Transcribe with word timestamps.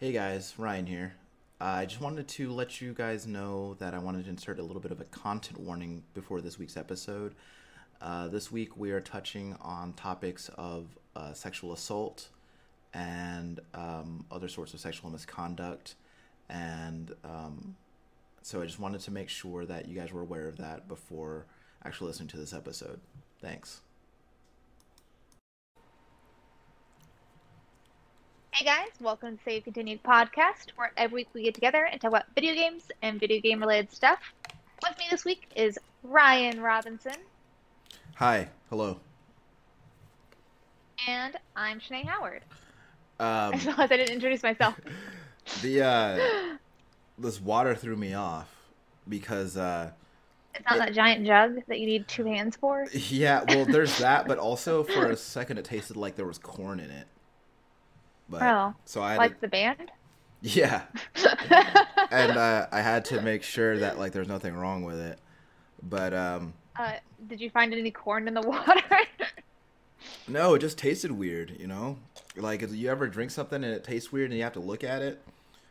Hey 0.00 0.10
guys, 0.10 0.54
Ryan 0.58 0.86
here. 0.86 1.14
Uh, 1.60 1.64
I 1.66 1.86
just 1.86 2.00
wanted 2.00 2.26
to 2.26 2.50
let 2.50 2.80
you 2.80 2.92
guys 2.92 3.28
know 3.28 3.74
that 3.74 3.94
I 3.94 3.98
wanted 3.98 4.24
to 4.24 4.30
insert 4.30 4.58
a 4.58 4.62
little 4.62 4.82
bit 4.82 4.90
of 4.90 5.00
a 5.00 5.04
content 5.04 5.60
warning 5.60 6.02
before 6.14 6.40
this 6.40 6.58
week's 6.58 6.76
episode. 6.76 7.36
Uh, 8.02 8.26
this 8.26 8.50
week 8.50 8.76
we 8.76 8.90
are 8.90 9.00
touching 9.00 9.56
on 9.60 9.92
topics 9.92 10.50
of 10.56 10.88
uh, 11.14 11.32
sexual 11.32 11.72
assault 11.72 12.30
and 12.92 13.60
um, 13.72 14.24
other 14.32 14.48
sorts 14.48 14.74
of 14.74 14.80
sexual 14.80 15.10
misconduct. 15.10 15.94
And 16.48 17.14
um, 17.22 17.76
so 18.42 18.62
I 18.62 18.66
just 18.66 18.80
wanted 18.80 19.00
to 19.02 19.12
make 19.12 19.28
sure 19.28 19.64
that 19.64 19.86
you 19.86 19.94
guys 19.94 20.12
were 20.12 20.22
aware 20.22 20.48
of 20.48 20.56
that 20.56 20.88
before 20.88 21.46
actually 21.84 22.08
listening 22.08 22.28
to 22.30 22.36
this 22.36 22.52
episode. 22.52 22.98
Thanks. 23.40 23.80
Hey 28.54 28.64
guys, 28.66 28.90
welcome 29.00 29.36
to 29.36 29.42
Save 29.42 29.64
Continued 29.64 30.04
Podcast, 30.04 30.66
where 30.76 30.92
every 30.96 31.22
week 31.22 31.28
we 31.34 31.42
get 31.42 31.54
together 31.56 31.88
and 31.90 32.00
talk 32.00 32.10
about 32.10 32.26
video 32.36 32.54
games 32.54 32.84
and 33.02 33.18
video 33.18 33.40
game 33.40 33.58
related 33.58 33.90
stuff. 33.90 34.20
With 34.80 34.96
me 34.96 35.06
this 35.10 35.24
week 35.24 35.48
is 35.56 35.76
Ryan 36.04 36.60
Robinson, 36.60 37.16
Hi, 38.14 38.48
hello. 38.70 39.00
and 41.08 41.36
I'm 41.56 41.80
Shanae 41.80 42.04
Howard. 42.04 42.42
Um, 43.18 43.26
I 43.26 43.50
realized 43.56 43.92
I 43.92 43.96
didn't 43.96 44.14
introduce 44.14 44.44
myself. 44.44 44.78
the 45.62 45.82
uh, 45.82 46.56
this 47.18 47.40
water 47.40 47.74
threw 47.74 47.96
me 47.96 48.14
off 48.14 48.54
because 49.08 49.56
uh, 49.56 49.90
It's 50.54 50.64
not 50.70 50.78
that 50.78 50.94
giant 50.94 51.26
jug 51.26 51.56
that 51.66 51.80
you 51.80 51.86
need 51.86 52.06
two 52.06 52.24
hands 52.24 52.54
for. 52.54 52.86
yeah, 52.92 53.42
well, 53.48 53.64
there's 53.64 53.98
that, 53.98 54.28
but 54.28 54.38
also 54.38 54.84
for 54.84 55.10
a 55.10 55.16
second 55.16 55.58
it 55.58 55.64
tasted 55.64 55.96
like 55.96 56.14
there 56.14 56.24
was 56.24 56.38
corn 56.38 56.78
in 56.78 56.92
it. 56.92 57.08
But 58.28 58.42
Oh, 58.42 58.74
so 58.84 59.02
I 59.02 59.12
had 59.12 59.18
Like 59.18 59.34
to, 59.36 59.40
the 59.42 59.48
band? 59.48 59.90
yeah, 60.42 60.82
and 62.10 62.32
uh, 62.36 62.66
I 62.70 62.80
had 62.82 63.04
to 63.06 63.22
make 63.22 63.42
sure 63.42 63.78
that 63.78 63.98
like 63.98 64.12
there's 64.12 64.28
nothing 64.28 64.54
wrong 64.54 64.82
with 64.84 64.98
it. 64.98 65.18
But 65.82 66.12
um, 66.14 66.54
uh, 66.78 66.94
did 67.26 67.40
you 67.40 67.48
find 67.50 67.72
any 67.72 67.90
corn 67.90 68.28
in 68.28 68.34
the 68.34 68.40
water? 68.46 68.80
no, 70.28 70.54
it 70.54 70.58
just 70.60 70.76
tasted 70.78 71.12
weird. 71.12 71.56
You 71.58 71.66
know, 71.66 71.98
like 72.36 72.62
if 72.62 72.72
you 72.74 72.90
ever 72.90 73.06
drink 73.08 73.30
something 73.30 73.62
and 73.64 73.72
it 73.72 73.84
tastes 73.84 74.12
weird 74.12 74.30
and 74.30 74.36
you 74.38 74.44
have 74.44 74.52
to 74.54 74.60
look 74.60 74.84
at 74.84 75.02
it 75.02 75.22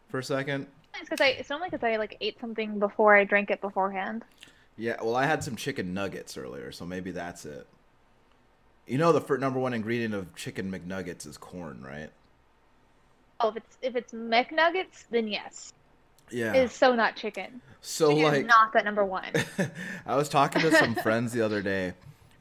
for 0.09 0.19
a 0.19 0.23
second. 0.23 0.67
it's 0.95 1.09
because 1.09 1.21
I. 1.21 1.29
It's 1.29 1.49
normally 1.49 1.69
because 1.69 1.83
I 1.83 1.97
like 1.97 2.17
ate 2.21 2.39
something 2.39 2.79
before 2.79 3.15
I 3.15 3.23
drank 3.25 3.51
it 3.51 3.61
beforehand. 3.61 4.23
Yeah, 4.75 4.95
well, 5.03 5.15
I 5.15 5.25
had 5.27 5.43
some 5.43 5.55
chicken 5.55 5.93
nuggets 5.93 6.35
earlier, 6.35 6.71
so 6.71 6.83
maybe 6.83 7.11
that's 7.11 7.45
it. 7.45 7.67
You 8.87 8.97
know, 8.97 9.11
the 9.11 9.21
fir- 9.21 9.37
number 9.37 9.59
one 9.59 9.73
ingredient 9.73 10.15
of 10.15 10.33
chicken 10.35 10.71
McNuggets 10.71 11.27
is 11.27 11.37
corn, 11.37 11.83
right? 11.83 12.09
Oh, 13.43 13.49
if 13.49 13.57
it's 13.57 13.77
if 13.81 13.95
it's 13.95 14.13
McNuggets, 14.13 15.05
then 15.11 15.27
yes, 15.27 15.73
Yeah. 16.31 16.53
it 16.53 16.63
is 16.63 16.71
so 16.71 16.95
not 16.95 17.15
chicken. 17.17 17.61
so 17.81 18.09
Chicken 18.09 18.23
like, 18.23 18.45
not 18.45 18.71
that 18.73 18.85
number 18.85 19.03
one. 19.03 19.31
I 20.05 20.15
was 20.15 20.29
talking 20.29 20.61
to 20.61 20.71
some 20.71 20.95
friends 21.03 21.33
the 21.33 21.41
other 21.41 21.61
day 21.61 21.93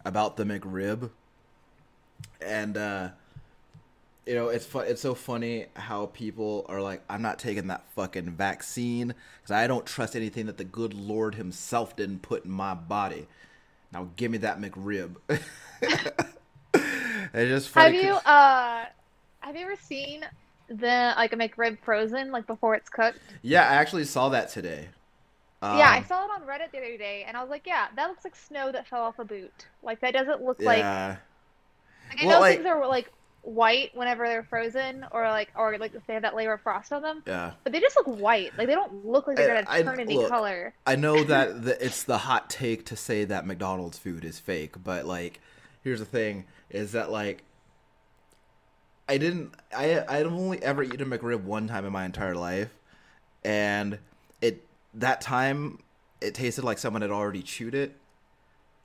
about 0.04 0.36
the 0.36 0.44
McRib, 0.44 1.10
and 2.40 2.76
uh, 2.76 3.08
you 4.26 4.34
know, 4.36 4.48
it's 4.48 4.64
fu- 4.64 4.78
It's 4.78 5.02
so 5.02 5.14
funny 5.16 5.66
how 5.74 6.06
people 6.06 6.64
are 6.68 6.80
like, 6.80 7.02
"I'm 7.10 7.22
not 7.22 7.40
taking 7.40 7.66
that 7.66 7.84
fucking 7.96 8.30
vaccine 8.30 9.08
because 9.42 9.50
I 9.50 9.66
don't 9.66 9.84
trust 9.84 10.14
anything 10.14 10.46
that 10.46 10.58
the 10.58 10.64
good 10.64 10.94
Lord 10.94 11.34
Himself 11.34 11.96
didn't 11.96 12.22
put 12.22 12.44
in 12.44 12.50
my 12.52 12.74
body." 12.74 13.26
Now, 13.92 14.08
give 14.16 14.30
me 14.30 14.38
that 14.38 14.60
McRib. 14.60 15.16
it's 15.28 15.42
just 17.34 17.68
funny. 17.70 17.96
Have 17.96 18.04
you 18.04 18.12
uh 18.14 18.84
have 19.40 19.56
you 19.56 19.62
ever 19.64 19.76
seen 19.76 20.24
the 20.78 21.14
can 21.28 21.38
make 21.38 21.56
rib 21.58 21.78
frozen 21.84 22.30
like 22.32 22.46
before 22.46 22.74
it's 22.74 22.88
cooked? 22.88 23.18
Yeah, 23.42 23.62
I 23.62 23.74
actually 23.74 24.04
saw 24.04 24.28
that 24.30 24.48
today. 24.48 24.88
yeah, 25.62 25.90
I 25.90 25.98
Um, 25.98 26.04
saw 26.06 26.24
it 26.24 26.30
on 26.34 26.42
Reddit 26.42 26.72
the 26.72 26.78
other 26.78 26.96
day 26.96 27.24
and 27.26 27.36
I 27.36 27.40
was 27.40 27.50
like, 27.50 27.66
yeah, 27.66 27.86
that 27.96 28.08
looks 28.08 28.24
like 28.24 28.34
snow 28.36 28.72
that 28.72 28.86
fell 28.86 29.02
off 29.02 29.18
a 29.18 29.24
boot. 29.24 29.66
Like 29.82 30.00
that 30.00 30.12
doesn't 30.12 30.42
look 30.42 30.60
like, 30.60 30.78
yeah. 30.78 31.16
like 32.10 32.22
I 32.22 32.26
Well, 32.26 32.36
know 32.36 32.40
like- 32.40 32.56
things 32.56 32.66
are 32.66 32.86
like 32.86 33.10
white 33.44 33.90
whenever 33.94 34.24
they're 34.28 34.44
frozen 34.44 35.04
or 35.10 35.24
like 35.28 35.50
or 35.56 35.76
like 35.78 35.94
if 35.96 36.06
they 36.06 36.12
have 36.14 36.22
that 36.22 36.34
layer 36.36 36.52
of 36.52 36.60
frost 36.60 36.92
on 36.92 37.02
them, 37.02 37.22
Yeah. 37.26 37.52
but 37.64 37.72
they 37.72 37.80
just 37.80 37.96
look 37.96 38.06
white. 38.06 38.56
Like 38.56 38.66
they 38.68 38.74
don't 38.74 39.04
look 39.04 39.26
like 39.26 39.36
they're 39.36 39.56
I- 39.56 39.62
gonna 39.62 39.70
I- 39.70 39.82
turn 39.82 40.00
any 40.00 40.16
look, 40.16 40.28
color. 40.28 40.74
I 40.86 40.94
know 40.96 41.22
that 41.24 41.62
the, 41.64 41.84
it's 41.84 42.02
the 42.04 42.18
hot 42.18 42.48
take 42.50 42.84
to 42.86 42.96
say 42.96 43.24
that 43.24 43.46
McDonald's 43.46 43.98
food 43.98 44.24
is 44.24 44.38
fake, 44.38 44.76
but 44.84 45.06
like, 45.06 45.40
here's 45.82 45.98
the 46.00 46.04
thing: 46.06 46.44
is 46.70 46.92
that 46.92 47.10
like, 47.10 47.42
I 49.08 49.18
didn't, 49.18 49.52
I 49.76 50.04
I'd 50.08 50.26
only 50.26 50.62
ever 50.62 50.82
eaten 50.82 51.00
a 51.12 51.18
McRib 51.18 51.42
one 51.42 51.68
time 51.68 51.84
in 51.84 51.92
my 51.92 52.04
entire 52.04 52.34
life, 52.34 52.70
and 53.44 53.98
it 54.40 54.64
that 54.94 55.20
time 55.20 55.80
it 56.20 56.34
tasted 56.34 56.64
like 56.64 56.78
someone 56.78 57.02
had 57.02 57.10
already 57.10 57.42
chewed 57.42 57.74
it, 57.74 57.96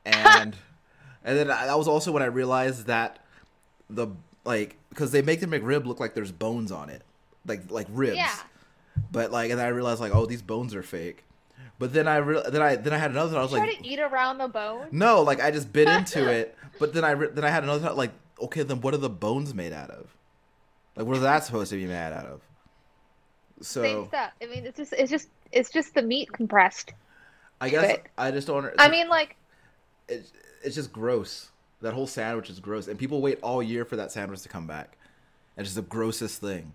and 0.06 0.56
and 1.24 1.38
then 1.38 1.52
I, 1.52 1.68
that 1.68 1.78
was 1.78 1.88
also 1.88 2.12
when 2.12 2.24
I 2.24 2.28
realized 2.28 2.88
that 2.88 3.20
the 3.90 4.08
like 4.44 4.76
because 4.90 5.12
they 5.12 5.22
make 5.22 5.40
the 5.40 5.48
McRib 5.48 5.86
look 5.86 6.00
like 6.00 6.14
there's 6.16 6.32
bones 6.32 6.72
on 6.72 6.90
it, 6.90 7.04
like 7.46 7.70
like 7.70 7.88
ribs. 7.92 8.18
Yeah. 8.18 8.36
But 9.12 9.32
like, 9.32 9.52
and 9.52 9.60
then 9.60 9.66
I 9.68 9.70
realized 9.70 10.02
like, 10.02 10.14
oh, 10.16 10.26
these 10.26 10.42
bones 10.42 10.74
are 10.74 10.82
fake. 10.82 11.24
But 11.80 11.94
then 11.94 12.08
I 12.08 12.18
re- 12.18 12.42
then 12.50 12.62
I 12.64 12.76
then 12.76 12.92
I 12.94 12.98
had 12.98 13.12
another 13.12 13.30
thought. 13.32 13.40
I 13.40 13.44
was 13.44 13.52
like, 13.52 13.64
Try 13.64 13.74
to 13.76 13.88
eat 13.88 14.00
around 14.00 14.40
the 14.40 14.48
bone. 14.48 14.88
no, 14.92 15.22
like 15.22 15.40
I 15.40 15.52
just 15.52 15.72
bit 15.72 15.88
into 15.88 16.28
it. 16.32 16.58
But 16.80 16.94
then 16.96 17.04
I 17.06 17.12
re- 17.12 17.30
then 17.32 17.46
I 17.46 17.50
had 17.52 17.62
another 17.64 17.80
thought. 17.80 17.96
Like, 17.96 18.12
okay, 18.42 18.64
then 18.64 18.82
what 18.82 18.94
are 18.94 18.98
the 18.98 19.10
bones 19.10 19.54
made 19.54 19.74
out 19.74 19.90
of? 19.90 20.16
Like, 20.96 21.06
what 21.06 21.16
is 21.18 21.22
that 21.24 21.44
supposed 21.44 21.70
to 21.72 21.78
be 21.78 21.86
made 21.86 21.96
out 22.14 22.26
of? 22.26 22.42
So 23.62 23.82
Same 23.82 24.08
stuff. 24.08 24.32
I 24.42 24.46
mean, 24.46 24.66
it's 24.66 24.78
just 24.78 24.94
it's 24.94 25.10
just 25.12 25.30
it's 25.52 25.70
just 25.70 25.94
the 25.94 26.02
meat 26.02 26.32
compressed. 26.32 26.94
I 27.60 27.70
guess 27.70 27.90
it. 27.92 28.06
I 28.18 28.32
just 28.32 28.48
don't. 28.48 28.72
I 28.78 28.90
mean, 28.90 29.08
like 29.10 29.36
it's 30.08 30.32
it's 30.64 30.76
just 30.76 30.92
gross. 30.92 31.50
That 31.82 31.94
whole 31.94 32.08
sandwich 32.08 32.50
is 32.50 32.60
gross, 32.60 32.88
and 32.88 32.98
people 32.98 33.22
wait 33.22 33.40
all 33.42 33.62
year 33.62 33.86
for 33.86 33.96
that 33.96 34.12
sandwich 34.12 34.42
to 34.42 34.50
come 34.50 34.68
back. 34.68 34.98
It's 35.56 35.66
just 35.70 35.76
the 35.76 35.82
grossest 35.84 36.42
thing. 36.42 36.74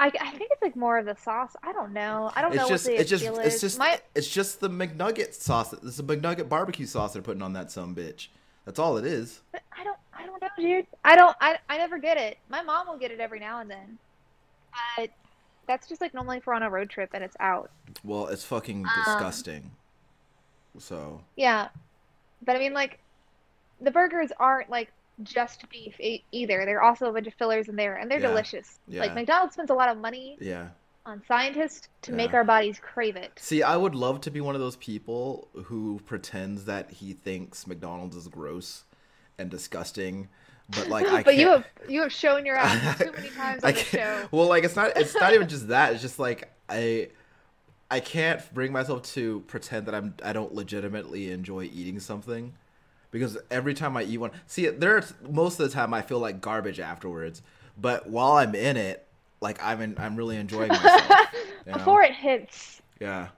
I, 0.00 0.06
I 0.20 0.30
think 0.30 0.50
it's 0.52 0.62
like 0.62 0.76
more 0.76 0.98
of 0.98 1.06
the 1.06 1.16
sauce. 1.16 1.56
I 1.62 1.72
don't 1.72 1.92
know. 1.92 2.30
I 2.36 2.42
don't 2.42 2.52
It's 2.52 2.62
know 2.62 2.68
just 2.68 2.86
what 2.86 2.94
the 2.94 3.00
it's 3.00 3.10
just 3.10 3.24
appeal 3.24 3.40
it's 3.40 3.56
is. 3.56 3.60
just 3.60 3.78
My 3.78 4.00
it's 4.14 4.28
just 4.28 4.60
the 4.60 4.70
McNugget 4.70 5.34
sauce. 5.34 5.72
It's 5.72 5.96
the 5.96 6.04
McNugget 6.04 6.48
barbecue 6.48 6.86
sauce 6.86 7.12
they're 7.12 7.22
putting 7.22 7.42
on 7.42 7.52
that 7.54 7.70
some 7.72 7.94
bitch. 7.96 8.28
That's 8.64 8.78
all 8.78 8.96
it 8.96 9.04
is. 9.04 9.40
But 9.50 9.62
I 9.76 9.82
don't 9.82 9.98
I 10.18 10.26
don't 10.26 10.40
know, 10.42 10.48
dude. 10.58 10.86
I 11.04 11.16
don't 11.16 11.36
I 11.40 11.58
I 11.68 11.78
never 11.78 11.98
get 11.98 12.16
it. 12.16 12.38
My 12.48 12.62
mom 12.62 12.86
will 12.88 12.98
get 12.98 13.10
it 13.10 13.20
every 13.20 13.40
now 13.40 13.60
and 13.60 13.70
then. 13.70 13.98
But 14.96 15.10
that's 15.66 15.86
just 15.88 16.00
like 16.00 16.14
normally 16.14 16.38
if 16.38 16.46
we're 16.46 16.54
on 16.54 16.62
a 16.62 16.70
road 16.70 16.90
trip 16.90 17.10
and 17.14 17.22
it's 17.22 17.36
out. 17.40 17.70
Well, 18.04 18.26
it's 18.28 18.44
fucking 18.44 18.84
Um, 18.84 18.90
disgusting. 19.04 19.70
So 20.78 21.22
Yeah. 21.36 21.68
But 22.44 22.56
I 22.56 22.58
mean 22.58 22.72
like 22.74 22.98
the 23.80 23.90
burgers 23.90 24.30
aren't 24.38 24.70
like 24.70 24.90
just 25.22 25.68
beef 25.68 25.98
e- 26.00 26.22
either. 26.32 26.64
They're 26.64 26.82
also 26.82 27.06
a 27.06 27.12
bunch 27.12 27.26
of 27.26 27.34
fillers 27.34 27.68
in 27.68 27.76
there 27.76 27.96
and 27.96 28.10
they're 28.10 28.20
Yeah. 28.20 28.28
delicious. 28.28 28.78
Yeah. 28.88 29.00
Like 29.02 29.14
McDonald's 29.14 29.54
spends 29.54 29.70
a 29.70 29.74
lot 29.74 29.88
of 29.88 29.98
money 29.98 30.36
yeah. 30.40 30.68
on 31.06 31.22
scientists 31.26 31.88
to 32.02 32.12
make 32.12 32.34
our 32.34 32.44
bodies 32.44 32.78
crave 32.80 33.16
it. 33.16 33.32
See, 33.36 33.62
I 33.62 33.76
would 33.76 33.94
love 33.94 34.20
to 34.22 34.30
be 34.30 34.40
one 34.40 34.54
of 34.54 34.60
those 34.60 34.76
people 34.76 35.48
who 35.64 36.00
pretends 36.06 36.64
that 36.66 36.90
he 36.90 37.12
thinks 37.12 37.66
McDonald's 37.66 38.14
is 38.16 38.28
gross 38.28 38.84
and 39.38 39.50
disgusting, 39.50 40.28
but 40.70 40.88
like 40.94 41.06
I 41.06 41.22
but 41.22 41.36
you 41.36 41.48
have 41.48 41.66
you 41.88 42.02
have 42.02 42.12
shown 42.12 42.44
your 42.46 42.56
ass 42.56 42.98
too 43.02 43.12
many 43.12 43.28
times 43.30 43.62
I 43.64 43.68
on 43.68 43.74
the 43.74 43.80
can't- 43.80 43.86
show. 44.22 44.28
Well, 44.32 44.48
like 44.48 44.64
it's 44.64 44.76
not. 44.76 44.96
It's 44.96 45.14
not 45.14 45.32
even 45.34 45.48
just 45.48 45.68
that. 45.68 45.92
It's 45.92 46.02
just 46.02 46.18
like 46.18 46.52
I. 46.68 47.08
I 47.90 48.00
can't 48.00 48.42
bring 48.52 48.70
myself 48.70 49.02
to 49.14 49.40
pretend 49.46 49.86
that 49.86 49.94
I'm. 49.94 50.12
I 50.22 50.34
don't 50.34 50.54
legitimately 50.54 51.30
enjoy 51.30 51.62
eating 51.72 51.98
something, 52.00 52.52
because 53.10 53.38
every 53.50 53.72
time 53.72 53.96
I 53.96 54.02
eat 54.02 54.18
one, 54.18 54.30
see, 54.46 54.66
there's 54.68 55.14
most 55.26 55.58
of 55.58 55.66
the 55.66 55.72
time 55.74 55.94
I 55.94 56.02
feel 56.02 56.18
like 56.18 56.42
garbage 56.42 56.80
afterwards. 56.80 57.40
But 57.80 58.06
while 58.10 58.32
I'm 58.32 58.54
in 58.54 58.76
it, 58.76 59.06
like 59.40 59.58
I'm 59.64 59.80
in, 59.80 59.94
I'm 59.98 60.16
really 60.16 60.36
enjoying 60.36 60.68
myself. 60.68 61.08
you 61.64 61.72
know? 61.72 61.78
Before 61.78 62.02
it 62.02 62.12
hits. 62.12 62.82
Yeah. 63.00 63.28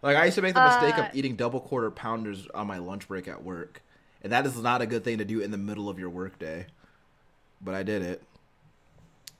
Like 0.00 0.16
I 0.16 0.24
used 0.24 0.36
to 0.36 0.42
make 0.42 0.54
the 0.54 0.64
mistake 0.64 0.96
Uh, 0.96 1.02
of 1.08 1.14
eating 1.14 1.36
double 1.36 1.60
quarter 1.60 1.90
pounders 1.90 2.48
on 2.54 2.66
my 2.66 2.78
lunch 2.78 3.06
break 3.06 3.28
at 3.28 3.44
work. 3.44 3.82
And 4.22 4.32
that 4.32 4.46
is 4.46 4.60
not 4.60 4.82
a 4.82 4.86
good 4.86 5.04
thing 5.04 5.18
to 5.18 5.24
do 5.24 5.40
in 5.40 5.50
the 5.50 5.58
middle 5.58 5.88
of 5.88 5.98
your 5.98 6.10
workday. 6.10 6.66
But 7.60 7.74
I 7.74 7.82
did 7.82 8.02
it. 8.02 8.22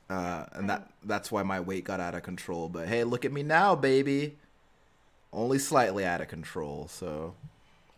Uh, 0.08 0.46
and 0.52 0.68
that 0.68 0.90
that's 1.04 1.30
why 1.30 1.42
my 1.42 1.60
weight 1.60 1.84
got 1.84 2.00
out 2.00 2.14
of 2.14 2.22
control. 2.22 2.68
But 2.68 2.88
hey, 2.88 3.04
look 3.04 3.24
at 3.24 3.32
me 3.32 3.42
now, 3.42 3.74
baby. 3.76 4.36
Only 5.32 5.58
slightly 5.58 6.04
out 6.04 6.20
of 6.20 6.26
control, 6.26 6.88
so 6.88 7.34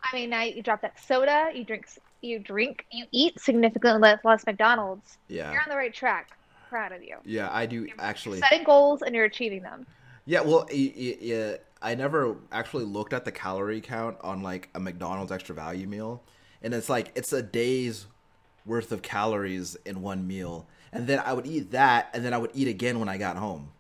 I 0.03 0.15
mean, 0.15 0.31
now 0.31 0.43
you 0.43 0.63
drop 0.63 0.83
that 0.83 0.99
soda, 1.01 1.51
you 1.55 1.65
drink, 1.65 1.87
you 2.21 2.39
drink, 2.39 2.85
you 2.91 3.07
eat 3.13 3.41
significantly 3.41 4.15
less, 4.23 4.47
McDonald's. 4.47 5.17
yeah. 5.29 5.51
You're 5.53 5.63
on 5.63 5.69
the 5.71 5.77
right 5.77 5.95
track. 5.95 6.37
Proud 6.69 6.93
of 6.93 7.03
you. 7.03 7.17
Yeah, 7.25 7.49
I 7.53 7.67
do 7.67 7.85
You're 7.85 7.97
actually. 7.99 8.41
setting 8.41 8.65
goals 8.65 9.03
and 9.03 9.15
you're 9.15 9.25
achieving 9.25 9.63
them. 9.63 9.87
Yeah, 10.25 10.41
well, 10.41 10.67
yeah, 10.73 11.57
I 11.81 11.95
never 11.95 12.37
actually 12.51 12.85
looked 12.85 13.13
at 13.13 13.25
the 13.25 13.33
calorie 13.33 13.81
count 13.81 14.17
on 14.21 14.43
like 14.43 14.69
a 14.75 14.81
McDonald's 14.81 15.33
extra 15.33 15.55
value 15.55 15.87
meal, 15.87 16.23
and 16.63 16.75
it's 16.75 16.89
like 16.89 17.13
it's 17.15 17.33
a 17.33 17.43
day's 17.43 18.07
worth 18.65 18.93
of 18.93 19.03
calories 19.03 19.77
in 19.85 20.03
one 20.03 20.27
meal, 20.27 20.69
and 20.93 21.07
then 21.07 21.19
I 21.21 21.33
would 21.33 21.47
eat 21.47 21.73
that, 21.73 22.11
and 22.15 22.25
then 22.25 22.33
I 22.35 22.39
would 22.39 22.51
eat 22.55 22.69
again 22.69 22.99
when 23.01 23.09
I 23.09 23.19
got 23.19 23.37
home. 23.37 23.73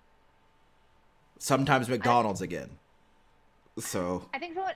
sometimes 1.38 1.88
McDonald's 1.88 2.40
again. 2.40 2.70
So 3.79 4.29
I 4.34 4.38
think 4.38 4.55
someone. 4.55 4.75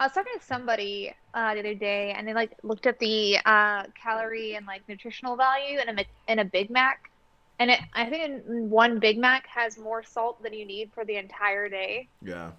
I 0.00 0.04
was 0.06 0.12
talking 0.12 0.32
to 0.38 0.44
somebody 0.44 1.12
uh, 1.34 1.54
the 1.54 1.60
other 1.60 1.74
day, 1.74 2.12
and 2.16 2.26
they 2.26 2.34
like 2.34 2.52
looked 2.62 2.86
at 2.86 2.98
the 3.00 3.38
uh, 3.44 3.84
calorie 4.00 4.54
and 4.54 4.64
like 4.66 4.82
nutritional 4.88 5.36
value 5.36 5.80
in 5.80 5.98
a 5.98 6.04
in 6.28 6.38
a 6.38 6.44
Big 6.44 6.70
Mac, 6.70 7.10
and 7.58 7.70
it, 7.70 7.80
I 7.94 8.08
think 8.08 8.22
in 8.24 8.70
one 8.70 9.00
Big 9.00 9.18
Mac 9.18 9.46
has 9.48 9.76
more 9.78 10.02
salt 10.04 10.40
than 10.42 10.52
you 10.52 10.64
need 10.66 10.92
for 10.94 11.04
the 11.04 11.16
entire 11.16 11.68
day. 11.68 12.08
yeah, 12.22 12.52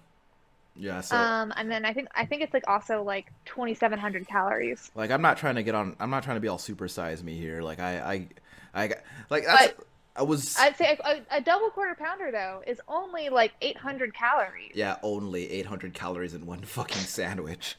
yeah. 0.76 1.00
So 1.00 1.16
Um, 1.16 1.52
and 1.56 1.70
then 1.70 1.84
I 1.84 1.92
think 1.92 2.08
I 2.14 2.24
think 2.24 2.42
it's 2.42 2.54
like 2.54 2.64
also 2.68 3.02
like 3.02 3.32
2,700 3.46 4.26
calories. 4.26 4.90
like 4.94 5.10
I'm 5.10 5.22
not 5.22 5.36
trying 5.36 5.56
to 5.56 5.62
get 5.62 5.74
on. 5.74 5.96
I'm 6.00 6.10
not 6.10 6.22
trying 6.22 6.36
to 6.36 6.40
be 6.40 6.48
all 6.48 6.58
supersize 6.58 7.22
me 7.22 7.36
here. 7.36 7.62
Like 7.62 7.80
I 7.80 8.00
I 8.00 8.28
I 8.74 8.86
got- 8.88 8.98
like 9.30 9.44
that's. 9.44 9.72
But- 9.76 9.86
I 10.16 10.22
was 10.24 10.56
I'd 10.58 10.76
say 10.76 10.98
a, 11.04 11.36
a, 11.36 11.40
double 11.40 11.70
quarter 11.70 11.94
pounder 11.94 12.32
though 12.32 12.64
is 12.66 12.80
only 12.88 13.28
like 13.28 13.52
800 13.62 14.12
calories. 14.12 14.72
yeah 14.74 14.96
only 15.04 15.48
800 15.52 15.94
calories 15.94 16.34
in 16.34 16.46
one 16.46 16.60
fucking 16.62 17.00
sandwich. 17.02 17.76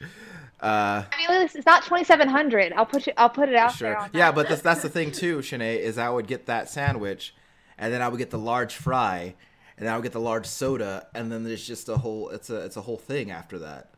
Uh, 0.62 1.04
I 1.12 1.28
mean, 1.30 1.42
it's 1.42 1.66
not 1.66 1.84
2,700. 1.84 2.72
I'll 2.74 2.86
put 2.86 3.06
you. 3.06 3.14
I'll 3.18 3.30
put 3.30 3.50
it 3.50 3.56
out 3.56 3.78
there. 3.78 3.94
Sure. 3.96 3.98
On 3.98 4.10
Yeah, 4.14 4.32
but 4.32 4.48
that's 4.48 4.62
that's 4.62 4.82
the 4.82 4.90
thing 4.90 5.12
too, 5.12 5.40
Shanae, 5.40 5.78
is 5.78 5.98
I 5.98 6.10
would 6.10 6.26
get 6.26 6.46
that 6.46 6.70
sandwich, 6.70 7.36
and 7.78 7.94
then 7.94 8.02
I 8.02 8.08
would 8.08 8.18
get 8.18 8.30
the 8.32 8.40
large 8.40 8.76
fry, 8.76 9.36
and 9.82 9.90
I 9.90 9.98
would 9.98 10.04
get 10.04 10.14
the 10.14 10.22
large 10.22 10.48
soda, 10.48 11.08
and 11.16 11.32
then 11.34 11.44
there's 11.46 11.68
just 11.68 11.90
a 11.90 11.98
whole 11.98 12.30
it's 12.32 12.52
a 12.52 12.66
it's 12.66 12.78
a 12.78 12.84
whole 12.84 13.00
thing 13.00 13.32
after 13.32 13.60
that. 13.60 13.92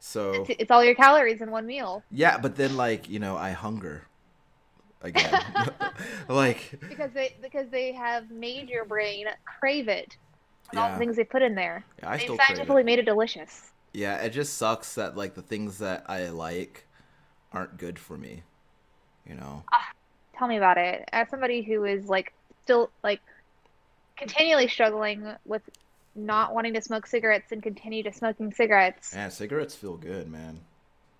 So 0.00 0.48
it's, 0.48 0.60
it's 0.60 0.70
all 0.70 0.84
your 0.84 0.94
calories 0.94 1.40
in 1.40 1.50
one 1.50 1.66
meal. 1.66 2.04
yeah, 2.10 2.38
but 2.38 2.56
then 2.56 2.76
like 2.76 3.08
you 3.08 3.18
know 3.18 3.36
I 3.36 3.50
hunger 3.50 4.04
again, 5.02 5.40
like 6.28 6.78
because 6.88 7.12
they 7.12 7.36
because 7.42 7.68
they 7.70 7.92
have 7.92 8.30
made 8.30 8.68
your 8.68 8.84
brain 8.84 9.26
crave 9.60 9.88
it 9.88 10.16
with 10.70 10.78
all 10.78 10.90
the 10.90 10.96
things 10.98 11.16
they 11.16 11.24
put 11.24 11.42
in 11.42 11.54
there. 11.54 11.86
yeah, 12.02 12.10
I 12.10 12.16
They 12.16 12.26
scientifically 12.28 12.82
it. 12.82 12.84
made 12.84 12.98
it 12.98 13.04
delicious. 13.06 13.72
Yeah, 13.92 14.16
it 14.18 14.30
just 14.30 14.54
sucks 14.56 14.94
that 14.94 15.16
like 15.16 15.34
the 15.34 15.42
things 15.42 15.78
that 15.78 16.04
I 16.08 16.28
like 16.28 16.86
aren't 17.52 17.78
good 17.78 17.98
for 17.98 18.16
me. 18.18 18.42
You 19.26 19.34
know. 19.36 19.64
Ah, 19.72 19.92
tell 20.36 20.48
me 20.48 20.56
about 20.56 20.78
it. 20.78 21.04
As 21.12 21.28
somebody 21.30 21.62
who 21.62 21.84
is 21.84 22.06
like 22.06 22.32
still 22.62 22.92
like 23.02 23.20
continually 24.18 24.68
struggling 24.68 25.34
with 25.44 25.62
not 26.14 26.54
wanting 26.54 26.74
to 26.74 26.82
smoke 26.82 27.06
cigarettes 27.06 27.52
and 27.52 27.62
continue 27.62 28.02
to 28.02 28.12
smoking 28.12 28.52
cigarettes. 28.52 29.14
Man, 29.14 29.30
cigarettes 29.30 29.74
feel 29.74 29.96
good, 29.96 30.28
man. 30.30 30.60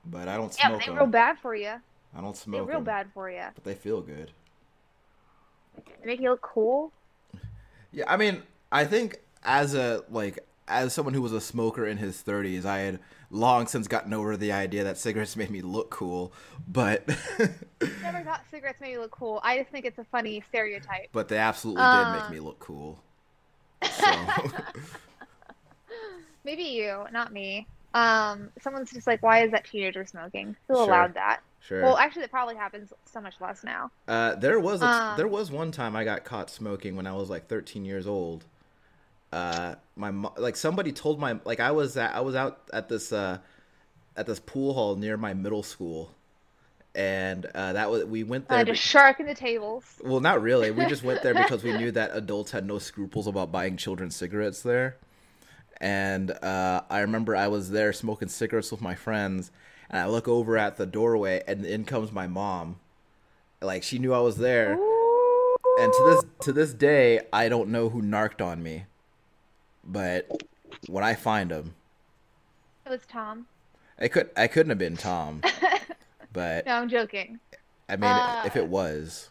But 0.05 0.29
I 0.29 0.37
don't 0.37 0.55
Yeah, 0.59 0.67
smoke 0.69 0.73
but 0.73 0.79
they're 0.87 0.95
them. 0.95 0.97
real 1.05 1.07
bad 1.13 1.39
for 1.41 1.55
you. 1.55 1.75
I 2.17 2.21
don't 2.21 2.37
smoke 2.37 2.61
them. 2.61 2.67
They're 2.67 2.75
real 2.75 2.79
'em, 2.79 2.85
bad 2.85 3.11
for 3.13 3.31
you. 3.31 3.45
but 3.55 3.65
they 3.65 3.75
feel 3.75 4.01
good. 4.01 4.33
They 6.01 6.07
make 6.07 6.21
you 6.21 6.31
look 6.31 6.43
cool. 6.43 6.93
Yeah, 7.91 8.05
I 8.07 8.19
mean, 8.19 8.43
I 8.71 8.85
think 8.85 9.19
as 9.43 9.75
a 9.75 10.05
like 10.11 10.39
as 10.69 10.93
someone 10.93 11.15
who 11.15 11.23
was 11.23 11.33
a 11.33 11.41
smoker 11.41 11.87
in 11.87 11.97
his 11.99 12.23
30s, 12.23 12.65
I 12.65 12.79
had 12.79 13.01
long 13.31 13.67
since 13.67 13.89
gotten 13.89 14.13
over 14.13 14.37
the 14.37 14.53
idea 14.53 14.85
that 14.85 14.99
cigarettes 14.99 15.37
made 15.43 15.51
me 15.51 15.61
look 15.63 15.91
cool, 15.91 16.33
but 16.67 17.07
Never 18.03 18.23
thought 18.25 18.43
cigarettes 18.51 18.81
made 18.81 18.93
me 18.93 18.99
look 18.99 19.11
cool. 19.11 19.41
I 19.43 19.59
just 19.59 19.71
think 19.71 19.85
it's 19.85 19.99
a 19.99 20.05
funny 20.05 20.43
stereotype. 20.49 21.09
but 21.13 21.29
they 21.29 21.39
absolutely 21.39 21.83
Uh. 21.85 22.05
did 22.05 22.13
make 22.13 22.31
me 22.31 22.41
look 22.41 22.59
cool. 22.59 23.01
So 23.83 24.13
Maybe 26.45 26.63
you, 26.65 27.05
not 27.13 27.33
me. 27.33 27.67
Um, 27.95 28.51
someone's 28.61 28.91
just 28.93 29.07
like, 29.07 29.23
why 29.23 29.43
is 29.45 29.51
that 29.51 29.65
teenager 29.67 30.05
smoking? 30.07 30.57
Who 30.69 30.75
Sure. 30.77 30.85
allowed 30.85 31.15
that? 31.15 31.41
sure. 31.61 31.83
Well, 31.83 31.97
actually, 31.99 32.23
that 32.23 32.31
probably 32.31 32.55
happens 32.55 32.93
so 33.07 33.21
much 33.21 33.35
less 33.41 33.65
now. 33.65 33.91
Uh, 34.07 34.35
there 34.37 34.61
was 34.61 34.81
a, 34.83 34.87
Um, 34.87 35.17
there 35.17 35.29
was 35.29 35.51
one 35.51 35.73
time 35.73 35.97
I 35.97 36.05
got 36.05 36.25
caught 36.25 36.49
smoking 36.51 36.97
when 36.97 37.07
I 37.07 37.13
was 37.13 37.29
like 37.29 37.49
13 37.49 37.85
years 37.85 38.07
old. 38.07 38.45
Uh, 39.33 39.75
my 39.97 40.11
like 40.37 40.57
somebody 40.57 40.93
told 40.93 41.21
my 41.21 41.39
like 41.45 41.61
I 41.61 41.71
was 41.73 41.97
at, 41.97 42.15
I 42.15 42.21
was 42.21 42.35
out 42.35 42.61
at 42.73 42.89
this 42.89 43.13
uh 43.13 43.39
at 44.17 44.27
this 44.27 44.41
pool 44.41 44.75
hall 44.75 44.97
near 44.97 45.17
my 45.17 45.35
middle 45.35 45.63
school, 45.63 46.15
and 46.95 47.45
uh, 47.55 47.75
that 47.75 47.91
was 47.91 48.05
we 48.05 48.25
went 48.25 48.49
there. 48.49 48.59
Uh, 48.59 48.65
be- 48.65 48.71
just 48.73 48.83
sharking 48.83 49.27
the 49.27 49.35
tables. 49.35 49.85
well, 50.03 50.21
not 50.21 50.41
really. 50.41 50.71
We 50.71 50.87
just 50.87 51.03
went 51.03 51.23
there 51.23 51.35
because 51.35 51.63
we 51.63 51.73
knew 51.79 51.91
that 51.93 52.11
adults 52.15 52.51
had 52.51 52.67
no 52.67 52.79
scruples 52.79 53.27
about 53.27 53.53
buying 53.53 53.77
children 53.77 54.11
cigarettes 54.11 54.63
there. 54.63 54.97
And 55.81 56.33
uh, 56.33 56.83
I 56.91 57.01
remember 57.01 57.37
I 57.37 57.47
was 57.47 57.71
there 57.71 57.93
smoking 57.93 58.29
cigarettes 58.29 58.73
with 58.73 58.81
my 58.81 58.97
friends, 58.97 59.53
and 59.89 60.01
I 60.01 60.07
look 60.07 60.27
over 60.27 60.59
at 60.59 60.77
the 60.77 60.87
doorway, 60.87 61.43
and 61.47 61.65
in 61.65 61.85
comes 61.85 62.11
my 62.11 62.27
mom. 62.27 62.81
Like 63.61 63.83
she 63.83 63.99
knew 63.99 64.13
I 64.15 64.21
was 64.21 64.39
there 64.39 64.79
and 65.79 65.93
to 65.93 66.05
this 66.05 66.25
to 66.47 66.53
this 66.53 66.75
day 66.75 67.21
i 67.33 67.49
don't 67.49 67.69
know 67.69 67.89
who 67.89 68.03
narked 68.03 68.43
on 68.43 68.63
me 68.63 68.85
but 69.85 70.29
when 70.89 71.05
i 71.05 71.15
find 71.15 71.51
him 71.51 71.75
It 72.87 72.91
was 72.91 73.01
Tom. 73.07 73.47
it 73.99 74.11
could 74.11 74.31
i 74.37 74.47
couldn't 74.47 74.71
have 74.71 74.79
been 74.79 74.97
tom 74.97 75.41
but 76.33 76.67
No, 76.67 76.73
I'm 76.75 76.89
joking. 76.89 77.39
i 77.89 77.97
mean 77.97 78.11
Uh. 78.11 78.43
if 78.47 78.57
it 78.57 78.67
was 78.69 79.31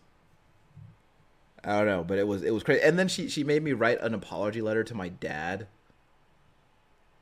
i 1.63 1.77
don't 1.77 1.85
know 1.87 2.03
but 2.03 2.17
it 2.17 2.27
was 2.27 2.43
it 2.43 2.51
was 2.51 2.63
crazy 2.63 2.81
and 2.81 2.97
then 2.97 3.07
she 3.07 3.27
she 3.29 3.43
made 3.43 3.63
me 3.63 3.73
write 3.73 3.99
an 4.01 4.13
apology 4.13 4.61
letter 4.61 4.83
to 4.83 4.93
my 4.95 5.09
dad 5.09 5.67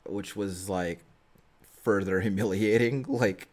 which 0.04 0.36
was 0.36 0.68
like 0.68 1.00
further 1.82 2.20
humiliating 2.22 3.04
like 3.08 3.48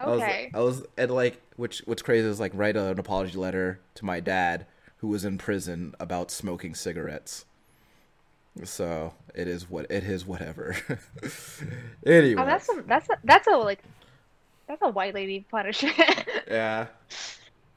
Okay. 0.00 0.50
I 0.52 0.58
was, 0.58 0.78
I 0.78 0.80
was 0.80 0.86
and 0.98 1.10
like 1.12 1.40
which 1.54 1.80
what's 1.84 2.02
crazy 2.02 2.26
is 2.26 2.40
like 2.40 2.50
write 2.54 2.76
an 2.76 2.98
apology 2.98 3.38
letter 3.38 3.78
to 3.94 4.04
my 4.04 4.18
dad 4.18 4.66
who 4.96 5.06
was 5.06 5.24
in 5.24 5.38
prison 5.38 5.94
about 6.00 6.30
smoking 6.32 6.74
cigarettes. 6.74 7.44
So 8.64 9.14
it 9.34 9.48
is 9.48 9.68
what 9.70 9.86
it 9.90 10.04
is. 10.04 10.26
Whatever. 10.26 10.76
Oh, 12.04 12.10
anyway, 12.10 12.42
Oh, 12.42 12.46
that's 12.46 12.68
a, 12.68 12.82
that's 12.86 13.08
a, 13.08 13.14
that's 13.24 13.46
a 13.46 13.52
like 13.52 13.78
that's 14.66 14.82
a 14.82 14.88
white 14.90 15.14
lady 15.14 15.46
punishment. 15.50 15.94
yeah. 16.48 16.86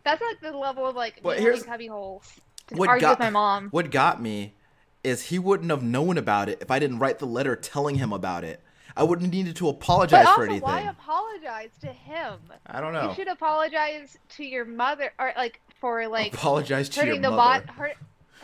that's 0.03 0.21
like 0.21 0.39
the 0.41 0.57
level 0.57 0.85
of 0.87 0.95
like 0.95 1.19
But 1.23 1.39
here's- 1.39 1.63
cubby 1.63 1.87
holes 1.87 2.31
to 2.67 2.75
What 2.75 2.89
argue 2.89 3.01
got 3.01 3.11
with 3.11 3.19
my 3.19 3.29
mom. 3.29 3.69
What 3.69 3.91
got 3.91 4.21
me 4.21 4.55
is 5.03 5.23
he 5.23 5.37
wouldn't 5.39 5.69
have 5.69 5.83
known 5.83 6.17
about 6.17 6.49
it 6.49 6.57
if 6.61 6.71
I 6.71 6.79
didn't 6.79 6.97
write 6.99 7.19
the 7.19 7.27
letter 7.27 7.55
telling 7.55 7.95
him 7.95 8.11
about 8.11 8.43
it. 8.43 8.61
I 8.97 9.03
wouldn't 9.03 9.25
have 9.27 9.33
needed 9.33 9.55
to 9.57 9.67
apologize 9.69 10.25
But 10.25 10.35
for 10.35 10.43
anything. 10.45 10.61
why 10.61 10.81
apologize 10.81 11.71
to 11.81 11.87
him? 11.87 12.39
I 12.65 12.79
don't 12.81 12.93
know. 12.93 13.09
You 13.09 13.15
should 13.15 13.27
apologize 13.27 14.17
to 14.37 14.43
your 14.45 14.63
mother, 14.65 15.11
or 15.19 15.33
like 15.37 15.59
for 15.81 16.07
like 16.07 16.33
apologize 16.33 16.87
to 16.89 16.97
your 17.01 17.05
hurting 17.07 17.21
the 17.21 17.29
mother. 17.29 17.65
body, 17.65 17.77
hurt, 17.77 17.97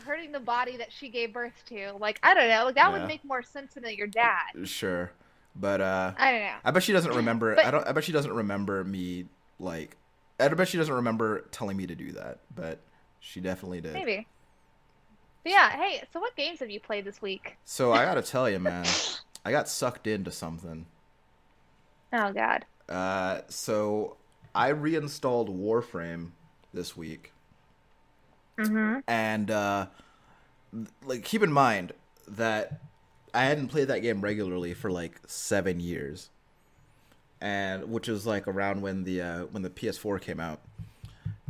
hurting 0.03 0.31
the 0.31 0.39
body 0.39 0.77
that 0.77 0.91
she 0.91 1.09
gave 1.09 1.33
birth 1.33 1.63
to. 1.67 1.93
Like 1.99 2.19
I 2.23 2.33
don't 2.33 2.47
know, 2.49 2.65
like 2.65 2.75
that 2.75 2.91
Yeah. 2.91 2.99
would 2.99 3.07
make 3.07 3.23
more 3.25 3.43
sense 3.43 3.73
than 3.73 3.85
your 3.95 4.07
dad. 4.07 4.41
Sure, 4.65 5.11
but 5.55 5.81
uh, 5.81 6.13
I 6.17 6.31
don't 6.31 6.41
know. 6.41 6.55
I 6.65 6.71
bet 6.71 6.83
she 6.83 6.93
doesn't 6.93 7.13
remember. 7.15 7.55
But- 7.55 7.65
I 7.65 7.71
don't. 7.71 7.87
I 7.87 7.91
bet 7.91 8.03
she 8.03 8.11
doesn't 8.11 8.33
remember 8.33 8.83
me 8.83 9.25
like. 9.59 9.97
I 10.39 10.47
bet 10.49 10.67
she 10.67 10.77
doesn't 10.77 10.93
remember 10.93 11.41
telling 11.51 11.77
me 11.77 11.85
to 11.87 11.93
do 11.95 12.11
that, 12.13 12.39
but 12.55 12.79
she 13.19 13.41
definitely 13.41 13.79
did. 13.81 13.93
Maybe. 13.93 14.27
But 15.43 15.51
yeah. 15.51 15.69
Hey, 15.71 16.03
so 16.11 16.19
what 16.19 16.35
games 16.35 16.59
have 16.59 16.69
you 16.71 16.79
played 16.79 17.05
this 17.05 17.21
week? 17.21 17.57
So 17.63 17.91
I 17.91 18.05
gotta 18.05 18.21
tell 18.23 18.49
you, 18.49 18.57
man, 18.59 18.85
I 19.45 19.51
got 19.51 19.67
sucked 19.69 20.07
into 20.07 20.31
something. 20.31 20.85
Oh 22.13 22.33
God. 22.33 22.65
Uh, 22.89 23.39
so 23.47 24.17
I 24.53 24.67
reinstalled 24.69 25.47
Warframe 25.49 26.31
this 26.73 26.97
week, 26.97 27.31
Mm-hmm. 28.69 28.99
and 29.07 29.51
uh, 29.51 29.87
like 31.05 31.23
keep 31.23 31.43
in 31.43 31.51
mind 31.51 31.93
that 32.27 32.81
I 33.33 33.45
hadn't 33.45 33.69
played 33.69 33.87
that 33.87 33.99
game 33.99 34.21
regularly 34.21 34.73
for 34.73 34.91
like 34.91 35.19
seven 35.27 35.79
years, 35.79 36.29
and 37.39 37.89
which 37.91 38.07
was 38.07 38.25
like 38.25 38.47
around 38.47 38.81
when 38.81 39.03
the 39.03 39.21
uh, 39.21 39.39
when 39.45 39.63
the 39.63 39.69
PS4 39.69 40.21
came 40.21 40.39
out, 40.39 40.59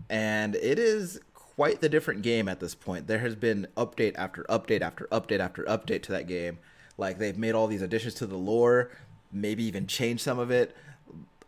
and 0.10 0.56
it 0.56 0.80
is 0.80 1.20
quite 1.34 1.82
the 1.82 1.90
different 1.90 2.22
game 2.22 2.48
at 2.48 2.60
this 2.60 2.76
point. 2.76 3.08
There 3.08 3.20
has 3.20 3.36
been 3.36 3.68
update 3.76 4.16
after 4.16 4.44
update 4.44 4.82
after 4.82 5.08
update 5.12 5.40
after 5.40 5.64
update 5.64 6.04
to 6.04 6.12
that 6.14 6.28
game. 6.28 6.60
Like 6.98 7.18
they've 7.18 7.38
made 7.38 7.56
all 7.56 7.68
these 7.68 7.82
additions 7.82 8.14
to 8.16 8.26
the 8.26 8.38
lore, 8.38 8.92
maybe 9.32 9.64
even 9.64 9.88
changed 9.88 10.24
some 10.24 10.40
of 10.40 10.52
it, 10.52 10.76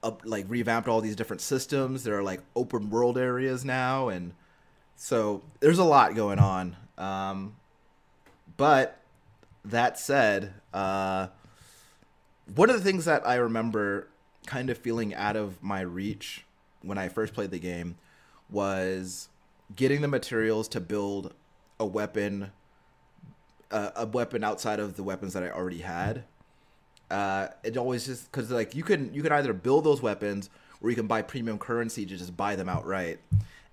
up 0.02 0.22
like 0.26 0.46
revamped 0.48 0.88
all 0.88 1.02
these 1.02 1.16
different 1.16 1.42
systems. 1.42 2.04
There 2.04 2.18
are 2.18 2.24
like 2.24 2.42
open 2.56 2.90
world 2.90 3.18
areas 3.18 3.64
now, 3.64 4.10
and 4.10 4.34
so 4.96 5.42
there's 5.60 5.80
a 5.80 5.84
lot 5.84 6.16
going 6.16 6.40
on. 6.40 6.76
Um, 6.98 7.56
but 8.58 9.00
that 9.66 10.00
said, 10.00 10.54
uh, 10.74 11.28
one 12.56 12.70
of 12.70 12.76
the 12.76 12.84
things 12.84 13.06
that 13.06 13.28
I 13.28 13.36
remember 13.36 14.08
kind 14.46 14.70
of 14.70 14.78
feeling 14.78 15.14
out 15.14 15.36
of 15.36 15.62
my 15.64 15.82
reach 15.82 16.46
when 16.82 16.98
I 16.98 17.08
first 17.08 17.34
played 17.34 17.52
the 17.52 17.60
game 17.60 17.96
was 18.50 19.30
getting 19.76 20.02
the 20.02 20.08
materials 20.08 20.68
to 20.70 20.80
build 20.80 21.34
a 21.80 21.86
weapon, 21.86 22.52
uh, 23.72 23.92
a 23.96 24.06
weapon 24.06 24.44
outside 24.44 24.80
of 24.80 24.96
the 24.96 25.04
weapons 25.04 25.34
that 25.34 25.44
I 25.44 25.50
already 25.50 25.80
had. 25.80 26.26
Uh, 27.10 27.48
it 27.64 27.78
always 27.78 28.06
just 28.06 28.32
because 28.32 28.50
like 28.50 28.76
you 28.76 28.84
can 28.84 29.14
you 29.14 29.22
can 29.22 29.32
either 29.32 29.54
build 29.54 29.84
those 29.84 30.02
weapons 30.02 30.50
or 30.82 30.90
you 30.90 30.96
can 30.96 31.08
buy 31.08 31.22
premium 31.22 31.58
currency 31.58 32.06
to 32.06 32.18
just 32.18 32.36
buy 32.36 32.56
them 32.56 32.68
outright. 32.68 33.20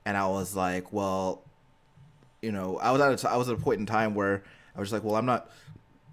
And 0.04 0.16
I 0.16 0.26
was 0.26 0.56
like, 0.56 0.92
well, 0.92 1.42
you 2.42 2.52
know, 2.52 2.78
I 2.78 2.90
was 2.90 3.00
at 3.00 3.24
a, 3.24 3.30
I 3.30 3.36
was 3.36 3.48
at 3.48 3.56
a 3.56 3.60
point 3.60 3.80
in 3.80 3.86
time 3.86 4.14
where 4.14 4.42
I 4.74 4.80
was 4.80 4.90
just 4.90 4.92
like, 4.92 5.04
well, 5.04 5.16
I'm 5.16 5.26
not, 5.26 5.50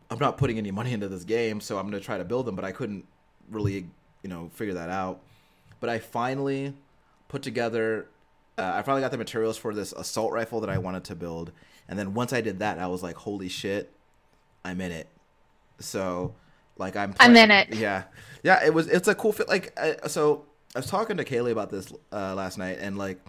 I'm 0.10 0.20
not 0.20 0.38
putting 0.38 0.58
any 0.58 0.72
money 0.72 0.94
into 0.94 1.08
this 1.08 1.24
game, 1.24 1.62
so 1.62 1.77
I'm 1.77 1.86
gonna 1.86 2.00
try 2.00 2.17
to 2.17 2.25
build 2.25 2.46
them, 2.46 2.56
but 2.56 2.65
I 2.65 2.72
couldn't 2.72 3.06
really, 3.50 3.88
you 4.24 4.29
know, 4.29 4.50
figure 4.53 4.74
that 4.74 4.89
out. 4.89 5.22
But 5.79 5.89
I 5.89 6.00
finally 6.00 6.74
put 7.27 7.41
together. 7.41 8.08
Uh, 8.58 8.72
I 8.75 8.82
finally 8.82 9.01
got 9.01 9.12
the 9.12 9.17
materials 9.17 9.58
for 9.58 9.74
this 9.74 9.94
assault 9.94 10.34
rifle 10.34 10.60
that 10.62 10.70
I 10.70 10.79
wanted 10.79 11.03
to 11.06 11.15
build, 11.15 11.51
and 11.88 11.98
then 11.98 12.13
once 12.13 12.34
I 12.34 12.41
did 12.41 12.60
that, 12.60 12.79
I 12.79 12.88
was 12.88 13.03
like, 13.03 13.15
holy 13.15 13.50
shit, 13.50 13.91
I'm 14.65 14.82
in 14.82 14.91
it. 14.91 15.08
So, 15.79 16.34
like, 16.77 16.96
I'm. 16.96 17.13
I'm 17.20 17.36
in 17.36 17.51
it. 17.51 17.74
Yeah, 17.74 18.03
yeah. 18.44 18.65
It 18.65 18.74
was. 18.74 18.88
It's 18.88 19.08
a 19.08 19.15
cool 19.15 19.32
fit. 19.32 19.48
Like, 19.48 19.77
uh, 19.77 20.08
so 20.08 20.46
I 20.75 20.79
was 20.79 20.88
talking 20.88 21.17
to 21.17 21.24
Kaylee 21.24 21.51
about 21.51 21.70
this 21.70 21.94
uh, 22.12 22.34
last 22.34 22.58
night, 22.58 22.79
and 22.82 22.98
like, 22.98 23.20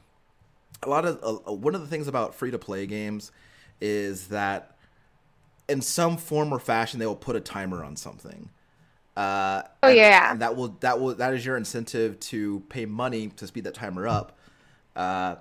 a 0.82 0.88
lot 0.88 1.04
of 1.04 1.18
uh, 1.22 1.52
one 1.52 1.74
of 1.74 1.80
the 1.80 1.86
things 1.86 2.08
about 2.08 2.34
free 2.34 2.50
to 2.50 2.58
play 2.58 2.86
games 2.86 3.32
is 3.80 4.28
that 4.28 4.76
in 5.68 5.80
some 5.80 6.16
form 6.16 6.52
or 6.52 6.58
fashion 6.58 6.98
they 6.98 7.06
will 7.06 7.16
put 7.16 7.36
a 7.36 7.40
timer 7.40 7.84
on 7.84 7.96
something. 7.96 8.50
Uh, 9.16 9.62
oh 9.82 9.88
yeah. 9.88 10.30
and 10.30 10.40
that 10.40 10.54
will 10.54 10.68
that 10.80 11.00
will 11.00 11.14
that 11.14 11.34
is 11.34 11.44
your 11.44 11.56
incentive 11.56 12.18
to 12.20 12.60
pay 12.68 12.86
money 12.86 13.28
to 13.28 13.46
speed 13.46 13.64
that 13.64 13.74
timer 13.74 14.06
up. 14.06 14.38
Uh, 14.94 15.36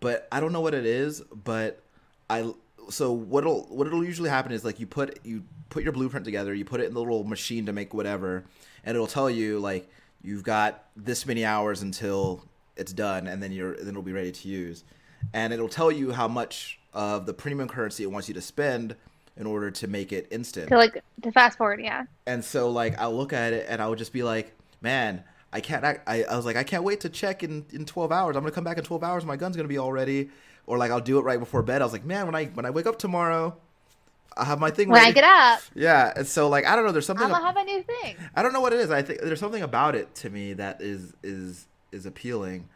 but 0.00 0.26
I 0.32 0.40
don't 0.40 0.52
know 0.52 0.60
what 0.60 0.74
it 0.74 0.86
is. 0.86 1.20
But 1.20 1.82
I 2.30 2.52
so 2.88 3.12
what'll 3.12 3.64
what'll 3.64 4.04
usually 4.04 4.30
happen 4.30 4.52
is 4.52 4.64
like 4.64 4.80
you 4.80 4.86
put 4.86 5.18
you 5.24 5.44
put 5.68 5.82
your 5.82 5.92
blueprint 5.92 6.24
together, 6.24 6.54
you 6.54 6.64
put 6.64 6.80
it 6.80 6.86
in 6.86 6.94
the 6.94 7.00
little 7.00 7.24
machine 7.24 7.66
to 7.66 7.72
make 7.72 7.92
whatever, 7.92 8.44
and 8.84 8.94
it'll 8.94 9.06
tell 9.06 9.28
you 9.28 9.58
like 9.58 9.90
you've 10.22 10.42
got 10.42 10.84
this 10.96 11.26
many 11.26 11.44
hours 11.44 11.82
until 11.82 12.42
it's 12.78 12.92
done, 12.92 13.26
and 13.26 13.42
then 13.42 13.52
you're 13.52 13.76
then 13.76 13.88
it'll 13.88 14.02
be 14.02 14.12
ready 14.12 14.32
to 14.32 14.48
use, 14.48 14.84
and 15.32 15.52
it'll 15.52 15.68
tell 15.68 15.90
you 15.92 16.12
how 16.12 16.28
much 16.28 16.78
of 16.94 17.26
the 17.26 17.34
premium 17.34 17.68
currency 17.68 18.02
it 18.02 18.10
wants 18.10 18.28
you 18.28 18.34
to 18.34 18.40
spend 18.40 18.96
in 19.36 19.46
order 19.46 19.70
to 19.70 19.86
make 19.86 20.12
it 20.12 20.26
instant 20.30 20.68
To 20.68 20.76
like 20.76 21.02
to 21.22 21.32
fast 21.32 21.58
forward, 21.58 21.80
yeah. 21.80 22.04
and 22.26 22.44
so 22.44 22.70
like 22.70 22.98
I'll 22.98 23.16
look 23.16 23.32
at 23.32 23.52
it 23.52 23.66
and 23.68 23.80
I 23.82 23.88
would 23.88 23.98
just 23.98 24.12
be 24.12 24.22
like, 24.22 24.52
man, 24.80 25.22
I 25.52 25.60
can't. 25.60 25.84
act- 25.84 26.08
I, 26.08 26.24
I 26.24 26.36
was 26.36 26.44
like, 26.46 26.56
I 26.56 26.64
can't 26.64 26.82
wait 26.84 27.00
to 27.00 27.08
check 27.08 27.42
in 27.42 27.64
in 27.72 27.84
twelve 27.84 28.10
hours. 28.12 28.36
I'm 28.36 28.42
gonna 28.42 28.52
come 28.54 28.64
back 28.64 28.78
in 28.78 28.84
twelve 28.84 29.04
hours. 29.04 29.24
My 29.24 29.36
gun's 29.36 29.56
gonna 29.56 29.68
be 29.68 29.78
all 29.78 29.92
ready. 29.92 30.30
Or 30.66 30.76
like 30.76 30.90
I'll 30.90 31.00
do 31.00 31.18
it 31.18 31.22
right 31.22 31.38
before 31.38 31.62
bed. 31.62 31.80
I 31.80 31.84
was 31.86 31.92
like, 31.94 32.04
man, 32.04 32.26
when 32.26 32.34
I 32.34 32.46
when 32.46 32.66
I 32.66 32.70
wake 32.70 32.84
up 32.86 32.98
tomorrow, 32.98 33.56
I 34.36 34.44
have 34.44 34.60
my 34.60 34.70
thing 34.70 34.88
When 34.90 34.98
ready. 35.00 35.10
I 35.10 35.14
get 35.14 35.24
up, 35.24 35.60
yeah, 35.74 36.12
and 36.14 36.26
so 36.26 36.48
like 36.50 36.66
I 36.66 36.76
don't 36.76 36.84
know. 36.84 36.92
There's 36.92 37.06
something. 37.06 37.24
I'm 37.24 37.30
gonna 37.32 37.46
have 37.46 37.56
a 37.56 37.64
new 37.64 37.82
thing. 37.82 38.16
I 38.34 38.42
don't 38.42 38.52
know 38.52 38.60
what 38.60 38.74
it 38.74 38.80
is. 38.80 38.90
I 38.90 39.00
think 39.00 39.20
there's 39.22 39.40
something 39.40 39.62
about 39.62 39.94
it 39.94 40.14
to 40.16 40.28
me 40.30 40.52
that 40.54 40.82
is 40.82 41.14
is 41.22 41.66
is 41.92 42.06
appealing, 42.06 42.68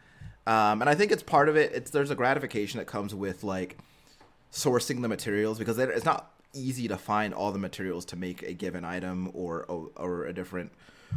um, 0.47 0.81
and 0.81 0.89
I 0.89 0.95
think 0.95 1.13
it's 1.13 1.23
part 1.23 1.49
of 1.49 1.57
it. 1.57 1.73
It's 1.73 1.91
there's 1.91 2.11
a 2.11 2.15
gratification 2.15 2.79
that 2.79 2.87
comes 2.87 3.15
with 3.15 3.45
like 3.45 3.79
sourcing 4.53 5.03
the 5.03 5.09
materials 5.09 5.59
because 5.59 5.79
it's 5.79 6.05
not 6.05 6.31
easy 6.55 6.89
to 6.89 6.97
find 6.97 7.33
all 7.33 7.53
the 7.53 7.59
materials 7.59 8.05
to 8.07 8.17
make 8.17 8.43
a 8.43 8.53
given 8.53 8.85
item 8.85 9.31
or 9.35 9.65
or 9.97 10.27
a 10.27 10.33
different 10.33 10.73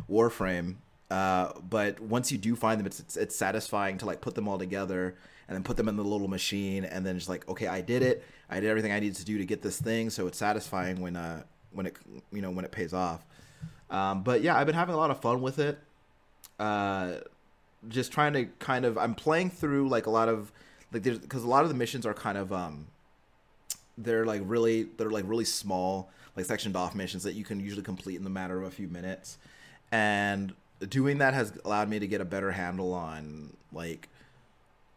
warframe. 0.09 0.75
Uh, 1.11 1.51
but 1.69 1.99
once 1.99 2.31
you 2.31 2.37
do 2.37 2.55
find 2.55 2.79
them, 2.79 2.87
it's, 2.87 2.99
it's 2.99 3.17
it's 3.17 3.35
satisfying 3.35 3.97
to 3.97 4.05
like 4.05 4.21
put 4.21 4.35
them 4.35 4.47
all 4.47 4.57
together 4.57 5.15
and 5.47 5.55
then 5.55 5.63
put 5.63 5.77
them 5.77 5.87
in 5.87 5.95
the 5.95 6.03
little 6.03 6.27
machine 6.27 6.83
and 6.83 7.05
then 7.05 7.15
just 7.15 7.29
like 7.29 7.47
okay, 7.47 7.67
I 7.67 7.81
did 7.81 8.01
it. 8.01 8.23
I 8.49 8.59
did 8.59 8.69
everything 8.69 8.91
I 8.91 8.99
needed 8.99 9.17
to 9.17 9.25
do 9.25 9.37
to 9.37 9.45
get 9.45 9.61
this 9.61 9.79
thing. 9.79 10.09
So 10.09 10.27
it's 10.27 10.37
satisfying 10.37 11.01
when 11.01 11.15
uh 11.15 11.43
when 11.71 11.85
it 11.85 11.97
you 12.31 12.41
know 12.41 12.51
when 12.51 12.65
it 12.65 12.71
pays 12.71 12.93
off. 12.93 13.25
Um, 13.89 14.23
but 14.23 14.41
yeah, 14.41 14.57
I've 14.57 14.65
been 14.65 14.75
having 14.75 14.95
a 14.95 14.97
lot 14.97 15.11
of 15.11 15.21
fun 15.21 15.41
with 15.41 15.59
it. 15.59 15.77
Uh, 16.59 17.15
just 17.87 18.11
trying 18.11 18.33
to 18.33 18.45
kind 18.59 18.85
of 18.85 18.97
I'm 18.97 19.15
playing 19.15 19.49
through 19.49 19.89
like 19.89 20.05
a 20.05 20.09
lot 20.09 20.29
of 20.29 20.51
like 20.91 21.03
there's 21.03 21.19
because 21.19 21.43
a 21.43 21.47
lot 21.47 21.63
of 21.63 21.69
the 21.69 21.75
missions 21.75 22.05
are 22.05 22.13
kind 22.13 22.37
of 22.37 22.51
um 22.53 22.87
they're 23.97 24.25
like 24.25 24.41
really 24.45 24.83
they're 24.97 25.09
like 25.09 25.25
really 25.27 25.45
small 25.45 26.09
like 26.35 26.45
sectioned 26.45 26.75
off 26.75 26.95
missions 26.95 27.23
that 27.23 27.33
you 27.33 27.43
can 27.43 27.59
usually 27.59 27.83
complete 27.83 28.15
in 28.15 28.23
the 28.23 28.29
matter 28.29 28.57
of 28.57 28.67
a 28.67 28.71
few 28.71 28.87
minutes. 28.87 29.37
And 29.91 30.53
doing 30.89 31.19
that 31.19 31.33
has 31.33 31.57
allowed 31.63 31.89
me 31.89 31.99
to 31.99 32.07
get 32.07 32.21
a 32.21 32.25
better 32.25 32.51
handle 32.51 32.93
on 32.93 33.55
like 33.71 34.09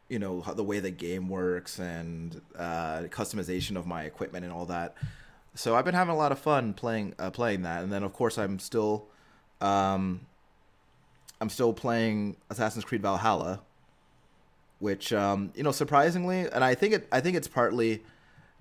you 0.08 0.18
know 0.18 0.40
the 0.40 0.64
way 0.64 0.80
the 0.80 0.90
game 0.90 1.28
works 1.28 1.78
and 1.78 2.40
uh, 2.56 3.02
customization 3.10 3.76
of 3.76 3.86
my 3.86 4.04
equipment 4.04 4.44
and 4.44 4.52
all 4.52 4.66
that. 4.66 4.94
So 5.54 5.74
i've 5.74 5.84
been 5.84 5.94
having 5.94 6.14
a 6.14 6.16
lot 6.16 6.32
of 6.32 6.38
fun 6.38 6.74
playing 6.74 7.14
uh, 7.18 7.30
playing 7.30 7.62
that. 7.62 7.82
And 7.82 7.92
then 7.92 8.02
of 8.02 8.12
course 8.12 8.38
i'm 8.38 8.58
still 8.58 9.06
um, 9.60 10.20
i'm 11.40 11.48
still 11.48 11.72
playing 11.72 12.36
assassin's 12.50 12.84
creed 12.84 13.02
valhalla 13.02 13.60
which 14.80 15.12
um, 15.12 15.52
you 15.56 15.62
know 15.62 15.72
surprisingly 15.72 16.40
and 16.40 16.62
i 16.62 16.74
think 16.74 16.94
it 16.94 17.08
i 17.10 17.20
think 17.20 17.36
it's 17.36 17.48
partly 17.48 18.02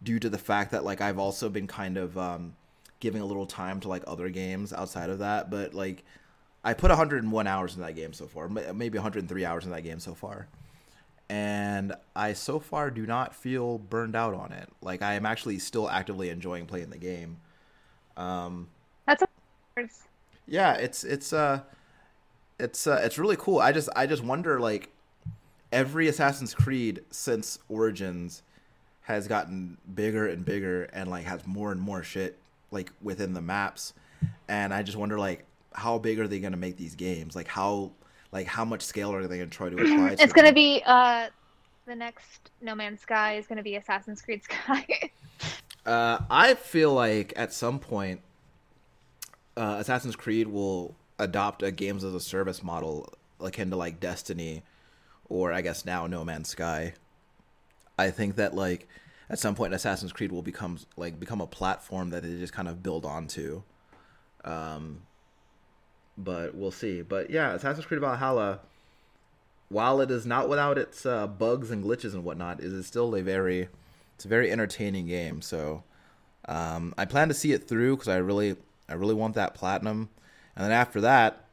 due 0.01 0.19
to 0.19 0.29
the 0.29 0.38
fact 0.38 0.72
that 0.72 0.84
like 0.84 1.01
I've 1.01 1.19
also 1.19 1.50
been 1.50 1.67
kind 1.67 1.98
of 1.98 2.17
um, 2.17 2.55
giving 3.00 3.22
a 3.22 3.25
little 3.25 3.46
time 3.46 3.79
to 3.81 3.88
like 3.88 4.03
other 4.07 4.29
games 4.29 4.74
outside 4.74 5.10
of 5.10 5.19
that. 5.19 5.50
But 5.50 5.74
like 5.74 6.03
I 6.63 6.74
put 6.74 6.89
101 6.89 7.48
hours 7.48 7.75
in 7.75 7.81
that 7.81 7.96
game 7.96 8.13
so 8.13 8.27
far, 8.27 8.48
maybe 8.50 8.98
103 8.98 9.46
hours 9.46 9.65
in 9.65 9.72
that 9.72 9.84
game 9.84 10.00
so 10.00 10.13
far, 10.13 10.48
and 11.29 11.93
I 12.15 12.34
so 12.34 12.60
far 12.60 12.91
do 12.91 13.05
not 13.05 13.36
feel 13.36 13.77
burned 13.77 14.15
out 14.15 14.34
on 14.34 14.51
it. 14.51 14.69
Like 14.81 15.01
I 15.01 15.13
am 15.13 15.25
actually 15.25 15.60
still 15.60 15.89
actively 15.89 16.29
enjoying 16.29 16.65
playing 16.65 16.89
the 16.89 16.98
game. 16.98 17.38
Um, 18.15 18.67
That's 19.05 19.24
a 19.24 19.27
yeah, 20.48 20.74
it's 20.74 21.03
it's 21.03 21.34
uh 21.34 21.62
it's 22.60 22.88
uh, 22.88 23.02
it's 23.04 23.18
really 23.18 23.36
cool. 23.38 23.60
I 23.60 23.72
just 23.72 23.90
I 23.96 24.08
just 24.08 24.24
wonder 24.24 24.60
like 24.60 24.90
every 25.72 26.08
Assassin's 26.08 26.54
Creed 26.54 27.02
since 27.12 27.60
Origins 27.70 28.42
has 29.02 29.28
gotten 29.28 29.78
bigger 29.96 30.28
and 30.28 30.44
bigger 30.44 30.84
and 30.86 31.10
like 31.10 31.26
has 31.26 31.46
more 31.46 31.72
and 31.72 31.80
more 31.80 32.04
shit 32.04 32.38
like 32.72 32.92
within 33.02 33.34
the 33.34 33.42
maps 33.42 33.94
and 34.50 34.74
I 34.74 34.84
just 34.84 34.98
wonder 34.98 35.18
like 35.18 35.46
how 35.74 35.98
big 35.98 36.20
are 36.20 36.28
they 36.28 36.40
going 36.40 36.52
to 36.52 36.58
make 36.58 36.76
these 36.78 36.96
games? 36.96 37.36
Like 37.36 37.48
how 37.48 37.92
like 38.32 38.48
how 38.48 38.66
much 38.66 38.82
scale 38.82 39.14
are 39.14 39.26
they 39.28 39.38
going 39.38 39.50
to 39.50 39.56
try 39.56 39.70
to 39.70 39.76
apply 39.76 40.16
to 40.16 40.24
It's 40.24 40.34
gonna 40.34 40.48
them? 40.48 40.56
be 40.56 40.82
uh 40.86 41.28
the 41.86 41.96
next 41.96 42.52
No 42.62 42.76
Man's 42.76 43.02
Sky 43.02 43.36
is 43.38 43.48
gonna 43.48 43.64
be 43.64 43.76
Assassin's 43.76 44.22
Creed 44.22 44.44
Sky. 44.44 44.86
Uh, 45.86 46.22
I 46.30 46.56
feel 46.56 46.94
like 46.94 47.32
at 47.38 47.54
some 47.54 47.80
point, 47.80 48.20
uh, 49.56 49.78
Assassin's 49.80 50.18
Creed 50.18 50.50
will 50.50 50.96
adopt 51.19 51.63
a 51.63 51.71
games 51.71 52.03
as 52.03 52.13
a 52.13 52.19
service 52.19 52.63
model 52.63 53.13
akin 53.39 53.69
to 53.69 53.75
like 53.75 54.00
Destiny, 54.00 54.63
or 55.29 55.51
I 55.51 55.62
guess 55.62 55.86
now 55.86 56.07
No 56.07 56.24
Man's 56.24 56.50
Sky. 56.50 56.93
I 57.97 58.12
think 58.12 58.36
that 58.36 58.53
like 58.53 58.88
at 59.29 59.39
some 59.39 59.55
point 59.55 59.74
Assassin's 59.74 60.13
Creed 60.13 60.31
will 60.31 60.41
become 60.41 60.79
like 60.95 61.19
become 61.19 61.41
a 61.41 61.47
platform 61.47 62.09
that 62.12 62.24
they 62.24 62.38
just 62.38 62.53
kind 62.53 62.67
of 62.67 62.83
build 62.83 63.05
onto. 63.05 63.63
Um, 64.43 65.01
but 66.17 66.55
we'll 66.55 66.71
see. 66.71 67.01
But 67.01 67.29
yeah, 67.29 67.53
Assassin's 67.53 67.86
Creed 67.86 68.01
Valhalla, 68.01 68.59
while 69.69 70.01
it 70.01 70.09
is 70.09 70.25
not 70.25 70.50
without 70.50 70.77
its 70.77 71.05
uh, 71.05 71.27
bugs 71.27 71.71
and 71.71 71.83
glitches 71.83 72.13
and 72.13 72.24
whatnot, 72.24 72.59
is 72.59 72.86
still 72.88 73.15
a 73.15 73.21
very 73.21 73.67
it's 74.15 74.25
a 74.25 74.29
very 74.29 74.51
entertaining 74.51 75.07
game. 75.07 75.41
So 75.41 75.83
um, 76.47 76.93
I 76.97 77.05
plan 77.05 77.27
to 77.27 77.33
see 77.33 77.51
it 77.51 77.67
through 77.67 77.97
because 77.97 78.07
I 78.07 78.17
really 78.17 78.55
I 78.89 78.93
really 78.93 79.13
want 79.13 79.36
that 79.36 79.53
platinum, 79.53 80.09
and 80.58 80.66
then 80.66 80.72
after 80.74 81.00
that, 81.02 81.46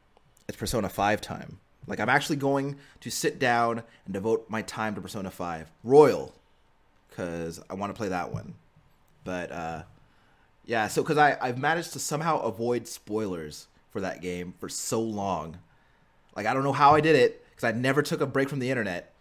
it's 0.49 0.57
Persona 0.57 0.89
Five 0.89 1.21
time. 1.21 1.59
Like 1.87 1.99
I'm 1.99 2.09
actually 2.09 2.35
going 2.37 2.75
to 3.01 3.09
sit 3.11 3.39
down 3.39 3.83
and 4.05 4.13
devote 4.13 4.49
my 4.49 4.61
time 4.63 4.95
to 4.95 5.01
Persona 5.01 5.29
Five 5.31 5.71
Royal, 5.83 6.33
because 7.09 7.61
I 7.69 7.75
want 7.75 7.93
to 7.93 7.97
play 7.97 8.09
that 8.09 8.33
one. 8.33 8.55
But 9.23 9.51
uh, 9.51 9.83
yeah, 10.65 10.87
so 10.87 11.03
because 11.03 11.17
I 11.17 11.37
I've 11.39 11.57
managed 11.57 11.93
to 11.93 11.99
somehow 11.99 12.39
avoid 12.41 12.87
spoilers 12.87 13.67
for 13.91 14.01
that 14.01 14.21
game 14.21 14.53
for 14.59 14.67
so 14.67 15.01
long. 15.01 15.59
Like 16.35 16.47
I 16.47 16.53
don't 16.53 16.63
know 16.63 16.73
how 16.73 16.95
I 16.95 17.01
did 17.01 17.15
it 17.15 17.45
because 17.51 17.63
I 17.63 17.71
never 17.77 18.01
took 18.01 18.19
a 18.21 18.25
break 18.25 18.49
from 18.49 18.59
the 18.59 18.69
internet. 18.69 19.13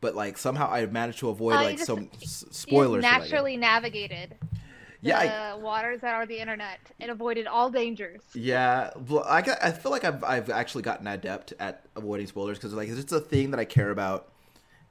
But 0.00 0.14
like 0.16 0.38
somehow 0.38 0.70
I 0.70 0.84
managed 0.86 1.18
to 1.20 1.28
avoid 1.28 1.54
like 1.54 1.76
just- 1.76 1.86
some 1.86 2.10
s- 2.22 2.44
spoilers. 2.50 2.96
for 2.98 3.02
that 3.02 3.12
game. 3.12 3.20
naturally 3.22 3.56
navigated 3.56 4.34
Yeah, 5.02 5.52
I, 5.54 5.56
waters 5.56 6.00
that 6.02 6.14
are 6.14 6.26
the 6.26 6.38
internet 6.38 6.78
and 7.00 7.10
avoided 7.10 7.46
all 7.46 7.70
dangers. 7.70 8.20
Yeah, 8.34 8.90
I 9.26 9.40
got, 9.40 9.58
I 9.62 9.70
feel 9.70 9.90
like 9.90 10.04
I've 10.04 10.22
I've 10.22 10.50
actually 10.50 10.82
gotten 10.82 11.06
adept 11.06 11.54
at 11.58 11.84
avoiding 11.96 12.26
spoilers 12.26 12.58
because 12.58 12.74
like 12.74 12.88
if 12.88 12.98
it's 12.98 13.12
a 13.12 13.20
thing 13.20 13.50
that 13.52 13.60
I 13.60 13.64
care 13.64 13.90
about, 13.90 14.30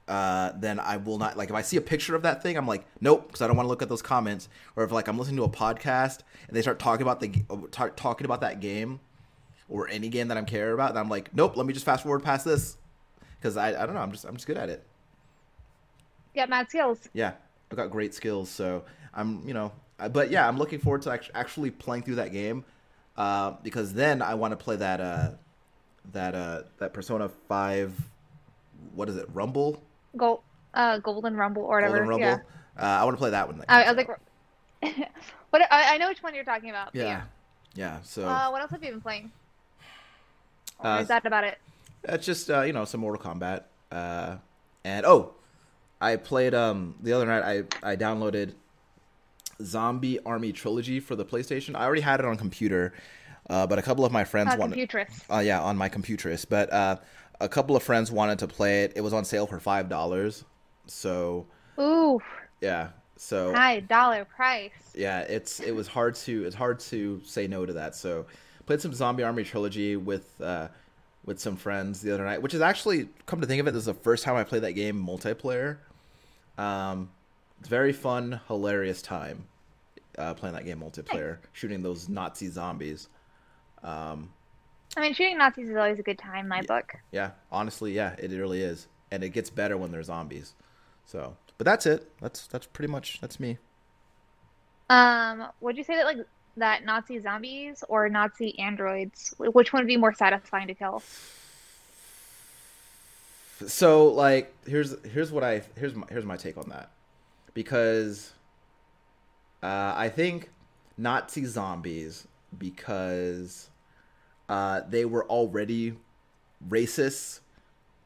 uh, 0.08 0.52
then 0.56 0.80
I 0.80 0.96
will 0.96 1.18
not 1.18 1.36
like 1.36 1.48
if 1.50 1.54
I 1.54 1.62
see 1.62 1.76
a 1.76 1.80
picture 1.80 2.16
of 2.16 2.22
that 2.22 2.42
thing, 2.42 2.56
I'm 2.56 2.66
like 2.66 2.84
nope 3.00 3.28
because 3.28 3.40
I 3.40 3.46
don't 3.46 3.56
want 3.56 3.66
to 3.66 3.70
look 3.70 3.82
at 3.82 3.88
those 3.88 4.02
comments. 4.02 4.48
Or 4.74 4.82
if 4.82 4.90
like 4.90 5.06
I'm 5.06 5.16
listening 5.16 5.36
to 5.36 5.44
a 5.44 5.48
podcast 5.48 6.20
and 6.48 6.56
they 6.56 6.62
start 6.62 6.80
talking 6.80 7.02
about 7.02 7.20
the 7.20 7.28
g- 7.28 7.44
talk, 7.70 7.96
talking 7.96 8.24
about 8.24 8.40
that 8.40 8.58
game 8.58 8.98
or 9.68 9.86
any 9.88 10.08
game 10.08 10.26
that 10.28 10.36
I'm 10.36 10.46
care 10.46 10.72
about, 10.72 10.94
then 10.94 11.04
I'm 11.04 11.08
like 11.08 11.32
nope, 11.32 11.56
let 11.56 11.66
me 11.66 11.72
just 11.72 11.86
fast 11.86 12.02
forward 12.02 12.24
past 12.24 12.44
this 12.44 12.76
because 13.38 13.56
I 13.56 13.68
I 13.68 13.86
don't 13.86 13.94
know 13.94 14.00
I'm 14.00 14.10
just 14.10 14.24
I'm 14.24 14.34
just 14.34 14.48
good 14.48 14.58
at 14.58 14.70
it. 14.70 14.84
Got 16.34 16.48
mad 16.48 16.68
skills. 16.68 17.08
Yeah, 17.12 17.34
I've 17.70 17.76
got 17.76 17.90
great 17.90 18.12
skills, 18.12 18.50
so 18.50 18.84
I'm 19.14 19.46
you 19.46 19.54
know, 19.54 19.72
but 20.08 20.30
yeah, 20.30 20.46
I'm 20.46 20.58
looking 20.58 20.78
forward 20.78 21.02
to 21.02 21.20
actually 21.34 21.70
playing 21.70 22.02
through 22.04 22.16
that 22.16 22.32
game 22.32 22.64
uh, 23.16 23.52
because 23.62 23.92
then 23.92 24.22
I 24.22 24.34
want 24.34 24.52
to 24.52 24.56
play 24.56 24.76
that 24.76 25.00
uh, 25.00 25.30
that 26.12 26.34
uh, 26.34 26.62
that 26.78 26.92
Persona 26.92 27.28
Five. 27.48 27.94
What 28.94 29.08
is 29.08 29.16
it? 29.16 29.28
Rumble, 29.32 29.82
Gold, 30.16 30.40
uh, 30.74 30.98
Golden 30.98 31.36
Rumble 31.36 31.62
or 31.62 31.76
whatever. 31.76 31.98
Golden 32.04 32.08
Rumble. 32.08 32.26
Yeah. 32.26 32.82
Uh, 32.82 33.00
I 33.00 33.04
want 33.04 33.14
to 33.16 33.18
play 33.18 33.30
that 33.30 33.46
one. 33.46 33.62
I, 33.68 33.84
I 33.84 33.92
was 33.92 33.96
like, 33.96 34.08
but 35.50 35.62
I, 35.70 35.94
I 35.94 35.98
know 35.98 36.08
which 36.08 36.22
one 36.22 36.34
you're 36.34 36.44
talking 36.44 36.70
about. 36.70 36.92
but 36.92 36.98
Yeah, 36.98 37.22
yeah. 37.74 37.98
So 38.02 38.26
Uh, 38.26 38.48
what 38.50 38.62
else 38.62 38.70
have 38.70 38.82
you 38.82 38.90
been 38.90 39.00
playing? 39.00 39.30
Or 40.78 40.90
Uh, 40.90 41.00
is 41.02 41.08
that 41.08 41.26
about 41.26 41.44
it? 41.44 41.58
It's 42.04 42.24
just 42.24 42.50
uh, 42.50 42.62
you 42.62 42.72
know 42.72 42.86
some 42.86 43.00
Mortal 43.00 43.22
Kombat, 43.22 43.64
uh, 43.92 44.36
and 44.84 45.04
oh, 45.04 45.34
I 46.00 46.16
played 46.16 46.54
um 46.54 46.94
the 47.02 47.12
other 47.12 47.26
night. 47.26 47.42
I 47.82 47.90
I 47.92 47.96
downloaded 47.96 48.54
Zombie 49.62 50.18
Army 50.24 50.52
Trilogy 50.52 51.00
for 51.00 51.16
the 51.16 51.24
PlayStation. 51.24 51.74
I 51.76 51.84
already 51.84 52.00
had 52.02 52.20
it 52.20 52.26
on 52.26 52.36
computer, 52.36 52.92
uh, 53.48 53.66
but 53.66 53.78
a 53.78 53.82
couple 53.82 54.04
of 54.04 54.12
my 54.12 54.24
friends 54.24 54.54
Uh, 54.54 54.56
wanted. 54.58 54.72
Computress. 54.74 55.24
Uh, 55.30 55.38
yeah, 55.38 55.60
on 55.60 55.76
my 55.76 55.88
computerist, 55.88 56.46
but 56.48 56.72
uh, 56.72 56.96
a 57.40 57.48
couple 57.48 57.76
of 57.76 57.82
friends 57.82 58.10
wanted 58.12 58.38
to 58.40 58.46
play 58.46 58.84
it. 58.84 58.92
It 58.96 59.00
was 59.00 59.12
on 59.12 59.24
sale 59.24 59.46
for 59.46 59.58
five 59.60 59.88
dollars, 59.88 60.44
so 60.86 61.46
Ooh, 61.78 62.20
yeah, 62.60 62.88
so 63.16 63.52
high 63.54 63.80
dollar 63.80 64.24
price. 64.24 64.72
yeah, 64.94 65.20
it's 65.20 65.60
it 65.60 65.72
was 65.74 65.88
hard 65.88 66.14
to 66.16 66.44
it's 66.44 66.56
hard 66.56 66.80
to 66.80 67.20
say 67.24 67.46
no 67.46 67.64
to 67.66 67.72
that. 67.74 67.94
So 67.94 68.26
played 68.66 68.80
some 68.80 68.92
Zombie 68.92 69.22
Army 69.22 69.44
Trilogy 69.44 69.96
with 69.96 70.40
uh, 70.40 70.68
with 71.24 71.38
some 71.40 71.56
friends 71.56 72.00
the 72.02 72.12
other 72.14 72.24
night, 72.24 72.40
which 72.42 72.54
is 72.54 72.60
actually 72.60 73.08
come 73.26 73.40
to 73.40 73.46
think 73.46 73.60
of 73.60 73.66
it, 73.66 73.72
this 73.72 73.80
is 73.80 73.86
the 73.86 73.94
first 73.94 74.24
time 74.24 74.36
I 74.36 74.44
played 74.44 74.62
that 74.62 74.72
game 74.72 75.04
multiplayer. 75.04 75.78
Um, 76.58 77.10
it's 77.58 77.68
very 77.68 77.92
fun, 77.92 78.40
hilarious 78.48 79.02
time 79.02 79.44
uh, 80.20 80.34
playing 80.34 80.54
that 80.54 80.64
game 80.64 80.80
multiplayer, 80.80 81.38
shooting 81.52 81.82
those 81.82 82.08
Nazi 82.08 82.48
zombies. 82.48 83.08
Um, 83.82 84.30
I 84.96 85.00
mean, 85.00 85.14
shooting 85.14 85.38
Nazis 85.38 85.68
is 85.68 85.76
always 85.76 85.98
a 85.98 86.02
good 86.02 86.18
time 86.18 86.40
in 86.40 86.48
my 86.48 86.62
book. 86.62 86.94
yeah, 87.12 87.30
honestly, 87.50 87.92
yeah, 87.92 88.14
it 88.18 88.30
really 88.30 88.62
is, 88.62 88.86
and 89.10 89.22
it 89.22 89.30
gets 89.30 89.50
better 89.50 89.76
when 89.76 89.92
they're 89.92 90.02
zombies. 90.02 90.54
So, 91.06 91.36
but 91.58 91.64
that's 91.64 91.86
it. 91.86 92.10
That's 92.20 92.46
that's 92.46 92.66
pretty 92.66 92.90
much 92.90 93.20
that's 93.20 93.40
me. 93.40 93.58
Um, 94.88 95.46
would 95.60 95.76
you 95.76 95.84
say 95.84 95.96
that 95.96 96.04
like 96.04 96.18
that 96.56 96.84
Nazi 96.84 97.20
zombies 97.20 97.84
or 97.88 98.08
Nazi 98.08 98.58
androids? 98.58 99.34
Which 99.38 99.72
one 99.72 99.82
would 99.82 99.88
be 99.88 99.96
more 99.96 100.12
satisfying 100.12 100.66
to 100.68 100.74
kill? 100.74 101.02
so 103.66 104.06
like 104.06 104.54
here's 104.66 104.94
here's 105.04 105.30
what 105.30 105.44
I 105.44 105.62
here's 105.76 105.94
my 105.94 106.06
here's 106.08 106.24
my 106.24 106.36
take 106.36 106.56
on 106.56 106.68
that 106.70 106.90
because 107.54 108.32
uh, 109.62 109.94
I 109.96 110.08
think 110.08 110.50
Nazi 110.96 111.44
zombies 111.44 112.26
because 112.58 113.70
uh, 114.48 114.82
they 114.88 115.04
were 115.04 115.24
already 115.26 115.94
racist 116.68 117.40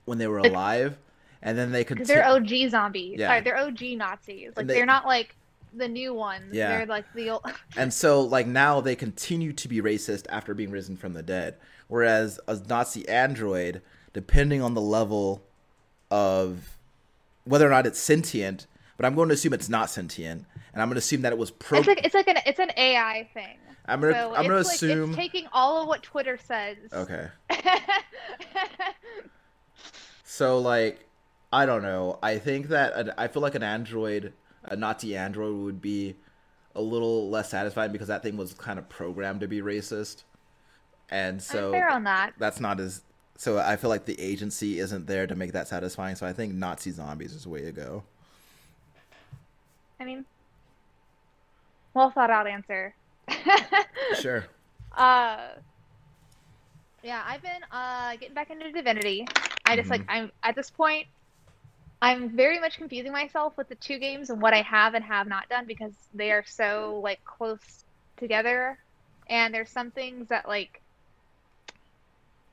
when 0.04 0.18
they 0.18 0.26
were 0.26 0.38
alive, 0.38 0.98
and 1.42 1.56
then 1.56 1.72
they 1.72 1.84
could 1.84 1.98
they're 2.06 2.26
OG 2.26 2.70
zombies. 2.70 3.18
Yeah. 3.18 3.28
Sorry, 3.28 3.40
they're 3.40 3.58
OG 3.58 3.80
Nazis. 3.96 4.52
Like 4.56 4.66
they, 4.66 4.80
are 4.80 4.86
not 4.86 5.06
like 5.06 5.34
the 5.72 5.88
new 5.88 6.12
ones. 6.12 6.52
Yeah. 6.52 6.76
They're 6.76 6.86
like 6.86 7.06
the 7.14 7.30
old. 7.30 7.42
and 7.76 7.92
so 7.92 8.20
like 8.20 8.46
now 8.46 8.80
they 8.80 8.94
continue 8.96 9.52
to 9.54 9.68
be 9.68 9.80
racist 9.80 10.26
after 10.28 10.54
being 10.54 10.70
risen 10.70 10.96
from 10.96 11.14
the 11.14 11.22
dead 11.22 11.56
whereas 11.88 12.40
a 12.48 12.58
nazi 12.68 13.08
android 13.08 13.82
depending 14.12 14.62
on 14.62 14.74
the 14.74 14.80
level 14.80 15.42
of 16.10 16.76
whether 17.44 17.66
or 17.66 17.70
not 17.70 17.86
it's 17.86 17.98
sentient 17.98 18.66
but 18.96 19.04
i'm 19.04 19.14
going 19.14 19.28
to 19.28 19.34
assume 19.34 19.52
it's 19.52 19.68
not 19.68 19.90
sentient 19.90 20.44
and 20.74 20.82
i'm 20.82 20.88
going 20.88 20.94
to 20.96 20.98
assume 20.98 21.22
that 21.22 21.32
it 21.32 21.38
was 21.38 21.50
pro 21.50 21.78
It's 21.78 21.88
like 21.88 22.04
it's 22.04 22.14
like 22.14 22.28
an 22.28 22.36
it's 22.44 22.58
an 22.58 22.70
AI 22.76 23.28
thing. 23.32 23.56
i'm 23.86 24.00
going 24.00 24.12
to 24.12 24.20
So 24.20 24.34
i'm 24.34 24.46
going 24.46 24.50
to 24.50 24.56
it's 24.58 24.68
like 24.68 24.74
assume 24.90 25.10
it's 25.10 25.16
taking 25.16 25.46
all 25.52 25.80
of 25.82 25.88
what 25.88 26.02
Twitter 26.02 26.36
says. 26.36 26.76
okay 26.92 27.28
so 30.24 30.58
like 30.58 31.06
i 31.52 31.64
don't 31.66 31.82
know 31.82 32.18
i 32.22 32.38
think 32.38 32.68
that 32.68 33.18
i 33.18 33.28
feel 33.28 33.42
like 33.42 33.54
an 33.54 33.62
android 33.62 34.32
a 34.64 34.76
nazi 34.76 35.16
android 35.16 35.54
would 35.56 35.80
be 35.80 36.16
a 36.74 36.82
little 36.82 37.30
less 37.30 37.50
satisfying 37.50 37.92
because 37.92 38.08
that 38.08 38.22
thing 38.22 38.36
was 38.36 38.52
kind 38.54 38.78
of 38.78 38.88
programmed 38.88 39.40
to 39.40 39.46
be 39.48 39.60
racist 39.60 40.24
and 41.10 41.40
so 41.42 41.66
I'm 41.66 41.72
fair 41.72 41.90
on 41.90 42.04
that. 42.04 42.32
that's 42.38 42.58
not 42.60 42.80
as 42.80 43.02
so 43.36 43.58
i 43.58 43.76
feel 43.76 43.90
like 43.90 44.06
the 44.06 44.18
agency 44.20 44.78
isn't 44.80 45.06
there 45.06 45.26
to 45.26 45.34
make 45.36 45.52
that 45.52 45.68
satisfying 45.68 46.16
so 46.16 46.26
i 46.26 46.32
think 46.32 46.54
nazi 46.54 46.90
zombies 46.90 47.32
is 47.32 47.44
the 47.44 47.50
way 47.50 47.60
to 47.62 47.72
go 47.72 48.02
I 50.00 50.04
mean, 50.04 50.24
well 51.94 52.10
thought 52.10 52.30
out 52.30 52.46
answer. 52.46 52.96
sure 54.12 54.46
Uh, 54.96 55.54
yeah, 57.02 57.22
I've 57.26 57.42
been 57.42 57.60
uh 57.70 58.16
getting 58.16 58.34
back 58.34 58.50
into 58.50 58.70
Divinity. 58.72 59.26
I 59.64 59.76
just 59.76 59.90
like 59.90 60.02
Mhm. 60.02 60.08
I'm 60.08 60.30
at 60.42 60.54
this 60.56 60.70
point. 60.70 61.06
I'm 62.02 62.36
very 62.36 62.60
much 62.60 62.76
confusing 62.78 63.12
myself 63.12 63.54
with 63.56 63.68
the 63.68 63.76
two 63.76 63.98
games 63.98 64.30
and 64.30 64.40
what 64.42 64.54
I 64.54 64.62
have 64.62 64.94
and 64.94 65.04
have 65.04 65.26
not 65.26 65.48
done 65.48 65.66
because 65.66 65.96
they 66.12 66.30
are 66.32 66.44
so 66.46 67.00
like 67.02 67.20
close 67.24 67.84
together, 68.18 68.78
and 69.28 69.54
there's 69.54 69.70
some 69.70 69.90
things 69.92 70.28
that 70.28 70.48
like 70.48 70.82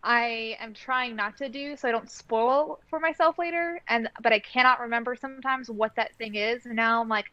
I 0.04 0.58
am 0.60 0.73
trying 0.73 1.15
not 1.15 1.38
to 1.38 1.49
do 1.49 1.75
so 1.75 1.88
I 1.88 1.91
don't 1.91 2.10
spoil 2.12 2.80
for 2.89 2.99
myself 2.99 3.38
later, 3.39 3.82
and 3.88 4.10
but 4.21 4.34
I 4.34 4.39
cannot 4.39 4.80
remember 4.82 5.15
sometimes 5.15 5.69
what 5.69 5.95
that 5.95 6.15
thing 6.17 6.36
is, 6.36 6.65
and 6.65 6.75
now 6.75 7.01
I'm 7.01 7.10
like, 7.10 7.27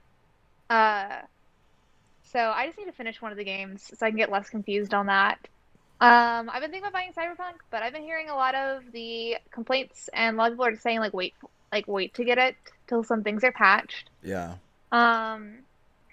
uh. 0.71 1.23
So 2.33 2.39
I 2.39 2.67
just 2.67 2.79
need 2.79 2.87
to 2.87 2.93
finish 2.93 3.21
one 3.23 3.33
of 3.33 3.39
the 3.39 3.45
games 3.45 3.91
so 3.97 4.05
I 4.07 4.11
can 4.11 4.19
get 4.19 4.31
less 4.31 4.49
confused 4.51 4.93
on 4.95 5.07
that. 5.07 5.39
Um, 6.01 6.49
I've 6.51 6.61
been 6.61 6.71
thinking 6.71 6.89
about 6.89 6.93
buying 6.93 7.13
Cyberpunk, 7.13 7.57
but 7.71 7.83
I've 7.83 7.93
been 7.93 8.03
hearing 8.03 8.29
a 8.31 8.35
lot 8.35 8.55
of 8.55 8.83
the 8.93 9.37
complaints, 9.51 10.09
and 10.13 10.37
a 10.37 10.39
lot 10.39 10.47
of 10.47 10.53
people 10.53 10.67
are 10.67 10.71
just 10.73 10.83
saying 10.83 11.01
like 11.01 11.13
wait, 11.15 11.35
like 11.73 11.89
wait 11.89 12.15
to 12.15 12.25
get 12.25 12.39
it 12.39 12.55
till 12.87 13.03
some 13.03 13.23
things 13.23 13.43
are 13.45 13.53
patched. 13.53 14.11
yeah 14.23 14.55
Um, 14.93 15.61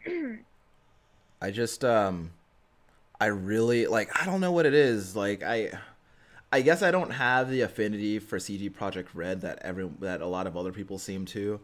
i 1.42 1.52
just 1.52 1.84
um 1.84 2.32
i 3.20 3.26
really 3.26 3.88
like 3.88 4.10
i 4.20 4.26
don't 4.26 4.42
know 4.42 4.52
what 4.52 4.66
it 4.66 4.74
is 4.74 5.16
like 5.16 5.44
i 5.44 5.72
i 6.52 6.62
guess 6.62 6.82
i 6.82 6.92
don't 6.92 7.12
have 7.12 7.50
the 7.50 7.62
affinity 7.62 8.20
for 8.20 8.40
CD 8.40 8.70
Projekt 8.70 9.08
Red 9.14 9.42
that 9.42 9.60
every 9.62 9.90
that 10.00 10.22
a 10.22 10.28
lot 10.28 10.48
of 10.48 10.56
other 10.58 10.72
people 10.72 10.98
seem 10.98 11.26
to 11.28 11.60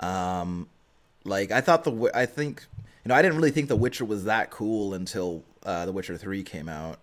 um 0.00 0.68
like 1.24 1.50
i 1.50 1.60
thought 1.60 1.84
the 1.84 2.10
i 2.14 2.26
think 2.26 2.66
you 3.04 3.08
know 3.08 3.14
i 3.14 3.22
didn't 3.22 3.36
really 3.36 3.50
think 3.50 3.68
the 3.68 3.76
witcher 3.76 4.04
was 4.04 4.24
that 4.24 4.50
cool 4.50 4.94
until 4.94 5.42
uh 5.64 5.84
the 5.86 5.92
witcher 5.92 6.16
3 6.16 6.42
came 6.42 6.68
out 6.68 6.98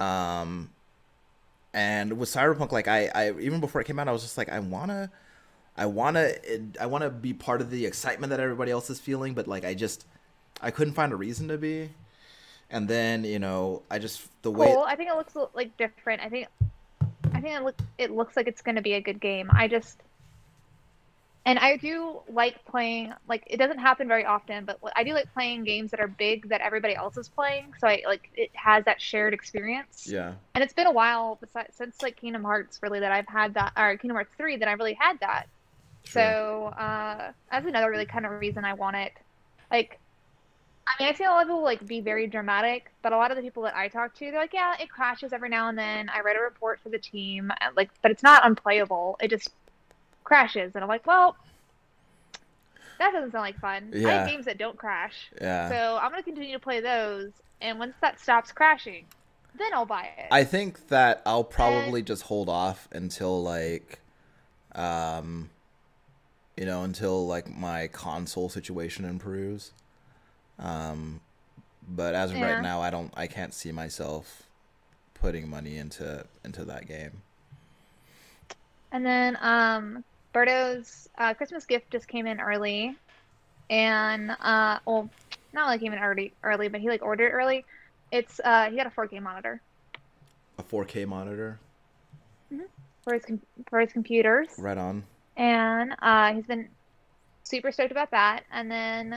um 0.00 0.70
and 1.74 2.18
with 2.18 2.28
cyberpunk 2.28 2.72
like 2.72 2.88
i 2.88 3.10
i 3.14 3.32
even 3.40 3.60
before 3.60 3.80
it 3.80 3.86
came 3.86 3.98
out 3.98 4.08
i 4.08 4.12
was 4.12 4.22
just 4.22 4.36
like 4.36 4.48
i 4.48 4.58
wanna 4.58 5.10
i 5.76 5.86
wanna 5.86 6.32
i 6.80 6.86
wanna 6.86 7.10
be 7.10 7.32
part 7.32 7.60
of 7.60 7.70
the 7.70 7.86
excitement 7.86 8.30
that 8.30 8.40
everybody 8.40 8.70
else 8.70 8.90
is 8.90 9.00
feeling 9.00 9.34
but 9.34 9.46
like 9.46 9.64
i 9.64 9.74
just 9.74 10.06
i 10.60 10.70
couldn't 10.70 10.94
find 10.94 11.12
a 11.12 11.16
reason 11.16 11.48
to 11.48 11.56
be 11.56 11.88
and 12.72 12.88
then 12.88 13.22
you 13.22 13.38
know 13.38 13.82
i 13.90 13.98
just 13.98 14.28
the 14.42 14.50
way 14.50 14.66
cool. 14.66 14.84
I 14.86 14.96
think 14.96 15.10
it 15.10 15.16
looks 15.16 15.36
like 15.54 15.76
different. 15.76 16.22
I 16.22 16.28
think, 16.28 16.48
I 17.32 17.40
think 17.40 17.54
it 17.54 17.62
look 17.62 17.78
it 17.98 18.10
looks 18.10 18.36
like 18.36 18.48
it's 18.48 18.62
to 18.62 18.80
be 18.80 18.94
a 18.94 19.00
good 19.00 19.20
game. 19.20 19.50
I 19.52 19.68
just, 19.68 20.02
and 21.44 21.58
I 21.58 21.76
do 21.76 22.20
like 22.28 22.64
playing. 22.64 23.12
Like 23.28 23.42
it 23.48 23.56
doesn't 23.56 23.78
happen 23.78 24.06
very 24.06 24.24
often, 24.24 24.64
but 24.64 24.78
I 24.94 25.02
do 25.02 25.12
like 25.12 25.32
playing 25.34 25.64
games 25.64 25.90
that 25.90 26.00
are 26.00 26.06
big 26.06 26.48
that 26.50 26.60
everybody 26.60 26.94
else 26.94 27.16
is 27.16 27.28
playing. 27.28 27.74
So 27.78 27.88
I 27.88 28.02
like 28.06 28.30
it 28.34 28.50
has 28.54 28.84
that 28.84 29.00
shared 29.00 29.34
experience. 29.34 30.06
yeah 30.08 30.34
And 30.54 30.62
it's 30.62 30.72
been 30.72 30.86
a 30.86 30.92
while 30.92 31.38
besides, 31.40 31.74
since 31.76 32.00
like 32.00 32.16
Kingdom 32.16 32.44
Hearts 32.44 32.78
really 32.82 33.00
that 33.00 33.10
I've 33.10 33.26
had 33.26 33.54
that, 33.54 33.72
or 33.76 33.96
Kingdom 33.96 34.16
Hearts 34.16 34.32
3 34.36 34.56
that 34.58 34.68
I 34.68 34.72
really 34.72 34.94
had 34.94 35.18
that. 35.20 35.46
sure. 36.04 36.22
So 36.22 36.66
uh, 36.78 37.32
that's 37.50 37.66
another 37.66 37.90
really 37.90 38.06
kind 38.06 38.24
of 38.24 38.32
reason 38.40 38.64
I 38.64 38.74
want 38.74 38.96
it. 38.96 39.12
Like, 39.70 39.98
I 40.86 41.02
mean, 41.02 41.08
I've 41.08 41.16
seen 41.16 41.26
a 41.26 41.30
lot 41.30 41.42
of 41.42 41.48
people 41.48 41.62
like 41.64 41.84
be 41.86 42.00
very 42.00 42.26
dramatic, 42.28 42.92
but 43.02 43.12
a 43.12 43.16
lot 43.16 43.30
of 43.32 43.36
the 43.36 43.42
people 43.42 43.64
that 43.64 43.74
I 43.74 43.88
talk 43.88 44.14
to, 44.16 44.30
they're 44.30 44.40
like, 44.40 44.52
yeah, 44.52 44.74
it 44.80 44.90
crashes 44.90 45.32
every 45.32 45.48
now 45.48 45.68
and 45.68 45.78
then. 45.78 46.08
I 46.08 46.20
write 46.20 46.36
a 46.36 46.42
report 46.42 46.80
for 46.80 46.88
the 46.88 46.98
team, 46.98 47.50
like, 47.76 47.90
but 48.02 48.10
it's 48.12 48.22
not 48.22 48.44
unplayable. 48.46 49.16
It 49.20 49.28
just 49.30 49.50
crashes, 50.24 50.72
and 50.74 50.82
I'm 50.84 50.88
like, 50.88 51.06
well, 51.06 51.36
that 52.98 53.12
doesn't 53.12 53.32
sound 53.32 53.42
like 53.42 53.58
fun. 53.60 53.96
I 54.04 54.12
have 54.12 54.24
games 54.24 54.44
that 54.46 54.58
don't 54.58 54.78
crash, 54.78 55.32
yeah 55.40 55.68
so 55.68 55.96
I'm 56.00 56.10
gonna 56.10 56.22
continue 56.22 56.54
to 56.54 56.60
play 56.60 56.80
those. 56.80 57.32
And 57.60 57.78
once 57.78 57.94
that 58.02 58.20
stops 58.20 58.52
crashing, 58.52 59.08
then 59.54 59.72
I'll 59.74 59.86
buy 59.86 60.04
it. 60.16 60.32
I 60.32 60.44
think 60.44 60.88
that 60.88 61.22
I'll 61.26 61.44
probably 61.44 62.02
just 62.02 62.22
hold 62.24 62.48
off 62.48 62.88
until 62.92 63.42
like, 63.42 64.00
um, 64.74 65.50
you 66.56 66.66
know, 66.66 66.82
until 66.82 67.26
like 67.26 67.48
my 67.48 67.88
console 67.88 68.48
situation 68.48 69.04
improves. 69.04 69.72
Um, 70.58 71.20
but 71.86 72.14
as 72.14 72.32
of 72.32 72.40
Yeah. 72.40 72.42
right 72.42 72.58
now, 72.58 72.80
I 72.82 72.90
don't, 72.90 73.12
I 73.16 73.26
can't 73.26 73.54
see 73.54 73.72
myself 73.72 74.44
putting 75.14 75.48
money 75.48 75.78
into 75.78 76.26
into 76.44 76.64
that 76.66 76.86
game. 76.86 77.22
And 78.92 79.04
then 79.04 79.36
um 79.40 80.04
Berto's 80.32 81.08
uh, 81.18 81.34
Christmas 81.34 81.66
gift 81.66 81.90
just 81.90 82.08
came 82.08 82.26
in 82.26 82.40
early, 82.40 82.96
and 83.70 84.30
uh, 84.40 84.78
well, 84.86 85.08
not 85.52 85.66
like 85.66 85.80
came 85.80 85.92
in 85.92 85.98
early, 85.98 86.32
early, 86.42 86.68
but 86.68 86.80
he 86.80 86.88
like 86.88 87.02
ordered 87.02 87.26
it 87.26 87.32
early. 87.32 87.64
It's 88.10 88.40
uh, 88.44 88.70
he 88.70 88.76
got 88.76 88.86
a 88.86 88.90
4K 88.90 89.20
monitor 89.20 89.60
A 90.58 90.62
4K 90.62 91.06
monitor, 91.06 91.58
Mhm. 92.52 92.60
for 93.04 93.14
his 93.14 93.24
com- 93.24 93.40
for 93.68 93.80
his 93.80 93.92
computers, 93.92 94.48
right 94.58 94.78
on. 94.78 95.04
and 95.36 95.94
uh, 96.00 96.32
he's 96.34 96.46
been 96.46 96.68
super 97.44 97.72
stoked 97.72 97.90
about 97.92 98.10
that. 98.12 98.44
And 98.50 98.70
then 98.70 99.12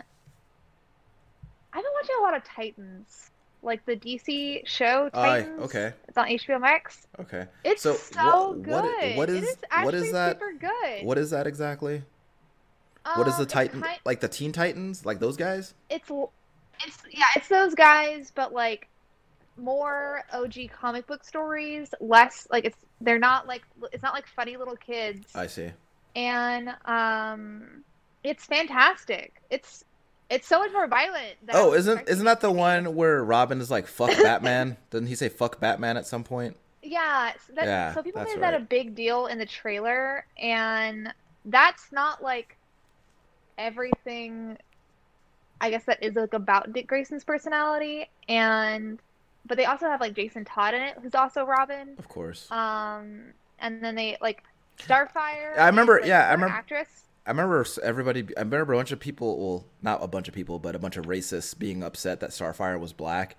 I've 1.74 1.84
been 1.84 1.92
watching 2.02 2.16
a 2.20 2.24
lot 2.24 2.36
of 2.38 2.44
Titans, 2.44 3.32
like 3.66 3.86
the 3.86 3.96
DC 3.96 4.66
show 4.68 5.10
Titans. 5.10 5.62
okay. 5.64 5.94
It's 6.08 6.18
on 6.18 6.28
HBO 6.28 6.60
Max. 6.62 7.08
Okay. 7.20 7.48
It's 7.64 7.82
So 7.82 7.94
so, 7.96 8.50
what- 8.52 8.62
good. 8.64 8.72
what- 8.74 9.16
what 9.18 9.30
it 9.30 9.36
is- 9.44 9.50
is 9.50 9.56
what 9.58 9.72
actually 9.72 10.08
is 10.08 10.12
that- 10.14 10.40
super 10.40 10.54
good. 10.54 11.04
What 11.06 11.18
is 11.18 11.30
that 11.32 11.48
exactly? 11.48 12.04
what 13.16 13.28
is 13.28 13.34
Um, 13.36 13.40
the 13.42 13.46
Titan? 13.46 13.82
kind- 13.82 14.00
Like 14.06 14.20
the 14.22 14.28
Teen 14.28 14.52
Titans? 14.52 15.06
Like 15.06 15.20
those 15.20 15.38
guys? 15.38 15.74
it's 15.90 16.10
it's 16.86 16.98
yeah, 17.12 17.26
it's 17.36 17.48
those 17.48 17.76
guys, 17.76 18.32
but 18.34 18.52
like 18.54 18.88
more 19.58 20.24
OG 20.34 20.68
comic 20.70 21.08
book 21.08 21.24
stories, 21.24 21.94
less 22.02 22.48
like 22.52 22.66
it's 22.66 22.78
they're 23.02 23.20
not 23.20 23.48
like 23.48 23.64
it's 23.92 24.04
not 24.04 24.14
like 24.14 24.28
funny 24.28 24.58
little 24.58 24.76
kids, 24.76 25.28
I 25.36 25.48
see. 25.48 25.72
and 26.16 26.76
um, 26.86 27.84
it's 28.24 28.46
fantastic. 28.46 29.42
It's 29.50 29.86
it's 30.30 30.48
so 30.48 30.60
much 30.60 30.72
more 30.72 30.88
violent. 30.88 31.36
Oh, 31.54 31.74
isn't 31.74 32.08
isn't 32.10 32.26
that 32.26 32.42
the 32.42 32.52
one 32.52 32.96
where 32.96 33.24
Robin 33.24 33.62
is 33.62 33.70
like 33.72 33.88
fuck 33.88 34.10
Batman? 34.12 34.78
Doesn't 34.90 35.08
he 35.08 35.16
say 35.16 35.30
fuck 35.30 35.60
Batman 35.60 35.98
at 35.98 36.06
some 36.08 36.24
point? 36.24 36.58
Yeah, 36.82 37.32
so, 37.48 37.54
that, 37.54 37.66
Yeah, 37.66 37.94
so 37.94 38.04
people 38.04 38.24
made 38.24 38.42
that 38.42 38.54
a 38.54 38.60
big 38.60 38.94
deal 38.94 39.26
in 39.26 39.40
the 39.40 39.46
trailer, 39.46 40.26
and 40.38 41.12
that's 41.46 41.92
not 41.92 42.22
like 42.22 42.58
everything. 43.58 44.58
I 45.62 45.70
guess 45.70 45.84
that 45.86 46.04
is 46.04 46.16
like 46.16 46.34
about 46.34 46.74
Dick 46.74 46.86
Grayson's 46.88 47.24
personality, 47.24 48.10
and 48.28 49.00
but 49.46 49.58
they 49.58 49.66
also 49.66 49.88
have 49.88 50.02
like 50.02 50.14
Jason 50.14 50.46
Todd 50.46 50.74
in 50.74 50.82
it, 50.82 50.96
who's 51.02 51.16
also 51.16 51.46
Robin. 51.46 51.96
Of 51.98 52.08
course. 52.08 52.50
Um, 52.52 53.22
and 53.60 53.82
then 53.84 53.96
they 53.96 54.18
like 54.22 54.44
Starfire. 54.78 55.58
I 55.58 55.68
remember- 55.68 56.00
like, 56.00 56.06
yeah, 56.08 56.28
I 56.28 56.32
remember- 56.34 56.54
Actress. 56.56 57.05
I 57.28 57.32
remember 57.32 57.66
everybody. 57.84 58.28
I 58.38 58.42
remember 58.42 58.74
a 58.74 58.78
bunch 58.78 58.92
of 58.92 59.00
people. 59.00 59.38
Well, 59.40 59.66
not 59.82 60.04
a 60.04 60.08
bunch 60.08 60.28
of 60.28 60.34
people, 60.34 60.60
but 60.60 60.76
a 60.76 60.80
bunch 60.80 60.98
of 60.98 61.06
racists 61.06 61.58
being 61.58 61.84
upset 61.84 62.20
that 62.20 62.30
Starfire 62.32 62.80
was 62.80 62.94
black, 62.94 63.36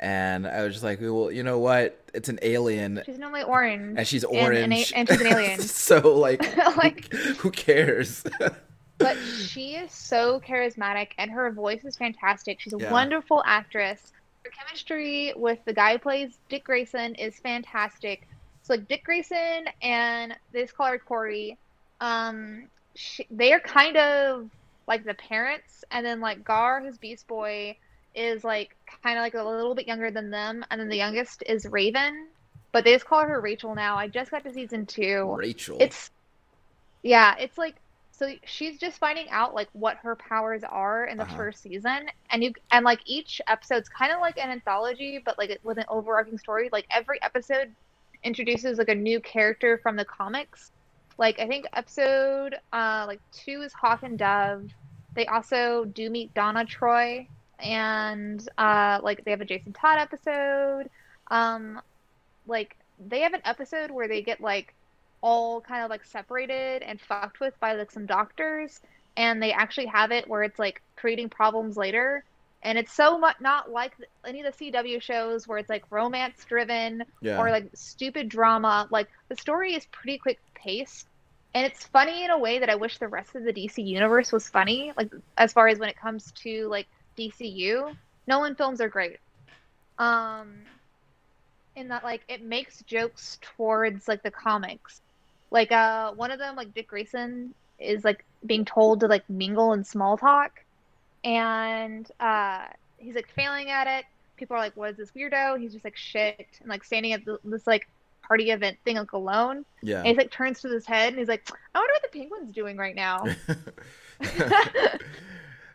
and 0.00 0.46
I 0.46 0.64
was 0.64 0.72
just 0.74 0.84
like, 0.84 1.00
well, 1.00 1.30
you 1.30 1.42
know 1.42 1.58
what? 1.58 1.98
It's 2.12 2.28
an 2.28 2.38
alien, 2.42 3.02
She's 3.06 3.18
normally 3.18 3.44
orange, 3.44 3.96
and 3.98 4.06
she's 4.08 4.24
and 4.24 4.34
an 4.34 4.44
orange, 4.44 4.92
a- 4.92 4.96
and 4.96 5.08
she's 5.08 5.20
an 5.20 5.26
alien. 5.32 5.60
so 5.60 6.16
like, 6.16 6.56
Like- 6.76 7.12
who 7.14 7.50
cares? 7.52 8.24
but 8.98 9.16
she 9.38 9.76
is 9.76 9.92
so 9.92 10.40
charismatic 10.40 11.08
and 11.16 11.30
her 11.30 11.50
voice 11.52 11.84
is 11.84 11.96
fantastic. 11.96 12.60
She's 12.60 12.72
a 12.74 12.78
Yeah. 12.78 12.92
wonderful 12.92 13.42
actress. 13.46 14.12
Her 14.44 14.50
chemistry 14.50 15.32
with 15.36 15.58
the 15.64 15.72
guy 15.72 15.92
who 15.92 15.98
plays 16.00 16.38
Dick 16.48 16.64
Grayson 16.64 17.14
is 17.14 17.38
fantastic. 17.38 18.26
So 18.62 18.74
like 18.74 18.88
Dick 18.88 19.04
Grayson 19.04 19.64
and 19.80 20.34
this 20.52 20.70
caller 20.72 20.98
Kory, 20.98 21.56
um, 22.00 22.64
she, 23.00 23.26
they 23.30 23.52
are 23.52 23.60
kind 23.60 23.96
of 23.96 24.50
like 24.86 25.04
the 25.04 25.14
parents, 25.14 25.84
and 25.90 26.04
then 26.04 26.20
like 26.20 26.44
Gar, 26.44 26.80
his 26.82 26.98
Beast 26.98 27.26
Boy, 27.28 27.76
is 28.14 28.44
like 28.44 28.76
kind 29.02 29.18
of 29.18 29.22
like 29.22 29.34
a 29.34 29.42
little 29.42 29.74
bit 29.74 29.86
younger 29.86 30.10
than 30.10 30.30
them, 30.30 30.64
and 30.70 30.80
then 30.80 30.88
the 30.88 30.96
youngest 30.96 31.42
is 31.46 31.66
Raven, 31.66 32.28
but 32.72 32.84
they 32.84 32.92
just 32.92 33.06
call 33.06 33.22
her 33.26 33.40
Rachel 33.40 33.74
now. 33.74 33.96
I 33.96 34.08
just 34.08 34.30
got 34.30 34.44
to 34.44 34.52
season 34.52 34.86
two. 34.86 35.38
Rachel. 35.38 35.78
It's 35.80 36.10
yeah, 37.02 37.34
it's 37.38 37.58
like 37.58 37.76
so 38.12 38.30
she's 38.44 38.78
just 38.78 38.98
finding 38.98 39.28
out 39.30 39.54
like 39.54 39.68
what 39.72 39.96
her 39.98 40.16
powers 40.16 40.62
are 40.64 41.06
in 41.06 41.18
the 41.18 41.24
Uh-huh. 41.24 41.36
first 41.36 41.62
season, 41.62 42.08
and 42.30 42.42
you 42.44 42.52
and 42.70 42.84
like 42.84 43.00
each 43.06 43.40
episode's 43.48 43.88
kind 43.88 44.12
of 44.12 44.20
like 44.20 44.38
an 44.38 44.50
anthology, 44.50 45.20
but 45.24 45.38
like 45.38 45.58
with 45.62 45.78
an 45.78 45.86
overarching 45.88 46.38
story. 46.38 46.68
Like 46.72 46.86
every 46.90 47.22
episode 47.22 47.74
introduces 48.24 48.78
like 48.78 48.88
a 48.88 48.94
new 48.94 49.20
character 49.20 49.78
from 49.82 49.96
the 49.96 50.04
comics. 50.04 50.72
Like 51.18 51.38
I 51.40 51.46
think 51.46 51.66
episode 51.74 52.56
uh 52.72 53.04
like 53.06 53.20
two 53.32 53.62
is 53.62 53.72
Hawk 53.72 54.02
and 54.02 54.18
Dove. 54.18 54.70
They 55.14 55.26
also 55.26 55.84
do 55.84 56.10
meet 56.10 56.34
Donna 56.34 56.64
Troy, 56.64 57.28
and 57.58 58.46
uh 58.58 59.00
like 59.02 59.24
they 59.24 59.30
have 59.32 59.40
a 59.40 59.44
Jason 59.44 59.72
Todd 59.72 59.98
episode. 59.98 60.90
Um, 61.30 61.80
like 62.46 62.76
they 62.98 63.20
have 63.20 63.34
an 63.34 63.42
episode 63.44 63.90
where 63.90 64.08
they 64.08 64.22
get 64.22 64.40
like 64.40 64.74
all 65.22 65.60
kind 65.60 65.84
of 65.84 65.90
like 65.90 66.04
separated 66.04 66.82
and 66.82 67.00
fucked 67.00 67.40
with 67.40 67.58
by 67.60 67.74
like 67.74 67.90
some 67.90 68.06
doctors 68.06 68.80
and 69.16 69.42
they 69.42 69.52
actually 69.52 69.86
have 69.86 70.10
it 70.12 70.26
where 70.28 70.42
it's 70.42 70.58
like 70.58 70.80
creating 70.96 71.28
problems 71.28 71.76
later 71.76 72.24
and 72.62 72.78
it's 72.78 72.92
so 72.92 73.18
much 73.18 73.36
not 73.40 73.70
like 73.70 73.92
any 74.26 74.42
of 74.42 74.56
the 74.56 74.70
CW 74.70 75.00
shows 75.00 75.48
where 75.48 75.58
it's 75.58 75.70
like 75.70 75.84
romance 75.90 76.44
driven 76.44 77.04
yeah. 77.22 77.40
or 77.40 77.50
like 77.50 77.70
stupid 77.74 78.28
drama. 78.28 78.86
Like 78.90 79.08
the 79.28 79.36
story 79.36 79.74
is 79.74 79.86
pretty 79.86 80.18
quick 80.18 80.38
paced 80.54 81.08
and 81.54 81.64
it's 81.64 81.84
funny 81.84 82.24
in 82.24 82.30
a 82.30 82.38
way 82.38 82.58
that 82.58 82.68
I 82.68 82.74
wish 82.74 82.98
the 82.98 83.08
rest 83.08 83.34
of 83.34 83.44
the 83.44 83.52
DC 83.52 83.84
universe 83.84 84.30
was 84.30 84.48
funny. 84.48 84.92
Like 84.96 85.10
as 85.38 85.52
far 85.52 85.68
as 85.68 85.78
when 85.78 85.88
it 85.88 85.96
comes 85.96 86.32
to 86.42 86.68
like 86.68 86.86
DCU 87.18 87.96
Nolan 88.26 88.54
films 88.54 88.80
are 88.80 88.88
great. 88.88 89.16
Um 89.98 90.52
in 91.76 91.88
that 91.88 92.04
like 92.04 92.22
it 92.28 92.42
makes 92.42 92.82
jokes 92.82 93.38
towards 93.40 94.06
like 94.06 94.22
the 94.22 94.30
comics. 94.30 95.00
Like 95.50 95.72
uh 95.72 96.12
one 96.12 96.30
of 96.30 96.38
them 96.38 96.56
like 96.56 96.74
dick 96.74 96.88
grayson 96.88 97.54
is 97.78 98.04
like 98.04 98.22
being 98.44 98.66
told 98.66 99.00
to 99.00 99.06
like 99.06 99.28
mingle 99.30 99.72
in 99.72 99.82
small 99.82 100.18
talk 100.18 100.60
and 101.24 102.10
uh 102.20 102.64
he's 102.98 103.14
like 103.14 103.28
failing 103.34 103.70
at 103.70 103.86
it. 103.86 104.04
People 104.36 104.56
are 104.56 104.60
like 104.60 104.76
what 104.76 104.90
is 104.90 104.96
this 104.96 105.10
weirdo? 105.12 105.58
He's 105.60 105.72
just 105.72 105.84
like 105.84 105.96
shit 105.96 106.46
and 106.60 106.68
like 106.68 106.84
standing 106.84 107.12
at 107.12 107.24
the, 107.24 107.38
this 107.44 107.66
like 107.66 107.88
party 108.22 108.50
event 108.50 108.76
thing 108.84 108.96
like 108.96 109.12
alone. 109.12 109.64
Yeah. 109.82 109.98
and 109.98 110.06
he 110.08 110.14
like 110.14 110.30
turns 110.30 110.60
to 110.60 110.68
his 110.68 110.86
head 110.86 111.08
and 111.10 111.18
he's 111.18 111.28
like 111.28 111.48
i 111.74 111.78
wonder 111.78 111.92
what 111.94 112.10
the 112.12 112.18
penguin's 112.18 112.52
doing 112.52 112.76
right 112.76 112.94
now. 112.94 113.24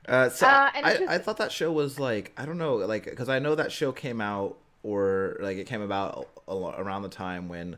Uh, 0.08 0.30
so 0.30 0.46
Uh, 0.46 0.70
I, 0.72 0.94
just- 0.98 1.10
I 1.10 1.18
thought 1.18 1.38
that 1.38 1.52
show 1.52 1.72
was 1.72 2.00
like 2.00 2.32
I 2.38 2.46
don't 2.46 2.60
know 2.60 2.76
like 2.76 3.06
because 3.06 3.28
I 3.28 3.40
know 3.40 3.56
that 3.56 3.72
show 3.72 3.92
came 3.92 4.22
out 4.22 4.56
or 4.84 5.38
like 5.40 5.58
it 5.58 5.66
came 5.66 5.82
about 5.82 6.28
around 6.48 7.02
the 7.02 7.10
time 7.10 7.50
when 7.50 7.78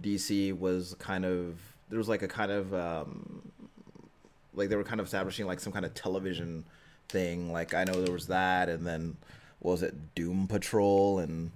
DC 0.00 0.56
was 0.56 0.94
kind 1.00 1.24
of 1.24 1.58
there 1.88 1.98
was 1.98 2.08
like 2.08 2.22
a 2.22 2.28
kind 2.28 2.52
of 2.52 2.72
um, 2.72 3.50
like 4.54 4.68
they 4.68 4.76
were 4.76 4.84
kind 4.84 5.00
of 5.00 5.06
establishing 5.06 5.46
like 5.48 5.58
some 5.58 5.72
kind 5.72 5.84
of 5.84 5.94
television 5.94 6.64
thing 7.08 7.52
like 7.52 7.74
I 7.74 7.84
know 7.84 8.02
there 8.02 8.12
was 8.12 8.26
that 8.28 8.68
and 8.68 8.86
then 8.86 9.16
was 9.60 9.82
it 9.82 10.14
Doom 10.14 10.46
Patrol 10.48 11.18
and 11.20 11.50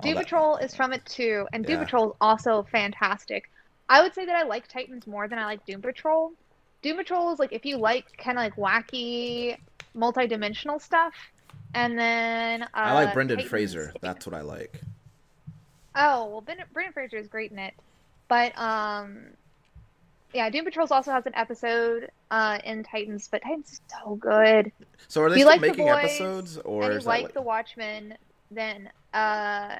Doom 0.00 0.14
that- 0.14 0.24
Patrol 0.24 0.56
is 0.58 0.74
from 0.76 0.92
it 0.92 1.04
too, 1.06 1.46
and 1.52 1.64
Doom 1.66 1.78
Yeah. 1.78 1.84
Patrol 1.84 2.10
is 2.10 2.16
also 2.20 2.62
fantastic. 2.70 3.50
I 3.88 4.02
would 4.02 4.14
say 4.14 4.26
that 4.26 4.36
I 4.36 4.42
like 4.44 4.68
Titans 4.68 5.06
more 5.06 5.26
than 5.28 5.38
I 5.38 5.44
like 5.46 5.64
Doom 5.66 5.82
Patrol. 5.82 6.32
Doom 6.82 6.96
Patrol 6.98 7.32
is 7.32 7.38
like 7.40 7.52
if 7.52 7.64
you 7.66 7.78
like 7.78 8.04
kind 8.16 8.38
of 8.38 8.44
like 8.44 8.56
wacky, 8.56 9.56
multi-dimensional 9.94 10.78
stuff, 10.78 11.14
and 11.74 11.98
then 11.98 12.62
uh, 12.62 12.66
I 12.74 12.92
like 12.94 13.14
Brendan 13.14 13.38
Titans- 13.38 13.50
Fraser 13.50 13.92
that's 14.00 14.24
what 14.26 14.34
I 14.36 14.42
like 14.42 14.80
Oh 15.94 16.26
well, 16.26 16.40
Brendan 16.42 16.66
Fraser 16.92 17.16
is 17.16 17.26
great 17.26 17.50
in 17.50 17.58
it, 17.58 17.74
but 18.28 18.56
um, 18.56 19.18
yeah, 20.34 20.50
Doom 20.50 20.64
Patrol 20.64 20.86
also 20.90 21.10
has 21.12 21.26
an 21.26 21.34
episode 21.34 22.10
uh 22.30 22.58
in 22.64 22.82
Titans, 22.84 23.28
but 23.30 23.42
Titans 23.42 23.72
is 23.72 23.80
so 24.02 24.14
good. 24.16 24.70
so 25.08 25.22
are 25.22 25.30
they 25.30 25.36
If 25.36 25.38
you 25.38 25.42
still 25.44 25.52
like 25.52 25.60
The 25.60 25.66
making 25.68 25.86
Boys 25.86 26.04
episodes 26.04 26.56
or 26.58 26.82
and 26.84 26.92
you 26.92 27.00
like 27.00 27.22
like, 27.24 27.34
The 27.34 27.42
Watchmen, 27.42 28.14
then 28.50 28.90
uh, 29.14 29.76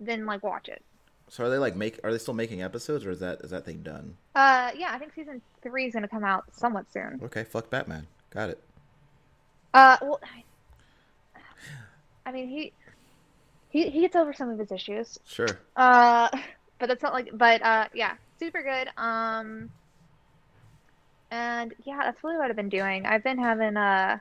then 0.00 0.26
like 0.26 0.42
watch 0.42 0.68
it. 0.68 0.82
so 1.28 1.44
are 1.44 1.50
they 1.50 1.58
like 1.58 1.76
make 1.76 2.00
are 2.04 2.12
they 2.12 2.18
still 2.18 2.34
making 2.34 2.62
episodes 2.62 3.04
or 3.04 3.10
is 3.10 3.20
that 3.20 3.40
is 3.42 3.50
that 3.50 3.64
thing 3.64 3.82
done 3.82 4.16
Uh, 4.34 4.70
yeah, 4.76 4.90
I 4.92 4.98
think 4.98 5.12
season 5.14 5.42
three 5.62 5.86
is 5.86 5.92
gonna 5.92 6.08
come 6.08 6.24
out 6.24 6.44
somewhat 6.52 6.90
soon. 6.92 7.20
Okay, 7.24 7.44
fuck 7.44 7.68
Batman. 7.70 8.06
Got 8.30 8.50
it. 8.50 8.62
Uh, 9.74 9.96
well, 10.00 10.20
I, 10.24 10.44
I 12.26 12.32
mean, 12.32 12.48
he, 12.48 12.72
he 13.70 13.90
he 13.90 14.00
gets 14.00 14.16
over 14.16 14.32
some 14.32 14.48
of 14.50 14.58
his 14.58 14.72
issues. 14.72 15.18
Sure. 15.26 15.58
Uh, 15.76 16.28
but 16.78 16.86
that's 16.88 17.02
not 17.02 17.12
like, 17.12 17.30
but 17.32 17.62
uh, 17.62 17.88
yeah, 17.94 18.14
super 18.38 18.62
good. 18.62 18.88
Um, 18.96 19.70
and 21.30 21.74
yeah, 21.84 21.98
that's 22.04 22.22
really 22.24 22.36
what 22.36 22.50
I've 22.50 22.56
been 22.56 22.68
doing. 22.68 23.06
I've 23.06 23.22
been 23.22 23.38
having 23.38 23.76
uh, 23.76 24.18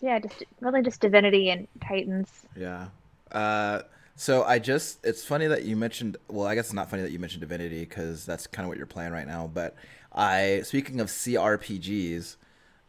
yeah, 0.00 0.18
just 0.18 0.42
really 0.60 0.82
just 0.82 1.00
Divinity 1.00 1.50
and 1.50 1.68
Titans. 1.80 2.28
Yeah. 2.56 2.88
Uh, 3.30 3.82
so 4.16 4.44
I 4.44 4.58
just 4.58 5.04
it's 5.04 5.24
funny 5.24 5.46
that 5.46 5.64
you 5.64 5.76
mentioned 5.76 6.16
well 6.28 6.46
I 6.46 6.54
guess 6.54 6.66
it's 6.66 6.74
not 6.74 6.90
funny 6.90 7.02
that 7.02 7.12
you 7.12 7.18
mentioned 7.18 7.40
Divinity 7.40 7.80
because 7.80 8.26
that's 8.26 8.46
kind 8.46 8.64
of 8.64 8.68
what 8.68 8.76
you're 8.76 8.86
playing 8.86 9.12
right 9.12 9.26
now 9.26 9.50
but 9.52 9.74
I 10.12 10.60
speaking 10.64 11.00
of 11.00 11.08
CRPGs 11.08 12.36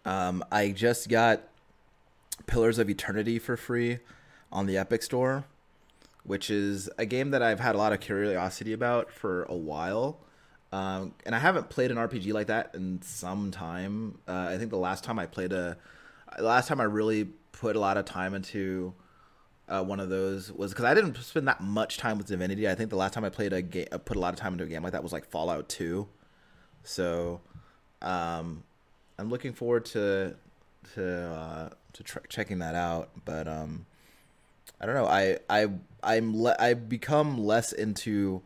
um, 0.06 0.44
I 0.52 0.72
just 0.72 1.08
got 1.08 1.44
Pillars 2.46 2.78
of 2.78 2.90
Eternity 2.90 3.40
for 3.40 3.56
free 3.56 4.00
on 4.52 4.66
the 4.66 4.78
Epic 4.78 5.02
Store 5.02 5.46
which 6.24 6.50
is 6.50 6.90
a 6.98 7.06
game 7.06 7.32
that 7.32 7.42
I've 7.42 7.60
had 7.60 7.76
a 7.76 7.78
lot 7.78 7.94
of 7.94 8.00
curiosity 8.00 8.74
about 8.74 9.12
for 9.12 9.44
a 9.44 9.56
while 9.56 10.20
um, 10.72 11.14
and 11.26 11.36
I 11.36 11.40
haven't 11.40 11.70
played 11.70 11.92
an 11.92 11.98
RPG 11.98 12.34
like 12.34 12.48
that 12.48 12.72
in 12.74 13.02
some 13.02 13.52
time 13.52 14.20
uh, 14.28 14.48
I 14.50 14.58
think 14.58 14.72
the 14.72 14.78
last 14.78 15.04
time 15.04 15.20
I 15.20 15.26
played 15.26 15.54
a 15.54 15.78
the 16.38 16.44
last 16.44 16.68
time 16.68 16.82
I 16.82 16.86
really 16.86 17.26
put 17.52 17.76
a 17.76 17.80
lot 17.80 17.98
of 17.98 18.06
time 18.06 18.34
into 18.34 18.94
uh, 19.70 19.84
one 19.84 20.00
of 20.00 20.10
those 20.10 20.52
was 20.52 20.72
because 20.72 20.86
I 20.86 20.94
didn't 20.94 21.16
spend 21.18 21.48
that 21.48 21.62
much 21.62 21.98
time 21.98 22.18
with 22.18 22.28
Divinity. 22.28 22.68
I 22.68 22.76
think 22.76 22.90
the 22.90 22.96
last 22.96 23.14
time 23.14 23.24
I 23.24 23.30
played 23.30 23.54
a 23.54 23.62
game, 23.62 23.88
I 23.92 23.98
put 23.98 24.18
a 24.18 24.20
lot 24.20 24.34
of 24.34 24.40
time 24.40 24.54
into 24.54 24.66
a 24.66 24.68
game 24.68 24.84
like 24.84 24.92
that 24.92 25.04
was 25.04 25.14
like 25.14 25.26
Fallout 25.26 25.70
Two. 25.70 26.08
So, 26.84 27.40
um, 28.02 28.64
I'm 29.18 29.30
looking 29.30 29.54
forward 29.54 29.86
to 29.86 30.36
to 30.96 31.06
uh, 31.06 31.70
to 31.94 32.04
tr- 32.04 32.20
checking 32.28 32.60
that 32.60 32.76
out, 32.76 33.12
but 33.24 33.48
um, 33.48 33.86
I 34.80 34.86
don't 34.86 34.96
know. 34.96 35.06
I 35.06 35.38
I 35.50 35.68
I'm 36.04 36.36
le- 36.42 36.56
I 36.60 36.74
become 36.74 37.38
less 37.38 37.72
into 37.72 38.42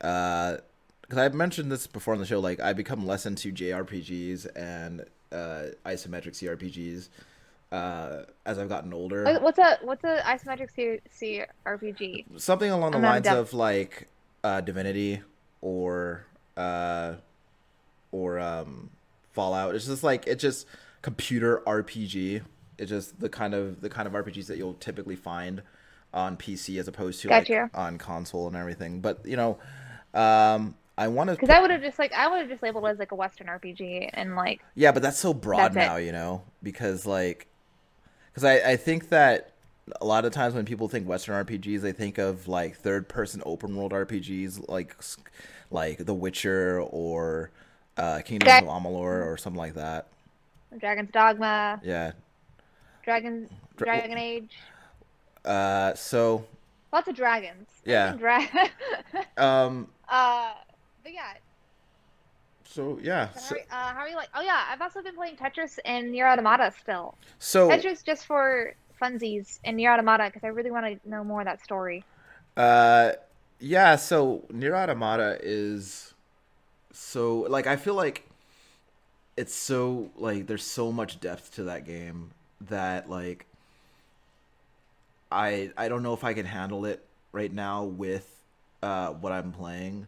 uh 0.00 0.58
because 1.02 1.18
I've 1.18 1.34
mentioned 1.34 1.70
this 1.70 1.86
before 1.86 2.14
on 2.14 2.20
the 2.20 2.26
show. 2.26 2.40
Like 2.40 2.60
I 2.60 2.72
become 2.72 3.06
less 3.06 3.26
into 3.26 3.52
JRPGs 3.52 4.46
and 4.56 5.04
uh, 5.32 5.66
isometric 5.84 6.32
CRPGs 6.32 7.08
uh, 7.72 8.22
as 8.44 8.58
I've 8.58 8.68
gotten 8.68 8.92
older. 8.92 9.38
What's 9.40 9.58
a 9.58 9.78
what's 9.82 10.04
a 10.04 10.20
isometric 10.24 10.70
C, 10.74 10.98
C 11.10 11.44
Something 12.36 12.70
along 12.70 12.92
the 12.92 12.98
I'm 12.98 13.04
lines 13.04 13.26
of 13.28 13.54
like 13.54 14.08
uh, 14.42 14.60
Divinity 14.60 15.22
or 15.60 16.26
uh, 16.56 17.14
or 18.12 18.38
um, 18.38 18.90
Fallout. 19.32 19.74
It's 19.74 19.86
just 19.86 20.02
like 20.02 20.26
it's 20.26 20.42
just 20.42 20.66
computer 21.02 21.62
RPG. 21.66 22.42
It's 22.78 22.90
just 22.90 23.18
the 23.20 23.28
kind 23.28 23.54
of 23.54 23.80
the 23.80 23.88
kind 23.88 24.06
of 24.06 24.14
RPGs 24.14 24.46
that 24.46 24.58
you'll 24.58 24.74
typically 24.74 25.16
find 25.16 25.62
on 26.14 26.36
PC 26.36 26.78
as 26.78 26.88
opposed 26.88 27.20
to 27.22 27.28
like 27.28 27.50
on 27.74 27.98
console 27.98 28.46
and 28.46 28.56
everything. 28.56 29.00
But 29.00 29.24
you 29.26 29.36
know, 29.36 29.58
um, 30.14 30.74
I 30.98 31.08
want 31.08 31.28
to 31.28 31.34
Because 31.34 31.50
I 31.50 31.60
would 31.60 31.70
have 31.70 31.82
just 31.82 31.98
like 31.98 32.12
I 32.12 32.28
would 32.28 32.40
have 32.40 32.48
just 32.48 32.62
labeled 32.62 32.84
it 32.84 32.88
as 32.88 32.98
like 32.98 33.12
a 33.12 33.16
Western 33.16 33.46
RPG 33.48 34.10
and 34.14 34.36
like 34.36 34.60
Yeah, 34.74 34.92
but 34.92 35.02
that's 35.02 35.18
so 35.18 35.34
broad 35.34 35.74
That's 35.74 35.76
it. 35.76 35.88
now, 35.88 35.96
you 35.96 36.12
know, 36.12 36.42
because 36.62 37.06
like, 37.06 37.46
because 38.30 38.44
I 38.44 38.72
I 38.72 38.76
think 38.76 39.08
that 39.10 39.52
a 40.00 40.04
lot 40.04 40.24
of 40.24 40.32
times 40.32 40.54
when 40.54 40.64
people 40.64 40.88
think 40.88 41.06
Western 41.08 41.44
RPGs, 41.44 41.80
they 41.80 41.92
think 41.92 42.18
of 42.18 42.48
like 42.48 42.76
third 42.76 43.08
person 43.08 43.42
open 43.46 43.76
world 43.76 43.92
RPGs, 43.92 44.68
like 44.68 44.96
like 45.70 46.04
The 46.04 46.14
Witcher 46.14 46.80
or 46.80 47.50
uh, 47.96 48.20
Kingdoms 48.24 48.48
That- 48.48 48.62
of 48.64 48.68
Amalur 48.68 49.24
or 49.26 49.36
something 49.38 49.58
like 49.58 49.74
that. 49.74 50.06
Dragon's 50.78 51.10
Dogma, 51.10 51.80
Yeah. 51.84 52.12
Dragon 53.06 53.48
Dra- 53.76 53.86
Dragon 53.86 54.18
Age. 54.18 54.58
Uh, 55.44 55.94
so 55.94 56.44
Lots 56.92 57.08
of 57.08 57.14
dragons. 57.14 57.68
Yeah. 57.84 58.14
Dra- 58.14 58.48
um, 59.36 59.88
uh, 60.08 60.52
but 61.04 61.12
yeah. 61.14 61.34
so 62.64 62.98
yeah, 63.00 63.30
so, 63.30 63.54
how, 63.68 63.76
are, 63.78 63.90
uh, 63.90 63.94
how 63.94 64.00
are 64.00 64.08
you 64.08 64.16
like? 64.16 64.28
Oh 64.34 64.42
yeah, 64.42 64.64
I've 64.68 64.82
also 64.82 65.02
been 65.02 65.14
playing 65.14 65.36
Tetris 65.36 65.78
and 65.84 66.10
Nier 66.10 66.26
Automata 66.26 66.72
still. 66.80 67.14
so 67.38 67.68
Tetris 67.68 68.04
just 68.04 68.26
for 68.26 68.74
funsies 69.00 69.60
and 69.64 69.76
Nier 69.76 69.92
Automata 69.92 70.24
because 70.26 70.42
I 70.42 70.48
really 70.48 70.72
want 70.72 70.86
to 70.86 71.08
know 71.08 71.22
more 71.22 71.42
of 71.42 71.46
that 71.46 71.62
story. 71.62 72.04
Uh, 72.56 73.12
yeah. 73.60 73.94
So 73.94 74.42
Nier 74.52 74.74
Automata 74.74 75.38
is 75.42 76.12
so 76.92 77.46
like 77.48 77.68
I 77.68 77.76
feel 77.76 77.94
like 77.94 78.28
it's 79.36 79.54
so 79.54 80.10
like 80.16 80.48
there's 80.48 80.64
so 80.64 80.90
much 80.90 81.20
depth 81.20 81.54
to 81.54 81.62
that 81.64 81.84
game 81.84 82.32
that 82.60 83.08
like 83.10 83.46
I 85.30 85.70
I 85.76 85.88
don't 85.88 86.02
know 86.02 86.14
if 86.14 86.24
I 86.24 86.34
can 86.34 86.46
handle 86.46 86.84
it 86.86 87.04
right 87.32 87.52
now 87.52 87.84
with 87.84 88.40
uh 88.82 89.08
what 89.10 89.32
I'm 89.32 89.52
playing, 89.52 90.06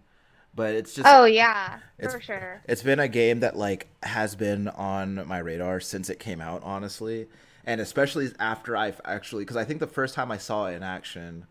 but 0.55 0.75
it's 0.75 0.95
just 0.95 1.07
Oh 1.11 1.25
yeah, 1.25 1.79
It's- 1.99 2.13
for 2.13 2.21
sure. 2.21 2.63
it's 2.67 2.83
been 2.83 3.01
a 3.01 3.09
game 3.09 3.41
that 3.41 3.57
like 3.57 3.89
has 4.03 4.35
been 4.37 4.69
on 4.69 5.27
my 5.27 5.39
radar 5.39 5.81
since 5.81 6.09
it 6.09 6.19
came 6.19 6.41
out, 6.41 6.63
honestly, 6.65 7.27
and 7.67 7.81
especially 7.81 8.31
after 8.39 8.77
I've 8.77 9.01
actually 9.05 9.43
because 9.45 9.57
I 9.57 9.65
think 9.65 9.81
the 9.81 9.87
first 9.87 10.15
time 10.15 10.31
I 10.31 10.39
saw 10.39 10.67
it 10.67 10.75
in 10.75 10.83
action, 10.83 11.47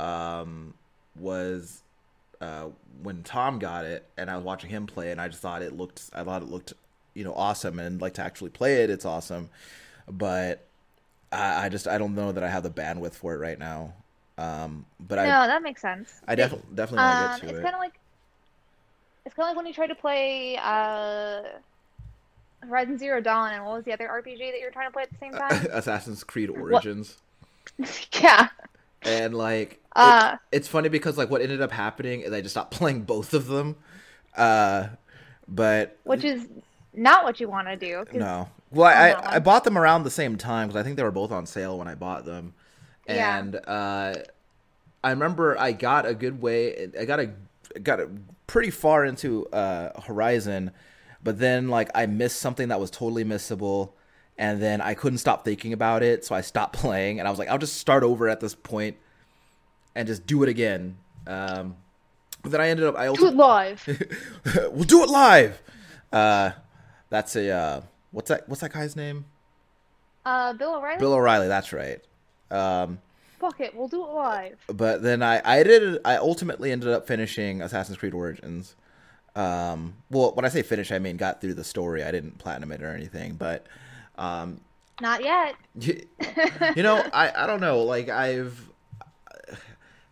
um, 0.00 0.74
was 1.18 1.82
uh 2.40 2.68
when 3.02 3.22
Tom 3.22 3.58
got 3.60 3.84
it, 3.84 4.04
and 4.16 4.28
I 4.30 4.36
was 4.36 4.44
watching 4.44 4.70
him 4.70 4.86
play, 4.86 5.12
and 5.12 5.20
I 5.20 5.28
just 5.28 5.40
thought 5.40 5.62
it 5.62 5.76
looked, 5.76 6.10
I 6.12 6.24
thought 6.24 6.42
it 6.42 6.48
looked, 6.48 6.72
you 7.14 7.22
know, 7.22 7.32
awesome, 7.34 7.78
and 7.78 8.00
like 8.00 8.14
to 8.14 8.22
actually 8.22 8.50
play 8.50 8.82
it, 8.82 8.90
it's 8.90 9.04
awesome, 9.04 9.50
but 10.10 10.66
I, 11.32 11.66
I 11.66 11.68
just 11.68 11.88
I 11.88 11.98
don't 11.98 12.14
know 12.14 12.32
that 12.32 12.44
I 12.44 12.48
have 12.48 12.62
the 12.62 12.70
bandwidth 12.70 13.14
for 13.14 13.34
it 13.34 13.38
right 13.38 13.58
now. 13.58 13.94
Um, 14.38 14.86
but 15.00 15.18
I 15.18 15.26
no, 15.26 15.30
I 15.30 15.46
that 15.46 15.62
makes 15.62 15.82
sense. 15.82 16.20
I 16.26 16.34
def- 16.34 16.52
definitely 16.74 17.06
want 17.06 17.32
Um, 17.34 17.40
to 17.40 17.46
get 17.46 17.50
it's 17.50 17.58
to 17.58 17.62
kind 17.62 17.74
of 17.74 17.80
like 17.80 17.98
it's 19.24 19.34
kind 19.34 19.44
of 19.46 19.50
like 19.50 19.56
when 19.56 19.66
you 19.66 19.74
try 19.74 19.86
to 19.86 19.94
play 19.94 20.56
uh, 20.56 21.42
Horizon 22.62 22.98
Zero 22.98 23.20
Dawn 23.20 23.52
and 23.52 23.64
what 23.64 23.76
was 23.76 23.84
the 23.84 23.92
other 23.92 24.08
RPG 24.08 24.38
that 24.52 24.58
you 24.58 24.64
were 24.64 24.70
trying 24.72 24.88
to 24.88 24.92
play 24.92 25.02
at 25.04 25.10
the 25.10 25.18
same 25.18 25.32
time? 25.32 25.66
Assassin's 25.72 26.24
Creed 26.24 26.50
Origins. 26.50 27.18
yeah. 28.20 28.48
and 29.02 29.34
like 29.34 29.72
it- 29.72 29.80
Uh, 29.96 30.36
it's 30.52 30.68
funny 30.68 30.88
because 30.88 31.18
like 31.18 31.30
what 31.30 31.40
ended 31.40 31.60
up 31.60 31.72
happening 31.72 32.20
is 32.22 32.32
I 32.32 32.40
just 32.40 32.54
stopped 32.54 32.72
playing 32.74 33.02
both 33.02 33.34
of 33.34 33.46
them. 33.46 33.76
Uh, 34.36 34.88
but 35.48 35.96
which 36.04 36.24
is 36.24 36.46
not 36.98 37.24
what 37.24 37.40
you 37.40 37.48
want 37.48 37.68
to 37.68 37.76
do. 37.76 38.04
no, 38.12 38.48
well 38.70 38.86
I 38.88 39.36
I 39.36 39.38
bought 39.38 39.64
them 39.64 39.78
around 39.78 40.02
the 40.04 40.10
same 40.10 40.36
time 40.36 40.68
because 40.68 40.80
I 40.80 40.82
think 40.84 40.96
they 40.96 41.02
were 41.02 41.10
both 41.10 41.30
on 41.32 41.46
sale 41.46 41.78
when 41.78 41.88
I 41.88 41.94
bought 41.94 42.24
them, 42.24 42.54
Yeah. 43.06 43.38
and 43.38 43.56
uh, 43.66 44.14
I 45.04 45.10
remember 45.10 45.58
I 45.58 45.72
got 45.72 46.06
a 46.06 46.14
good 46.14 46.42
way. 46.42 46.88
I 46.98 47.04
got 47.04 47.20
a 47.20 47.30
got 47.82 48.00
a 48.00 48.08
pretty 48.46 48.70
far 48.70 49.04
into 49.04 49.46
uh, 49.48 50.00
Horizon, 50.02 50.72
but 51.22 51.38
then 51.38 51.68
like 51.68 51.90
I 51.94 52.06
missed 52.06 52.38
something 52.40 52.68
that 52.68 52.80
was 52.80 52.90
totally 52.90 53.24
missable. 53.24 53.92
And 54.40 54.62
then 54.62 54.80
I 54.80 54.94
couldn't 54.94 55.18
stop 55.18 55.44
thinking 55.44 55.72
about 55.72 56.04
it, 56.04 56.24
so 56.24 56.32
I 56.32 56.42
stopped 56.42 56.72
playing. 56.80 57.18
And 57.18 57.26
I 57.26 57.30
was 57.32 57.40
like, 57.40 57.48
I'll 57.48 57.58
just 57.58 57.74
start 57.78 58.04
over 58.04 58.28
at 58.28 58.38
this 58.38 58.54
point 58.54 58.96
and 59.96 60.06
just 60.06 60.26
do 60.26 60.44
it 60.44 60.48
again. 60.48 60.96
Um, 61.26 61.74
but 62.44 62.52
then 62.52 62.60
I 62.60 62.68
ended 62.68 62.86
up. 62.86 62.96
I 62.96 63.12
Do 63.12 63.26
it 63.26 63.34
live. 63.34 63.84
we'll 64.72 64.84
do 64.84 65.02
it 65.02 65.08
live. 65.10 65.60
Uh, 66.12 66.52
that's 67.10 67.36
a 67.36 67.50
uh, 67.50 67.80
what's 68.10 68.28
that? 68.28 68.48
What's 68.48 68.60
that 68.60 68.72
guy's 68.72 68.96
name? 68.96 69.24
Uh, 70.24 70.52
Bill 70.52 70.74
O'Reilly. 70.76 70.98
Bill 70.98 71.14
O'Reilly. 71.14 71.48
That's 71.48 71.72
right. 71.72 72.00
Um, 72.50 72.98
Fuck 73.40 73.60
it, 73.60 73.74
we'll 73.74 73.86
do 73.88 74.02
it 74.04 74.10
live. 74.10 74.58
but 74.66 75.02
then 75.02 75.22
I 75.22 75.40
I 75.44 75.62
did 75.62 76.00
I 76.04 76.16
ultimately 76.16 76.72
ended 76.72 76.88
up 76.90 77.06
finishing 77.06 77.62
Assassin's 77.62 77.96
Creed 77.98 78.14
Origins. 78.14 78.74
Um, 79.36 79.94
well, 80.10 80.32
when 80.34 80.44
I 80.44 80.48
say 80.48 80.62
finish, 80.62 80.90
I 80.90 80.98
mean 80.98 81.16
got 81.16 81.40
through 81.40 81.54
the 81.54 81.62
story. 81.64 82.02
I 82.02 82.10
didn't 82.10 82.38
platinum 82.38 82.72
it 82.72 82.82
or 82.82 82.88
anything, 82.92 83.34
but 83.34 83.66
um, 84.16 84.60
Not 85.00 85.22
yet. 85.22 85.54
you, 85.78 86.02
you 86.74 86.82
know, 86.82 86.96
I 87.12 87.44
I 87.44 87.46
don't 87.46 87.60
know. 87.60 87.82
Like 87.82 88.08
I've. 88.08 88.68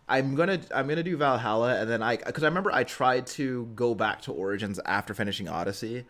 I'm 0.09 0.35
gonna 0.35 0.61
I'm 0.73 0.87
gonna 0.87 1.03
do 1.03 1.17
Valhalla 1.17 1.81
and 1.81 1.89
then 1.89 2.01
I 2.01 2.15
because 2.15 2.43
I 2.43 2.47
remember 2.47 2.71
I 2.71 2.85
tried 2.85 3.27
to 3.27 3.65
go 3.75 3.93
back 3.93 4.21
to 4.21 4.31
Origins 4.31 4.79
after 4.85 5.13
finishing 5.13 5.49
Odyssey, 5.49 6.05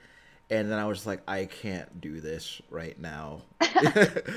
and 0.49 0.71
then 0.71 0.79
I 0.79 0.85
was 0.85 1.05
like 1.05 1.21
I 1.27 1.45
can't 1.45 1.99
do 2.01 2.21
this 2.21 2.61
right 2.69 2.97
now. 2.99 3.41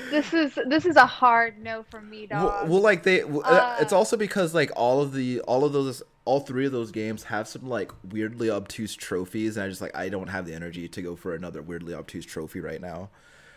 This 0.09 0.33
is 0.33 0.57
this 0.67 0.85
is 0.85 0.95
a 0.95 1.05
hard 1.05 1.59
no 1.59 1.83
for 1.83 2.01
me, 2.01 2.27
well, 2.31 2.57
dog. 2.61 2.69
well, 2.69 2.81
like 2.81 3.03
they, 3.03 3.21
uh, 3.23 3.37
Uh, 3.39 3.75
it's 3.79 3.93
also 3.93 4.17
because 4.17 4.53
like 4.53 4.71
all 4.75 5.01
of 5.01 5.13
the 5.13 5.39
all 5.41 5.63
of 5.65 5.73
those 5.73 6.03
all 6.25 6.39
three 6.39 6.65
of 6.65 6.71
those 6.71 6.91
games 6.91 7.23
have 7.23 7.47
some 7.47 7.67
like 7.67 7.91
weirdly 8.03 8.49
obtuse 8.49 8.95
trophies, 8.95 9.57
and 9.57 9.65
I 9.65 9.69
just 9.69 9.81
like 9.81 9.95
I 9.95 10.09
don't 10.09 10.27
have 10.29 10.45
the 10.45 10.53
energy 10.53 10.87
to 10.89 11.01
go 11.01 11.15
for 11.15 11.33
another 11.35 11.61
weirdly 11.61 11.93
obtuse 11.93 12.25
trophy 12.25 12.59
right 12.59 12.81
now. 12.81 13.09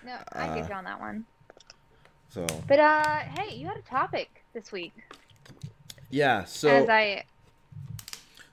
no, 0.04 0.16
I 0.32 0.48
uh, 0.48 0.54
get 0.54 0.68
you 0.68 0.74
on 0.74 0.84
that 0.84 1.00
one. 1.00 1.26
So 2.30 2.64
But 2.66 2.78
uh, 2.80 3.18
hey, 3.38 3.54
you 3.56 3.66
had 3.66 3.76
a 3.76 3.82
topic 3.82 4.42
this 4.54 4.72
week. 4.72 4.92
yeah, 6.10 6.44
so 6.44 6.68
as 6.68 6.88
I 6.88 7.24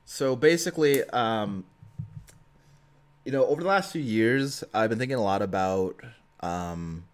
So 0.05 0.35
basically, 0.35 1.03
um, 1.11 1.63
you 3.25 3.31
know, 3.31 3.45
over 3.45 3.61
the 3.61 3.67
last 3.67 3.91
few 3.91 4.01
years, 4.01 4.63
I've 4.73 4.89
been 4.89 4.99
thinking 4.99 5.17
a 5.17 5.23
lot 5.23 5.41
about, 5.41 6.01
um, 6.39 7.05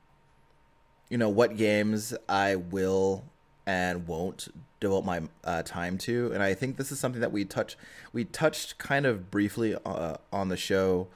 you 1.10 1.18
know, 1.18 1.30
what 1.30 1.58
games 1.58 2.14
I 2.30 2.56
will 2.56 3.26
and 3.66 4.08
won't 4.08 4.48
devote 4.80 5.04
my 5.04 5.22
uh, 5.44 5.64
time 5.64 5.98
to, 5.98 6.32
and 6.34 6.42
I 6.42 6.54
think 6.54 6.78
this 6.78 6.92
is 6.92 7.00
something 7.00 7.22
that 7.22 7.32
we 7.32 7.44
touch 7.44 7.76
we 8.14 8.24
touched 8.24 8.78
kind 8.78 9.06
of 9.06 9.32
briefly 9.32 9.76
uh, 9.86 10.18
on 10.32 10.50
the 10.50 10.58
show, 10.58 11.08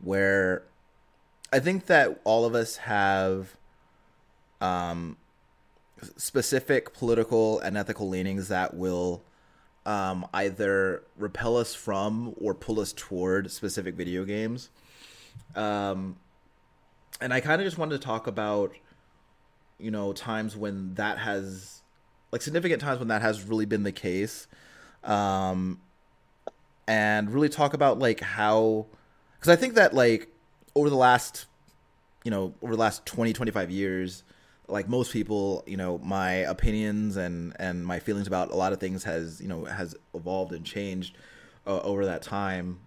where 0.00 0.62
I 1.52 1.58
think 1.58 1.86
that 1.86 2.20
all 2.24 2.44
of 2.44 2.54
us 2.54 2.76
have, 2.76 3.56
um, 4.60 5.16
specific 6.16 6.92
political 6.92 7.58
and 7.60 7.76
ethical 7.76 8.08
leanings 8.08 8.48
that 8.48 8.74
will 8.74 9.22
um, 9.86 10.26
either 10.34 11.04
repel 11.16 11.56
us 11.56 11.74
from 11.74 12.34
or 12.40 12.52
pull 12.52 12.80
us 12.80 12.92
toward 12.92 13.50
specific 13.52 13.94
video 13.94 14.24
games. 14.24 14.68
Um, 15.54 16.16
and 17.20 17.32
I 17.32 17.40
kind 17.40 17.62
of 17.62 17.66
just 17.66 17.78
wanted 17.78 18.00
to 18.00 18.04
talk 18.04 18.26
about, 18.26 18.72
you 19.78 19.92
know, 19.92 20.12
times 20.12 20.56
when 20.56 20.94
that 20.94 21.18
has, 21.18 21.82
like, 22.32 22.42
significant 22.42 22.82
times 22.82 22.98
when 22.98 23.08
that 23.08 23.22
has 23.22 23.44
really 23.44 23.64
been 23.64 23.84
the 23.84 23.92
case. 23.92 24.48
Um, 25.04 25.80
and 26.88 27.32
really 27.32 27.48
talk 27.48 27.72
about, 27.72 28.00
like, 28.00 28.20
how, 28.20 28.86
because 29.38 29.50
I 29.50 29.56
think 29.56 29.74
that, 29.74 29.94
like, 29.94 30.28
over 30.74 30.90
the 30.90 30.96
last, 30.96 31.46
you 32.24 32.30
know, 32.32 32.54
over 32.60 32.74
the 32.74 32.80
last 32.80 33.06
20, 33.06 33.32
25 33.32 33.70
years, 33.70 34.24
like 34.68 34.88
most 34.88 35.12
people, 35.12 35.62
you 35.66 35.76
know, 35.76 35.98
my 35.98 36.32
opinions 36.32 37.16
and 37.16 37.54
and 37.58 37.86
my 37.86 37.98
feelings 38.00 38.26
about 38.26 38.50
a 38.50 38.56
lot 38.56 38.72
of 38.72 38.80
things 38.80 39.04
has 39.04 39.40
you 39.40 39.48
know 39.48 39.64
has 39.64 39.94
evolved 40.14 40.52
and 40.52 40.64
changed 40.64 41.16
uh, 41.66 41.80
over 41.80 42.06
that 42.06 42.22
time, 42.22 42.80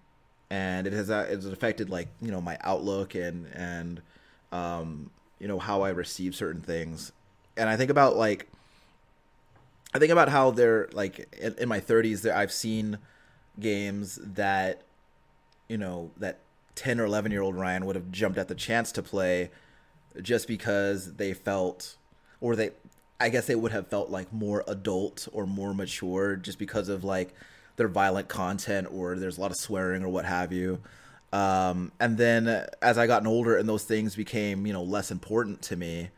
and 0.49 0.87
it 0.87 0.93
has 0.93 1.09
uh, 1.09 1.27
it's 1.29 1.45
affected 1.45 1.89
like 1.89 2.07
you 2.21 2.31
know 2.31 2.41
my 2.41 2.57
outlook 2.61 3.15
and 3.15 3.47
and 3.53 4.01
um, 4.51 5.11
you 5.39 5.47
know, 5.47 5.59
how 5.59 5.81
I 5.81 5.89
receive 5.89 6.35
certain 6.35 6.61
things, 6.61 7.11
and 7.55 7.69
I 7.69 7.77
think 7.77 7.89
about 7.89 8.15
like, 8.15 8.47
I 9.93 9.99
think 9.99 10.11
about 10.11 10.29
how 10.29 10.51
they're 10.51 10.89
like 10.91 11.33
in, 11.39 11.55
in 11.57 11.69
my 11.69 11.79
30s. 11.79 12.21
That 12.21 12.35
I've 12.35 12.51
seen 12.51 12.97
games 13.59 14.19
that, 14.21 14.81
you 15.67 15.77
know, 15.77 16.11
that 16.17 16.39
10 16.75 16.99
or 16.99 17.05
11 17.05 17.31
year 17.31 17.41
old 17.41 17.55
Ryan 17.55 17.85
would 17.85 17.95
have 17.95 18.11
jumped 18.11 18.37
at 18.37 18.47
the 18.47 18.55
chance 18.55 18.91
to 18.93 19.03
play, 19.03 19.49
just 20.21 20.47
because 20.47 21.15
they 21.15 21.33
felt, 21.33 21.95
or 22.41 22.55
they, 22.55 22.71
I 23.19 23.29
guess 23.29 23.47
they 23.47 23.55
would 23.55 23.71
have 23.71 23.87
felt 23.87 24.09
like 24.09 24.31
more 24.31 24.63
adult 24.67 25.27
or 25.31 25.45
more 25.45 25.73
mature, 25.73 26.35
just 26.35 26.59
because 26.59 26.89
of 26.89 27.03
like 27.03 27.33
their 27.79 27.87
violent 27.87 28.27
content 28.27 28.87
or 28.91 29.15
there's 29.17 29.37
a 29.37 29.41
lot 29.41 29.51
of 29.51 29.57
swearing 29.57 30.03
or 30.03 30.09
what 30.09 30.25
have 30.25 30.51
you. 30.51 30.79
Um, 31.31 31.91
and 31.99 32.17
then 32.17 32.65
as 32.81 32.97
I 32.97 33.07
gotten 33.07 33.27
older 33.27 33.55
and 33.55 33.69
those 33.69 33.83
things 33.83 34.15
became, 34.15 34.65
you 34.65 34.73
know, 34.73 34.83
less 34.83 35.11
important 35.11 35.61
to 35.63 35.75
me 35.75 36.09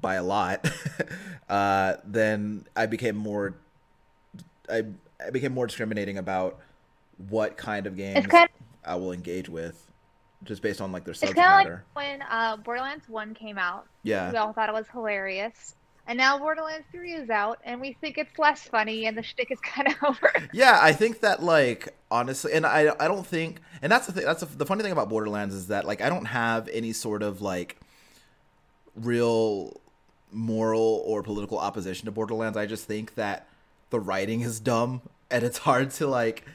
by 0.00 0.14
a 0.14 0.22
lot, 0.22 0.66
uh, 1.48 1.96
then 2.04 2.64
I 2.74 2.86
became 2.86 3.16
more, 3.16 3.54
I, 4.70 4.84
I 5.24 5.30
became 5.30 5.52
more 5.52 5.66
discriminating 5.66 6.18
about 6.18 6.60
what 7.28 7.56
kind 7.56 7.86
of 7.86 7.96
games 7.96 8.26
kind 8.26 8.48
of, 8.48 8.66
I 8.90 8.96
will 8.96 9.12
engage 9.12 9.48
with, 9.48 9.83
just 10.44 10.62
based 10.62 10.80
on 10.80 10.92
like 10.92 11.04
their 11.04 11.14
subject 11.14 11.36
matter. 11.38 11.84
like 11.94 12.04
when 12.04 12.22
uh, 12.22 12.56
Borderlands 12.58 13.08
One 13.08 13.34
came 13.34 13.58
out. 13.58 13.86
yeah, 14.02 14.30
We 14.30 14.36
all 14.36 14.52
thought 14.52 14.68
it 14.68 14.74
was 14.74 14.86
hilarious, 14.92 15.74
and 16.06 16.16
now 16.18 16.38
Borderlands 16.38 16.86
Three 16.92 17.12
is 17.12 17.30
out, 17.30 17.58
and 17.64 17.80
we 17.80 17.94
think 18.00 18.18
it's 18.18 18.38
less 18.38 18.62
funny, 18.62 19.06
and 19.06 19.16
the 19.16 19.22
shtick 19.22 19.50
is 19.50 19.58
kind 19.62 19.88
of 19.88 19.94
over. 20.02 20.30
yeah. 20.52 20.78
I 20.80 20.92
think 20.92 21.20
that 21.20 21.42
like 21.42 21.88
honestly, 22.10 22.52
and 22.52 22.64
I 22.66 22.92
I 23.00 23.08
don't 23.08 23.26
think, 23.26 23.60
and 23.82 23.90
that's 23.90 24.06
the 24.06 24.12
thing. 24.12 24.24
That's 24.24 24.40
the, 24.40 24.46
the 24.46 24.66
funny 24.66 24.82
thing 24.82 24.92
about 24.92 25.08
Borderlands 25.08 25.54
is 25.54 25.66
that 25.68 25.86
like 25.86 26.00
I 26.00 26.08
don't 26.08 26.26
have 26.26 26.68
any 26.68 26.92
sort 26.92 27.22
of 27.22 27.40
like 27.42 27.78
real 28.96 29.80
moral 30.30 31.02
or 31.06 31.22
political 31.22 31.58
opposition 31.58 32.06
to 32.06 32.12
Borderlands. 32.12 32.56
I 32.56 32.66
just 32.66 32.84
think 32.86 33.14
that 33.14 33.46
the 33.90 34.00
writing 34.00 34.40
is 34.40 34.60
dumb 34.60 35.02
and 35.34 35.44
it's 35.44 35.58
hard 35.58 35.90
to 35.92 36.06
like 36.06 36.46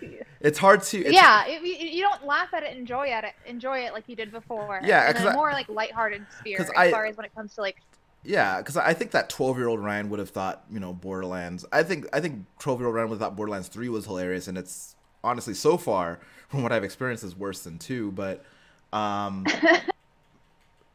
it's 0.41 0.57
hard 0.57 0.81
to 0.83 0.97
it's, 0.99 1.13
yeah, 1.13 1.45
it, 1.45 1.61
you, 1.63 2.01
don't 2.01 2.25
laugh 2.25 2.53
at 2.53 2.63
it, 2.63 2.75
enjoy 2.75 3.09
at 3.09 3.23
it, 3.23 3.33
enjoy 3.45 3.79
it 3.79 3.93
like 3.93 4.05
you 4.07 4.15
did 4.15 4.31
before. 4.31 4.79
Yeah, 4.83 5.07
in 5.09 5.15
'cause 5.15 5.25
a 5.25 5.29
I- 5.29 5.33
more 5.35 5.51
like 5.51 5.67
lighthearted 5.69 6.25
sphere 6.39 6.61
as 6.61 6.69
I- 6.75 6.89
far 6.91 7.05
as 7.05 7.17
when 7.17 7.25
it 7.25 7.35
comes 7.35 7.53
to 7.55 7.61
like 7.61 7.77
yeah 8.23 8.57
because 8.57 8.75
i 8.75 8.93
think 8.93 9.11
that 9.11 9.29
12 9.29 9.57
year 9.57 9.67
old 9.69 9.79
ryan 9.79 10.09
would 10.09 10.19
have 10.19 10.29
thought 10.29 10.65
you 10.69 10.77
know 10.77 10.91
borderlands 10.91 11.65
i 11.71 11.81
think 11.81 12.05
i 12.11 12.19
think 12.19 12.43
12 12.59 12.79
year 12.81 12.87
old 12.87 12.93
ryan 12.95 13.07
would 13.07 13.15
have 13.15 13.21
thought 13.21 13.35
borderlands 13.37 13.69
3 13.69 13.87
was 13.87 14.03
hilarious 14.05 14.49
and 14.49 14.57
it's 14.57 14.97
honestly 15.23 15.53
so 15.53 15.77
far 15.77 16.19
from 16.49 16.61
what 16.61 16.73
i've 16.73 16.83
experienced 16.83 17.23
is 17.23 17.33
worse 17.33 17.61
than 17.61 17.77
2 17.77 18.11
but 18.11 18.43
um 18.91 19.45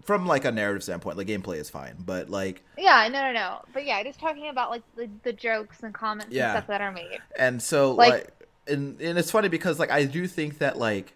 from 0.04 0.26
like 0.26 0.44
a 0.44 0.52
narrative 0.52 0.82
standpoint 0.82 1.16
the 1.16 1.24
gameplay 1.24 1.56
is 1.56 1.70
fine 1.70 1.94
but 1.98 2.28
like 2.30 2.62
yeah, 2.78 3.08
no, 3.10 3.22
no, 3.22 3.32
no. 3.32 3.62
But 3.72 3.84
yeah, 3.86 4.02
just 4.02 4.20
talking 4.20 4.48
about 4.48 4.70
like 4.70 4.82
the, 4.96 5.08
the 5.22 5.32
jokes 5.32 5.82
and 5.82 5.92
comments 5.94 6.32
Yeah. 6.34 6.50
and 6.50 6.58
stuff 6.58 6.66
that 6.68 6.80
are 6.80 6.92
made. 6.92 7.18
and 7.38 7.62
so 7.62 7.92
like, 7.92 8.12
Like- 8.12 8.30
and 8.66 9.00
and 9.00 9.18
it's 9.18 9.30
funny 9.30 9.48
because 9.48 9.78
like 9.78 9.90
I 9.90 10.04
do 10.04 10.26
think 10.26 10.58
that 10.58 10.78
like 10.78 11.12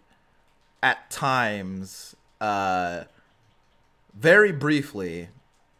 at 0.83 1.09
times 1.09 2.15
uh 2.41 3.03
very 4.13 4.51
briefly 4.51 5.29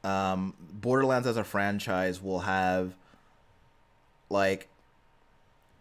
um 0.03 0.53
Borderlands 0.59 1.27
as 1.27 1.37
a 1.37 1.43
franchise 1.43 2.21
will 2.21 2.39
have 2.41 2.93
like 4.29 4.67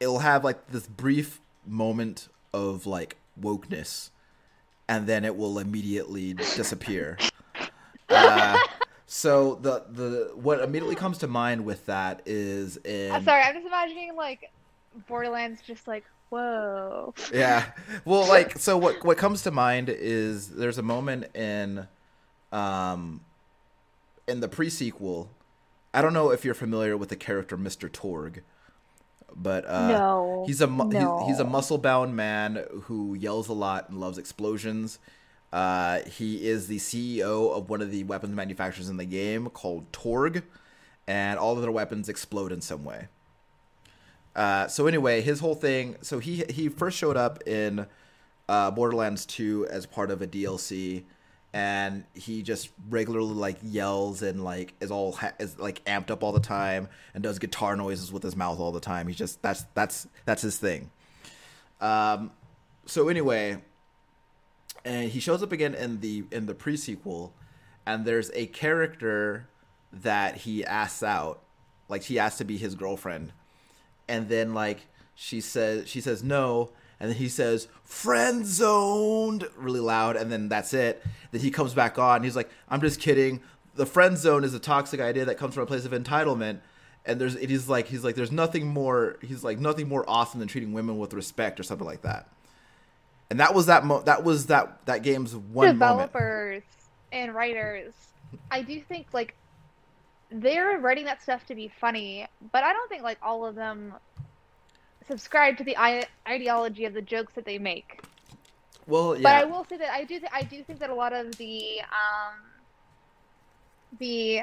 it'll 0.01 0.21
have 0.21 0.45
like 0.45 0.69
this 0.71 0.87
brief 0.87 1.41
moment 1.67 2.29
of 2.53 2.87
like 2.87 3.17
wokeness 3.41 4.11
and 4.88 5.07
then 5.07 5.24
it 5.24 5.37
will 5.37 5.59
immediately 5.59 6.35
disappear. 6.35 7.18
Uh, 8.11 8.57
so 9.05 9.57
the 9.57 9.85
the 9.90 10.31
what 10.35 10.61
immediately 10.61 10.94
comes 10.94 11.18
to 11.18 11.27
mind 11.27 11.62
with 11.62 11.85
that 11.85 12.22
is 12.24 12.79
in 12.79 13.12
I'm 13.12 13.22
sorry, 13.22 13.42
I'm 13.42 13.53
just 13.55 13.66
imagining 13.66 14.16
like 14.16 14.51
Borderlands 15.07 15.61
just 15.61 15.87
like 15.87 16.05
whoa. 16.31 17.14
yeah 17.33 17.66
well 18.05 18.27
like 18.27 18.59
so 18.59 18.77
what 18.77 19.05
what 19.05 19.16
comes 19.16 19.42
to 19.42 19.51
mind 19.51 19.88
is 19.88 20.48
there's 20.48 20.79
a 20.79 20.83
moment 20.83 21.24
in 21.35 21.87
um 22.53 23.20
in 24.27 24.40
the 24.40 24.48
pre-sequel 24.48 25.31
i 25.94 26.03
don't 26.03 26.12
know 26.12 26.31
if 26.31 26.44
you're 26.44 26.55
familiar 26.55 26.96
with 26.96 27.09
the 27.09 27.16
character 27.16 27.57
mr 27.57 27.88
Torgue 27.88 28.40
but 29.35 29.69
uh 29.69 29.88
no. 29.88 30.45
he's 30.47 30.61
a 30.61 30.67
mu- 30.67 30.88
no. 30.88 31.19
he's, 31.21 31.29
he's 31.29 31.41
a 31.41 31.45
muscle 31.45 31.79
bound 31.79 32.14
man 32.17 32.64
who 32.83 33.14
yells 33.14 33.49
a 33.49 33.53
lot 33.53 33.88
and 33.88 34.01
loves 34.01 34.19
explosions 34.19 34.99
uh 35.53 36.01
he 36.01 36.47
is 36.47 36.67
the 36.67 36.79
ceo 36.79 37.57
of 37.57 37.71
one 37.71 37.81
of 37.81 37.91
the 37.91 38.05
weapons 38.05 38.35
manufacturers 38.35 38.88
in 38.88 38.97
the 38.97 39.05
game 39.05 39.49
called 39.51 39.91
Torgue 39.93 40.43
and 41.07 41.38
all 41.38 41.55
of 41.57 41.62
their 41.62 41.71
weapons 41.71 42.09
explode 42.09 42.53
in 42.53 42.61
some 42.61 42.85
way 42.85 43.09
uh, 44.37 44.69
so 44.69 44.87
anyway, 44.87 45.21
his 45.21 45.41
whole 45.41 45.57
thing. 45.57 45.97
So 46.01 46.21
he 46.21 46.45
he 46.49 46.69
first 46.69 46.97
showed 46.97 47.17
up 47.17 47.43
in 47.47 47.87
uh, 48.49 48.71
Borderlands 48.71 49.27
2 49.27 49.67
as 49.69 49.85
part 49.85 50.12
of 50.12 50.23
a 50.23 50.29
DLC, 50.29 51.03
and 51.53 52.05
he 52.15 52.43
just 52.43 52.69
regularly 52.91 53.35
like 53.35 53.57
yells 53.63 54.23
and 54.23 54.45
like 54.45 54.75
is 54.81 54.91
all 54.91 55.13
ha- 55.13 55.33
is 55.39 55.59
like 55.59 55.83
amped 55.87 56.11
up 56.11 56.23
all 56.23 56.33
the 56.33 56.41
time 56.41 56.89
and 57.15 57.23
does 57.23 57.39
guitar 57.39 57.75
noises 57.75 58.13
with 58.13 58.23
his 58.23 58.37
mouth 58.37 58.61
all 58.61 58.73
the 58.73 58.81
time. 58.81 59.07
He's 59.07 59.17
just 59.17 59.41
that's 59.43 59.65
that's 59.75 60.07
that's 60.25 60.43
his 60.43 60.59
thing. 60.59 60.91
Um, 61.81 62.33
so 62.87 63.09
anyway, 63.09 63.59
and 64.85 65.11
he 65.11 65.21
shows 65.21 65.43
up 65.43 65.53
again 65.53 65.75
in 65.75 66.01
the 66.01 66.25
in 66.31 66.47
the 66.47 66.55
pre 66.55 66.77
sequel, 66.77 67.33
and 67.87 68.05
there's 68.05 68.31
a 68.35 68.47
character 68.47 69.49
that 69.93 70.39
he 70.39 70.65
asks 70.65 71.03
out, 71.03 71.43
like 71.89 72.03
he 72.05 72.19
asks 72.19 72.39
to 72.39 72.45
be 72.45 72.59
his 72.59 72.75
girlfriend, 72.75 73.33
and 74.07 74.29
then 74.29 74.53
like 74.53 74.87
she 75.15 75.41
says 75.41 75.89
she 75.89 76.01
says 76.01 76.23
no 76.23 76.71
and 77.01 77.11
then 77.11 77.17
he 77.17 77.29
says 77.29 77.69
friend 77.85 78.47
zoned 78.47 79.49
really 79.57 79.81
loud 79.81 80.17
and 80.17 80.31
then 80.31 80.49
that's 80.49 80.75
it. 80.75 81.05
Then 81.31 81.41
he 81.41 81.51
comes 81.51 81.75
back 81.75 81.99
on 81.99 82.23
he's 82.23 82.37
like 82.37 82.51
i'm 82.69 82.81
just 82.81 83.01
kidding. 83.01 83.41
The 83.75 83.87
friend 83.87 84.19
zone 84.19 84.43
is 84.43 84.55
a 84.55 84.59
toxic 84.59 85.01
idea 85.01 85.25
that 85.27 85.37
comes 85.37 85.55
from 85.55 85.63
a 85.63 85.67
place 85.67 85.85
of 85.85 85.93
entitlement 85.93 86.61
and 87.09 87.21
there's 87.21 87.35
it 87.37 87.51
is 87.51 87.69
like 87.69 87.87
he's 87.87 88.05
like 88.05 88.15
there's 88.15 88.33
nothing 88.33 88.67
more 88.67 89.17
he's 89.23 89.43
like 89.43 89.59
nothing 89.59 89.89
more 89.89 90.05
awesome 90.09 90.41
than 90.41 90.49
treating 90.49 90.73
women 90.73 90.99
with 90.99 91.15
respect 91.15 91.59
or 91.59 91.63
something 91.63 91.87
like 91.87 92.03
that. 92.03 92.29
And 93.31 93.41
that 93.41 93.55
was 93.55 93.67
that 93.67 93.85
mo- 93.85 94.03
that 94.03 94.25
was 94.25 94.47
that 94.47 94.85
that 94.87 95.03
game's 95.03 95.35
one 95.35 95.77
moment. 95.79 96.13
Developers 96.13 96.63
and 97.13 97.35
writers. 97.35 97.93
I 98.51 98.63
do 98.63 98.81
think 98.81 99.07
like 99.13 99.35
they're 100.31 100.79
writing 100.79 101.07
that 101.07 101.23
stuff 101.23 101.47
to 101.47 101.55
be 101.55 101.73
funny, 101.81 102.27
but 102.53 102.63
I 102.63 102.73
don't 102.73 102.89
think 102.89 103.03
like 103.03 103.19
all 103.23 103.47
of 103.47 103.55
them 103.55 103.95
subscribe 105.09 105.57
to 105.59 105.64
the 105.64 105.77
I- 105.77 106.07
ideology 106.29 106.85
of 106.85 106.94
the 106.94 107.03
jokes 107.03 107.33
that 107.35 107.44
they 107.44 107.59
make. 107.59 108.03
well 108.87 109.16
yeah 109.16 109.23
But 109.23 109.35
I 109.35 109.44
will 109.44 109.64
say 109.64 109.77
that 109.79 109.90
I 109.92 110.05
do 110.05 110.18
th- 110.21 110.31
I 110.33 110.42
do 110.42 110.62
think 110.62 110.79
that 110.81 110.90
a 110.90 110.94
lot 110.94 111.12
of 111.12 111.37
the 111.37 111.81
um, 111.83 112.35
the 113.99 114.42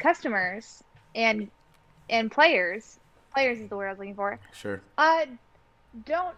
customers 0.00 0.82
and 1.14 1.48
and 2.10 2.30
players 2.30 2.98
players 3.32 3.58
is 3.60 3.68
the 3.68 3.76
word 3.76 3.88
I 3.88 3.90
was 3.90 3.98
looking 3.98 4.14
for 4.14 4.38
sure 4.52 4.80
uh 4.96 5.26
don't 6.06 6.34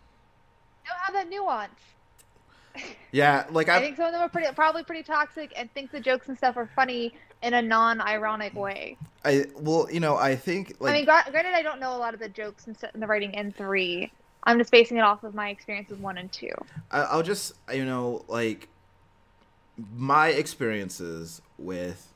don't 0.87 0.99
have 1.05 1.15
that 1.15 1.29
nuance. 1.29 1.79
yeah 3.13 3.45
like 3.51 3.69
I 3.73 3.77
i 3.77 3.81
think 3.81 3.97
some 3.97 4.07
of 4.07 4.13
them 4.13 4.23
are 4.23 4.29
pretty 4.29 4.53
probably 4.55 4.83
pretty 4.85 5.03
toxic 5.03 5.53
and 5.57 5.71
think 5.73 5.91
the 5.93 6.01
jokes 6.01 6.29
and 6.29 6.37
stuff 6.37 6.57
are 6.57 6.69
funny 6.75 7.13
in 7.43 7.55
a 7.55 7.63
non-ironic 7.63 8.55
way. 8.55 8.97
i 9.25 9.47
well 9.57 9.89
you 9.91 10.01
know 10.01 10.17
i 10.17 10.35
think 10.37 10.77
like 10.81 10.93
I 10.93 10.97
mean, 10.97 11.05
gra- 11.05 11.25
granted, 11.31 11.55
I 11.55 11.63
don't 11.63 11.81
know 11.81 11.97
a 11.97 11.99
lot 11.99 12.15
of 12.15 12.21
the 12.21 12.29
jokes 12.29 12.67
and 12.67 12.77
in 12.95 13.01
the 13.01 13.07
writing 13.07 13.33
in 13.35 13.53
three. 13.53 14.11
I'm 14.45 14.59
just 14.59 14.71
basing 14.73 14.97
it 14.97 15.01
off 15.01 15.23
of 15.25 15.35
my 15.35 15.51
experience 15.51 15.91
with 15.91 16.01
one 16.01 16.17
and 16.17 16.31
two. 16.33 16.53
I- 16.91 17.03
I'll 17.03 17.23
just 17.23 17.53
you 17.73 17.85
know 17.85 18.25
like 18.29 18.69
my 19.97 20.29
experiences 20.29 21.41
with 21.59 22.13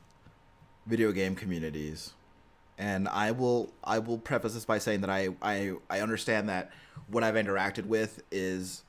video 0.87 1.11
game 1.11 1.35
communities, 1.35 2.13
and 2.77 3.07
I 3.07 3.31
will 3.31 3.73
I 3.83 3.99
will 3.99 4.17
preface 4.17 4.53
this 4.53 4.65
by 4.65 4.77
saying 4.77 5.01
that 5.01 5.09
I 5.09 5.29
I 5.41 5.73
I 5.89 6.01
understand 6.01 6.49
that 6.49 6.71
what 7.07 7.23
I've 7.23 7.35
interacted 7.35 7.85
with 7.85 8.21
is, 8.31 8.83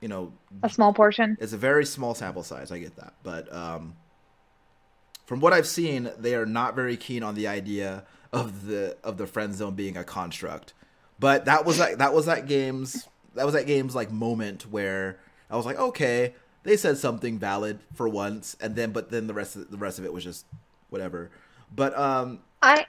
you 0.00 0.08
know, 0.08 0.32
A 0.62 0.68
small 0.68 0.92
portion. 0.92 1.36
it's 1.40 1.52
a 1.52 1.56
very 1.58 1.84
small 1.86 2.14
sample 2.14 2.42
size. 2.42 2.70
I 2.72 2.78
get 2.78 2.96
that, 2.96 3.14
but 3.22 3.52
um, 3.52 3.96
from 5.24 5.40
what 5.40 5.52
I've 5.52 5.66
seen, 5.66 6.10
they 6.18 6.34
are 6.34 6.46
not 6.46 6.74
very 6.74 6.96
keen 6.96 7.22
on 7.22 7.34
the 7.34 7.46
idea 7.46 8.04
of 8.32 8.66
the 8.66 8.96
of 9.02 9.16
the 9.16 9.26
friend 9.26 9.54
zone 9.54 9.74
being 9.74 9.96
a 9.96 10.04
construct. 10.04 10.74
But 11.18 11.44
that 11.44 11.64
was 11.64 11.78
that 11.78 11.98
that 11.98 12.12
was 12.12 12.26
that 12.26 12.46
game's 12.46 13.08
that 13.34 13.44
was 13.44 13.54
that 13.54 13.66
game's 13.66 13.94
like 13.94 14.10
moment 14.10 14.70
where 14.70 15.18
I 15.50 15.56
was 15.56 15.66
like, 15.66 15.78
okay, 15.78 16.34
they 16.64 16.76
said 16.76 16.98
something 16.98 17.38
valid 17.38 17.80
for 17.94 18.08
once, 18.08 18.56
and 18.60 18.74
then 18.74 18.92
but 18.92 19.10
then 19.10 19.26
the 19.26 19.34
rest 19.34 19.56
of 19.56 19.70
the 19.70 19.76
rest 19.76 19.98
of 19.98 20.04
it 20.04 20.12
was 20.12 20.24
just 20.24 20.46
whatever. 20.90 21.30
But 21.74 21.96
um, 21.98 22.40
I, 22.62 22.86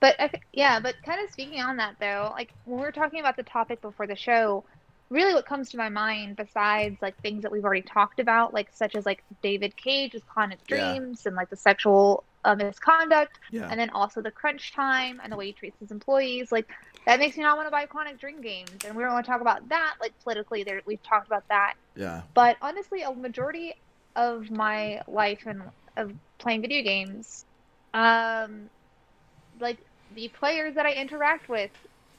but 0.00 0.16
I, 0.18 0.30
yeah, 0.52 0.80
but 0.80 0.96
kind 1.04 1.22
of 1.24 1.30
speaking 1.30 1.60
on 1.60 1.76
that 1.76 1.96
though, 2.00 2.32
like 2.32 2.52
when 2.64 2.78
we 2.78 2.84
were 2.84 2.92
talking 2.92 3.20
about 3.20 3.36
the 3.36 3.42
topic 3.42 3.80
before 3.80 4.06
the 4.06 4.16
show, 4.16 4.64
really 5.10 5.34
what 5.34 5.46
comes 5.46 5.70
to 5.70 5.76
my 5.76 5.88
mind 5.88 6.36
besides 6.36 6.96
like 7.02 7.14
things 7.22 7.42
that 7.42 7.52
we've 7.52 7.64
already 7.64 7.82
talked 7.82 8.18
about, 8.20 8.52
like 8.54 8.68
such 8.72 8.94
as 8.94 9.06
like 9.06 9.22
David 9.42 9.76
Cage 9.76 10.14
with 10.14 10.24
Yeah. 10.68 10.98
Dreams 10.98 11.26
and 11.26 11.36
like 11.36 11.50
the 11.50 11.56
sexual 11.56 12.24
uh, 12.44 12.54
misconduct, 12.56 13.32
Yeah. 13.50 13.68
and 13.70 13.78
then 13.78 13.90
also 13.90 14.22
the 14.22 14.30
crunch 14.30 14.72
time 14.74 15.20
and 15.22 15.32
the 15.32 15.36
way 15.36 15.46
he 15.46 15.52
treats 15.52 15.78
his 15.80 15.90
employees, 15.90 16.50
like 16.50 16.66
that 17.06 17.18
makes 17.18 17.36
me 17.36 17.42
not 17.42 17.56
want 17.56 17.66
to 17.66 17.70
buy 17.70 17.86
Quantic 17.86 18.18
Dream 18.18 18.40
games. 18.40 18.82
And 18.84 18.96
we 18.96 19.02
don't 19.02 19.12
want 19.12 19.24
to 19.26 19.30
talk 19.30 19.40
about 19.40 19.68
that, 19.68 19.94
like 20.00 20.14
politically. 20.22 20.64
There, 20.64 20.82
we've 20.86 21.02
talked 21.02 21.26
about 21.28 21.44
that. 21.50 21.74
yeah. 21.96 22.22
But 22.34 22.56
honestly, 22.62 23.02
a 23.02 23.12
majority 23.12 23.74
of 24.16 24.50
my 24.50 25.02
life 25.06 25.42
and 25.46 25.62
of 25.96 26.12
playing 26.38 26.62
video 26.62 26.82
games, 26.82 27.44
um, 27.94 28.68
like 29.60 29.78
the 30.10 30.28
players 30.38 30.74
that 30.74 30.86
I 30.86 30.92
interact 30.92 31.48
with 31.48 31.70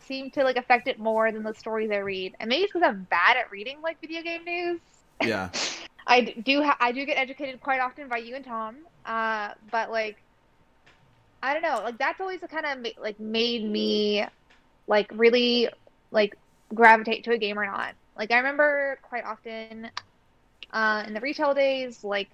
seem 0.07 0.31
to 0.31 0.43
like 0.43 0.57
affect 0.57 0.87
it 0.87 0.99
more 0.99 1.31
than 1.31 1.43
the 1.43 1.53
stories 1.53 1.91
I 1.91 1.97
read. 1.97 2.35
And 2.39 2.49
maybe 2.49 2.63
it's 2.63 2.73
because 2.73 2.87
I'm 2.87 3.07
bad 3.09 3.37
at 3.37 3.51
reading 3.51 3.81
like 3.83 3.99
video 4.01 4.23
game 4.23 4.43
news. 4.45 4.81
Yeah. 5.21 5.49
I 6.07 6.21
do 6.21 6.63
ha- 6.63 6.77
I 6.79 6.91
do 6.91 7.05
get 7.05 7.17
educated 7.17 7.59
quite 7.61 7.81
often 7.81 8.09
by 8.09 8.17
you 8.17 8.35
and 8.35 8.45
Tom. 8.45 8.77
Uh, 9.05 9.51
but 9.71 9.91
like 9.91 10.17
I 11.41 11.53
don't 11.53 11.63
know, 11.63 11.81
like 11.83 11.97
that's 11.97 12.19
always 12.19 12.41
kind 12.49 12.65
of 12.65 12.79
ma- 12.83 13.01
like 13.01 13.19
made 13.19 13.63
me 13.69 14.25
like 14.87 15.07
really 15.13 15.69
like 16.11 16.35
gravitate 16.73 17.25
to 17.25 17.31
a 17.31 17.37
game 17.37 17.59
or 17.59 17.65
not. 17.65 17.95
Like 18.15 18.31
I 18.31 18.37
remember 18.37 18.99
quite 19.03 19.25
often 19.25 19.91
uh, 20.71 21.03
in 21.07 21.13
the 21.13 21.21
retail 21.21 21.53
days, 21.53 22.03
like 22.03 22.29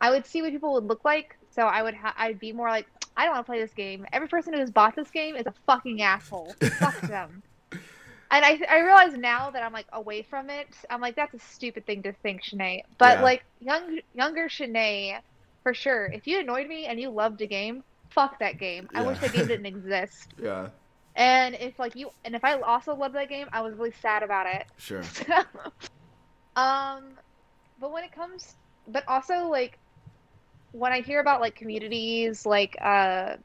I 0.00 0.10
would 0.10 0.26
see 0.26 0.42
what 0.42 0.50
people 0.52 0.74
would 0.74 0.84
look 0.84 1.04
like, 1.04 1.26
so 1.50 1.62
I 1.62 1.82
would 1.82 1.94
ha- 1.94 2.14
I'd 2.16 2.40
be 2.40 2.52
more 2.52 2.68
like 2.68 2.86
I 3.18 3.24
don't 3.24 3.34
want 3.34 3.46
to 3.46 3.50
play 3.50 3.60
this 3.60 3.74
game. 3.74 4.06
Every 4.12 4.28
person 4.28 4.54
who's 4.54 4.70
bought 4.70 4.96
this 4.96 5.10
game 5.10 5.36
is 5.36 5.46
a 5.46 5.54
fucking 5.66 6.00
asshole. 6.00 6.56
Fuck 6.78 7.00
them. 7.08 7.42
And 8.30 8.44
I 8.44 8.60
I 8.70 8.80
realize 8.80 9.14
now 9.16 9.50
that 9.50 9.62
I'm 9.62 9.72
like 9.72 9.88
away 9.92 10.22
from 10.22 10.50
it, 10.50 10.68
I'm 10.90 11.00
like 11.02 11.16
that's 11.16 11.34
a 11.34 11.38
stupid 11.40 11.86
thing 11.86 12.02
to 12.04 12.12
think, 12.12 12.42
Shanae. 12.44 12.82
But 12.98 13.18
Yeah. 13.18 13.22
like 13.22 13.44
young 13.60 14.00
younger 14.14 14.48
Shanae, 14.48 15.20
for 15.64 15.74
sure. 15.74 16.06
If 16.06 16.26
you 16.26 16.40
annoyed 16.40 16.68
me 16.68 16.86
and 16.86 17.00
you 17.00 17.10
loved 17.10 17.42
a 17.42 17.46
game, 17.46 17.84
fuck 18.10 18.38
that 18.38 18.58
game. 18.58 18.88
I 18.94 19.02
wish 19.02 19.18
that 19.20 19.32
game 19.32 19.46
didn't 19.52 19.66
exist. 19.66 20.34
Yeah. 20.40 20.70
And 21.16 21.56
if 21.56 21.78
like 21.78 21.96
you 21.96 22.10
and 22.24 22.36
if 22.36 22.44
I 22.44 22.60
also 22.60 22.94
loved 22.94 23.16
that 23.16 23.28
game, 23.28 23.48
I 23.52 23.62
was 23.62 23.74
really 23.74 23.92
sad 24.00 24.22
about 24.22 24.46
it. 24.46 24.66
Sure. 24.76 25.02
um, 26.56 27.18
but 27.78 27.92
when 27.92 28.04
it 28.04 28.12
comes, 28.12 28.56
but 28.86 29.04
also 29.08 29.48
like 29.48 29.78
when 30.78 30.92
I 30.92 31.00
hear 31.02 31.20
about 31.20 31.40
like 31.40 31.56
communities 31.56 32.46
like 32.46 32.76
uh 32.82 33.36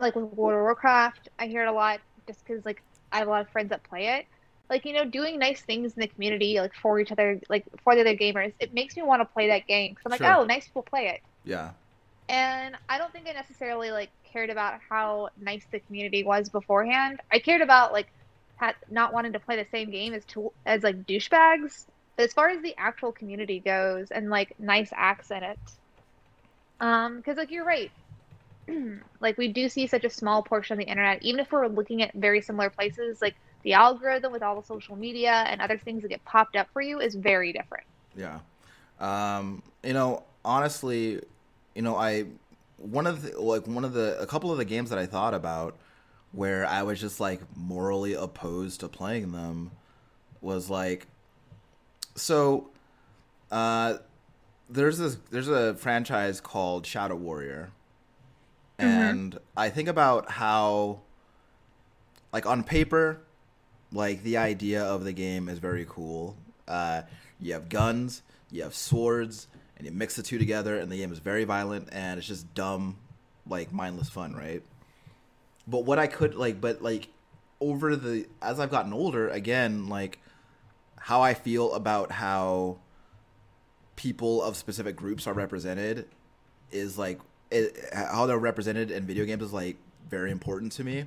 like 0.00 0.14
with 0.16 0.24
World 0.24 0.54
of 0.54 0.62
Warcraft, 0.62 1.28
I 1.38 1.46
hear 1.46 1.64
it 1.64 1.68
a 1.68 1.72
lot 1.72 2.00
just 2.26 2.44
because 2.46 2.64
like 2.64 2.82
I 3.12 3.18
have 3.18 3.28
a 3.28 3.30
lot 3.30 3.42
of 3.42 3.50
friends 3.50 3.70
that 3.70 3.84
play 3.84 4.08
it. 4.18 4.26
Like 4.70 4.84
you 4.84 4.92
know, 4.92 5.04
doing 5.04 5.38
nice 5.38 5.62
things 5.62 5.94
in 5.96 6.00
the 6.00 6.08
community, 6.08 6.58
like 6.60 6.74
for 6.74 7.00
each 7.00 7.12
other, 7.12 7.40
like 7.48 7.64
for 7.84 7.94
the 7.94 8.02
other 8.02 8.16
gamers, 8.16 8.52
it 8.60 8.72
makes 8.74 8.96
me 8.96 9.02
want 9.02 9.20
to 9.22 9.26
play 9.26 9.48
that 9.48 9.66
game. 9.66 9.94
Cause 9.94 10.02
I'm 10.06 10.10
like, 10.12 10.22
Sure. 10.22 10.36
oh, 10.36 10.44
nice 10.44 10.66
people 10.66 10.82
play 10.82 11.08
it. 11.08 11.20
Yeah. 11.44 11.72
And 12.28 12.76
I 12.88 12.98
don't 12.98 13.12
think 13.12 13.28
I 13.28 13.32
necessarily 13.32 13.90
like 13.90 14.10
cared 14.32 14.50
about 14.50 14.80
how 14.88 15.30
nice 15.36 15.66
the 15.72 15.80
community 15.80 16.24
was 16.24 16.48
beforehand. 16.50 17.20
I 17.32 17.38
cared 17.40 17.62
about 17.62 17.92
like 17.92 18.12
had, 18.56 18.74
not 18.90 19.12
wanting 19.12 19.32
to 19.32 19.40
play 19.40 19.56
the 19.56 19.66
same 19.70 19.90
game 19.90 20.14
as 20.14 20.24
to, 20.26 20.52
as 20.66 20.82
like 20.82 21.04
douchebags. 21.06 21.86
But 22.16 22.24
as 22.24 22.32
far 22.34 22.48
as 22.50 22.62
the 22.62 22.74
actual 22.78 23.12
community 23.12 23.60
goes, 23.60 24.10
and 24.10 24.30
like 24.30 24.54
nice 24.58 24.90
acts 24.94 25.30
in 25.30 25.42
it, 25.42 25.58
um, 26.80 27.16
because 27.18 27.36
like 27.36 27.50
you're 27.50 27.64
right, 27.64 27.90
like 29.20 29.38
we 29.38 29.48
do 29.48 29.68
see 29.68 29.86
such 29.86 30.04
a 30.04 30.10
small 30.10 30.42
portion 30.42 30.74
of 30.74 30.78
the 30.78 30.90
internet. 30.90 31.22
Even 31.22 31.40
if 31.40 31.52
we're 31.52 31.66
looking 31.68 32.02
at 32.02 32.12
very 32.14 32.40
similar 32.40 32.70
places, 32.70 33.20
like 33.20 33.34
the 33.62 33.74
algorithm 33.74 34.32
with 34.32 34.42
all 34.42 34.60
the 34.60 34.66
social 34.66 34.96
media 34.96 35.44
and 35.48 35.60
other 35.60 35.78
things 35.78 36.02
that 36.02 36.08
get 36.08 36.24
popped 36.24 36.56
up 36.56 36.68
for 36.72 36.82
you 36.82 37.00
is 37.00 37.14
very 37.14 37.52
different. 37.52 37.84
Yeah. 38.16 38.40
Um, 38.98 39.62
you 39.82 39.92
know, 39.92 40.24
honestly, 40.44 41.20
you 41.74 41.82
know, 41.82 41.96
I 41.96 42.26
one 42.78 43.06
of 43.06 43.22
the 43.22 43.38
like 43.40 43.66
one 43.66 43.84
of 43.84 43.92
the 43.92 44.18
a 44.20 44.26
couple 44.26 44.50
of 44.50 44.58
the 44.58 44.64
games 44.64 44.90
that 44.90 44.98
I 44.98 45.06
thought 45.06 45.34
about 45.34 45.76
where 46.32 46.66
I 46.66 46.82
was 46.82 47.00
just 47.00 47.20
like 47.20 47.40
morally 47.56 48.14
opposed 48.14 48.80
to 48.80 48.88
playing 48.88 49.32
them 49.32 49.72
was 50.40 50.70
like 50.70 51.06
so 52.14 52.70
uh 53.50 53.98
there's 54.70 54.98
this 54.98 55.18
there's 55.30 55.48
a 55.48 55.74
franchise 55.74 56.40
called 56.40 56.86
Shadow 56.86 57.16
Warrior. 57.16 57.72
And 58.78 59.38
I 59.58 59.68
think 59.68 59.88
about 59.88 60.30
how 60.30 61.00
like 62.32 62.46
on 62.46 62.64
paper 62.64 63.20
like 63.92 64.22
the 64.22 64.36
idea 64.36 64.82
of 64.82 65.04
the 65.04 65.12
game 65.12 65.48
is 65.48 65.58
very 65.58 65.86
cool. 65.88 66.36
Uh, 66.68 67.02
you 67.40 67.52
have 67.52 67.68
guns, 67.68 68.22
you 68.50 68.62
have 68.62 68.74
swords, 68.74 69.48
and 69.76 69.86
you 69.86 69.92
mix 69.92 70.16
the 70.16 70.22
two 70.22 70.38
together, 70.38 70.78
and 70.78 70.90
the 70.90 70.96
game 70.96 71.12
is 71.12 71.18
very 71.18 71.44
violent 71.44 71.88
and 71.92 72.18
it's 72.18 72.28
just 72.28 72.54
dumb, 72.54 72.96
like 73.46 73.72
mindless 73.72 74.08
fun, 74.08 74.34
right? 74.34 74.62
But 75.66 75.84
what 75.84 75.98
I 75.98 76.06
could 76.06 76.34
like, 76.34 76.60
but 76.60 76.82
like 76.82 77.08
over 77.60 77.96
the 77.96 78.26
as 78.40 78.60
I've 78.60 78.70
gotten 78.70 78.92
older, 78.92 79.28
again, 79.28 79.88
like 79.88 80.18
how 80.98 81.22
I 81.22 81.34
feel 81.34 81.74
about 81.74 82.12
how 82.12 82.78
people 84.00 84.42
of 84.42 84.56
specific 84.56 84.96
groups 84.96 85.26
are 85.26 85.34
represented 85.34 86.06
is 86.70 86.96
like 86.98 87.20
it, 87.50 87.76
how 87.92 88.26
they're 88.26 88.38
represented 88.38 88.90
in 88.90 89.06
video 89.06 89.24
games 89.24 89.42
is 89.42 89.52
like 89.52 89.76
very 90.08 90.30
important 90.30 90.72
to 90.72 90.84
me 90.84 91.04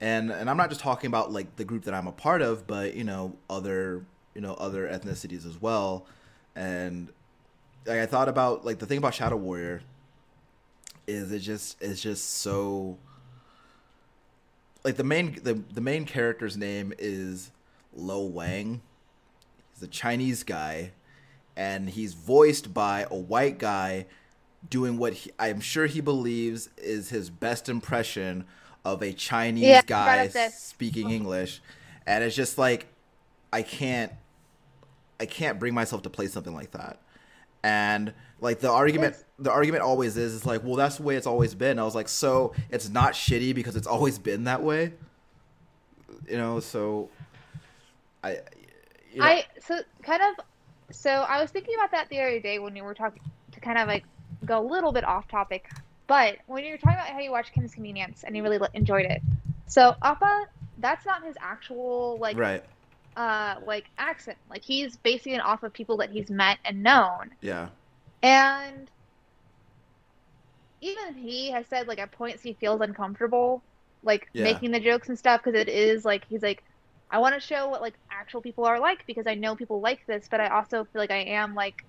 and 0.00 0.30
and 0.30 0.50
I'm 0.50 0.56
not 0.56 0.68
just 0.68 0.80
talking 0.80 1.08
about 1.08 1.32
like 1.32 1.56
the 1.56 1.64
group 1.64 1.84
that 1.84 1.94
I'm 1.94 2.06
a 2.06 2.12
part 2.12 2.42
of, 2.42 2.66
but 2.66 2.94
you 2.94 3.04
know 3.04 3.34
other 3.48 4.04
you 4.34 4.40
know 4.40 4.54
other 4.54 4.88
ethnicities 4.88 5.46
as 5.46 5.60
well. 5.60 6.06
And 6.56 7.08
like, 7.86 7.98
I 7.98 8.06
thought 8.06 8.28
about 8.28 8.64
like 8.64 8.78
the 8.78 8.86
thing 8.86 8.98
about 8.98 9.14
Shadow 9.14 9.36
Warrior 9.36 9.82
is 11.06 11.32
it 11.32 11.40
just 11.40 11.80
it's 11.80 12.02
just 12.02 12.38
so 12.38 12.98
like 14.84 14.96
the 14.96 15.04
main 15.04 15.38
the 15.42 15.54
the 15.72 15.80
main 15.80 16.04
character's 16.04 16.56
name 16.56 16.92
is 16.98 17.50
Lo 17.94 18.24
Wang. 18.24 18.82
He's 19.72 19.82
a 19.82 19.88
Chinese 19.88 20.42
guy, 20.42 20.92
and 21.56 21.90
he's 21.90 22.14
voiced 22.14 22.74
by 22.74 23.06
a 23.10 23.16
white 23.16 23.58
guy 23.58 24.06
doing 24.68 24.96
what 24.98 25.12
he, 25.14 25.30
I'm 25.38 25.60
sure 25.60 25.86
he 25.86 26.00
believes 26.00 26.70
is 26.78 27.10
his 27.10 27.30
best 27.30 27.68
impression 27.68 28.44
of 28.84 29.02
a 29.02 29.12
Chinese 29.12 29.62
Yeah, 29.62 29.82
guy 29.86 30.04
brought 30.16 30.26
up 30.26 30.32
this. 30.32 30.58
speaking 30.58 31.10
English, 31.10 31.60
and 32.06 32.24
it's 32.24 32.36
just 32.36 32.58
like 32.58 32.86
I 33.52 33.62
can't 33.62 34.12
I 35.20 35.26
can't 35.26 35.58
bring 35.58 35.74
myself 35.74 36.02
to 36.02 36.10
play 36.10 36.26
something 36.26 36.54
like 36.54 36.72
that. 36.72 37.00
And 37.62 38.12
like 38.40 38.60
the 38.60 38.70
argument 38.70 39.14
It's- 39.14 39.24
the 39.38 39.50
argument 39.52 39.82
always 39.82 40.16
is 40.16 40.34
is 40.34 40.46
like, 40.46 40.62
well 40.64 40.76
that's 40.76 40.96
the 40.96 41.02
way 41.02 41.16
it's 41.16 41.26
always 41.26 41.54
been. 41.54 41.78
I 41.78 41.84
was 41.84 41.94
like, 41.94 42.08
so 42.08 42.52
it's 42.70 42.88
not 42.88 43.14
shitty 43.14 43.54
because 43.54 43.76
it's 43.76 43.86
always 43.86 44.18
been 44.18 44.44
that 44.44 44.62
way. 44.62 44.92
You 46.28 46.36
know, 46.36 46.60
so 46.60 47.10
I 48.22 48.38
you 49.12 49.24
know, 49.24 49.24
I 49.26 49.44
so 49.60 49.80
kind 50.02 50.22
of 50.22 50.44
so 50.92 51.10
I 51.10 51.40
was 51.40 51.50
thinking 51.50 51.74
about 51.78 51.92
that 51.92 52.08
the 52.10 52.20
other 52.20 52.40
day 52.40 52.58
when 52.58 52.76
you 52.76 52.84
were 52.84 52.94
talking 52.94 53.20
to 53.52 53.60
kind 53.60 53.78
of 53.78 53.88
like 53.88 54.04
go 54.44 54.60
a 54.60 54.66
little 54.66 54.92
bit 54.92 55.04
off 55.04 55.28
topic, 55.28 55.64
but 56.06 56.36
when 56.46 56.64
you 56.64 56.72
were 56.72 56.78
talking 56.78 56.98
about 56.98 57.08
how 57.08 57.20
you 57.20 57.30
watched 57.30 57.52
Kim's 57.52 57.74
Convenience 57.74 58.24
and 58.24 58.36
you 58.36 58.42
really 58.42 58.58
enjoyed 58.74 59.06
it, 59.06 59.22
so 59.66 59.94
Appa, 60.02 60.46
that's 60.78 61.06
not 61.06 61.24
his 61.24 61.36
actual 61.40 62.18
like 62.20 62.36
right. 62.36 62.64
uh 63.16 63.56
like 63.66 63.86
accent. 63.98 64.38
Like 64.48 64.62
he's 64.64 64.96
basing 64.96 65.34
it 65.34 65.40
off 65.44 65.62
of 65.62 65.72
people 65.72 65.98
that 65.98 66.10
he's 66.10 66.30
met 66.30 66.58
and 66.64 66.82
known, 66.82 67.30
Yeah. 67.40 67.68
and 68.22 68.90
even 70.80 71.14
he 71.14 71.50
has 71.50 71.66
said 71.68 71.88
like 71.88 71.98
at 71.98 72.12
points 72.12 72.42
he 72.42 72.54
feels 72.54 72.80
uncomfortable 72.80 73.64
like 74.02 74.28
Yeah. 74.34 74.44
making 74.44 74.70
the 74.70 74.80
jokes 74.80 75.08
and 75.08 75.18
stuff 75.18 75.42
because 75.42 75.58
it 75.58 75.68
is 75.68 76.04
like 76.04 76.24
he's 76.28 76.42
like 76.42 76.62
I 77.14 77.18
want 77.18 77.32
to 77.32 77.40
show 77.40 77.68
what 77.68 77.80
like 77.80 77.94
actual 78.10 78.40
people 78.40 78.64
are 78.64 78.80
like 78.80 79.06
because 79.06 79.28
I 79.28 79.36
know 79.36 79.54
people 79.54 79.80
like 79.80 80.04
this, 80.04 80.26
but 80.28 80.40
I 80.40 80.48
also 80.48 80.82
feel 80.82 81.00
like 81.00 81.12
I 81.12 81.22
am 81.22 81.54
like 81.54 81.84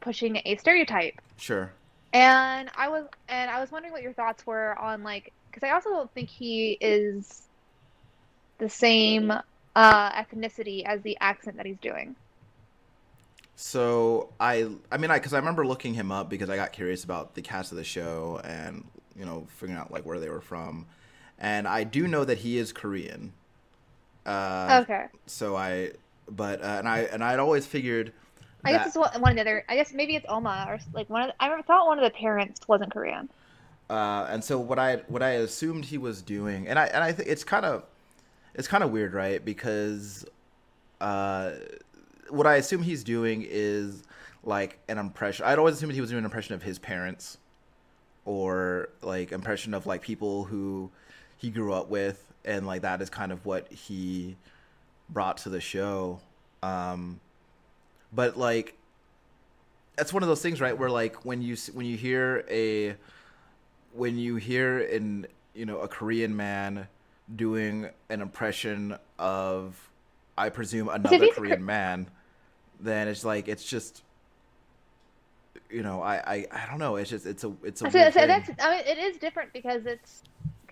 pushing 0.00 0.42
a 0.44 0.56
stereotype. 0.56 1.20
Sure. 1.36 1.72
And 2.12 2.68
I 2.74 2.88
was 2.88 3.06
and 3.28 3.48
I 3.48 3.60
was 3.60 3.70
wondering 3.70 3.92
what 3.92 4.02
your 4.02 4.12
thoughts 4.12 4.44
were 4.44 4.76
on 4.76 5.04
like 5.04 5.32
because 5.46 5.62
I 5.62 5.70
also 5.70 5.90
don't 5.90 6.12
think 6.14 6.30
he 6.30 6.76
is 6.80 7.42
the 8.58 8.68
same 8.68 9.30
uh 9.76 10.10
ethnicity 10.10 10.84
as 10.84 11.00
the 11.02 11.16
accent 11.20 11.56
that 11.58 11.66
he's 11.66 11.78
doing. 11.78 12.16
So 13.54 14.30
I, 14.40 14.68
I 14.90 14.96
mean, 14.96 15.12
I 15.12 15.18
because 15.18 15.32
I 15.32 15.38
remember 15.38 15.64
looking 15.64 15.94
him 15.94 16.10
up 16.10 16.28
because 16.28 16.50
I 16.50 16.56
got 16.56 16.72
curious 16.72 17.04
about 17.04 17.36
the 17.36 17.42
cast 17.42 17.70
of 17.70 17.78
the 17.78 17.84
show 17.84 18.40
and 18.42 18.84
you 19.16 19.24
know 19.24 19.46
figuring 19.58 19.80
out 19.80 19.92
like 19.92 20.04
where 20.04 20.18
they 20.18 20.28
were 20.28 20.40
from, 20.40 20.86
and 21.38 21.68
I 21.68 21.84
do 21.84 22.08
know 22.08 22.24
that 22.24 22.38
he 22.38 22.58
is 22.58 22.72
Korean. 22.72 23.34
Uh, 24.26 24.80
Okay. 24.82 25.06
So 25.26 25.56
I, 25.56 25.92
but 26.28 26.62
uh, 26.62 26.76
and 26.78 26.88
I 26.88 27.00
and 27.00 27.22
I'd 27.22 27.38
always 27.38 27.66
figured. 27.66 28.12
I 28.64 28.72
guess 28.72 28.88
it's 28.88 28.96
one 28.96 29.20
one 29.20 29.32
of 29.32 29.36
the 29.36 29.40
other. 29.40 29.64
I 29.68 29.74
guess 29.74 29.92
maybe 29.92 30.14
it's 30.14 30.26
Umma 30.26 30.68
or 30.68 30.78
like 30.92 31.10
one 31.10 31.22
of. 31.22 31.28
The, 31.28 31.34
I 31.42 31.62
thought 31.62 31.86
one 31.86 31.98
of 31.98 32.04
the 32.04 32.16
parents 32.16 32.60
wasn't 32.68 32.92
Korean. 32.92 33.28
Uh, 33.90 34.26
and 34.30 34.42
so 34.42 34.58
what 34.58 34.78
I 34.78 34.96
what 35.08 35.22
I 35.22 35.30
assumed 35.30 35.84
he 35.86 35.98
was 35.98 36.22
doing, 36.22 36.68
and 36.68 36.78
I 36.78 36.86
and 36.86 37.02
I 37.02 37.12
think 37.12 37.28
it's 37.28 37.44
kind 37.44 37.66
of 37.66 37.84
it's 38.54 38.68
kind 38.68 38.84
of 38.84 38.90
weird, 38.90 39.14
right? 39.14 39.44
Because 39.44 40.24
uh, 41.00 41.52
what 42.30 42.46
I 42.46 42.56
assume 42.56 42.82
he's 42.82 43.04
doing 43.04 43.44
is 43.48 44.02
like 44.44 44.78
an 44.88 44.98
impression. 44.98 45.44
I'd 45.44 45.58
always 45.58 45.74
assumed 45.74 45.92
he 45.92 46.00
was 46.00 46.10
doing 46.10 46.20
an 46.20 46.24
impression 46.24 46.54
of 46.54 46.62
his 46.62 46.78
parents, 46.78 47.38
or 48.24 48.88
like 49.02 49.32
impression 49.32 49.74
of 49.74 49.86
like 49.86 50.02
people 50.02 50.44
who 50.44 50.90
he 51.36 51.50
grew 51.50 51.72
up 51.72 51.88
with, 51.90 52.31
and 52.44 52.66
like 52.66 52.82
that 52.82 53.00
is 53.02 53.10
kind 53.10 53.32
of 53.32 53.44
what 53.44 53.70
he 53.72 54.36
brought 55.08 55.38
to 55.38 55.48
the 55.48 55.60
show. 55.60 56.20
Um, 56.62 57.20
but 58.12 58.36
like, 58.36 58.76
that's 59.96 60.12
one 60.12 60.22
of 60.22 60.28
those 60.28 60.42
things, 60.42 60.60
right? 60.60 60.76
Where 60.76 60.90
like 60.90 61.24
when 61.24 61.42
you 61.42 61.56
when 61.72 61.86
you 61.86 61.96
hear 61.96 62.44
a 62.50 62.96
when 63.92 64.18
you 64.18 64.36
hear 64.36 64.80
in 64.80 65.26
you 65.54 65.66
know 65.66 65.80
a 65.80 65.88
Korean 65.88 66.34
man 66.36 66.88
doing 67.34 67.88
an 68.08 68.20
impression 68.20 68.96
of, 69.18 69.90
I 70.36 70.48
presume 70.48 70.88
another 70.88 71.28
Korean 71.28 71.64
man, 71.64 72.08
then 72.80 73.08
it's 73.08 73.24
like 73.24 73.48
it's 73.48 73.64
just 73.64 74.02
you 75.72 75.82
know, 75.82 76.02
I, 76.02 76.16
I, 76.16 76.46
I 76.52 76.66
don't 76.68 76.78
know. 76.78 76.96
It's 76.96 77.10
just 77.10 77.26
it's 77.26 77.44
a 77.44 77.52
it's 77.62 77.80
a. 77.82 77.90
So, 77.90 78.10
so 78.10 78.26
that's 78.26 78.50
I 78.60 78.76
mean, 78.76 78.84
it 78.86 78.98
is 78.98 79.16
different 79.16 79.52
because 79.52 79.86
it's 79.86 80.22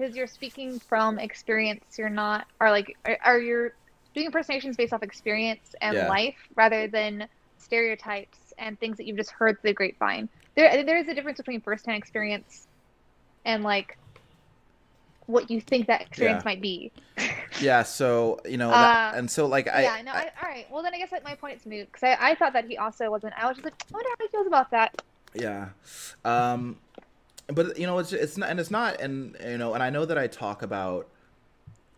because 0.00 0.16
you're 0.16 0.26
speaking 0.26 0.78
from 0.78 1.18
experience. 1.18 1.98
You're 1.98 2.08
not 2.08 2.46
are 2.60 2.70
like 2.70 2.96
are, 3.04 3.18
are 3.22 3.38
you 3.38 3.70
doing 4.14 4.26
impersonations 4.26 4.76
based 4.76 4.92
off 4.92 5.02
experience 5.02 5.74
and 5.80 5.96
yeah. 5.96 6.08
life 6.08 6.36
rather 6.54 6.88
than 6.88 7.28
stereotypes 7.58 8.38
and 8.58 8.80
things 8.80 8.96
that 8.96 9.06
you've 9.06 9.18
just 9.18 9.30
heard 9.30 9.60
through 9.60 9.70
the 9.70 9.74
grapevine. 9.74 10.28
There 10.54 10.84
there 10.84 10.98
is 10.98 11.08
a 11.08 11.14
difference 11.14 11.36
between 11.36 11.60
firsthand 11.60 11.98
experience 11.98 12.66
and 13.44 13.62
like 13.62 13.98
what 15.26 15.50
you 15.50 15.60
think 15.60 15.86
that 15.86 16.00
experience 16.00 16.42
yeah. 16.44 16.50
might 16.50 16.62
be. 16.62 16.90
yeah. 17.60 17.82
So 17.82 18.40
you 18.48 18.56
know, 18.56 18.70
that, 18.70 19.14
uh, 19.14 19.18
and 19.18 19.30
so 19.30 19.46
like 19.46 19.68
I. 19.68 19.82
Yeah. 19.82 20.02
No. 20.02 20.12
I, 20.12 20.30
all 20.42 20.48
right. 20.48 20.66
Well, 20.70 20.82
then 20.82 20.94
I 20.94 20.98
guess 20.98 21.12
like 21.12 21.24
my 21.24 21.34
point's 21.34 21.66
moot 21.66 21.86
because 21.92 22.02
I, 22.02 22.30
I 22.30 22.34
thought 22.34 22.54
that 22.54 22.64
he 22.64 22.78
also 22.78 23.10
wasn't. 23.10 23.34
I 23.36 23.46
was 23.46 23.56
just 23.56 23.64
like, 23.64 23.74
I 23.90 23.92
wonder 23.92 24.08
how 24.08 24.24
he 24.24 24.28
feels 24.28 24.46
about 24.46 24.70
that. 24.70 25.02
Yeah. 25.34 25.68
Um, 26.24 26.78
but 27.52 27.78
you 27.78 27.86
know, 27.86 27.98
it's 27.98 28.12
it's 28.12 28.36
not, 28.36 28.50
and 28.50 28.60
it's 28.60 28.70
not, 28.70 29.00
and 29.00 29.36
you 29.44 29.58
know, 29.58 29.74
and 29.74 29.82
I 29.82 29.90
know 29.90 30.04
that 30.04 30.18
I 30.18 30.26
talk 30.26 30.62
about 30.62 31.08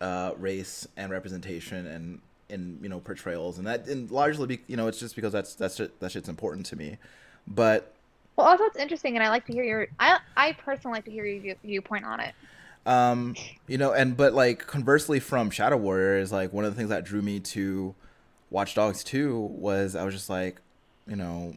uh, 0.01 0.33
race 0.39 0.87
and 0.97 1.11
representation 1.11 1.87
and 1.87 2.21
in 2.49 2.79
you 2.83 2.89
know 2.89 3.01
portrayals, 3.01 3.59
and 3.59 3.67
that 3.67 3.87
and 3.87 4.11
largely, 4.11 4.47
be, 4.47 4.61
you 4.67 4.77
know, 4.77 4.89
it's 4.89 4.99
just 4.99 5.17
because 5.17 5.33
that's 5.33 5.55
that's 5.55 5.77
that 5.77 6.13
shit's 6.13 6.29
important 6.29 6.67
to 6.67 6.77
me. 6.77 6.99
But 7.47 7.95
well, 8.37 8.47
also 8.47 8.65
it's 8.65 8.77
interesting, 8.77 9.15
and 9.17 9.25
I 9.25 9.31
like 9.31 9.47
to 9.47 9.53
hear 9.53 9.65
your. 9.65 9.89
I 9.99 10.19
I 10.37 10.53
personally 10.53 10.97
like 10.97 11.05
to 11.07 11.11
hear 11.11 11.25
your 11.25 11.57
viewpoint 11.63 12.05
on 12.05 12.21
it. 12.21 12.35
Um, 12.85 13.37
you 13.69 13.79
know, 13.79 13.93
and 13.93 14.17
but 14.17 14.35
like 14.35 14.67
conversely 14.67 15.21
from 15.21 15.51
Shadow 15.51 15.77
Warrior 15.77 16.19
is 16.19 16.33
like 16.33 16.53
one 16.53 16.65
of 16.65 16.73
the 16.73 16.77
things 16.77 16.91
that 16.91 17.05
drew 17.05 17.23
me 17.23 17.41
to 17.41 17.95
Watch 18.51 18.75
Dogs 18.75 19.05
2 19.05 19.39
was 19.39 19.95
I 19.95 20.05
was 20.05 20.15
just 20.15 20.29
like, 20.29 20.61
you 21.07 21.17
know, 21.17 21.57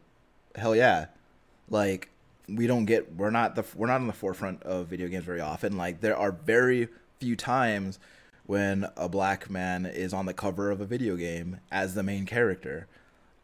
hell 0.55 0.75
yeah. 0.75 1.07
Like 1.69 2.09
we 2.47 2.67
don't 2.67 2.85
get 2.85 3.15
we're 3.15 3.31
not 3.31 3.55
the 3.55 3.63
we're 3.75 3.87
not 3.87 4.01
on 4.01 4.07
the 4.07 4.13
forefront 4.13 4.63
of 4.63 4.87
video 4.87 5.07
games 5.07 5.25
very 5.25 5.41
often. 5.41 5.77
Like 5.77 6.01
there 6.01 6.17
are 6.17 6.31
very 6.31 6.87
few 7.19 7.35
times 7.35 7.99
when 8.45 8.85
a 8.95 9.09
black 9.09 9.49
man 9.49 9.85
is 9.85 10.13
on 10.13 10.25
the 10.25 10.33
cover 10.33 10.71
of 10.71 10.81
a 10.81 10.85
video 10.85 11.15
game 11.15 11.59
as 11.71 11.95
the 11.95 12.03
main 12.03 12.25
character. 12.25 12.87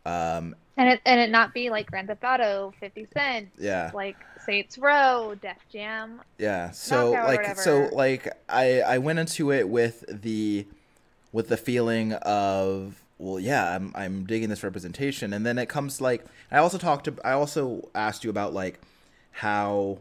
Um, 0.05 0.55
and 0.77 0.89
it 0.89 1.01
and 1.05 1.19
it 1.19 1.29
not 1.29 1.53
be 1.53 1.69
like 1.69 1.87
Grand 1.87 2.07
Theft 2.07 2.23
Auto, 2.23 2.73
Fifty 2.79 3.07
Cent, 3.13 3.49
yeah, 3.59 3.91
like 3.93 4.17
Saints 4.45 4.77
Row, 4.77 5.35
Def 5.41 5.57
Jam. 5.71 6.21
Yeah. 6.37 6.71
So 6.71 7.11
like 7.11 7.57
so 7.57 7.89
like 7.91 8.27
I 8.49 8.81
I 8.81 8.97
went 8.97 9.19
into 9.19 9.51
it 9.51 9.67
with 9.69 10.03
the 10.07 10.65
with 11.31 11.49
the 11.49 11.57
feeling 11.57 12.13
of 12.13 13.01
well 13.17 13.39
yeah 13.39 13.75
I'm 13.75 13.91
I'm 13.95 14.25
digging 14.25 14.49
this 14.49 14.63
representation 14.63 15.33
and 15.33 15.45
then 15.45 15.57
it 15.57 15.69
comes 15.69 16.01
like 16.01 16.25
I 16.51 16.57
also 16.57 16.77
talked 16.77 17.05
to 17.05 17.15
I 17.23 17.33
also 17.33 17.89
asked 17.93 18.23
you 18.23 18.29
about 18.29 18.53
like 18.53 18.79
how 19.31 19.99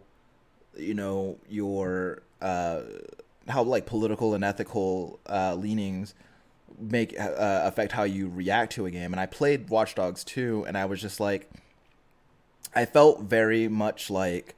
you 0.77 0.95
know 0.95 1.39
your 1.49 2.23
uh 2.41 2.81
how 3.49 3.63
like 3.63 3.87
political 3.87 4.35
and 4.35 4.45
ethical 4.45 5.19
uh 5.29 5.55
leanings 5.55 6.15
make 6.79 7.19
uh, 7.19 7.61
affect 7.65 7.93
how 7.93 8.05
you 8.05 8.29
react 8.29 8.73
to 8.73 8.87
a 8.87 8.91
game. 8.91 9.13
And 9.13 9.21
I 9.21 9.27
played 9.27 9.69
Watch 9.69 9.95
Dogs 9.95 10.25
2 10.25 10.65
and 10.67 10.77
I 10.77 10.85
was 10.85 11.01
just 11.01 11.21
like 11.21 11.51
I 12.75 12.85
felt 12.85 13.23
very 13.23 13.69
much 13.69 14.11
like 14.11 14.55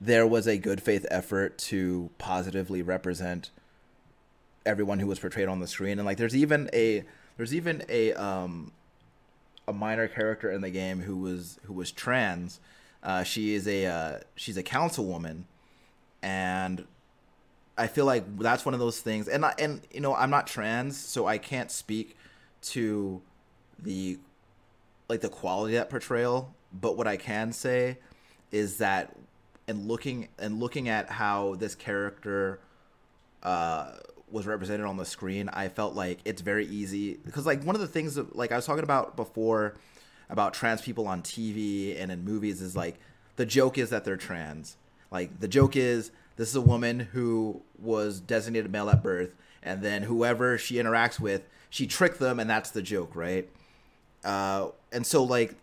there 0.00 0.26
was 0.26 0.46
a 0.46 0.58
good 0.58 0.82
faith 0.82 1.06
effort 1.10 1.58
to 1.58 2.10
positively 2.18 2.82
represent 2.82 3.50
everyone 4.64 4.98
who 4.98 5.06
was 5.06 5.18
portrayed 5.18 5.48
on 5.48 5.60
the 5.60 5.66
screen 5.66 5.98
and 5.98 6.04
like 6.04 6.18
there's 6.18 6.36
even 6.36 6.68
a 6.72 7.04
there's 7.36 7.54
even 7.54 7.82
a 7.88 8.12
um 8.14 8.72
a 9.68 9.72
minor 9.72 10.08
character 10.08 10.50
in 10.50 10.60
the 10.60 10.70
game 10.70 11.02
who 11.02 11.16
was 11.16 11.58
who 11.64 11.72
was 11.72 11.90
trans 11.90 12.60
uh, 13.06 13.22
she 13.22 13.54
is 13.54 13.66
a 13.68 13.86
uh, 13.86 14.18
she's 14.34 14.56
a 14.56 14.62
councilwoman. 14.62 15.44
And 16.22 16.84
I 17.78 17.86
feel 17.86 18.04
like 18.04 18.38
that's 18.38 18.64
one 18.64 18.74
of 18.74 18.80
those 18.80 19.00
things, 19.00 19.28
and 19.28 19.44
I, 19.44 19.54
and 19.58 19.80
you 19.92 20.00
know 20.00 20.14
I'm 20.14 20.30
not 20.30 20.46
trans, 20.46 20.98
so 20.98 21.26
I 21.26 21.38
can't 21.38 21.70
speak 21.70 22.16
to 22.62 23.22
the 23.78 24.18
like 25.08 25.20
the 25.20 25.28
quality 25.28 25.76
of 25.76 25.82
that 25.82 25.90
portrayal. 25.90 26.52
But 26.72 26.96
what 26.96 27.06
I 27.06 27.16
can 27.16 27.52
say 27.52 27.98
is 28.50 28.78
that 28.78 29.14
and 29.68 29.86
looking 29.86 30.28
and 30.38 30.58
looking 30.58 30.88
at 30.88 31.08
how 31.08 31.54
this 31.54 31.76
character 31.76 32.58
uh, 33.44 33.92
was 34.30 34.48
represented 34.48 34.84
on 34.84 34.96
the 34.96 35.04
screen, 35.04 35.48
I 35.50 35.68
felt 35.68 35.94
like 35.94 36.18
it's 36.24 36.42
very 36.42 36.66
easy. 36.66 37.18
Because 37.24 37.46
like 37.46 37.62
one 37.62 37.76
of 37.76 37.80
the 37.80 37.86
things 37.86 38.16
that 38.16 38.34
like 38.34 38.50
I 38.50 38.56
was 38.56 38.66
talking 38.66 38.82
about 38.82 39.14
before 39.14 39.76
about 40.28 40.54
trans 40.54 40.80
people 40.80 41.06
on 41.06 41.22
TV 41.22 42.00
and 42.00 42.10
in 42.10 42.24
movies 42.24 42.60
is 42.60 42.76
like 42.76 42.98
the 43.36 43.46
joke 43.46 43.78
is 43.78 43.90
that 43.90 44.04
they're 44.04 44.16
trans. 44.16 44.76
Like 45.10 45.40
the 45.40 45.48
joke 45.48 45.76
is 45.76 46.10
this 46.36 46.48
is 46.48 46.56
a 46.56 46.60
woman 46.60 47.00
who 47.00 47.62
was 47.78 48.20
designated 48.20 48.70
male 48.70 48.90
at 48.90 49.02
birth, 49.02 49.34
and 49.62 49.82
then 49.82 50.02
whoever 50.02 50.58
she 50.58 50.74
interacts 50.76 51.18
with, 51.18 51.42
she 51.70 51.86
tricked 51.86 52.18
them, 52.18 52.40
and 52.40 52.48
that's 52.48 52.70
the 52.70 52.82
joke, 52.82 53.14
right? 53.14 53.48
Uh, 54.24 54.68
and 54.92 55.06
so 55.06 55.22
like 55.22 55.54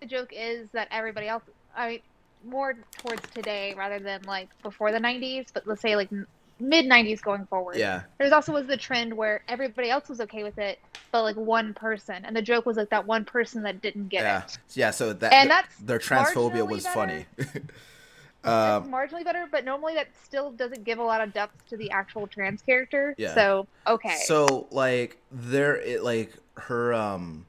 the 0.00 0.06
joke 0.06 0.32
is 0.34 0.70
that 0.70 0.88
everybody 0.90 1.28
else, 1.28 1.42
I 1.76 2.00
more 2.44 2.74
towards 2.98 3.22
today 3.30 3.74
rather 3.76 3.98
than 3.98 4.22
like 4.22 4.48
before 4.62 4.92
the 4.92 4.98
'90s, 4.98 5.46
but 5.52 5.66
let's 5.66 5.82
say 5.82 5.96
like 5.96 6.10
mid 6.60 6.86
'90s 6.86 7.20
going 7.22 7.46
forward. 7.46 7.76
Yeah. 7.76 8.02
There's 8.18 8.32
also 8.32 8.52
was 8.52 8.66
the 8.66 8.76
trend 8.76 9.16
where 9.16 9.42
everybody 9.48 9.90
else 9.90 10.08
was 10.08 10.20
okay 10.22 10.42
with 10.42 10.58
it, 10.58 10.78
but 11.12 11.22
like 11.22 11.36
one 11.36 11.74
person, 11.74 12.24
and 12.24 12.34
the 12.34 12.42
joke 12.42 12.66
was 12.66 12.76
like 12.76 12.90
that 12.90 13.06
one 13.06 13.24
person 13.24 13.62
that 13.62 13.80
didn't 13.80 14.08
get 14.08 14.22
yeah. 14.22 14.44
it. 14.44 14.58
Yeah. 14.74 14.90
So 14.90 15.12
that 15.12 15.32
and 15.32 15.50
that's 15.50 15.76
their 15.78 15.98
transphobia 15.98 16.68
was 16.68 16.84
better. 16.84 16.94
funny. 16.94 17.26
Uh, 18.44 18.80
marginally 18.82 19.24
better, 19.24 19.46
but 19.50 19.64
normally 19.64 19.94
that 19.94 20.08
still 20.22 20.52
doesn't 20.52 20.84
give 20.84 20.98
a 20.98 21.02
lot 21.02 21.20
of 21.20 21.32
depth 21.34 21.68
to 21.68 21.76
the 21.76 21.90
actual 21.90 22.26
trans 22.26 22.62
character. 22.62 23.14
Yeah. 23.18 23.34
So 23.34 23.66
okay. 23.86 24.16
So 24.24 24.68
like 24.70 25.20
there, 25.30 25.76
it 25.76 26.04
like 26.04 26.34
her 26.54 26.94
um, 26.94 27.46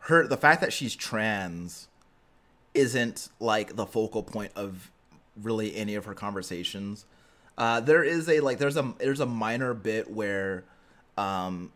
her 0.00 0.26
the 0.26 0.36
fact 0.36 0.60
that 0.60 0.72
she's 0.72 0.94
trans 0.94 1.88
isn't 2.74 3.30
like 3.40 3.76
the 3.76 3.86
focal 3.86 4.22
point 4.22 4.52
of 4.54 4.90
really 5.40 5.74
any 5.74 5.94
of 5.94 6.04
her 6.04 6.14
conversations. 6.14 7.06
Uh, 7.60 7.78
there 7.78 8.02
is 8.02 8.26
a 8.26 8.40
like 8.40 8.56
there's 8.56 8.78
a 8.78 8.94
there's 8.98 9.20
a 9.20 9.26
minor 9.26 9.74
bit 9.74 10.10
where 10.10 10.64
um 11.18 11.70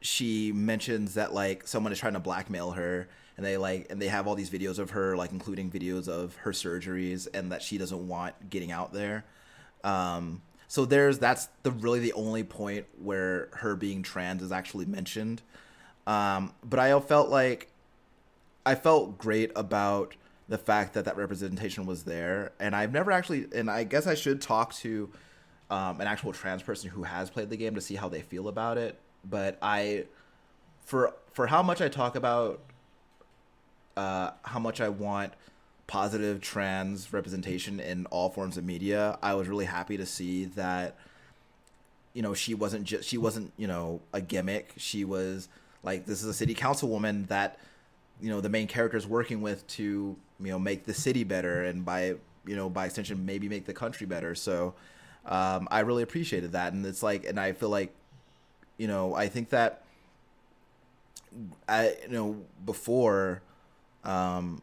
she 0.00 0.50
mentions 0.50 1.14
that 1.14 1.32
like 1.32 1.64
someone 1.68 1.92
is 1.92 1.98
trying 2.00 2.14
to 2.14 2.18
blackmail 2.18 2.72
her 2.72 3.08
and 3.36 3.46
they 3.46 3.56
like 3.56 3.86
and 3.88 4.02
they 4.02 4.08
have 4.08 4.26
all 4.26 4.34
these 4.34 4.50
videos 4.50 4.80
of 4.80 4.90
her 4.90 5.16
like 5.16 5.30
including 5.30 5.70
videos 5.70 6.08
of 6.08 6.34
her 6.38 6.50
surgeries 6.50 7.28
and 7.32 7.52
that 7.52 7.62
she 7.62 7.78
doesn't 7.78 8.08
want 8.08 8.50
getting 8.50 8.72
out 8.72 8.92
there. 8.92 9.24
Um 9.84 10.42
so 10.66 10.84
there's 10.84 11.20
that's 11.20 11.46
the 11.62 11.70
really 11.70 12.00
the 12.00 12.14
only 12.14 12.42
point 12.42 12.86
where 13.00 13.48
her 13.52 13.76
being 13.76 14.02
trans 14.02 14.42
is 14.42 14.50
actually 14.50 14.86
mentioned. 14.86 15.40
Um 16.04 16.52
but 16.64 16.80
i 16.80 16.98
felt 16.98 17.28
like 17.28 17.70
i 18.66 18.74
felt 18.74 19.18
great 19.18 19.52
about 19.54 20.16
the 20.48 20.58
fact 20.58 20.94
that 20.94 21.04
that 21.04 21.16
representation 21.16 21.86
was 21.86 22.04
there 22.04 22.52
and 22.60 22.74
i've 22.74 22.92
never 22.92 23.10
actually 23.10 23.46
and 23.54 23.70
i 23.70 23.84
guess 23.84 24.06
i 24.06 24.14
should 24.14 24.40
talk 24.40 24.74
to 24.74 25.10
um, 25.70 26.00
an 26.00 26.06
actual 26.06 26.32
trans 26.32 26.62
person 26.62 26.90
who 26.90 27.04
has 27.04 27.30
played 27.30 27.48
the 27.48 27.56
game 27.56 27.74
to 27.74 27.80
see 27.80 27.94
how 27.94 28.08
they 28.08 28.20
feel 28.20 28.48
about 28.48 28.76
it 28.76 28.98
but 29.24 29.58
I 29.62 30.04
for 30.84 31.14
for 31.32 31.46
how 31.46 31.62
much 31.62 31.80
I 31.80 31.88
talk 31.88 32.16
about 32.16 32.60
uh, 33.96 34.30
how 34.42 34.58
much 34.58 34.80
I 34.80 34.88
want 34.88 35.32
positive 35.86 36.40
trans 36.40 37.12
representation 37.12 37.78
in 37.78 38.06
all 38.06 38.30
forms 38.30 38.56
of 38.56 38.64
media, 38.64 39.18
I 39.22 39.34
was 39.34 39.48
really 39.48 39.66
happy 39.66 39.96
to 39.96 40.06
see 40.06 40.46
that 40.46 40.96
you 42.14 42.22
know 42.22 42.34
she 42.34 42.54
wasn't 42.54 42.84
just 42.84 43.08
she 43.08 43.18
wasn't 43.18 43.52
you 43.56 43.66
know 43.66 44.00
a 44.12 44.20
gimmick. 44.20 44.72
She 44.76 45.04
was 45.04 45.48
like 45.82 46.06
this 46.06 46.22
is 46.22 46.28
a 46.28 46.34
city 46.34 46.54
councilwoman 46.54 47.28
that 47.28 47.58
you 48.20 48.30
know 48.30 48.40
the 48.40 48.48
main 48.48 48.66
character 48.66 48.96
is 48.96 49.06
working 49.06 49.40
with 49.42 49.66
to 49.68 50.16
you 50.42 50.50
know 50.50 50.58
make 50.58 50.84
the 50.84 50.94
city 50.94 51.24
better 51.24 51.64
and 51.64 51.84
by 51.84 52.14
you 52.46 52.56
know 52.56 52.68
by 52.68 52.86
extension 52.86 53.24
maybe 53.24 53.48
make 53.48 53.66
the 53.66 53.74
country 53.74 54.06
better. 54.06 54.34
So 54.34 54.74
um, 55.24 55.68
I 55.70 55.80
really 55.80 56.02
appreciated 56.02 56.52
that, 56.52 56.72
and 56.72 56.84
it's 56.84 57.02
like 57.02 57.24
and 57.24 57.38
I 57.38 57.52
feel 57.52 57.68
like 57.68 57.94
you 58.82 58.88
know, 58.88 59.14
I 59.14 59.28
think 59.28 59.50
that 59.50 59.84
I 61.68 61.96
you 62.02 62.08
know 62.08 62.36
before, 62.64 63.42
um, 64.04 64.62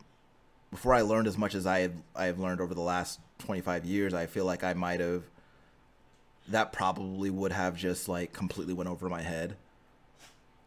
before 0.72 0.94
I 0.94 1.02
learned 1.02 1.28
as 1.28 1.38
much 1.38 1.56
as 1.56 1.66
I 1.66 1.80
have 1.80 1.94
I 2.16 2.26
have 2.26 2.40
learned 2.40 2.62
over 2.62 2.74
the 2.74 2.82
last 2.82 3.20
twenty 3.38 3.62
five 3.62 3.86
years, 3.86 4.14
I 4.14 4.26
feel 4.26 4.46
like 4.46 4.64
I 4.64 4.74
might 4.74 5.00
have. 5.00 5.24
That 6.50 6.74
probably 6.74 7.30
would 7.30 7.52
have 7.52 7.78
just 7.78 8.10
like 8.10 8.34
completely 8.34 8.74
went 8.74 8.90
over 8.90 9.08
my 9.08 9.22
head. 9.22 9.56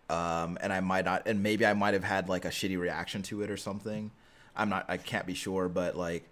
Um, 0.09 0.57
and 0.61 0.73
I 0.73 0.81
might 0.81 1.05
not, 1.05 1.27
and 1.27 1.43
maybe 1.43 1.67
I 1.67 1.75
might 1.75 1.93
have 1.95 2.05
had 2.05 2.29
like 2.29 2.45
a 2.45 2.51
shitty 2.51 2.79
reaction 2.79 3.23
to 3.25 3.43
it 3.43 3.51
or 3.51 3.57
something. 3.57 4.13
I'm 4.57 4.69
not, 4.69 4.87
I 4.89 4.97
can't 4.97 5.27
be 5.27 5.35
sure, 5.35 5.69
but 5.69 5.97
like 5.97 6.29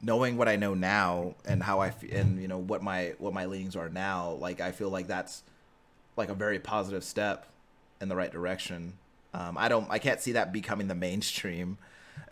knowing 0.00 0.36
what 0.36 0.48
I 0.48 0.56
know 0.56 0.74
now 0.74 1.34
and 1.44 1.62
how 1.62 1.80
I 1.80 1.88
f- 1.88 2.02
and 2.04 2.40
you 2.40 2.48
know 2.48 2.58
what 2.58 2.82
my 2.82 3.14
what 3.18 3.32
my 3.34 3.46
leanings 3.46 3.76
are 3.76 3.88
now, 3.88 4.32
like 4.32 4.60
I 4.60 4.72
feel 4.72 4.90
like 4.90 5.06
that's 5.06 5.42
like 6.16 6.28
a 6.28 6.34
very 6.34 6.58
positive 6.58 7.04
step 7.04 7.46
in 8.00 8.08
the 8.08 8.16
right 8.16 8.30
direction. 8.30 8.94
Um, 9.34 9.56
I 9.58 9.68
don't, 9.68 9.86
I 9.90 9.98
can't 9.98 10.20
see 10.20 10.32
that 10.32 10.52
becoming 10.52 10.88
the 10.88 10.94
mainstream 10.94 11.78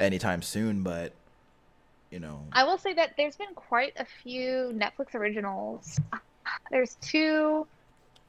anytime 0.00 0.42
soon, 0.42 0.82
but 0.82 1.12
you 2.10 2.20
know, 2.20 2.44
I 2.52 2.64
will 2.64 2.78
say 2.78 2.94
that 2.94 3.14
there's 3.16 3.36
been 3.36 3.54
quite 3.54 3.94
a 3.96 4.06
few 4.22 4.72
Netflix 4.74 5.14
originals. 5.14 5.98
There's 6.70 6.96
two 7.00 7.66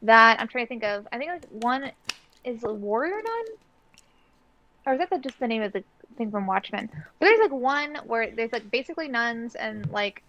that 0.01 0.39
I'm 0.39 0.47
trying 0.47 0.65
to 0.65 0.69
think 0.69 0.83
of. 0.83 1.07
I 1.11 1.19
think 1.19 1.29
like 1.29 1.45
one 1.63 1.91
is 2.43 2.63
Warrior 2.63 3.21
Nun, 3.23 3.45
or 4.87 4.93
is 4.93 4.99
that 4.99 5.11
the, 5.11 5.19
just 5.19 5.39
the 5.39 5.47
name 5.47 5.61
of 5.61 5.71
the 5.71 5.83
thing 6.17 6.31
from 6.31 6.47
Watchmen? 6.47 6.89
But 6.91 7.25
there's 7.25 7.39
like 7.39 7.51
one 7.51 7.95
where 8.05 8.31
there's 8.31 8.51
like 8.51 8.69
basically 8.69 9.07
nuns 9.07 9.55
and 9.55 9.89
like 9.91 10.23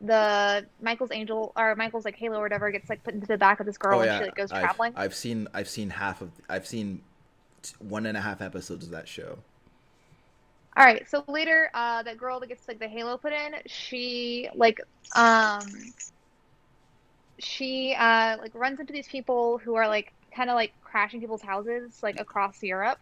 the 0.00 0.66
Michael's 0.82 1.10
angel 1.12 1.52
or 1.56 1.74
Michael's 1.76 2.04
like 2.04 2.16
halo 2.16 2.38
or 2.38 2.42
whatever 2.42 2.70
gets 2.70 2.88
like 2.90 3.02
put 3.02 3.14
into 3.14 3.26
the 3.26 3.38
back 3.38 3.60
of 3.60 3.66
this 3.66 3.78
girl 3.78 3.98
oh 3.98 4.02
and 4.02 4.06
yeah, 4.06 4.18
she 4.18 4.24
like 4.24 4.36
goes 4.36 4.52
I've, 4.52 4.62
traveling. 4.62 4.92
I've 4.96 5.14
seen, 5.14 5.48
I've 5.54 5.68
seen 5.68 5.90
half 5.90 6.20
of, 6.20 6.30
I've 6.48 6.66
seen 6.66 7.02
one 7.78 8.06
and 8.06 8.16
a 8.16 8.20
half 8.20 8.42
episodes 8.42 8.84
of 8.84 8.92
that 8.92 9.08
show. 9.08 9.38
All 10.76 10.84
right, 10.84 11.08
so 11.08 11.22
later, 11.28 11.70
uh, 11.72 12.02
that 12.02 12.18
girl 12.18 12.40
that 12.40 12.48
gets 12.48 12.66
like 12.66 12.80
the 12.80 12.88
halo 12.88 13.16
put 13.16 13.32
in, 13.32 13.54
she 13.66 14.48
like 14.54 14.80
um 15.14 15.62
she 17.38 17.94
uh 17.98 18.36
like 18.38 18.54
runs 18.54 18.80
into 18.80 18.92
these 18.92 19.08
people 19.08 19.58
who 19.58 19.76
are 19.76 19.86
like 19.86 20.12
kind 20.34 20.50
of 20.50 20.54
like 20.54 20.72
crashing 20.82 21.20
people's 21.20 21.42
houses 21.42 22.02
like 22.02 22.18
across 22.18 22.62
Europe. 22.62 22.98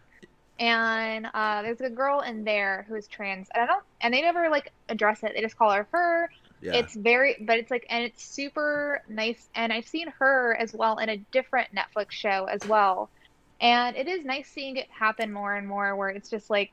And 0.59 1.27
uh, 1.33 1.61
there's 1.63 1.81
a 1.81 1.89
girl 1.89 2.21
in 2.21 2.43
there 2.43 2.85
who 2.87 2.95
is 2.95 3.07
trans, 3.07 3.47
and 3.53 3.63
I 3.63 3.65
don't, 3.65 3.83
and 4.01 4.13
they 4.13 4.21
never 4.21 4.49
like 4.49 4.71
address 4.89 5.23
it. 5.23 5.33
They 5.35 5.41
just 5.41 5.57
call 5.57 5.71
her 5.71 5.87
her. 5.91 6.29
Yeah, 6.61 6.73
It's 6.75 6.95
very, 6.95 7.35
but 7.41 7.57
it's 7.59 7.69
like, 7.71 7.85
and 7.89 8.05
it's 8.05 8.23
super 8.23 9.01
nice. 9.09 9.49
And 9.55 9.73
I've 9.73 9.87
seen 9.87 10.07
her 10.19 10.55
as 10.59 10.73
well 10.73 10.97
in 10.99 11.09
a 11.09 11.17
different 11.17 11.69
Netflix 11.75 12.11
show 12.11 12.45
as 12.45 12.65
well. 12.67 13.09
And 13.59 13.97
it 13.97 14.07
is 14.07 14.23
nice 14.23 14.47
seeing 14.47 14.77
it 14.77 14.87
happen 14.89 15.33
more 15.33 15.55
and 15.55 15.67
more 15.67 15.95
where 15.95 16.09
it's 16.09 16.29
just 16.29 16.49
like, 16.49 16.71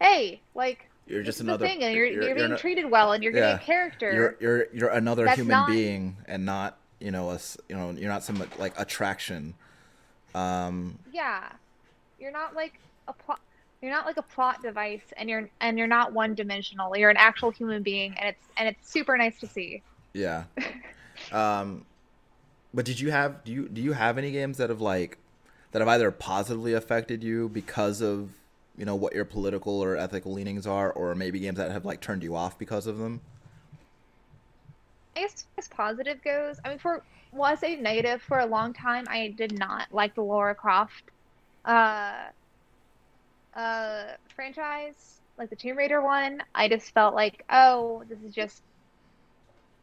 hey, 0.00 0.40
like, 0.54 0.86
you're 1.06 1.22
just 1.22 1.40
another, 1.40 1.66
thing, 1.66 1.82
and 1.82 1.94
you're, 1.94 2.06
you're, 2.06 2.34
being 2.34 2.50
no- 2.50 2.56
treated 2.56 2.90
well, 2.90 3.12
and 3.12 3.22
you're 3.22 3.32
getting 3.32 3.48
Yeah. 3.48 3.56
a 3.56 3.64
character. 3.64 4.12
you're 4.12 4.36
you're 4.40 4.66
you're 4.72 4.88
another 4.90 5.24
That's 5.24 5.38
human 5.38 5.50
not- 5.50 5.68
being 5.68 6.16
and 6.26 6.44
not 6.44 6.76
you 7.00 7.10
know 7.10 7.28
us 7.30 7.56
you 7.68 7.74
know 7.74 7.90
you're 7.90 8.08
not 8.10 8.22
some 8.22 8.42
like 8.58 8.78
attraction 8.78 9.54
um 10.34 10.98
Yeah, 11.12 11.48
you're 12.20 12.30
not 12.30 12.54
like 12.54 12.78
a 13.18 13.22
plot. 13.22 13.40
You're 13.80 13.90
not 13.90 14.06
like 14.06 14.16
a 14.16 14.22
plot 14.22 14.62
device, 14.62 15.02
and 15.16 15.28
you're 15.28 15.48
and 15.60 15.78
you're 15.78 15.88
not 15.88 16.12
one 16.12 16.34
dimensional. 16.34 16.96
You're 16.96 17.10
an 17.10 17.16
actual 17.16 17.50
human 17.50 17.82
being, 17.82 18.14
and 18.18 18.28
it's 18.28 18.44
and 18.56 18.68
it's 18.68 18.90
super 18.90 19.16
nice 19.16 19.38
to 19.40 19.46
see. 19.46 19.82
yeah 20.14 20.44
um 21.32 21.86
but 22.74 22.84
did 22.84 23.00
you 23.00 23.10
have 23.10 23.42
do 23.44 23.52
you 23.52 23.68
do 23.68 23.80
you 23.80 23.92
have 23.92 24.18
any 24.18 24.30
games 24.30 24.58
that 24.58 24.68
have 24.68 24.80
like 24.80 25.18
that 25.70 25.80
have 25.80 25.88
either 25.88 26.10
positively 26.10 26.74
affected 26.74 27.22
you 27.24 27.48
because 27.48 28.02
of 28.02 28.30
you 28.76 28.84
know 28.84 28.94
what 28.94 29.14
your 29.14 29.24
political 29.24 29.80
or 29.80 29.96
ethical 29.96 30.32
leanings 30.32 30.66
are 30.66 30.92
or 30.92 31.14
maybe 31.14 31.38
games 31.38 31.56
that 31.56 31.70
have 31.70 31.84
like 31.84 32.00
turned 32.00 32.22
you 32.22 32.36
off 32.36 32.58
because 32.58 32.86
of 32.86 32.98
them 32.98 33.20
I 35.16 35.20
guess 35.20 35.46
as 35.58 35.68
positive 35.68 36.22
goes, 36.22 36.58
I 36.64 36.70
mean, 36.70 36.78
for 36.78 37.02
well, 37.32 37.56
a 37.62 37.76
negative 37.76 38.22
for 38.22 38.38
a 38.38 38.46
long 38.46 38.72
time. 38.72 39.06
I 39.08 39.34
did 39.36 39.58
not 39.58 39.88
like 39.92 40.14
the 40.14 40.22
Lara 40.22 40.54
Croft 40.54 41.04
uh, 41.64 42.28
uh, 43.54 44.04
franchise, 44.34 45.20
like 45.38 45.50
the 45.50 45.56
Tomb 45.56 45.76
Raider 45.76 46.00
one. 46.02 46.42
I 46.54 46.68
just 46.68 46.92
felt 46.92 47.14
like, 47.14 47.44
oh, 47.50 48.04
this 48.08 48.22
is 48.22 48.34
just 48.34 48.62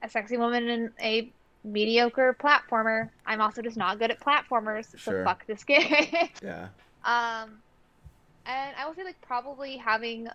a 0.01 0.09
sexy 0.09 0.37
woman 0.37 0.67
in 0.69 0.91
a 1.01 1.31
mediocre 1.63 2.35
platformer. 2.39 3.09
I'm 3.25 3.41
also 3.41 3.61
just 3.61 3.77
not 3.77 3.99
good 3.99 4.11
at 4.11 4.19
platformers, 4.19 4.89
so 4.91 5.11
Sure. 5.11 5.23
fuck 5.25 5.45
this 5.45 5.63
game. 5.63 5.83
yeah 6.43 6.69
Um, 7.03 7.61
and 8.45 8.75
I 8.77 8.87
would 8.87 8.95
say 8.95 9.03
like 9.03 9.21
probably 9.21 9.77
having. 9.77 10.29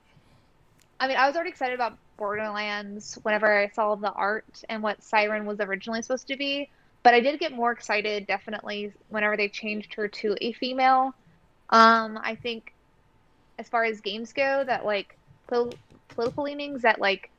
I 1.01 1.09
mean, 1.09 1.17
I 1.17 1.27
was 1.27 1.35
already 1.35 1.51
excited 1.51 1.75
about 1.75 1.99
Borderlands 2.17 3.19
whenever 3.23 3.53
I 3.53 3.69
saw 3.69 3.95
the 3.97 4.13
art 4.13 4.63
and 4.69 4.83
what 4.83 5.03
Siren 5.03 5.45
was 5.47 5.59
originally 5.61 6.03
supposed 6.03 6.29
to 6.29 6.37
be, 6.37 6.71
but 7.03 7.15
I 7.15 7.21
did 7.21 7.41
get 7.41 7.53
more 7.53 7.73
excited 7.73 8.27
definitely 8.27 8.93
whenever 9.09 9.37
they 9.37 9.49
changed 9.49 9.95
her 9.95 10.07
to 10.09 10.37
a 10.41 10.53
female. 10.53 11.15
Um, 11.71 12.19
I 12.23 12.37
think 12.37 12.74
as 13.59 13.69
far 13.69 13.85
as 13.85 14.01
games 14.01 14.33
go, 14.33 14.65
that 14.65 14.85
like 14.85 15.17
pol- 15.47 15.73
political 16.09 16.45
leanings 16.45 16.83
that 16.83 17.01
like 17.01 17.31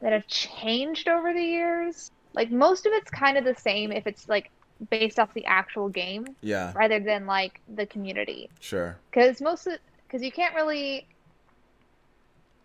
that 0.00 0.12
have 0.12 0.26
changed 0.26 1.08
over 1.08 1.32
the 1.32 1.42
years. 1.42 2.10
Like 2.34 2.50
most 2.50 2.86
of 2.86 2.92
it's 2.92 3.10
kind 3.10 3.36
of 3.36 3.44
the 3.44 3.54
same 3.54 3.90
if 3.92 4.06
it's 4.06 4.28
like 4.28 4.50
based 4.90 5.18
off 5.18 5.34
the 5.34 5.44
actual 5.46 5.88
game 5.88 6.36
yeah. 6.40 6.72
rather 6.74 7.00
than 7.00 7.26
like 7.26 7.60
the 7.74 7.86
community. 7.86 8.48
Sure. 8.60 8.96
Because 9.10 9.40
most 9.40 9.66
of 9.66 9.78
because 10.06 10.22
you 10.22 10.32
can't 10.32 10.54
really 10.54 11.06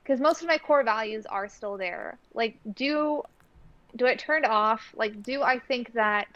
because 0.04 0.20
most 0.20 0.42
of 0.42 0.48
my 0.48 0.58
core 0.58 0.84
values 0.84 1.26
are 1.26 1.48
still 1.48 1.78
there. 1.78 2.18
Like 2.34 2.58
do 2.76 3.24
do 3.96 4.06
it 4.06 4.20
turned 4.20 4.46
off? 4.46 4.94
Like 4.96 5.24
do 5.24 5.42
i 5.42 5.58
think 5.60 5.94
that 5.94 6.28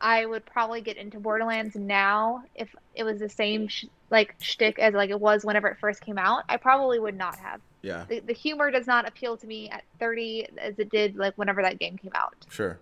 i 0.00 0.24
would 0.26 0.44
probably 0.46 0.80
get 0.80 0.96
into 0.96 1.18
borderlands 1.18 1.74
now 1.76 2.42
if 2.54 2.74
it 2.94 3.04
was 3.04 3.18
the 3.18 3.28
same 3.28 3.68
sh- 3.68 3.86
like 4.10 4.34
shtick 4.40 4.78
as 4.78 4.94
like 4.94 5.10
it 5.10 5.20
was 5.20 5.44
whenever 5.44 5.68
it 5.68 5.78
first 5.78 6.00
came 6.00 6.18
out. 6.18 6.44
I 6.48 6.56
probably 6.56 6.98
would 6.98 7.16
not 7.16 7.36
have. 7.38 7.60
Yeah. 7.82 8.04
The, 8.08 8.20
the 8.20 8.32
humor 8.32 8.70
does 8.70 8.86
not 8.86 9.06
appeal 9.06 9.36
to 9.36 9.46
me 9.46 9.68
at 9.70 9.84
30 9.98 10.48
as 10.58 10.78
it 10.78 10.90
did 10.90 11.16
like 11.16 11.36
whenever 11.36 11.62
that 11.62 11.78
game 11.78 11.96
came 11.96 12.12
out. 12.14 12.34
Sure. 12.48 12.78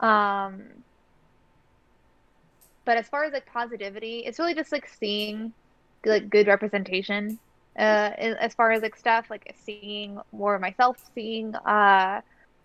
Um, 0.00 0.62
but 2.84 2.96
as 2.96 3.08
far 3.08 3.24
as 3.24 3.32
like 3.32 3.46
positivity, 3.46 4.20
it's 4.20 4.38
really 4.38 4.54
just 4.54 4.72
like 4.72 4.88
seeing 4.88 5.52
like 6.04 6.30
good 6.30 6.46
representation. 6.46 7.38
Uh, 7.78 8.12
as 8.18 8.52
far 8.54 8.72
as 8.72 8.82
like 8.82 8.96
stuff 8.96 9.26
like 9.30 9.54
seeing 9.64 10.20
more 10.32 10.54
of 10.54 10.60
myself, 10.60 10.98
seeing 11.14 11.54
uh, 11.54 12.20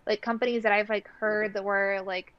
like 0.06 0.20
companies 0.20 0.62
that 0.64 0.72
I've 0.72 0.88
like 0.88 1.08
heard 1.08 1.54
that 1.54 1.64
were 1.64 2.02
like 2.04 2.32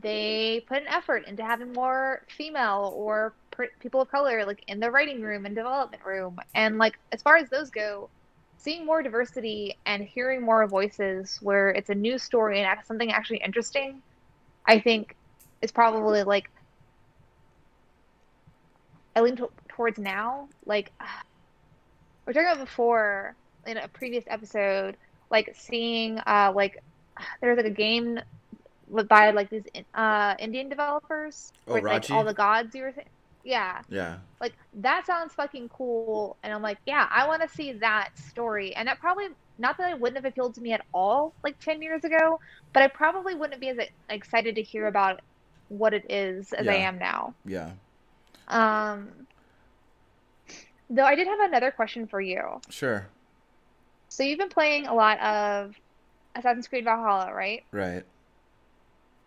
they 0.00 0.64
put 0.66 0.78
an 0.82 0.88
effort 0.88 1.26
into 1.26 1.44
having 1.44 1.72
more 1.72 2.22
female 2.28 2.92
or 2.96 3.34
people 3.80 4.00
of 4.00 4.10
color 4.10 4.44
like 4.46 4.62
in 4.68 4.80
the 4.80 4.90
writing 4.90 5.20
room 5.20 5.44
and 5.46 5.54
development 5.54 6.02
room, 6.04 6.38
and 6.54 6.78
like 6.78 6.98
as 7.10 7.22
far 7.22 7.36
as 7.36 7.48
those 7.50 7.70
go, 7.70 8.08
seeing 8.56 8.86
more 8.86 9.02
diversity 9.02 9.76
and 9.86 10.02
hearing 10.02 10.40
more 10.42 10.66
voices 10.66 11.38
where 11.42 11.70
it's 11.70 11.90
a 11.90 11.94
new 11.94 12.16
story 12.18 12.60
and 12.60 12.78
something 12.84 13.10
actually 13.12 13.38
interesting, 13.38 14.00
I 14.66 14.78
think 14.78 15.16
is 15.60 15.72
probably 15.72 16.22
like 16.22 16.50
I 19.14 19.20
lean 19.20 19.36
to- 19.36 19.50
towards 19.68 19.98
now. 19.98 20.48
Like 20.64 20.92
we're 22.26 22.32
talking 22.32 22.48
about 22.48 22.64
before 22.64 23.34
in 23.66 23.76
a 23.76 23.88
previous 23.88 24.24
episode, 24.28 24.96
like 25.30 25.54
seeing 25.56 26.18
uh 26.20 26.52
like 26.54 26.82
there's 27.40 27.56
like 27.56 27.66
a 27.66 27.70
game 27.70 28.20
by 29.08 29.30
like 29.30 29.50
these 29.50 29.64
uh 29.94 30.34
Indian 30.38 30.68
developers 30.68 31.52
Oh, 31.66 31.72
where 31.74 31.82
like 31.82 32.10
all 32.10 32.24
the 32.24 32.34
gods 32.34 32.74
you 32.74 32.82
were 32.82 32.92
saying. 32.92 33.08
Yeah, 33.44 33.82
yeah. 33.88 34.18
Like 34.40 34.52
that 34.74 35.06
sounds 35.06 35.32
fucking 35.34 35.68
cool 35.68 36.36
and 36.42 36.52
i'm 36.52 36.62
like 36.62 36.78
yeah 36.86 37.06
i 37.10 37.26
want 37.26 37.42
to 37.42 37.48
see 37.48 37.72
that 37.72 38.10
story 38.16 38.74
and 38.74 38.88
that 38.88 38.98
probably 39.00 39.26
not 39.58 39.76
that 39.78 39.90
it 39.92 40.00
wouldn't 40.00 40.16
have 40.16 40.24
appealed 40.24 40.54
to 40.54 40.60
me 40.60 40.72
at 40.72 40.82
all 40.94 41.34
like 41.44 41.58
10 41.60 41.82
years 41.82 42.04
ago 42.04 42.40
but 42.72 42.82
i 42.82 42.88
probably 42.88 43.34
wouldn't 43.34 43.60
be 43.60 43.68
as 43.68 43.78
excited 44.08 44.54
to 44.56 44.62
hear 44.62 44.86
about 44.86 45.20
what 45.68 45.92
it 45.94 46.10
is 46.10 46.52
as 46.52 46.66
i 46.68 46.74
am 46.74 46.98
now. 46.98 47.34
Yeah. 47.44 47.70
Um 48.48 49.08
though 50.90 51.04
i 51.04 51.14
did 51.14 51.26
have 51.26 51.40
another 51.40 51.70
question 51.70 52.06
for 52.06 52.20
you. 52.20 52.60
Sure. 52.70 53.06
So 54.08 54.22
you've 54.22 54.38
been 54.38 54.48
playing 54.48 54.86
a 54.86 54.94
lot 54.94 55.20
of 55.20 55.74
assassin's 56.34 56.68
creed 56.68 56.84
valhalla 56.84 57.32
right? 57.32 57.64
Right 57.72 58.04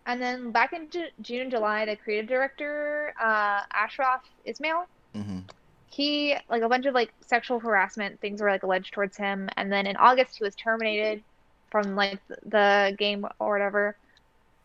and 0.06 0.22
then 0.22 0.52
back 0.52 0.74
in 0.74 0.90
Ju- 0.90 1.10
june 1.22 1.42
and 1.42 1.52
july 1.52 1.86
the 1.86 1.96
creative 1.96 2.28
director 2.28 3.14
uh 3.22 3.62
ashraf 3.74 4.22
ismail 4.46 4.86
hmm 5.14 5.40
he 5.88 6.36
like 6.50 6.62
a 6.62 6.70
bunch 6.70 6.86
of 6.86 6.94
like 6.94 7.12
sexual 7.28 7.60
harassment 7.60 8.20
things 8.20 8.42
were 8.42 8.50
like 8.50 8.64
alleged 8.64 8.94
towards 8.94 9.18
him 9.18 9.50
and 9.58 9.72
then 9.72 9.88
in 9.88 9.96
august 9.98 10.36
he 10.38 10.44
was 10.44 10.56
terminated 10.56 11.24
from 11.72 11.96
like 11.96 12.20
the 12.44 12.96
game 12.98 13.26
or 13.40 13.52
whatever 13.54 13.98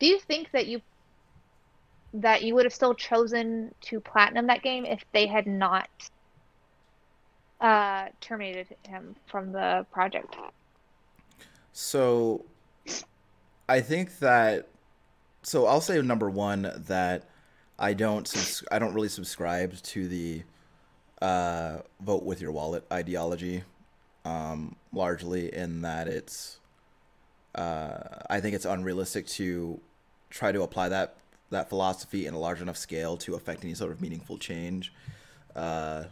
do 0.01 0.07
you 0.07 0.19
think 0.21 0.51
that 0.53 0.67
you 0.67 0.81
that 2.13 2.43
you 2.43 2.55
would 2.55 2.65
have 2.65 2.75
still 2.75 2.95
chosen 2.95 3.73
to 3.81 4.01
platinum 4.01 4.47
that 4.49 4.63
game 4.63 4.85
if 4.85 5.03
they 5.13 5.27
had 5.27 5.47
not 5.47 5.89
uh, 7.61 8.09
terminated 8.21 8.75
him 8.85 9.17
from 9.27 9.53
the 9.53 9.87
project? 9.93 10.37
So, 11.73 12.45
I 13.69 13.81
think 13.81 14.19
that. 14.19 14.69
So 15.43 15.67
I'll 15.67 15.81
say 15.81 16.01
number 16.03 16.29
one 16.29 16.71
that 16.87 17.25
I 17.79 17.95
don't. 17.95 18.27
Subs- 18.29 18.65
I 18.71 18.79
don't 18.79 18.95
really 18.95 19.09
subscribe 19.09 19.75
to 19.83 20.09
the 20.09 20.43
uh, 21.23 21.79
vote 22.01 22.25
with 22.25 22.41
your 22.41 22.53
wallet 22.53 22.85
ideology. 22.93 23.65
Um, 24.25 24.77
largely 24.93 25.55
in 25.55 25.83
that 25.83 26.09
it's. 26.09 26.59
Uh, 27.55 27.99
I 28.29 28.41
think 28.41 28.55
it's 28.55 28.65
unrealistic 28.65 29.27
to 29.29 29.81
try 30.29 30.53
to 30.53 30.63
apply 30.63 30.89
that 30.91 31.17
that 31.51 31.69
philosophy 31.69 32.27
in 32.27 32.35
a 32.35 32.39
large 32.39 32.61
enough 32.61 32.77
scale 32.77 33.17
to 33.17 33.35
affect 33.35 33.65
any 33.65 33.75
sort 33.75 33.91
of 33.93 34.01
meaningful 34.01 34.39
change. 34.39 34.93
Uh, 35.57 36.05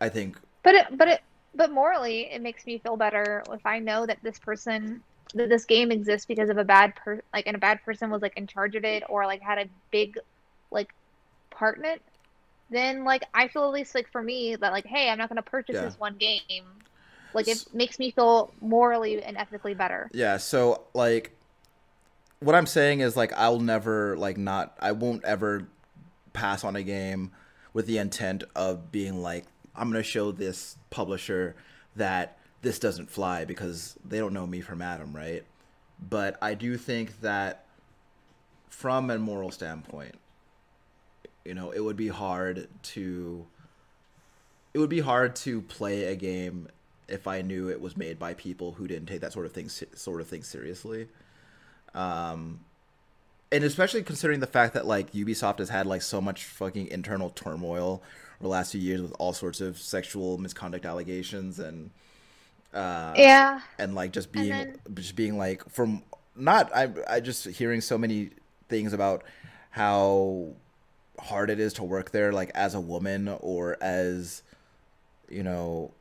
I 0.00 0.08
think. 0.08 0.38
But 0.62 0.74
it, 0.74 0.86
but 0.98 1.08
it, 1.08 1.20
but 1.54 1.72
morally, 1.72 2.30
it 2.30 2.42
makes 2.42 2.66
me 2.66 2.78
feel 2.78 2.96
better 2.96 3.42
if 3.50 3.64
I 3.64 3.78
know 3.78 4.06
that 4.06 4.18
this 4.22 4.38
person, 4.38 5.02
that 5.34 5.48
this 5.48 5.64
game 5.64 5.90
exists 5.92 6.26
because 6.26 6.48
of 6.48 6.58
a 6.58 6.64
bad 6.64 6.94
per, 6.96 7.20
like, 7.34 7.46
and 7.46 7.54
a 7.56 7.58
bad 7.58 7.82
person 7.84 8.10
was 8.10 8.22
like 8.22 8.36
in 8.36 8.46
charge 8.46 8.74
of 8.74 8.84
it 8.84 9.02
or 9.08 9.26
like 9.26 9.42
had 9.42 9.58
a 9.58 9.66
big, 9.90 10.18
like, 10.70 10.90
part 11.50 11.78
in 11.78 11.84
it. 11.84 12.02
Then 12.70 13.04
like 13.04 13.24
I 13.32 13.48
feel 13.48 13.64
at 13.64 13.70
least 13.72 13.94
like 13.94 14.10
for 14.12 14.22
me 14.22 14.56
that 14.56 14.72
like, 14.72 14.86
hey, 14.86 15.08
I'm 15.08 15.18
not 15.18 15.28
going 15.28 15.36
to 15.36 15.42
purchase 15.42 15.74
Yeah. 15.74 15.82
this 15.82 15.98
one 15.98 16.16
game. 16.16 16.64
Like 17.34 17.48
it 17.48 17.64
makes 17.74 17.98
me 17.98 18.10
feel 18.10 18.52
morally 18.60 19.22
and 19.22 19.36
ethically 19.36 19.74
better. 19.74 20.10
Yeah, 20.12 20.36
so 20.38 20.82
like 20.94 21.32
what 22.40 22.54
I'm 22.54 22.66
saying 22.66 23.00
is 23.00 23.16
like 23.16 23.32
I'll 23.34 23.60
never 23.60 24.16
like 24.16 24.36
not 24.36 24.76
I 24.80 24.92
won't 24.92 25.24
ever 25.24 25.66
pass 26.32 26.64
on 26.64 26.76
a 26.76 26.82
game 26.82 27.32
with 27.72 27.86
the 27.86 27.98
intent 27.98 28.44
of 28.54 28.90
being 28.92 29.20
like 29.22 29.44
I'm 29.74 29.90
going 29.90 30.02
to 30.02 30.08
show 30.08 30.32
this 30.32 30.76
publisher 30.90 31.56
that 31.96 32.37
this 32.62 32.78
doesn't 32.78 33.10
fly 33.10 33.44
because 33.44 33.96
they 34.04 34.18
don't 34.18 34.32
know 34.32 34.46
me 34.46 34.60
from 34.60 34.82
Adam, 34.82 35.14
right? 35.14 35.44
But 36.08 36.36
I 36.42 36.54
do 36.54 36.76
think 36.76 37.20
that 37.20 37.64
from 38.68 39.10
a 39.10 39.18
moral 39.18 39.50
standpoint, 39.50 40.14
you 41.44 41.54
know, 41.54 41.70
it 41.70 41.80
would 41.80 41.96
be 41.96 42.08
hard 42.08 42.68
to 42.82 43.46
it 44.74 44.78
would 44.78 44.90
be 44.90 45.00
hard 45.00 45.34
to 45.34 45.62
play 45.62 46.04
a 46.04 46.16
game 46.16 46.68
if 47.08 47.26
I 47.26 47.40
knew 47.40 47.68
it 47.68 47.80
was 47.80 47.96
made 47.96 48.18
by 48.18 48.34
people 48.34 48.72
who 48.72 48.86
didn't 48.86 49.06
take 49.06 49.20
that 49.22 49.32
sort 49.32 49.46
of 49.46 49.52
thing 49.52 49.68
sort 49.68 50.20
of 50.20 50.28
thing 50.28 50.42
seriously. 50.42 51.08
Um, 51.94 52.60
and 53.50 53.64
especially 53.64 54.02
considering 54.02 54.40
the 54.40 54.46
fact 54.46 54.74
that 54.74 54.86
like 54.86 55.12
Ubisoft 55.12 55.58
has 55.58 55.70
had 55.70 55.86
like 55.86 56.02
so 56.02 56.20
much 56.20 56.44
fucking 56.44 56.88
internal 56.88 57.30
turmoil 57.30 58.02
over 58.36 58.42
the 58.42 58.48
last 58.48 58.72
few 58.72 58.80
years 58.80 59.00
with 59.00 59.12
all 59.18 59.32
sorts 59.32 59.60
of 59.60 59.78
sexual 59.78 60.38
misconduct 60.38 60.84
allegations 60.84 61.58
and 61.58 61.90
uh, 62.74 63.14
Yeah. 63.16 63.60
and 63.78 63.94
like 63.94 64.12
just 64.12 64.30
being 64.32 64.48
then- 64.50 64.78
just 64.94 65.16
being 65.16 65.38
like 65.38 65.68
from 65.70 66.02
not 66.36 66.70
I 66.74 66.90
I 67.08 67.20
just 67.20 67.46
hearing 67.46 67.80
so 67.80 67.96
many 67.98 68.30
things 68.68 68.92
about 68.92 69.24
how 69.70 70.48
hard 71.18 71.50
it 71.50 71.58
is 71.58 71.72
to 71.74 71.82
work 71.84 72.10
there 72.12 72.32
like 72.32 72.50
as 72.54 72.74
a 72.74 72.80
woman 72.80 73.28
or 73.40 73.76
as 73.80 74.42
you 75.28 75.42
know 75.42 75.92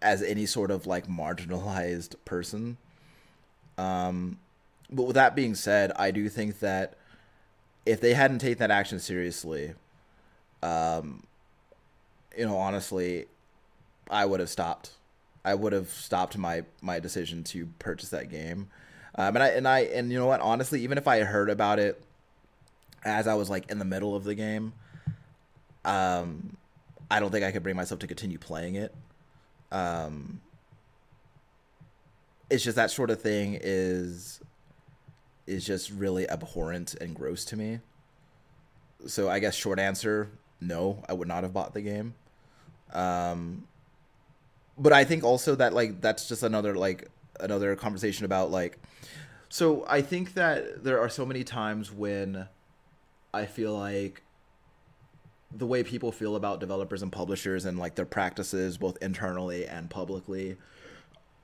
as 0.00 0.22
any 0.22 0.46
sort 0.46 0.70
of 0.70 0.86
like 0.86 1.06
marginalized 1.08 2.14
person 2.24 2.76
um 3.78 4.38
but 4.90 5.04
with 5.04 5.14
that 5.14 5.34
being 5.34 5.54
said 5.54 5.90
I 5.96 6.10
do 6.10 6.28
think 6.28 6.60
that 6.60 6.94
if 7.86 8.00
they 8.00 8.14
hadn't 8.14 8.38
taken 8.38 8.58
that 8.58 8.70
action 8.70 9.00
seriously 9.00 9.74
um 10.62 11.24
you 12.36 12.44
know 12.46 12.56
honestly 12.56 13.26
I 14.10 14.26
would 14.26 14.38
have 14.40 14.50
stopped 14.50 14.90
I 15.44 15.54
would 15.54 15.72
have 15.72 15.88
stopped 15.88 16.38
my 16.38 16.64
my 16.80 17.00
decision 17.00 17.44
to 17.44 17.66
purchase 17.78 18.10
that 18.10 18.30
game. 18.30 18.68
Um, 19.14 19.36
and 19.36 19.42
I 19.42 19.48
and 19.48 19.68
I 19.68 19.80
and 19.80 20.10
you 20.10 20.18
know 20.18 20.26
what? 20.26 20.40
Honestly, 20.40 20.82
even 20.82 20.98
if 20.98 21.06
I 21.08 21.20
heard 21.20 21.50
about 21.50 21.78
it 21.78 22.02
as 23.04 23.26
I 23.26 23.34
was 23.34 23.50
like 23.50 23.70
in 23.70 23.78
the 23.78 23.84
middle 23.84 24.14
of 24.14 24.24
the 24.24 24.34
game, 24.34 24.72
um, 25.84 26.56
I 27.10 27.20
don't 27.20 27.30
think 27.30 27.44
I 27.44 27.52
could 27.52 27.62
bring 27.62 27.76
myself 27.76 28.00
to 28.00 28.06
continue 28.06 28.38
playing 28.38 28.76
it. 28.76 28.94
Um, 29.70 30.40
it's 32.50 32.62
just 32.62 32.76
that 32.76 32.90
sort 32.90 33.10
of 33.10 33.20
thing 33.20 33.58
is 33.60 34.40
is 35.46 35.64
just 35.64 35.90
really 35.90 36.28
abhorrent 36.28 36.94
and 37.00 37.14
gross 37.14 37.44
to 37.46 37.56
me. 37.56 37.80
So 39.06 39.28
I 39.28 39.40
guess 39.40 39.54
short 39.54 39.80
answer, 39.80 40.30
no, 40.60 41.02
I 41.08 41.14
would 41.14 41.26
not 41.26 41.42
have 41.42 41.52
bought 41.52 41.74
the 41.74 41.80
game. 41.80 42.14
Um, 42.92 43.64
but 44.78 44.92
I 44.92 45.04
think 45.04 45.24
also 45.24 45.54
that 45.56 45.72
like 45.72 46.00
that's 46.00 46.28
just 46.28 46.42
another 46.42 46.74
like 46.74 47.08
another 47.40 47.74
conversation 47.76 48.24
about 48.24 48.50
like 48.50 48.78
so 49.48 49.84
I 49.88 50.00
think 50.02 50.34
that 50.34 50.82
there 50.82 51.00
are 51.00 51.08
so 51.08 51.26
many 51.26 51.44
times 51.44 51.92
when 51.92 52.48
I 53.34 53.46
feel 53.46 53.76
like 53.76 54.22
the 55.54 55.66
way 55.66 55.82
people 55.82 56.10
feel 56.10 56.36
about 56.36 56.60
developers 56.60 57.02
and 57.02 57.12
publishers 57.12 57.66
and 57.66 57.78
like 57.78 57.94
their 57.94 58.06
practices 58.06 58.78
both 58.78 58.96
internally 59.02 59.66
and 59.66 59.90
publicly 59.90 60.56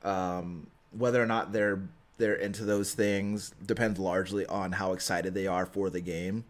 um 0.02 0.66
whether 0.92 1.22
or 1.22 1.26
not 1.26 1.52
they're 1.52 1.82
they're 2.18 2.34
into 2.34 2.64
those 2.64 2.94
things 2.94 3.52
depends 3.64 3.98
largely 3.98 4.44
on 4.46 4.72
how 4.72 4.92
excited 4.92 5.34
they 5.34 5.46
are 5.46 5.66
for 5.66 5.88
the 5.88 6.00
game. 6.00 6.44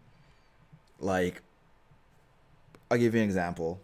Like 0.99 1.41
I'll 2.91 2.97
give 2.97 3.13
you 3.13 3.21
an 3.21 3.25
example. 3.25 3.79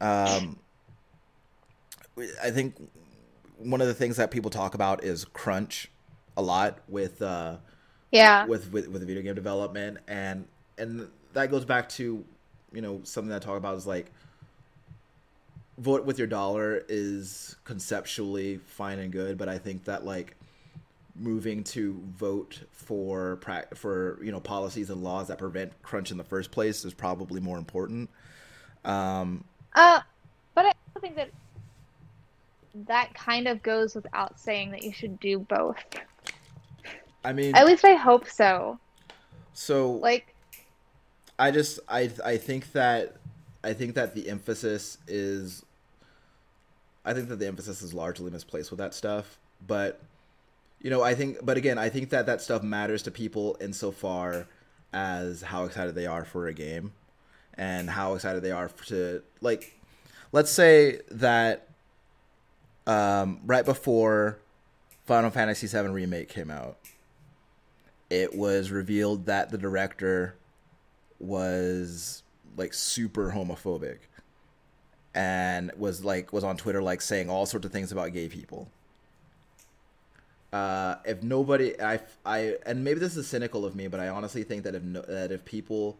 Um 0.00 0.58
I 2.42 2.50
think 2.50 2.74
one 3.58 3.80
of 3.80 3.86
the 3.86 3.94
things 3.94 4.16
that 4.16 4.30
people 4.30 4.50
talk 4.50 4.74
about 4.74 5.04
is 5.04 5.24
crunch 5.24 5.90
a 6.36 6.42
lot 6.42 6.78
with 6.88 7.20
uh, 7.22 7.56
Yeah. 8.12 8.46
with, 8.46 8.72
with 8.72 8.88
with 8.88 9.06
video 9.06 9.22
game 9.22 9.34
development 9.34 9.98
and 10.06 10.46
and 10.76 11.08
that 11.32 11.50
goes 11.50 11.64
back 11.64 11.88
to 11.90 12.24
you 12.72 12.80
know 12.82 13.00
something 13.04 13.30
that 13.30 13.42
I 13.42 13.44
talk 13.44 13.56
about 13.56 13.76
is 13.76 13.86
like 13.86 14.12
vote 15.78 16.04
with 16.04 16.18
your 16.18 16.26
dollar 16.26 16.84
is 16.88 17.56
conceptually 17.64 18.58
fine 18.58 18.98
and 18.98 19.12
good 19.12 19.38
but 19.38 19.48
I 19.48 19.58
think 19.58 19.84
that 19.84 20.04
like 20.04 20.36
moving 21.14 21.64
to 21.64 22.00
vote 22.16 22.62
for 22.70 23.38
for 23.74 24.18
you 24.22 24.30
know 24.30 24.40
policies 24.40 24.90
and 24.90 25.02
laws 25.02 25.28
that 25.28 25.38
prevent 25.38 25.72
crunch 25.82 26.10
in 26.10 26.16
the 26.16 26.24
first 26.24 26.50
place 26.50 26.84
is 26.84 26.94
probably 26.94 27.40
more 27.40 27.58
important 27.58 28.08
um 28.84 29.44
Uh, 29.74 30.00
but 30.54 30.66
I 30.66 30.68
also 30.68 31.00
think 31.00 31.16
that 31.16 31.30
that 32.74 33.14
kind 33.14 33.48
of 33.48 33.62
goes 33.62 33.94
without 33.94 34.38
saying 34.38 34.70
that 34.72 34.82
you 34.82 34.92
should 34.92 35.18
do 35.20 35.38
both. 35.38 35.76
I 37.24 37.32
mean 37.32 37.54
At 37.54 37.66
least 37.66 37.84
I 37.84 37.94
hope 37.94 38.28
so. 38.28 38.78
so 39.52 39.92
Like, 39.92 40.34
I 41.38 41.50
just 41.50 41.80
I 41.88 42.10
I 42.24 42.36
think 42.36 42.72
that 42.72 43.16
I 43.62 43.72
think 43.72 43.94
that 43.94 44.14
the 44.14 44.28
emphasis 44.28 44.98
is 45.06 45.64
I 47.04 47.14
think 47.14 47.28
that 47.28 47.38
the 47.38 47.46
emphasis 47.46 47.82
is 47.82 47.94
largely 47.94 48.30
misplaced 48.30 48.70
with 48.70 48.78
that 48.78 48.92
stuff, 48.94 49.38
but 49.66 50.00
you 50.80 50.90
know, 50.90 51.02
I 51.02 51.14
think 51.14 51.38
but 51.42 51.56
again, 51.56 51.78
I 51.78 51.88
think 51.88 52.10
that 52.10 52.26
that 52.26 52.40
stuff 52.40 52.62
matters 52.62 53.02
to 53.04 53.10
people 53.10 53.56
insofar 53.60 54.46
as 54.92 55.42
how 55.42 55.64
excited 55.64 55.94
they 55.94 56.06
are 56.06 56.24
for 56.24 56.46
a 56.46 56.54
game 56.54 56.92
and 57.54 57.90
how 57.90 58.14
excited 58.14 58.42
they 58.42 58.52
are 58.52 58.68
to 58.86 59.22
like 59.40 59.78
let's 60.32 60.50
say 60.50 61.00
that 61.10 61.67
um, 62.88 63.40
right 63.44 63.64
before 63.64 64.38
Final 65.04 65.30
Fantasy 65.30 65.66
VII 65.66 65.88
remake 65.88 66.28
came 66.28 66.50
out, 66.50 66.78
it 68.10 68.34
was 68.34 68.70
revealed 68.70 69.26
that 69.26 69.50
the 69.50 69.58
director 69.58 70.34
was 71.20 72.22
like 72.56 72.72
super 72.72 73.30
homophobic 73.30 73.98
and 75.14 75.70
was 75.76 76.04
like 76.04 76.32
was 76.32 76.42
on 76.42 76.56
Twitter 76.56 76.82
like 76.82 77.02
saying 77.02 77.28
all 77.28 77.44
sorts 77.44 77.66
of 77.66 77.72
things 77.72 77.92
about 77.92 78.12
gay 78.12 78.28
people. 78.28 78.68
Uh, 80.50 80.96
if 81.04 81.22
nobody, 81.22 81.78
I, 81.80 82.00
I, 82.24 82.56
and 82.64 82.82
maybe 82.82 83.00
this 83.00 83.18
is 83.18 83.26
cynical 83.26 83.66
of 83.66 83.76
me, 83.76 83.86
but 83.86 84.00
I 84.00 84.08
honestly 84.08 84.44
think 84.44 84.62
that 84.62 84.74
if 84.74 84.82
no, 84.82 85.02
that 85.02 85.30
if 85.30 85.44
people 85.44 85.98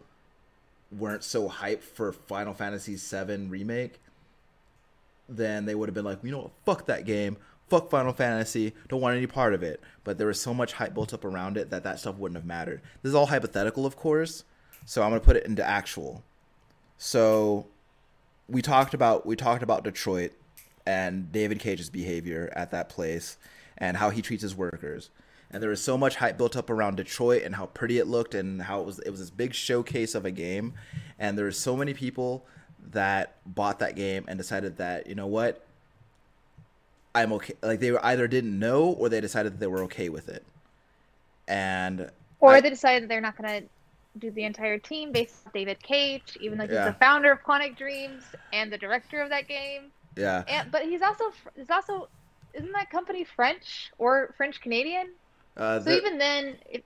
weren't 0.91 1.23
so 1.23 1.51
hyped 1.51 1.83
for 1.83 2.13
Final 2.13 2.55
Fantasy 2.55 2.97
VII 2.97 3.49
remake, 3.49 4.01
then 5.29 5.67
they 5.67 5.75
would 5.75 5.89
have 5.89 5.95
been 5.95 6.05
like, 6.05 6.19
you 6.23 6.31
know, 6.31 6.39
what, 6.39 6.51
fuck 6.65 6.87
that 6.87 7.05
game, 7.05 7.37
fuck 7.69 7.91
Final 7.91 8.13
Fantasy, 8.13 8.73
don't 8.89 9.01
want 9.01 9.17
any 9.17 9.27
part 9.27 9.55
of 9.55 9.63
it. 9.63 9.81
But 10.05 10.19
there 10.19 10.27
was 10.27 10.41
so 10.41 10.55
much 10.55 10.73
hype 10.75 10.95
built 10.95 11.13
up 11.13 11.25
around 11.25 11.57
it 11.57 11.71
that 11.71 11.85
that 11.85 12.01
stuff 12.01 12.17
wouldn't 12.17 12.37
have 12.37 12.47
mattered. 12.47 12.81
This 13.03 13.11
is 13.11 13.15
all 13.15 13.27
hypothetical, 13.27 13.85
of 13.85 13.97
course, 13.97 14.45
so 14.87 15.03
I'm 15.03 15.11
gonna 15.11 15.21
put 15.21 15.37
it 15.37 15.45
into 15.47 15.63
actual. 15.67 16.23
So 16.97 17.67
we 18.49 18.63
talked 18.63 18.95
about 18.95 19.27
we 19.27 19.37
talked 19.37 19.63
about 19.63 19.85
Detroit 19.85 20.33
and 20.87 21.31
David 21.31 21.59
Cage's 21.61 21.91
behavior 21.91 22.51
at 22.57 22.71
that 22.71 22.89
place 22.89 23.37
and 23.77 23.99
how 23.99 24.11
he 24.11 24.23
treats 24.23 24.43
his 24.43 24.57
workers. 24.57 25.11
and 25.51 25.63
there 25.63 25.71
was 25.71 25.83
so 25.83 25.97
much 25.97 26.17
hype 26.17 26.37
built 26.37 26.57
up 26.57 26.69
around 26.71 26.97
Detroit 26.97 27.43
and 27.43 27.55
how 27.55 27.67
pretty 27.67 27.99
it 27.99 28.07
looked 28.07 28.35
and 28.35 28.63
how 28.63 28.81
it 28.81 28.87
was 28.87 28.99
it 29.01 29.11
was 29.11 29.21
this 29.21 29.31
big 29.31 29.55
showcase 29.55 30.15
of 30.15 30.25
a 30.25 30.31
game, 30.31 30.75
and 31.19 31.37
there 31.37 31.45
were 31.45 31.53
so 31.53 31.77
many 31.77 31.95
people 31.95 32.47
that 32.93 33.37
bought 33.47 33.79
that 33.81 33.97
game 33.97 34.25
and 34.29 34.39
decided 34.39 34.77
that 34.79 35.07
you 35.07 35.15
know 35.15 35.27
what, 35.27 35.65
I'm 37.15 37.33
okay. 37.35 37.55
Like 37.63 37.81
they 37.81 37.97
either 37.97 38.29
didn't 38.29 38.59
know 38.59 38.85
or 38.85 39.09
they 39.09 39.21
decided 39.21 39.53
that 39.55 39.61
they 39.61 39.67
were 39.67 39.83
okay 39.85 40.09
with 40.09 40.29
it, 40.29 40.45
and 41.47 42.11
or 42.41 42.55
I- 42.55 42.61
they 42.61 42.71
decided 42.71 43.05
that 43.05 43.09
they're 43.09 43.21
not 43.21 43.37
going 43.37 43.63
to 43.63 43.69
do 44.19 44.31
the 44.31 44.45
entire 44.45 44.79
team 44.79 45.13
based 45.13 45.35
on 45.47 45.53
David 45.55 45.83
Cage, 45.83 46.37
even 46.41 46.59
though 46.59 46.65
he's 46.65 46.73
Yeah. 46.75 46.87
the 46.91 46.95
founder 46.95 47.31
of 47.31 47.43
Quantic 47.43 47.77
Dreams 47.77 48.25
and 48.53 48.73
the 48.73 48.79
director 48.79 49.21
of 49.21 49.31
that 49.31 49.47
game. 49.49 49.93
yeah, 50.17 50.43
And 50.49 50.71
but 50.71 50.83
he's 50.83 51.03
also 51.03 51.25
he's 51.57 51.71
also 51.71 52.09
isn't 52.55 52.73
that 52.73 52.91
company 52.91 53.25
French 53.25 53.93
or 53.99 54.35
French 54.37 54.61
Canadian? 54.61 55.09
uh, 55.57 55.79
So 55.81 55.91
the- 55.91 55.97
even 55.99 56.19
then, 56.19 56.57
if, 56.71 56.83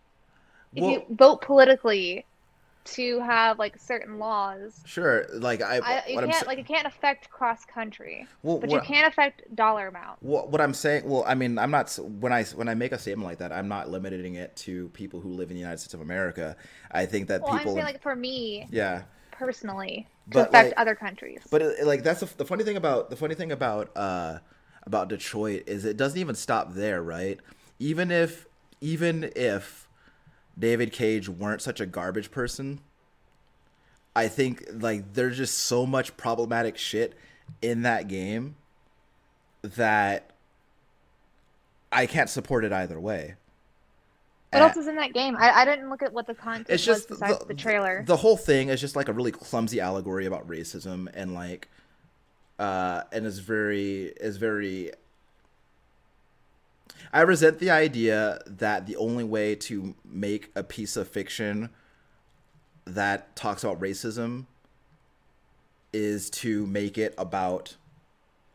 if 0.75 0.83
well, 0.83 0.91
you 0.91 1.03
vote 1.11 1.41
politically 1.43 2.27
to 2.85 3.21
have 3.21 3.59
like 3.59 3.79
certain 3.79 4.19
laws, 4.19 4.81
sure. 4.85 5.27
Like 5.33 5.63
I, 5.63 5.79
I, 5.79 6.03
you 6.09 6.15
what 6.17 6.25
I'm 6.25 6.31
can't 6.31 6.43
sa- 6.45 6.49
like 6.49 6.59
it 6.59 6.67
can't 6.67 6.87
affect 6.87 7.31
cross 7.31 7.65
country, 7.65 8.27
well, 8.43 8.59
but 8.59 8.71
you 8.71 8.81
can't 8.81 9.07
affect 9.07 9.55
dollar 9.55 9.89
amount. 9.89 10.23
What, 10.23 10.51
what 10.51 10.61
I'm 10.61 10.75
saying, 10.75 11.09
well, 11.09 11.25
I 11.27 11.35
mean, 11.35 11.59
I'm 11.59 11.71
not 11.71 11.97
when 12.03 12.33
I 12.33 12.45
when 12.45 12.69
I 12.69 12.75
make 12.75 12.93
a 12.93 12.99
statement 12.99 13.29
like 13.29 13.39
that, 13.39 13.53
I'm 13.53 13.69
not 13.69 13.91
limiting 13.91 14.35
it 14.35 14.57
to 14.57 14.89
people 14.91 15.21
who 15.21 15.31
live 15.31 15.51
in 15.51 15.55
the 15.55 15.61
United 15.61 15.79
States 15.79 15.95
of 15.95 16.01
America. 16.01 16.57
I 16.91 17.07
think 17.07 17.29
that 17.29 17.43
Well, 17.43 17.53
I'm 17.53 17.59
people, 17.59 17.75
saying 17.75 17.85
like 17.87 18.03
for 18.03 18.17
me 18.17 18.67
yeah, 18.71 19.03
personally 19.31 20.07
to 20.31 20.39
But, 20.39 20.49
affect 20.49 20.69
like- 20.71 20.75
other 20.81 20.95
countries. 20.95 21.41
but 21.51 21.63
it, 21.63 21.87
like 21.87 22.03
that's 22.03 22.21
the, 22.21 22.27
the 22.37 22.45
funny 22.45 22.65
thing 22.65 22.77
about 22.77 23.11
the 23.11 23.17
funny 23.17 23.35
thing 23.35 23.53
about 23.53 23.91
uh 23.97 24.39
about 24.85 25.09
Detroit 25.09 25.63
is 25.67 25.85
it 25.85 25.97
doesn't 25.97 26.19
even 26.19 26.35
stop 26.35 26.75
there, 26.75 27.03
right? 27.03 27.39
Even 27.79 28.11
if 28.11 28.47
even 28.81 29.31
if 29.37 29.82
David 30.59 30.93
Cage 30.93 31.29
weren't 31.29 31.63
such 31.63 31.81
a 31.81 31.87
garbage 31.87 32.31
person, 32.31 32.81
I 34.15 34.29
think 34.29 34.65
like 34.73 35.15
there's 35.15 35.37
just 35.37 35.57
so 35.57 35.87
much 35.87 36.17
problematic 36.17 36.77
shit 36.77 37.15
in 37.63 37.83
that 37.83 38.09
game 38.09 38.57
that 39.63 40.31
I 41.91 42.07
can't 42.07 42.29
support 42.29 42.65
it 42.65 42.73
either 42.73 43.01
way. 43.01 43.37
what 44.51 44.63
else 44.63 44.77
is 44.77 44.87
in 44.87 44.97
that 44.97 45.15
game? 45.15 45.37
I, 45.39 45.51
I 45.51 45.65
didn't 45.65 45.89
look 45.89 46.03
at 46.03 46.13
what 46.13 46.27
the 46.27 46.35
content 46.35 46.67
it's 46.69 46.87
was 46.87 46.99
just 46.99 47.09
besides 47.09 47.39
the, 47.39 47.47
the, 47.47 47.55
trailer. 47.55 48.05
The 48.07 48.17
whole 48.17 48.37
thing 48.37 48.69
is 48.69 48.81
just 48.81 48.97
like 48.97 49.09
a 49.09 49.13
really 49.13 49.33
clumsy 49.33 49.81
allegory 49.81 50.27
about 50.27 50.47
racism 50.47 51.09
and 51.15 51.35
like 51.35 51.69
uh 52.59 53.03
and 53.13 53.25
is 53.25 53.39
very 53.39 54.13
is 54.21 54.37
very 54.37 54.93
I 57.13 57.21
resent 57.23 57.59
the 57.59 57.71
idea 57.71 58.41
that 58.47 58.87
the 58.87 58.97
only 58.97 59.25
way 59.25 59.55
to 59.57 59.95
make 60.05 60.51
a 60.55 60.63
piece 60.63 60.97
of 60.97 61.09
fiction 61.09 61.71
that 62.85 63.35
talks 63.37 63.65
about 63.65 63.81
racism 63.81 64.47
is 65.93 66.31
to 66.31 66.67
make 66.67 66.99
it 66.99 67.15
about 67.19 67.77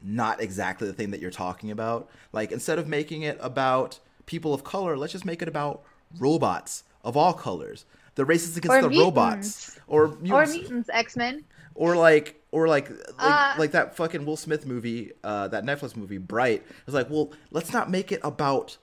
not 0.02 0.42
exactly 0.42 0.88
the 0.88 0.94
thing 0.94 1.12
that 1.12 1.20
you're 1.20 1.32
talking 1.32 1.72
about. 1.72 2.10
Like 2.34 2.52
instead 2.52 2.80
of 2.80 2.88
making 2.88 3.22
it 3.24 3.38
about 3.42 4.00
people 4.26 4.54
of 4.54 4.64
color, 4.64 4.98
let's 4.98 5.14
just 5.14 5.26
make 5.26 5.42
it 5.42 5.48
about 5.48 5.84
robots 6.20 6.84
of 7.04 7.16
all 7.18 7.34
colors. 7.34 7.86
The 8.16 8.24
racist 8.26 8.58
against 8.58 8.84
Or 8.86 8.90
the 8.90 9.00
robots, 9.00 9.80
or 9.88 10.06
or 10.06 10.16
mutants, 10.18 10.54
mutants, 10.56 10.90
X 10.92 11.16
Men. 11.16 11.44
or 11.76 11.96
like, 11.96 12.37
or 12.52 12.68
like, 12.68 12.90
like, 12.90 12.98
Uh, 13.20 13.56
like 13.58 13.72
that 13.72 13.96
fucking 13.96 14.26
Will 14.26 14.38
Smith 14.38 14.66
movie, 14.66 15.12
uh, 15.24 15.48
that 15.50 15.64
Netflix 15.66 15.96
movie, 15.96 16.18
Bright. 16.18 16.64
It's 16.86 16.94
like, 16.94 17.10
well, 17.10 17.32
let's 17.52 17.74
not 17.74 17.90
make 17.90 18.12
it 18.12 18.22
about. 18.24 18.78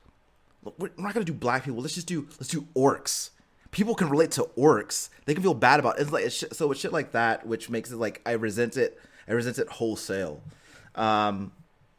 We're 0.79 0.91
not 0.97 1.13
gonna 1.13 1.25
do 1.25 1.33
black 1.35 1.65
people. 1.65 1.81
Let's 1.81 1.95
just 1.95 2.07
do 2.07 2.27
let's 2.39 2.49
do 2.49 2.67
orcs. 2.75 3.31
People 3.71 3.95
can 3.95 4.09
relate 4.09 4.31
to 4.33 4.45
orcs. 4.57 5.09
They 5.25 5.35
can 5.35 5.43
feel 5.43 5.55
bad 5.55 5.81
about 5.81 5.99
it. 5.99 6.03
It's 6.03 6.13
like 6.13 6.25
it's 6.25 6.45
so 6.57 6.71
it's 6.71 6.81
shit 6.81 6.93
like 6.93 7.13
that, 7.13 7.47
which 7.47 7.69
makes 7.69 7.91
it 7.91 7.97
like 7.97 8.23
I 8.25 8.33
resent 8.33 8.77
it. 8.77 8.99
I 9.29 9.33
resent 9.33 9.59
it 9.59 9.69
wholesale. 9.69 10.41
Um, 10.95 11.53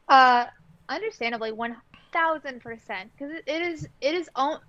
Uh, 0.08 0.46
understandably, 0.90 1.52
one 1.52 1.76
thousand 2.14 2.62
percent, 2.62 3.12
because 3.14 3.36
it, 3.36 3.44
it 3.46 3.62
is 3.62 3.88
it 4.02 4.16
is 4.16 4.30
own, 4.36 4.60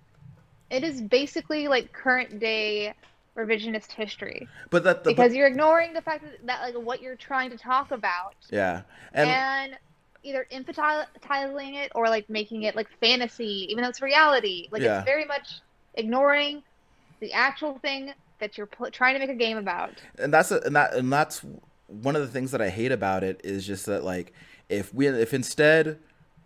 it 0.71 0.83
is 0.83 1.01
basically 1.01 1.69
like 1.69 1.93
current 1.93 2.39
day 2.41 2.93
revisionist 3.37 3.93
history 3.93 4.49
but 4.71 4.83
that 4.85 5.05
the, 5.05 5.11
because 5.11 5.31
but, 5.31 5.37
you're 5.37 5.47
ignoring 5.47 5.93
the 5.93 6.01
fact 6.01 6.25
that, 6.25 6.47
that 6.47 6.63
like 6.63 6.75
what 6.75 7.03
you're 7.03 7.17
trying 7.17 7.51
to 7.51 7.59
talk 7.59 7.91
about 7.91 8.35
yeah, 8.51 8.83
and, 9.13 9.29
and 9.29 9.79
either 10.27 10.47
infantilizing 10.51 11.75
it 11.75 11.93
or 11.95 12.09
like 12.09 12.29
making 12.29 12.65
it 12.65 12.75
like 12.75 12.89
fantasy, 13.01 13.69
even 13.71 13.83
though 13.83 13.89
it's 13.89 14.03
reality. 14.03 14.69
Like 14.71 14.83
Yeah. 14.83 14.99
it's 14.99 15.05
very 15.05 15.25
much 15.25 15.61
ignoring 15.95 16.63
the 17.21 17.33
actual 17.33 17.79
thing 17.79 18.13
that 18.41 18.59
you're 18.59 18.67
pl- 18.67 18.91
trying 18.91 19.15
to 19.15 19.21
make 19.21 19.31
a 19.31 19.35
game 19.35 19.57
about. 19.57 19.93
and 20.19 20.33
that's 20.35 20.51
a, 20.51 20.61
and 20.61 20.75
that 20.77 20.95
and 20.95 21.13
that's 21.13 21.43
one 21.87 22.17
of 22.17 22.23
the 22.23 22.29
things 22.29 22.51
that 22.51 22.61
I 22.61 22.69
hate 22.69 22.93
about 22.93 23.23
it 23.23 23.41
is 23.45 23.67
just 23.67 23.87
that 23.87 24.05
like 24.05 24.33
if 24.69 24.93
we 24.93 25.07
if 25.07 25.33
instead 25.33 25.99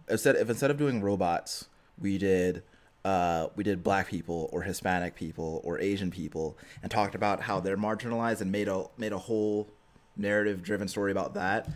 instead 0.08 0.36
if 0.36 0.50
instead 0.50 0.70
of 0.70 0.76
doing 0.76 1.00
robots 1.00 1.68
we 1.98 2.18
did 2.18 2.62
uh 3.04 3.48
we 3.56 3.64
did 3.64 3.82
black 3.82 4.08
people 4.08 4.48
or 4.52 4.62
Hispanic 4.62 5.14
people 5.14 5.60
or 5.64 5.78
Asian 5.78 6.10
people 6.10 6.56
and 6.82 6.90
talked 6.90 7.14
about 7.14 7.40
how 7.40 7.60
they're 7.60 7.76
marginalized 7.76 8.40
and 8.40 8.52
made 8.52 8.68
a 8.68 8.84
made 8.98 9.12
a 9.12 9.18
whole 9.18 9.68
narrative 10.16 10.62
driven 10.62 10.86
story 10.88 11.10
about 11.12 11.34
that 11.34 11.68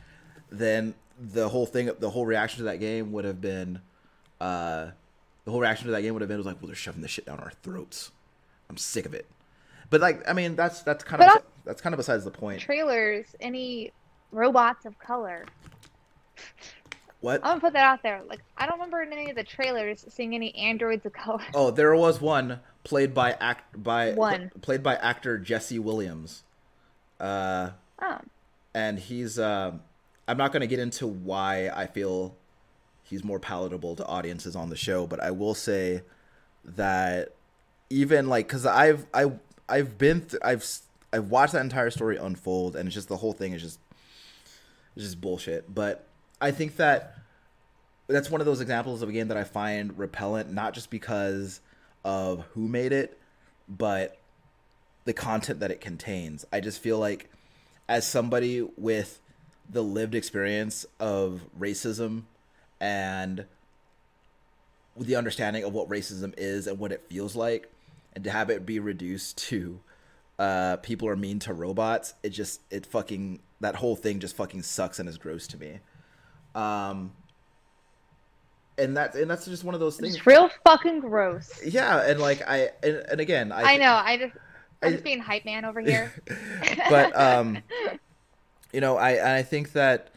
then 0.51 0.95
the 1.19 1.49
whole 1.49 1.67
thing 1.67 1.91
the 2.01 2.11
whole 2.11 2.27
reaction 2.27 2.59
to 2.59 2.65
that 2.65 2.81
game 2.81 3.13
would 3.13 3.25
have 3.25 3.41
been 3.41 3.81
uh 4.41 4.89
the 5.45 5.51
whole 5.51 5.61
reaction 5.61 5.87
to 5.87 5.93
that 5.93 6.03
game 6.03 6.13
would 6.15 6.23
have 6.23 6.29
been 6.29 6.39
was 6.39 6.47
like 6.47 6.61
well 6.61 6.67
they're 6.67 6.77
shoving 6.77 7.03
this 7.03 7.11
shit 7.11 7.27
down 7.27 7.39
our 7.39 7.53
throats. 7.63 8.11
I'm 8.69 8.77
sick 8.77 9.07
of 9.07 9.15
it. 9.15 9.27
But 9.91 10.01
like 10.01 10.29
I 10.29 10.33
mean 10.33 10.57
that's 10.57 10.83
that's 10.83 11.05
kind 11.05 11.23
of 11.23 11.29
But 11.29 11.45
that's 11.65 11.81
kind 11.81 11.95
of 11.95 11.99
besides 11.99 12.25
the 12.25 12.31
point. 12.31 12.61
Trailers, 12.61 13.27
any 13.41 13.93
robots 14.33 14.87
of 14.87 14.99
color. 14.99 15.45
What? 17.25 17.41
I'm 17.43 17.53
gonna 17.53 17.61
put 17.63 17.73
that 17.73 17.85
out 17.85 18.03
there. 18.03 18.21
Like 18.29 18.41
I 18.59 18.67
don't 18.67 18.75
remember 18.75 19.01
in 19.01 19.11
any 19.11 19.31
of 19.31 19.37
the 19.37 19.45
trailers 19.45 20.05
seeing 20.11 20.35
any 20.35 20.55
androids 20.57 21.07
of 21.07 21.15
color. 21.15 21.43
Oh, 21.55 21.71
there 21.71 21.97
was 21.97 22.21
one 22.21 22.61
played 22.83 23.15
by 23.15 23.33
act 23.41 23.83
by 23.83 24.13
One. 24.13 24.51
played 24.61 24.83
by 24.83 24.97
actor 24.97 25.39
Jesse 25.39 25.79
Williams. 25.79 26.43
Uh, 27.19 27.71
Oh, 28.03 28.19
and 28.75 28.99
he's 28.99 29.39
uh, 29.39 29.73
I'm 30.29 30.37
not 30.37 30.53
to 30.61 30.67
get 30.67 30.79
into 30.79 31.07
why 31.07 31.71
I 31.71 31.87
feel 31.87 32.37
he's 33.05 33.25
more 33.25 33.39
palatable 33.39 33.97
to 33.97 34.05
audiences 34.05 34.55
on 34.55 34.69
the 34.69 34.77
show, 34.77 35.07
but 35.07 35.19
I 35.23 35.31
will 35.31 35.55
say 35.55 36.03
that 36.63 37.31
even 37.89 38.29
like 38.29 38.49
cuz 38.49 38.67
I've 38.67 39.07
I 39.15 39.33
I've 39.67 39.97
been 39.97 40.27
th- 40.27 40.43
I've 40.45 40.67
I've 41.11 41.31
watched 41.31 41.55
that 41.55 41.63
entire 41.63 41.89
story 41.89 42.19
unfold 42.19 42.77
and 42.77 42.87
it's 42.87 42.95
just 42.95 43.09
the 43.09 43.17
whole 43.17 43.33
thing 43.33 43.55
is 43.55 43.63
just 43.63 43.79
it's 44.95 45.07
just 45.07 45.23
bullshit. 45.23 45.75
But 45.75 46.07
I 46.45 46.51
think 46.51 46.77
that 46.77 47.15
that's 48.07 48.31
one 48.31 48.43
of 48.43 48.45
those 48.45 48.61
examples 48.61 49.01
of 49.01 49.09
a 49.09 49.13
game 49.13 49.29
that 49.29 49.39
I 49.39 49.45
find 49.45 49.99
repellent, 49.99 50.53
not 50.53 50.75
just 50.75 50.91
because 50.91 51.63
of 52.05 52.45
who 52.53 52.69
made 52.69 52.93
it, 52.93 53.19
but 53.67 54.19
the 55.07 55.15
content 55.15 55.61
that 55.61 55.71
it 55.71 55.81
contains. 55.81 56.45
I 56.53 56.61
just 56.61 56.83
feel 56.83 56.99
like, 56.99 57.31
as 57.89 58.07
somebody 58.07 58.61
with 58.77 59.21
the 59.71 59.83
lived 59.83 60.15
experience 60.15 60.85
of 61.01 61.41
racism 61.59 62.25
and 62.79 63.47
the 64.99 65.17
understanding 65.17 65.65
of 65.65 65.73
what 65.73 65.89
racism 65.89 66.35
is 66.37 66.67
and 66.67 66.79
what 66.79 66.93
it 66.93 67.07
feels 67.09 67.35
like, 67.35 67.73
and 68.13 68.23
to 68.23 68.31
have 68.31 68.51
it 68.51 68.67
be 68.67 68.79
reduced 68.79 69.39
to 69.49 69.81
uh, 70.39 70.77
people 70.83 71.09
are 71.09 71.17
mean 71.17 71.39
to 71.39 71.55
robots, 71.55 72.13
it 72.23 72.31
just 72.31 72.61
it 72.71 72.85
fucking 72.85 73.41
that 73.63 73.77
whole 73.77 73.97
thing 73.97 74.21
just 74.21 74.37
fucking 74.37 74.61
sucks 74.61 74.99
and 74.99 75.09
is 75.09 75.17
gross 75.17 75.47
to 75.47 75.57
me. 75.57 75.79
Um, 76.55 77.13
and 78.79 78.97
that's 78.97 79.17
and 79.17 79.31
that's 79.31 79.45
just 79.45 79.65
one 79.65 79.75
of 79.75 79.81
those 79.81 79.97
things. 79.97 80.17
it's 80.17 80.27
real 80.27 80.51
fucking 80.65 81.01
gross. 81.01 81.61
Yeah, 81.65 82.09
and 82.09 82.21
like 82.21 82.43
I 82.47 82.71
and, 82.83 82.97
and 83.11 83.21
again, 83.21 83.53
I, 83.53 83.75
I 83.75 83.77
know. 83.77 83.93
I 83.95 84.17
just 84.17 84.35
I'm 84.83 84.89
I- 84.89 84.93
just 84.93 85.05
being 85.05 85.21
hype 85.21 85.45
man 85.45 85.65
over 85.65 85.81
here. 85.81 86.13
but 86.91 87.19
um, 87.19 87.59
you 88.73 88.81
know, 88.81 88.97
I 88.97 89.39
I 89.39 89.43
think 89.43 89.73
that 89.73 90.11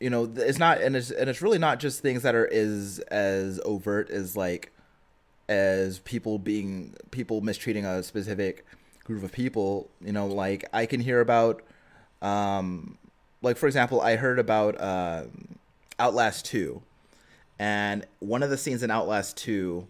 you 0.00 0.10
know 0.10 0.30
it's 0.36 0.58
not 0.58 0.80
and 0.80 0.96
it's 0.96 1.10
and 1.10 1.30
it's 1.30 1.40
really 1.42 1.58
not 1.58 1.80
just 1.80 2.00
things 2.00 2.22
that 2.22 2.34
are 2.34 2.46
is 2.46 2.98
as 3.08 3.60
overt 3.64 4.10
as 4.10 4.36
like 4.36 4.72
as 5.48 5.98
people 6.00 6.38
being 6.38 6.94
people 7.10 7.40
mistreating 7.40 7.84
a 7.84 8.02
specific 8.02 8.66
group 9.04 9.22
of 9.24 9.32
people. 9.32 9.90
You 10.04 10.12
know, 10.12 10.26
like 10.26 10.68
I 10.72 10.86
can 10.86 11.00
hear 11.00 11.20
about 11.20 11.62
um, 12.20 12.98
like 13.42 13.56
for 13.56 13.66
example, 13.66 14.00
I 14.00 14.16
heard 14.16 14.38
about 14.38 14.80
um, 14.80 15.58
Outlast 15.98 16.46
two, 16.46 16.82
and 17.58 18.06
one 18.20 18.42
of 18.42 18.50
the 18.50 18.56
scenes 18.56 18.82
in 18.82 18.90
Outlast 18.90 19.36
two 19.36 19.86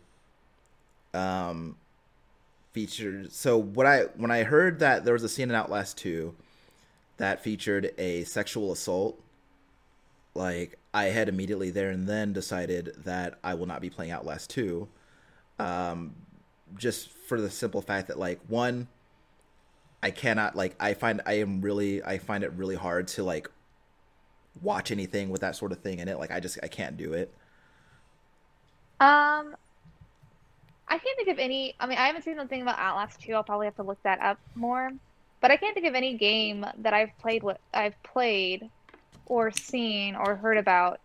um 1.15 1.77
featured 2.73 3.31
so 3.31 3.59
what 3.59 3.85
i 3.85 4.05
when 4.17 4.31
i 4.31 4.45
heard 4.45 4.79
that 4.79 5.05
there 5.05 5.13
was 5.13 5.23
a 5.23 5.29
scene 5.29 5.51
in 5.51 5.55
outlast 5.55 5.99
2 5.99 6.35
that 7.19 7.45
featured 7.45 7.93
a 7.99 8.25
sexual 8.25 8.73
assault 8.73 9.21
like 10.33 10.79
i 10.95 11.05
had 11.05 11.29
immediately 11.29 11.71
there 11.71 11.91
and 11.91 12.09
then 12.09 12.33
decided 12.33 12.95
that 12.97 13.39
i 13.45 13.53
will 13.53 13.67
not 13.67 13.83
be 13.83 13.91
playing 13.91 14.11
outlast 14.11 14.49
2 14.49 14.89
um, 15.59 16.15
just 16.77 17.11
for 17.11 17.41
the 17.41 17.51
simple 17.51 17.83
fact 17.83 18.09
that 18.09 18.19
like 18.19 18.41
one, 18.49 18.89
I 20.03 20.11
cannot 20.11 20.57
like 20.57 20.75
I 20.81 20.95
find 20.95 21.21
I 21.27 21.35
am 21.35 21.61
really 21.61 22.03
I 22.03 22.19
find 22.19 22.43
it 22.43 22.53
really 22.53 22.75
hard 22.75 23.09
to 23.09 23.23
like 23.23 23.49
watch 24.61 24.91
anything 24.91 25.31
with 25.31 25.41
that 25.43 25.57
sort 25.57 25.73
of 25.73 25.79
thing 25.79 26.01
in 26.01 26.09
it. 26.09 26.19
Like 26.19 26.31
I 26.31 26.41
just 26.41 26.59
I 26.63 26.69
can't 26.69 26.97
do 26.97 27.13
it. 27.13 27.33
Um, 29.01 29.57
I 30.89 30.99
can't 30.99 31.17
think 31.17 31.29
of 31.29 31.39
any. 31.39 31.75
I 31.81 31.87
mean, 31.87 31.99
I 31.99 32.07
haven't 32.07 32.23
seen 32.23 32.39
anything 32.39 32.63
about 32.63 32.79
Outlast 32.79 33.21
2. 33.23 33.33
I'll 33.33 33.43
probably 33.43 33.67
have 33.67 33.77
to 33.77 33.83
look 33.83 34.03
that 34.03 34.21
up 34.21 34.39
more. 34.55 34.93
But 35.41 35.51
I 35.51 35.57
can't 35.57 35.75
think 35.75 35.87
of 35.87 35.95
any 35.95 36.17
game 36.17 36.65
that 36.79 36.93
I've 36.93 37.17
played 37.19 37.43
with 37.43 37.59
I've 37.75 38.01
played 38.03 38.69
or 39.27 39.51
seen 39.51 40.15
or 40.15 40.37
heard 40.37 40.57
about 40.57 41.01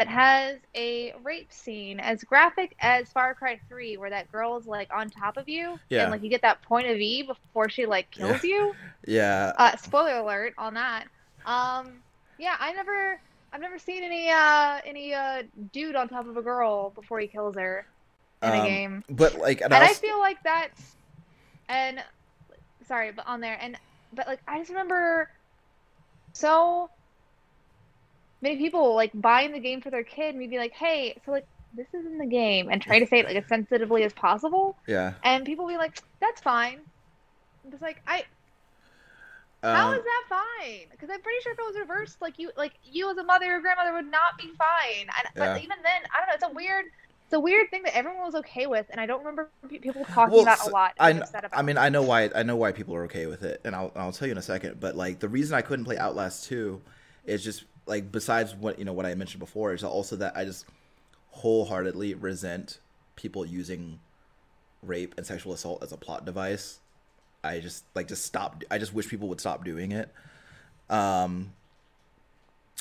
that 0.00 0.08
has 0.08 0.56
a 0.74 1.12
rape 1.22 1.52
scene 1.52 2.00
as 2.00 2.24
graphic 2.24 2.74
as 2.80 3.12
Far 3.12 3.34
Cry 3.34 3.60
3 3.68 3.98
where 3.98 4.08
that 4.08 4.32
girl 4.32 4.56
is 4.56 4.66
like 4.66 4.88
on 4.94 5.10
top 5.10 5.36
of 5.36 5.46
you 5.46 5.78
Yeah. 5.90 6.04
and 6.04 6.10
like 6.10 6.22
you 6.22 6.30
get 6.30 6.40
that 6.40 6.62
point 6.62 6.86
of 6.88 6.96
E 6.96 7.22
before 7.22 7.68
she 7.68 7.84
like 7.84 8.10
kills 8.10 8.42
you. 8.42 8.74
Yeah. 9.06 9.52
Uh 9.58 9.76
spoiler 9.76 10.16
alert 10.18 10.54
on 10.56 10.72
that. 10.74 11.04
Um 11.44 11.92
yeah, 12.38 12.56
I 12.58 12.72
never 12.72 13.20
I've 13.52 13.60
never 13.60 13.78
seen 13.78 14.02
any 14.02 14.30
uh 14.30 14.80
any 14.86 15.12
uh 15.12 15.42
dude 15.72 15.96
on 15.96 16.08
top 16.08 16.26
of 16.26 16.36
a 16.38 16.42
girl 16.42 16.90
before 16.90 17.20
he 17.20 17.26
kills 17.26 17.56
her 17.56 17.84
in 18.42 18.48
a 18.48 18.58
Um, 18.60 18.64
game. 18.66 19.04
But 19.10 19.34
like 19.38 19.60
and 19.60 19.72
And 19.72 19.84
I 19.84 19.88
also- 19.88 20.00
feel 20.00 20.18
like 20.18 20.42
that's 20.42 20.96
and 21.68 22.02
sorry, 22.88 23.12
but 23.12 23.26
on 23.26 23.40
there 23.42 23.58
and 23.60 23.76
but 24.14 24.26
like 24.26 24.40
I 24.48 24.56
just 24.58 24.70
remember 24.70 25.28
so 26.32 26.88
many 28.42 28.56
people 28.56 28.94
like 28.94 29.10
buying 29.14 29.52
the 29.52 29.60
game 29.60 29.80
for 29.80 29.90
their 29.90 30.04
kid 30.04 30.30
and 30.30 30.38
we'd 30.38 30.50
be 30.50 30.58
like, 30.58 30.72
hey, 30.72 31.20
so 31.24 31.32
like 31.32 31.46
this 31.74 31.86
is 31.94 32.04
in 32.06 32.18
the 32.18 32.26
game 32.26 32.68
and 32.70 32.82
try 32.82 32.98
to 32.98 33.06
say 33.06 33.20
it 33.20 33.26
like 33.26 33.36
as 33.36 33.46
sensitively 33.48 34.02
as 34.02 34.12
possible 34.12 34.76
yeah. 34.88 35.12
and 35.22 35.44
people 35.44 35.68
be 35.68 35.76
like, 35.76 36.00
that's 36.20 36.40
fine. 36.40 36.80
I'm 37.64 37.70
just 37.70 37.82
like 37.82 38.02
I 38.06 38.24
how 39.62 39.88
Um, 39.88 39.94
is 39.98 40.04
that 40.04 40.24
fine? 40.28 40.86
Because 40.90 41.10
I'm 41.12 41.20
pretty 41.20 41.38
sure 41.42 41.52
if 41.52 41.58
it 41.58 41.62
was 41.66 41.76
reversed, 41.78 42.22
like 42.22 42.38
you, 42.38 42.50
like 42.56 42.72
you 42.82 43.10
as 43.10 43.18
a 43.18 43.22
mother 43.24 43.56
or 43.56 43.60
grandmother 43.60 43.92
would 43.92 44.10
not 44.10 44.38
be 44.38 44.50
fine. 44.56 45.02
And, 45.02 45.28
Yeah. 45.36 45.54
But 45.54 45.62
even 45.62 45.76
then, 45.82 46.02
I 46.14 46.18
don't 46.18 46.28
know. 46.28 46.34
It's 46.34 46.44
a 46.44 46.54
weird, 46.54 46.86
it's 47.26 47.34
a 47.34 47.40
weird 47.40 47.70
thing 47.70 47.82
that 47.82 47.94
everyone 47.94 48.22
was 48.24 48.34
okay 48.36 48.66
with, 48.66 48.86
and 48.90 48.98
I 48.98 49.04
don't 49.06 49.18
remember 49.18 49.50
people 49.68 50.04
talking 50.06 50.32
Well, 50.32 50.42
about 50.42 50.60
so- 50.60 50.70
a 50.70 50.72
lot. 50.72 50.94
I, 50.98 51.10
and 51.10 51.20
upset 51.20 51.44
about 51.44 51.58
I 51.58 51.62
mean, 51.62 51.76
I 51.76 51.90
know 51.90 52.02
why. 52.02 52.30
I 52.34 52.42
know 52.42 52.56
why 52.56 52.72
people 52.72 52.94
are 52.94 53.04
okay 53.04 53.26
with 53.26 53.42
it, 53.42 53.60
and 53.64 53.76
I'll 53.76 53.92
I'll 53.94 54.12
tell 54.12 54.26
you 54.26 54.32
in 54.32 54.38
a 54.38 54.42
second. 54.42 54.80
But 54.80 54.96
like 54.96 55.18
the 55.20 55.28
reason 55.28 55.54
I 55.54 55.60
couldn't 55.60 55.84
play 55.84 55.98
Outlast 55.98 56.44
two 56.44 56.80
is 57.26 57.44
just 57.44 57.64
like 57.90 58.10
besides 58.10 58.54
what 58.54 58.78
you 58.78 58.84
know 58.84 58.92
what 58.92 59.04
I 59.04 59.14
mentioned 59.14 59.40
before 59.40 59.74
is 59.74 59.84
also 59.84 60.16
that 60.16 60.36
I 60.36 60.44
just 60.44 60.64
wholeheartedly 61.32 62.14
resent 62.14 62.78
people 63.16 63.44
using 63.44 63.98
rape 64.82 65.14
and 65.16 65.26
sexual 65.26 65.52
assault 65.52 65.82
as 65.82 65.92
a 65.92 65.96
plot 65.96 66.24
device. 66.24 66.78
I 67.42 67.58
just 67.58 67.84
like 67.94 68.08
just 68.08 68.24
stop. 68.24 68.62
I 68.70 68.78
just 68.78 68.94
wish 68.94 69.08
people 69.08 69.28
would 69.28 69.40
stop 69.40 69.64
doing 69.64 69.92
it. 69.92 70.08
Um, 70.88 71.52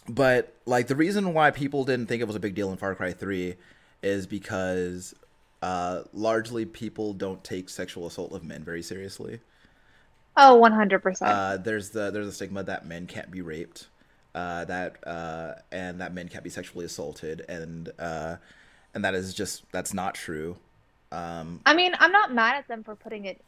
but 0.07 0.53
like 0.65 0.87
the 0.87 0.95
reason 0.95 1.33
why 1.33 1.51
people 1.51 1.83
didn't 1.83 2.07
think 2.07 2.21
it 2.21 2.25
was 2.25 2.35
a 2.35 2.39
big 2.39 2.55
deal 2.55 2.71
in 2.71 2.77
Far 2.77 2.95
Cry 2.95 3.11
3 3.11 3.55
is 4.01 4.27
because 4.27 5.13
uh, 5.61 6.03
largely 6.13 6.65
people 6.65 7.13
don't 7.13 7.43
take 7.43 7.69
sexual 7.69 8.07
assault 8.07 8.31
of 8.31 8.43
men 8.43 8.63
very 8.63 8.81
seriously. 8.81 9.39
Oh, 10.37 10.55
100 10.55 10.99
percent. 10.99 11.31
Uh, 11.31 11.57
there's 11.57 11.89
the 11.89 12.11
there's 12.11 12.27
a 12.27 12.31
stigma 12.31 12.63
that 12.63 12.85
men 12.85 13.07
can't 13.07 13.31
be 13.31 13.41
raped, 13.41 13.87
uh, 14.35 14.65
that 14.65 15.07
uh, 15.07 15.53
and 15.71 16.01
that 16.01 16.13
men 16.13 16.27
can't 16.27 16.43
be 16.43 16.49
sexually 16.49 16.85
assaulted, 16.85 17.45
and 17.49 17.91
uh, 17.99 18.37
and 18.93 19.03
that 19.03 19.15
is 19.15 19.33
just 19.33 19.63
that's 19.71 19.93
not 19.93 20.15
true. 20.15 20.57
Um, 21.11 21.61
I 21.65 21.73
mean, 21.73 21.93
I'm 21.99 22.11
not 22.11 22.33
mad 22.33 22.55
at 22.55 22.67
them 22.67 22.83
for 22.83 22.95
putting 22.95 23.25
it. 23.25 23.41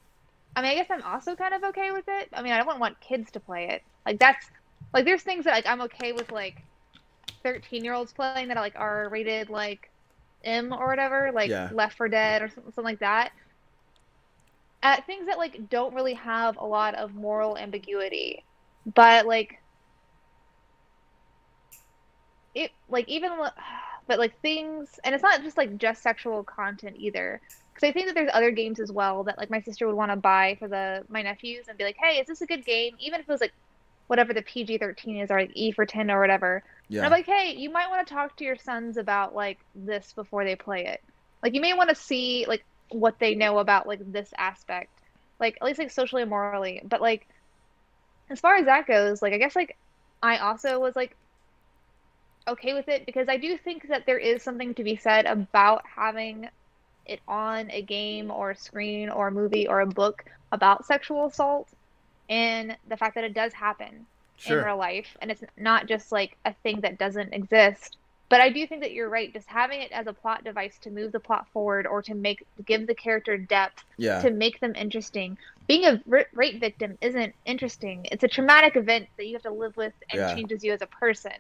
I 0.55 0.61
mean, 0.61 0.71
I 0.71 0.75
guess 0.75 0.87
I'm 0.89 1.03
also 1.03 1.35
kind 1.35 1.53
of 1.53 1.63
okay 1.65 1.91
with 1.91 2.05
it. 2.07 2.29
I 2.33 2.41
mean, 2.41 2.53
I 2.53 2.63
don't 2.63 2.79
want 2.79 2.99
kids 2.99 3.31
to 3.31 3.39
play 3.39 3.69
it. 3.69 3.83
Like 4.05 4.19
that's 4.19 4.49
like 4.93 5.05
there's 5.05 5.21
things 5.21 5.45
that 5.45 5.51
like 5.53 5.67
I'm 5.67 5.81
okay 5.81 6.11
with 6.13 6.31
like 6.31 6.63
13 7.43 7.83
year 7.83 7.93
olds 7.93 8.13
playing 8.13 8.47
that 8.49 8.57
are 8.57 8.61
like 8.61 8.75
are 8.75 9.09
rated 9.09 9.49
like 9.49 9.89
M 10.43 10.73
or 10.73 10.87
whatever, 10.87 11.31
like 11.33 11.49
Yeah. 11.49 11.69
Left 11.71 11.95
4 11.97 12.09
Dead 12.09 12.41
or 12.41 12.47
something, 12.49 12.73
something 12.73 12.83
like 12.83 12.99
that. 12.99 13.31
At 14.83 15.05
things 15.05 15.27
that 15.27 15.37
like 15.37 15.69
don't 15.69 15.93
really 15.93 16.15
have 16.15 16.57
a 16.57 16.65
lot 16.65 16.95
of 16.95 17.13
moral 17.13 17.57
ambiguity, 17.57 18.43
but 18.95 19.27
like 19.27 19.60
it 22.55 22.71
like 22.89 23.07
even 23.07 23.31
but 24.07 24.19
like 24.19 24.39
things 24.41 24.99
and 25.03 25.13
it's 25.13 25.23
not 25.23 25.41
just 25.43 25.57
like 25.57 25.77
just 25.77 26.01
sexual 26.01 26.43
content 26.43 26.95
either. 26.99 27.41
Because 27.73 27.87
i 27.87 27.91
think 27.91 28.07
that 28.07 28.15
there's 28.15 28.29
other 28.33 28.51
games 28.51 28.79
as 28.79 28.91
well 28.91 29.23
that 29.23 29.37
like 29.37 29.49
my 29.49 29.61
sister 29.61 29.87
would 29.87 29.95
want 29.95 30.11
to 30.11 30.17
buy 30.17 30.55
for 30.59 30.67
the 30.67 31.03
my 31.09 31.21
nephews 31.21 31.67
and 31.67 31.77
be 31.77 31.83
like 31.83 31.97
hey 31.97 32.19
is 32.19 32.27
this 32.27 32.41
a 32.41 32.45
good 32.45 32.65
game? 32.65 32.95
Even 32.99 33.19
if 33.19 33.29
it 33.29 33.31
was 33.31 33.41
like 33.41 33.53
whatever 34.07 34.33
the 34.33 34.41
pg-13 34.41 35.23
is 35.23 35.31
or 35.31 35.39
like 35.39 35.51
e 35.53 35.71
for 35.71 35.85
10 35.85 36.11
or 36.11 36.19
whatever. 36.19 36.63
And 36.87 36.95
yeah, 36.95 37.05
i'm 37.05 37.11
like 37.11 37.25
hey 37.25 37.55
you 37.57 37.69
might 37.69 37.89
want 37.89 38.05
to 38.05 38.13
talk 38.13 38.35
to 38.37 38.43
your 38.43 38.57
sons 38.57 38.97
about 38.97 39.33
like 39.33 39.59
this 39.75 40.13
before 40.13 40.43
they 40.43 40.55
play 40.55 40.85
it. 40.85 41.01
Like 41.43 41.53
you 41.53 41.61
may 41.61 41.73
want 41.73 41.89
to 41.89 41.95
see 41.95 42.45
like 42.47 42.63
what 42.89 43.17
they 43.19 43.35
know 43.35 43.59
about 43.59 43.87
like 43.87 43.99
this 44.11 44.33
aspect 44.37 44.89
like 45.39 45.57
at 45.59 45.65
least 45.65 45.79
like 45.79 45.89
socially 45.89 46.21
and 46.21 46.29
morally. 46.29 46.81
But 46.83 47.01
like 47.01 47.27
as 48.31 48.39
far 48.39 48.55
as 48.55 48.65
that 48.65 48.87
goes 48.87 49.21
like 49.21 49.33
i 49.33 49.37
guess 49.37 49.55
like 49.55 49.77
i 50.23 50.37
also 50.37 50.79
was 50.79 50.95
like 50.95 51.15
okay 52.47 52.73
with 52.73 52.87
it 52.89 53.05
because 53.05 53.27
I 53.29 53.37
do 53.37 53.57
think 53.57 53.87
that 53.89 54.05
there 54.05 54.17
is 54.17 54.43
something 54.43 54.73
to 54.75 54.83
be 54.83 54.95
said 54.97 55.25
about 55.25 55.83
having 55.95 56.47
it 57.05 57.21
on 57.27 57.69
a 57.71 57.81
game 57.83 58.31
or 58.31 58.51
a 58.51 58.55
screen 58.55 59.09
or 59.09 59.27
a 59.27 59.31
movie 59.31 59.67
or 59.67 59.81
a 59.81 59.87
book 59.87 60.23
about 60.51 60.85
sexual 60.85 61.27
assault 61.27 61.69
and 62.29 62.77
the 62.87 62.97
fact 62.97 63.15
that 63.15 63.23
it 63.23 63.33
does 63.33 63.53
happen 63.53 64.07
in 64.45 64.59
real 64.59 64.77
life 64.77 65.15
and 65.21 65.31
it's 65.31 65.43
not 65.57 65.87
just 65.87 66.11
like 66.11 66.37
a 66.45 66.53
thing 66.63 66.81
that 66.81 66.97
doesn't 66.97 67.33
exist. 67.33 67.97
But 68.29 68.41
I 68.41 68.49
do 68.49 68.65
think 68.65 68.81
that 68.81 68.93
you're 68.93 69.09
right. 69.09 69.31
Just 69.33 69.49
having 69.49 69.81
it 69.81 69.91
as 69.91 70.07
a 70.07 70.13
plot 70.13 70.43
device 70.43 70.77
to 70.79 70.89
move 70.91 71.11
the 71.11 71.19
plot 71.19 71.47
forward 71.53 71.85
or 71.85 72.01
to 72.03 72.15
make 72.15 72.45
give 72.65 72.87
the 72.87 72.95
character 72.95 73.37
depth 73.37 73.83
Yeah, 73.97 74.21
to 74.21 74.31
make 74.31 74.59
them 74.59 74.73
interesting. 74.75 75.37
Being 75.67 75.85
a 75.85 76.01
ra- 76.05 76.23
rape 76.33 76.59
victim 76.61 76.97
isn't 77.01 77.35
interesting. 77.45 78.05
It's 78.11 78.23
a 78.23 78.27
traumatic 78.29 78.75
event 78.77 79.09
that 79.17 79.25
you 79.27 79.33
have 79.35 79.43
to 79.43 79.53
live 79.53 79.75
with 79.77 79.93
and 80.11 80.19
Yeah. 80.21 80.27
changes 80.27 80.63
you 80.63 80.73
as 80.73 80.81
a 80.81 80.87
person. 80.87 81.33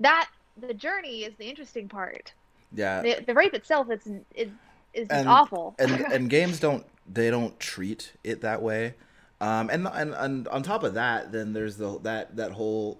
That 0.00 0.28
the 0.56 0.74
journey 0.74 1.24
is 1.24 1.34
the 1.36 1.48
interesting 1.48 1.88
part. 1.88 2.32
yeah. 2.72 3.02
The, 3.02 3.24
the 3.26 3.34
rape 3.34 3.54
itself 3.54 3.88
it's 3.90 4.06
is 4.34 4.50
is 4.92 5.08
And- 5.10 5.28
awful. 5.28 5.74
and 5.78 5.90
and 6.12 6.30
games 6.30 6.60
don't 6.60 6.84
they 7.12 7.30
don't 7.30 7.58
treat 7.60 8.12
it 8.24 8.40
that 8.42 8.62
way 8.62 8.94
um 9.40 9.68
and 9.70 9.86
and, 9.88 10.14
and 10.14 10.48
on 10.48 10.62
top 10.62 10.82
of 10.84 10.94
that 10.94 11.32
then 11.32 11.52
there's 11.52 11.76
the 11.76 11.98
that 12.00 12.36
that 12.36 12.52
whole 12.52 12.98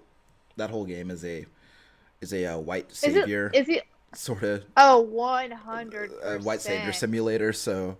that 0.57 0.69
whole 0.69 0.85
game 0.85 1.09
is 1.09 1.23
a 1.25 1.45
is 2.21 2.33
a 2.33 2.45
uh, 2.45 2.57
white 2.57 2.91
is 2.91 2.97
savior 2.97 3.49
it 3.53 3.61
is 3.61 3.69
it 3.69 3.83
sort 4.13 4.43
of 4.43 4.63
oh 4.77 4.97
oh 4.97 5.01
one 5.01 5.49
hundred 5.51 6.11
uh, 6.23 6.37
white 6.39 6.61
savior 6.61 6.91
simulator 6.93 7.51
so 7.53 7.97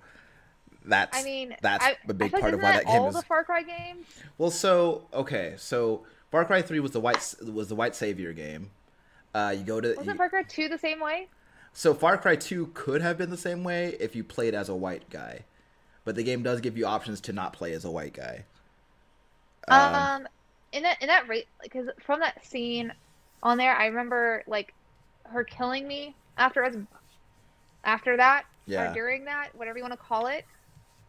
that's 0.86 1.18
I 1.18 1.24
mean, 1.24 1.56
that's 1.62 1.84
I, 1.84 1.96
a 2.08 2.14
big 2.14 2.32
part 2.32 2.54
of 2.54 2.62
why 2.62 2.74
isn't 2.74 2.86
that 2.86 2.91
game 2.91 3.02
all 3.02 3.08
is 3.10 3.16
the 3.16 3.22
Far 3.24 3.43
Cry 3.43 3.64
games. 3.64 4.06
well 4.38 4.52
so 4.52 5.08
okay 5.14 5.56
so 5.58 6.04
far 6.30 6.46
cry 6.46 6.62
3 6.62 6.80
was 6.82 6.91
the 6.91 7.00
white 7.00 7.34
was 7.52 7.70
the 7.70 7.76
white 7.76 7.96
savior 7.96 8.34
game 8.34 8.70
uh 9.36 9.54
you 9.56 9.64
go 9.64 9.80
to 9.82 9.90
Wasn't 9.90 10.08
you- 10.08 10.16
Far 10.16 10.30
Cry 10.30 10.44
two 10.44 10.68
the 10.70 10.78
same 10.80 11.00
way? 11.00 11.28
so 11.74 11.94
Far 11.94 12.18
Cry 12.18 12.38
2 12.38 12.68
could 12.74 13.02
have 13.02 13.18
been 13.18 13.30
the 13.30 13.36
same 13.38 13.64
way 13.66 13.98
if 14.00 14.16
you 14.16 14.24
played 14.24 14.56
as 14.56 14.70
a 14.70 14.76
white 14.76 15.10
guy. 15.10 15.42
But 16.06 16.16
the 16.16 16.24
game 16.24 16.42
does 16.42 16.62
give 16.62 16.78
you 16.78 16.86
options 16.86 17.20
to 17.22 17.34
not 17.34 17.52
play 17.52 17.74
as 17.74 17.84
a 17.84 17.92
white 17.92 18.14
guy. 18.14 18.46
Um, 19.68 20.28
in 20.72 20.84
that 20.84 21.02
in 21.02 21.08
that 21.08 21.28
rate, 21.28 21.48
because 21.62 21.90
from 22.06 22.20
that 22.22 22.46
scene 22.46 22.94
on 23.44 23.58
there, 23.58 23.76
I 23.76 23.88
remember 23.88 24.44
like 24.48 24.74
her 25.24 25.44
killing 25.44 25.86
me 25.88 26.16
after 26.38 26.64
us, 26.64 26.76
after 27.84 28.16
that 28.18 28.46
Yeah. 28.68 28.92
or 28.92 28.94
during 28.94 29.26
that, 29.26 29.50
whatever 29.56 29.78
you 29.78 29.84
want 29.84 29.94
to 29.94 29.98
call 29.98 30.28
it. 30.28 30.46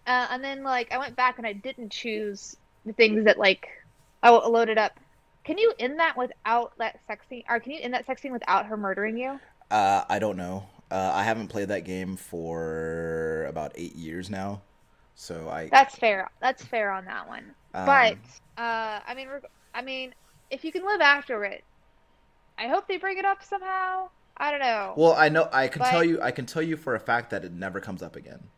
Uh, 0.07 0.27
and 0.31 0.43
then 0.43 0.62
like 0.62 0.91
I 0.93 0.99
went 0.99 1.14
back 1.16 1.39
and 1.39 1.47
I 1.47 1.53
didn't 1.53 1.91
choose 1.93 2.57
the 2.85 2.93
things 2.93 3.24
that 3.27 3.39
like 3.39 3.68
I 4.22 4.31
I 4.31 4.47
loaded 4.49 4.79
up. 4.79 4.99
Can 5.47 5.59
you 5.59 5.72
end 5.78 5.99
that 6.01 6.16
without 6.16 6.72
that 6.78 6.99
sex 7.07 7.24
scene, 7.28 7.44
or 7.49 7.61
can 7.61 7.70
you 7.72 7.78
end 7.80 7.94
that 7.94 8.05
sex 8.05 8.20
scene 8.20 8.32
without 8.32 8.66
her 8.66 8.76
murdering 8.76 9.16
you? 9.16 9.38
Uh, 9.70 10.03
I 10.09 10.18
don't 10.18 10.36
know. 10.36 10.66
Uh, 10.90 11.12
I 11.14 11.22
haven't 11.22 11.49
played 11.49 11.68
that 11.68 11.84
game 11.84 12.16
for 12.16 13.47
about 13.49 13.70
eight 13.76 13.94
years 13.94 14.28
now. 14.28 14.62
So 15.14 15.49
I. 15.49 15.68
That's 15.70 15.94
fair. 15.94 16.28
That's 16.40 16.64
fair 16.64 16.90
on 16.90 17.05
that 17.05 17.28
one. 17.28 17.44
um, 17.74 17.86
But 17.86 18.16
uh, 18.61 19.01
I 19.07 19.14
mean, 19.16 19.28
I 19.72 19.82
mean, 19.82 20.14
if 20.51 20.64
you 20.64 20.72
can 20.72 20.84
live 20.84 21.01
after 21.01 21.44
it, 21.44 21.62
I 22.59 22.66
hope 22.66 22.88
they 22.88 22.97
bring 22.97 23.16
it 23.18 23.24
up 23.24 23.42
somehow. 23.44 24.09
I 24.38 24.51
don't 24.51 24.61
know. 24.61 24.94
Well, 24.97 25.14
I 25.14 25.28
know. 25.28 25.49
I 25.53 25.68
can 25.68 25.78
But- 25.78 25.90
tell 25.90 26.05
you. 26.05 26.20
I 26.20 26.32
can 26.32 26.44
tell 26.47 26.62
you 26.62 26.76
for 26.76 26.94
a 26.97 27.01
fact 27.01 27.30
that 27.30 27.44
it 27.44 27.53
never 27.53 27.80
comes 27.80 28.03
up 28.03 28.16
again. 28.16 28.49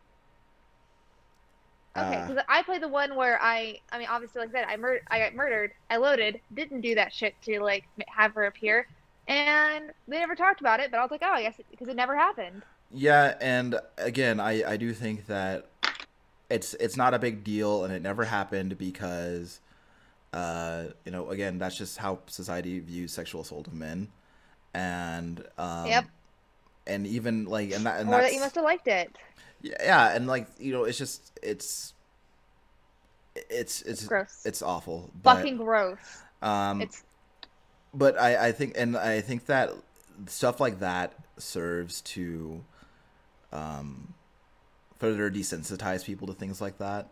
Okay, 1.97 2.23
uh, 2.23 2.25
because 2.25 2.41
I 2.47 2.63
played 2.63 2.81
the 2.81 2.87
one 2.87 3.15
where 3.15 3.39
I, 3.41 3.79
I 3.91 3.99
mean, 3.99 4.07
obviously, 4.09 4.41
like 4.41 4.49
I 4.49 4.51
said, 4.51 4.65
I 4.69 4.77
mur- 4.77 5.01
I 5.09 5.19
got 5.19 5.33
murdered. 5.35 5.71
I 5.89 5.97
loaded, 5.97 6.41
didn't 6.53 6.81
do 6.81 6.95
that 6.95 7.13
shit 7.13 7.35
to 7.43 7.59
like 7.61 7.85
have 8.07 8.33
her 8.33 8.45
appear, 8.45 8.87
and 9.27 9.91
they 10.07 10.19
never 10.19 10.35
talked 10.35 10.61
about 10.61 10.79
it. 10.79 10.91
But 10.91 10.99
I 10.99 11.03
was 11.03 11.11
like, 11.11 11.23
oh, 11.23 11.31
I 11.33 11.43
guess 11.43 11.59
because 11.71 11.87
it 11.87 11.95
never 11.95 12.15
happened. 12.17 12.65
Yeah, 12.91 13.35
and 13.39 13.79
again, 13.97 14.39
I 14.39 14.63
I 14.73 14.77
do 14.77 14.93
think 14.93 15.27
that 15.27 15.67
it's 16.49 16.73
it's 16.75 16.97
not 16.97 17.13
a 17.13 17.19
big 17.19 17.43
deal, 17.43 17.83
and 17.83 17.93
it 17.93 18.01
never 18.01 18.25
happened 18.25 18.77
because, 18.77 19.61
uh, 20.33 20.85
you 21.05 21.11
know, 21.11 21.29
again, 21.29 21.59
that's 21.59 21.77
just 21.77 21.97
how 21.99 22.19
society 22.27 22.79
views 22.79 23.13
sexual 23.13 23.41
assault 23.41 23.67
of 23.67 23.73
men, 23.73 24.09
and 24.73 25.45
um, 25.57 25.89
Yep. 25.89 26.05
and 26.87 27.07
even 27.07 27.45
like 27.45 27.71
and 27.71 27.85
that 27.85 27.99
and 27.99 28.09
or 28.09 28.21
that 28.21 28.33
you 28.33 28.39
must 28.39 28.55
have 28.55 28.63
liked 28.63 28.87
it. 28.87 29.15
Yeah, 29.61 30.15
and 30.15 30.27
like 30.27 30.47
you 30.59 30.71
know, 30.73 30.83
it's 30.85 30.97
just 30.97 31.31
it's 31.43 31.93
it's 33.35 33.81
it's 33.83 34.09
Gross. 34.09 34.45
it's 34.45 34.61
awful, 34.61 35.11
but 35.23 35.33
Fucking 35.35 35.57
gross. 35.57 36.25
um, 36.41 36.81
It's 36.81 37.03
but 37.93 38.19
I, 38.19 38.47
I 38.47 38.51
think 38.51 38.73
and 38.77 38.95
I 38.97 39.21
think 39.21 39.45
that 39.47 39.71
stuff 40.27 40.59
like 40.59 40.79
that 40.79 41.13
serves 41.37 42.01
to 42.01 42.63
um, 43.51 44.13
further 44.99 45.31
desensitize 45.31 46.05
people 46.05 46.27
to 46.27 46.33
things 46.33 46.61
like 46.61 46.77
that 46.79 47.09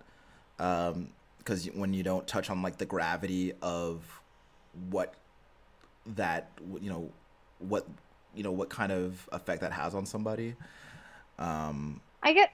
Um, 0.59 1.11
because 1.39 1.65
when 1.67 1.93
you 1.93 2.03
don't 2.03 2.27
touch 2.27 2.49
on 2.49 2.61
like 2.61 2.77
the 2.77 2.85
gravity 2.85 3.53
of 3.61 4.03
what 4.89 5.15
that 6.05 6.51
you 6.81 6.89
know 6.89 7.11
what 7.59 7.87
you 8.35 8.43
know 8.43 8.51
what 8.51 8.69
kind 8.69 8.91
of 8.91 9.27
effect 9.31 9.61
that 9.61 9.71
has 9.73 9.93
on 9.95 10.05
somebody 10.05 10.55
um 11.39 12.01
I 12.27 12.33
get. 12.33 12.51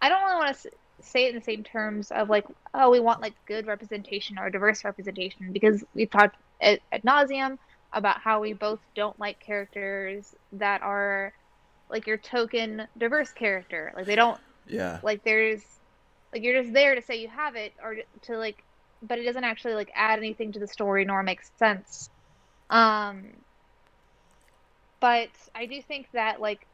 I 0.00 0.08
don't 0.08 0.22
really 0.22 0.36
want 0.36 0.56
to 0.56 0.70
say 1.00 1.24
it 1.24 1.30
in 1.30 1.34
the 1.34 1.44
same 1.44 1.64
terms 1.64 2.12
of 2.12 2.30
like, 2.30 2.46
oh, 2.72 2.90
we 2.90 3.00
want 3.00 3.20
like 3.20 3.34
good 3.44 3.66
representation 3.66 4.38
or 4.38 4.50
diverse 4.50 4.84
representation 4.84 5.52
because 5.52 5.82
we've 5.94 6.10
talked 6.10 6.36
at, 6.60 6.78
at 6.92 7.04
nauseum 7.04 7.58
about 7.92 8.20
how 8.20 8.40
we 8.40 8.52
both 8.52 8.78
don't 8.94 9.18
like 9.18 9.40
characters 9.40 10.36
that 10.52 10.82
are 10.82 11.32
like 11.90 12.06
your 12.06 12.18
token 12.18 12.86
diverse 12.96 13.32
character. 13.32 13.92
Like 13.96 14.06
they 14.06 14.14
don't 14.14 14.38
yeah 14.68 15.00
like 15.02 15.24
there's 15.24 15.60
like 16.32 16.44
you're 16.44 16.62
just 16.62 16.72
there 16.72 16.94
to 16.94 17.02
say 17.02 17.16
you 17.20 17.26
have 17.26 17.56
it 17.56 17.72
or 17.82 17.96
to 18.22 18.38
like, 18.38 18.62
but 19.02 19.18
it 19.18 19.24
doesn't 19.24 19.42
actually 19.42 19.74
like 19.74 19.90
add 19.92 20.20
anything 20.20 20.52
to 20.52 20.60
the 20.60 20.68
story 20.68 21.04
nor 21.04 21.24
make 21.24 21.40
sense. 21.58 22.10
Um, 22.70 23.24
but 25.00 25.30
I 25.52 25.66
do 25.66 25.82
think 25.82 26.06
that 26.12 26.40
like 26.40 26.64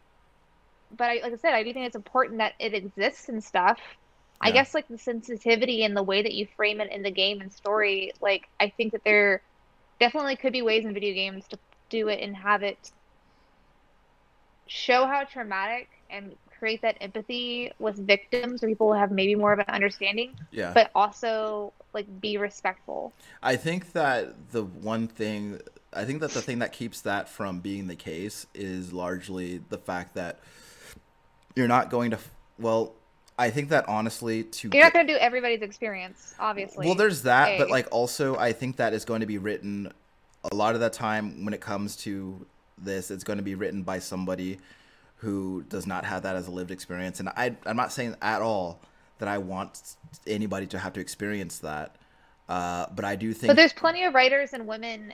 but 0.94 1.10
I, 1.10 1.20
like 1.22 1.32
I 1.32 1.36
said, 1.36 1.54
I 1.54 1.62
do 1.62 1.72
think 1.72 1.86
it's 1.86 1.96
important 1.96 2.38
that 2.38 2.54
it 2.58 2.74
exists 2.74 3.28
and 3.28 3.42
stuff. 3.42 3.78
I 4.40 4.50
guess 4.50 4.74
like 4.74 4.86
the 4.88 4.98
sensitivity 4.98 5.82
and 5.82 5.96
the 5.96 6.02
way 6.02 6.22
that 6.22 6.34
you 6.34 6.46
frame 6.56 6.80
it 6.80 6.92
in 6.92 7.02
the 7.02 7.10
game 7.10 7.40
and 7.40 7.50
story, 7.52 8.12
like 8.20 8.46
I 8.60 8.68
think 8.68 8.92
that 8.92 9.02
there 9.02 9.40
definitely 9.98 10.36
could 10.36 10.52
be 10.52 10.62
ways 10.62 10.84
in 10.84 10.92
video 10.92 11.14
games 11.14 11.46
to 11.48 11.58
do 11.88 12.08
it 12.08 12.20
and 12.20 12.36
have 12.36 12.62
it 12.62 12.90
show 14.66 15.06
how 15.06 15.24
traumatic 15.24 15.88
and 16.10 16.36
create 16.58 16.82
that 16.82 16.96
empathy 17.00 17.70
with 17.78 17.96
victims 17.96 18.60
so 18.60 18.66
people 18.66 18.92
have 18.92 19.10
maybe 19.10 19.34
more 19.34 19.52
of 19.52 19.58
an 19.58 19.66
understanding, 19.68 20.34
yeah 20.50 20.72
but 20.74 20.90
also 20.94 21.72
like 21.92 22.20
be 22.20 22.36
respectful. 22.36 23.12
I 23.42 23.56
think 23.56 23.92
that 23.92 24.50
the 24.52 24.64
one 24.64 25.06
thing, 25.06 25.60
I 25.92 26.04
think 26.04 26.20
that 26.20 26.32
the 26.32 26.42
thing 26.42 26.58
that 26.58 26.72
keeps 26.72 27.00
that 27.02 27.28
from 27.28 27.60
being 27.60 27.86
the 27.86 27.96
case 27.96 28.46
is 28.54 28.92
largely 28.92 29.62
the 29.68 29.78
fact 29.78 30.14
that 30.14 30.40
you're 31.56 31.66
not 31.66 31.90
going 31.90 32.12
to. 32.12 32.18
Well, 32.58 32.94
I 33.38 33.50
think 33.50 33.70
that 33.70 33.88
honestly, 33.88 34.44
to 34.44 34.70
You're 34.72 34.84
not 34.84 34.92
going 34.92 35.06
to 35.06 35.12
do 35.12 35.18
everybody's 35.18 35.62
experience, 35.62 36.34
obviously. 36.38 36.86
well, 36.86 36.94
there's 36.94 37.22
that, 37.22 37.58
but 37.58 37.70
like 37.70 37.88
also, 37.90 38.36
I 38.36 38.52
think 38.52 38.76
that 38.76 38.92
is 38.92 39.04
going 39.04 39.20
to 39.20 39.26
be 39.26 39.38
written 39.38 39.92
a 40.50 40.54
lot 40.54 40.74
of 40.74 40.80
the 40.80 40.90
time 40.90 41.44
when 41.44 41.52
it 41.52 41.60
comes 41.60 41.96
to 41.96 42.46
this. 42.78 43.10
It's 43.10 43.24
going 43.24 43.38
to 43.38 43.42
be 43.42 43.54
written 43.54 43.82
by 43.82 43.98
somebody 43.98 44.58
who 45.16 45.64
does 45.68 45.86
not 45.86 46.04
have 46.04 46.22
that 46.22 46.36
as 46.36 46.46
a 46.46 46.50
lived 46.50 46.70
experience, 46.70 47.20
and 47.20 47.28
I, 47.30 47.56
I'm 47.64 47.76
not 47.76 47.92
saying 47.92 48.16
at 48.22 48.42
all 48.42 48.80
that 49.18 49.28
I 49.28 49.38
want 49.38 49.96
anybody 50.26 50.66
to 50.68 50.78
have 50.78 50.92
to 50.94 51.00
experience 51.00 51.58
that. 51.60 51.96
Uh, 52.48 52.86
but 52.94 53.04
I 53.04 53.16
do 53.16 53.32
think 53.32 53.48
But 53.48 53.56
there's 53.56 53.72
plenty 53.72 54.04
of 54.04 54.14
writers 54.14 54.52
and 54.52 54.66
women 54.66 55.12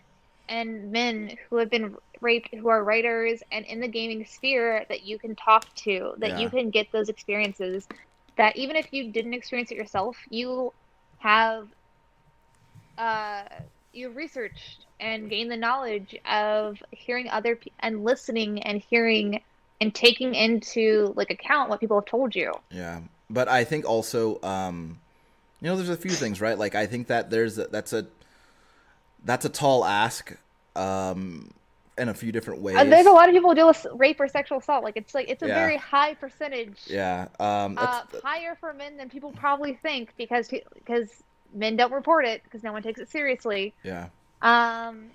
and 0.48 0.90
men 0.92 1.36
who 1.48 1.56
have 1.56 1.70
been 1.70 1.96
raped 2.20 2.54
who 2.54 2.68
are 2.68 2.84
writers 2.84 3.42
and 3.50 3.64
in 3.66 3.80
the 3.80 3.88
gaming 3.88 4.24
sphere 4.24 4.84
that 4.88 5.02
you 5.02 5.18
can 5.18 5.34
talk 5.36 5.72
to, 5.76 6.14
that 6.18 6.30
Yeah. 6.30 6.40
you 6.40 6.50
can 6.50 6.70
get 6.70 6.88
those 6.92 7.08
experiences. 7.08 7.86
That 8.36 8.56
even 8.56 8.76
if 8.76 8.92
you 8.92 9.12
didn't 9.12 9.34
experience 9.34 9.70
it 9.70 9.76
yourself, 9.76 10.16
you 10.30 10.72
have 11.18 11.68
uh, 12.98 13.44
you've 13.92 14.16
researched 14.16 14.86
and 15.00 15.28
gained 15.28 15.50
the 15.50 15.56
knowledge 15.56 16.14
of 16.24 16.82
hearing 16.90 17.28
other 17.28 17.56
pe- 17.56 17.70
and 17.80 18.04
listening 18.04 18.62
and 18.62 18.82
hearing 18.88 19.42
and 19.80 19.94
taking 19.94 20.34
into 20.34 21.12
like 21.16 21.30
account 21.30 21.68
what 21.68 21.80
people 21.80 21.98
have 21.98 22.06
told 22.06 22.34
you. 22.34 22.52
Yeah, 22.70 23.00
but 23.28 23.48
I 23.48 23.64
think 23.64 23.84
also, 23.84 24.40
um, 24.42 24.98
you 25.60 25.68
know, 25.68 25.76
there's 25.76 25.88
a 25.88 25.96
few 25.96 26.10
things, 26.12 26.40
right? 26.40 26.58
Like 26.58 26.74
I 26.74 26.86
think 26.86 27.08
that 27.08 27.30
there's 27.30 27.58
a, 27.58 27.66
that's 27.66 27.92
a 27.92 28.06
that's 29.24 29.44
a 29.44 29.48
tall 29.48 29.84
ask, 29.84 30.36
um, 30.76 31.50
in 31.98 32.08
a 32.08 32.14
few 32.14 32.32
different 32.32 32.62
ways. 32.62 32.76
Uh, 32.76 32.84
there's 32.84 33.06
a 33.06 33.10
lot 33.10 33.28
of 33.28 33.34
people 33.34 33.50
who 33.50 33.54
deal 33.54 33.66
with 33.68 33.86
rape 33.94 34.18
or 34.20 34.26
sexual 34.28 34.58
assault. 34.58 34.82
Like 34.82 34.96
it's 34.96 35.14
like 35.14 35.28
it's 35.28 35.42
a 35.42 35.48
Yeah. 35.48 35.54
very 35.54 35.76
high 35.76 36.14
percentage. 36.14 36.78
Yeah, 36.86 37.28
um, 37.38 37.76
uh, 37.78 38.02
higher 38.24 38.56
for 38.58 38.72
men 38.72 38.96
than 38.96 39.08
people 39.10 39.30
probably 39.32 39.74
think 39.74 40.14
because 40.16 40.48
because 40.48 41.22
men 41.54 41.76
don't 41.76 41.92
report 41.92 42.24
it 42.24 42.42
because 42.44 42.62
no 42.62 42.72
one 42.72 42.82
takes 42.82 42.98
it 43.00 43.10
seriously. 43.10 43.74
yeah, 43.82 44.08
Um, 44.40 45.10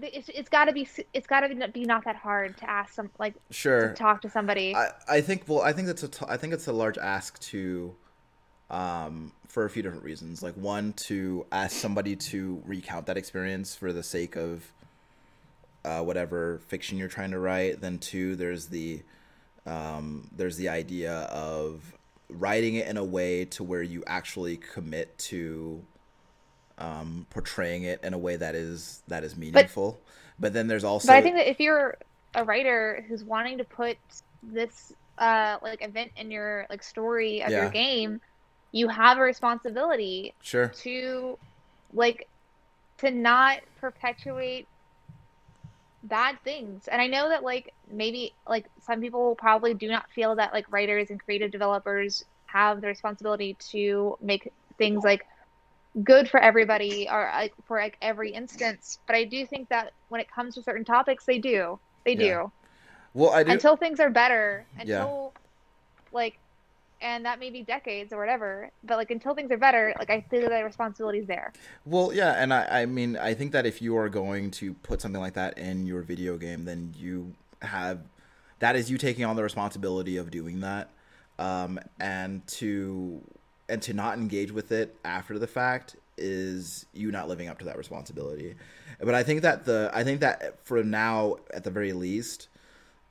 it's, 0.00 0.28
it's 0.28 0.48
got 0.48 0.66
to 0.66 0.72
be 0.72 0.88
it's 1.12 1.26
got 1.26 1.40
to 1.40 1.68
be 1.68 1.84
not 1.84 2.04
that 2.04 2.16
hard 2.16 2.56
to 2.58 2.70
ask 2.70 2.94
some 2.94 3.10
like 3.18 3.34
sure. 3.50 3.88
to 3.88 3.94
talk 3.94 4.22
to 4.22 4.30
somebody. 4.30 4.74
I, 4.74 4.92
I 5.08 5.20
think 5.20 5.44
well 5.48 5.62
I 5.62 5.72
think 5.72 5.88
that's 5.88 6.04
a 6.04 6.08
t- 6.08 6.24
I 6.28 6.36
think 6.36 6.54
it's 6.54 6.68
a 6.68 6.72
large 6.72 6.96
ask 6.96 7.38
to 7.40 7.94
um 8.70 9.32
for 9.48 9.64
a 9.64 9.70
few 9.70 9.82
different 9.82 10.04
reasons. 10.04 10.42
Like 10.42 10.54
one 10.54 10.92
to 10.94 11.46
ask 11.52 11.76
somebody 11.76 12.16
to 12.16 12.62
recount 12.66 13.06
that 13.06 13.16
experience 13.16 13.74
for 13.74 13.92
the 13.92 14.02
sake 14.02 14.36
of 14.36 14.72
uh, 15.84 16.02
whatever 16.02 16.60
fiction 16.68 16.98
you're 16.98 17.08
trying 17.08 17.30
to 17.30 17.38
write. 17.38 17.80
Then 17.80 17.98
two 17.98 18.36
there's 18.36 18.66
the 18.66 19.02
um 19.66 20.28
there's 20.36 20.56
the 20.56 20.68
idea 20.68 21.12
of 21.32 21.92
writing 22.28 22.76
it 22.76 22.86
in 22.88 22.96
a 22.96 23.04
way 23.04 23.44
to 23.44 23.64
where 23.64 23.82
you 23.82 24.04
actually 24.06 24.56
commit 24.56 25.18
to 25.18 25.82
um 26.78 27.26
portraying 27.30 27.84
it 27.84 28.00
in 28.04 28.14
a 28.14 28.18
way 28.18 28.36
that 28.36 28.54
is 28.54 29.02
that 29.08 29.24
is 29.24 29.36
meaningful. 29.36 30.00
But, 30.38 30.54
then 30.54 30.68
there's 30.68 30.84
also 30.84 31.08
but 31.08 31.16
I 31.16 31.22
think 31.22 31.36
that 31.36 31.50
if 31.50 31.60
you're 31.60 31.96
a 32.34 32.44
writer 32.44 33.04
who's 33.08 33.24
wanting 33.24 33.58
to 33.58 33.64
put 33.64 33.98
this 34.42 34.92
uh 35.18 35.58
like 35.62 35.82
event 35.84 36.12
in 36.16 36.30
your 36.30 36.66
like 36.70 36.82
story 36.82 37.42
of 37.42 37.50
Yeah. 37.52 37.60
your 37.60 37.68
game, 37.68 38.20
you 38.72 38.88
have 38.88 39.18
a 39.18 39.20
responsibility 39.20 40.34
sure. 40.40 40.68
to 40.68 41.38
like 41.92 42.28
to 42.98 43.10
not 43.10 43.60
perpetuate 43.80 44.66
bad 46.02 46.38
things. 46.44 46.88
And 46.88 47.00
i 47.00 47.06
know 47.06 47.28
that 47.28 47.42
like 47.42 47.72
maybe 47.90 48.32
like 48.48 48.66
some 48.86 49.00
people 49.00 49.34
probably 49.34 49.74
do 49.74 49.88
not 49.88 50.08
feel 50.10 50.36
that 50.36 50.52
like 50.52 50.70
writers 50.70 51.10
and 51.10 51.20
creative 51.22 51.50
developers 51.50 52.24
have 52.46 52.80
the 52.80 52.86
responsibility 52.86 53.56
to 53.70 54.16
make 54.20 54.52
things 54.78 55.04
like 55.04 55.26
good 56.02 56.28
for 56.28 56.40
everybody 56.40 57.08
or 57.10 57.30
like 57.34 57.52
for 57.66 57.78
like 57.78 57.96
every 58.00 58.32
instance. 58.32 58.98
But 59.06 59.16
i 59.16 59.24
do 59.24 59.44
think 59.46 59.68
that 59.68 59.92
when 60.08 60.20
it 60.20 60.30
comes 60.30 60.54
to 60.54 60.62
certain 60.62 60.84
topics 60.84 61.24
they 61.24 61.38
do. 61.38 61.78
They 62.04 62.14
do. 62.14 62.50
Well 63.12 63.30
I 63.30 63.42
do 63.42 63.50
until 63.52 63.76
things 63.76 64.00
are 64.00 64.10
better. 64.10 64.64
Yeah. 64.76 65.00
until 65.02 65.32
like 66.12 66.38
and 67.02 67.24
that 67.24 67.38
may 67.38 67.50
be 67.50 67.62
decades 67.62 68.12
or 68.12 68.18
whatever 68.18 68.70
but 68.84 68.96
like 68.96 69.10
until 69.10 69.34
things 69.34 69.50
are 69.50 69.58
better 69.58 69.94
like 69.98 70.10
i 70.10 70.24
feel 70.30 70.48
that 70.48 70.60
responsibility 70.64 71.18
is 71.18 71.26
there 71.26 71.52
Well, 71.84 72.12
yeah, 72.12 72.32
and 72.42 72.52
I, 72.52 72.82
I 72.82 72.86
mean, 72.86 73.16
I 73.16 73.34
think 73.34 73.52
that 73.52 73.66
if 73.66 73.80
you 73.80 73.96
are 73.96 74.08
going 74.08 74.50
to 74.52 74.74
put 74.74 75.00
something 75.00 75.20
like 75.20 75.34
that 75.34 75.58
in 75.58 75.86
your 75.86 76.02
video 76.02 76.36
game, 76.36 76.64
then 76.64 76.94
you 76.96 77.34
have 77.62 78.00
that 78.58 78.76
is 78.76 78.90
you 78.90 78.98
taking 78.98 79.24
on 79.24 79.36
the 79.36 79.42
responsibility 79.42 80.16
of 80.16 80.30
doing 80.30 80.60
that, 80.60 80.90
um, 81.38 81.80
and 81.98 82.46
to 82.46 83.22
and 83.68 83.80
to 83.82 83.94
not 83.94 84.18
engage 84.18 84.52
with 84.52 84.72
it 84.72 84.96
after 85.04 85.38
the 85.38 85.46
fact 85.46 85.96
is 86.18 86.86
you 86.92 87.10
not 87.10 87.28
living 87.28 87.48
up 87.48 87.58
to 87.58 87.64
that 87.64 87.78
responsibility. 87.78 88.54
But 89.00 89.14
I 89.14 89.22
think 89.22 89.42
that 89.42 89.64
the 89.64 89.90
I 89.94 90.04
think 90.04 90.20
that 90.20 90.64
for 90.64 90.82
now, 90.84 91.36
at 91.54 91.64
the 91.64 91.70
very 91.70 91.92
least, 91.92 92.48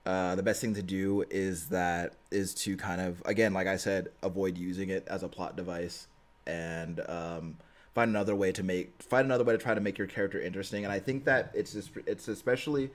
uh, 0.06 0.36
the 0.36 0.44
best 0.44 0.62
thing 0.62 0.74
to 0.76 0.84
do 0.84 1.26
is 1.30 1.70
that 1.70 2.14
is 2.32 2.54
to 2.54 2.78
kind 2.78 3.02
of 3.02 3.22
again, 3.26 3.54
like 3.54 3.68
I 3.68 3.78
said, 3.78 4.10
avoid 4.24 4.58
using 4.58 4.90
it 4.90 5.08
as 5.08 5.24
a 5.24 5.28
plot 5.28 5.56
device 5.56 6.08
and 6.48 7.00
um, 7.10 7.58
find 7.94 8.10
another 8.10 8.36
way 8.36 8.52
to 8.52 8.64
make 8.64 9.02
find 9.04 9.26
another 9.26 9.44
way 9.44 9.54
to 9.54 9.60
try 9.60 9.74
to 9.74 9.82
make 9.82 9.98
your 9.98 10.08
character 10.08 10.42
interesting. 10.42 10.84
And 10.84 10.92
I 10.92 11.00
think 11.00 11.26
that 11.26 11.52
it's 11.54 11.74
just 11.74 11.92
it's 12.06 12.28
especially 12.28 12.92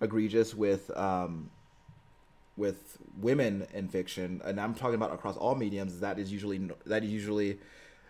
egregious 0.00 0.54
with 0.54 0.90
um, 0.96 1.50
with 2.56 2.98
women 3.20 3.66
in 3.74 3.88
fiction, 3.88 4.40
and 4.44 4.60
I'm 4.60 4.74
talking 4.74 4.94
about 4.94 5.12
across 5.12 5.36
all 5.36 5.54
mediums. 5.54 6.00
That 6.00 6.18
is 6.18 6.32
usually 6.32 6.70
that 6.86 7.04
is 7.04 7.10
usually 7.10 7.58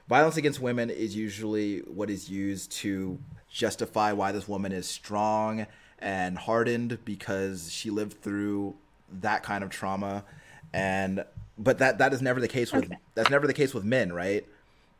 violence 0.08 0.36
against 0.36 0.60
women 0.60 0.88
is 0.88 1.16
usually 1.16 1.80
what 1.80 2.10
is 2.10 2.30
used 2.30 2.70
to 2.70 3.18
justify 3.50 4.12
why 4.12 4.32
this 4.32 4.46
woman 4.46 4.72
is 4.72 4.88
strong 4.88 5.66
and 5.98 6.38
hardened 6.38 7.04
because 7.04 7.72
she 7.72 7.90
lived 7.90 8.22
through 8.22 8.76
that 9.20 9.42
kind 9.42 9.64
of 9.64 9.70
trauma, 9.70 10.24
and 10.72 11.24
but 11.58 11.78
that 11.78 11.98
that 11.98 12.12
is 12.12 12.22
never 12.22 12.40
the 12.40 12.48
case 12.48 12.72
with 12.72 12.84
Okay. 12.84 12.96
that's 13.14 13.30
never 13.30 13.46
the 13.46 13.54
case 13.54 13.74
with 13.74 13.84
men, 13.84 14.12
right? 14.12 14.46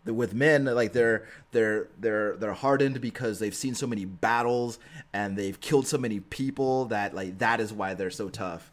With 0.04 0.34
men, 0.34 0.66
like 0.66 0.92
they're 0.92 1.26
they're 1.52 1.88
they're 1.98 2.36
they're 2.36 2.52
hardened 2.54 3.00
because 3.00 3.40
they've 3.40 3.54
seen 3.54 3.74
so 3.74 3.86
many 3.88 4.04
battles 4.04 4.78
and 5.12 5.36
they've 5.36 5.60
killed 5.60 5.86
so 5.88 5.98
many 5.98 6.20
people 6.20 6.86
that 6.86 7.14
like 7.14 7.38
that 7.38 7.60
is 7.60 7.72
why 7.72 7.94
they're 7.94 8.10
so 8.10 8.28
tough. 8.28 8.70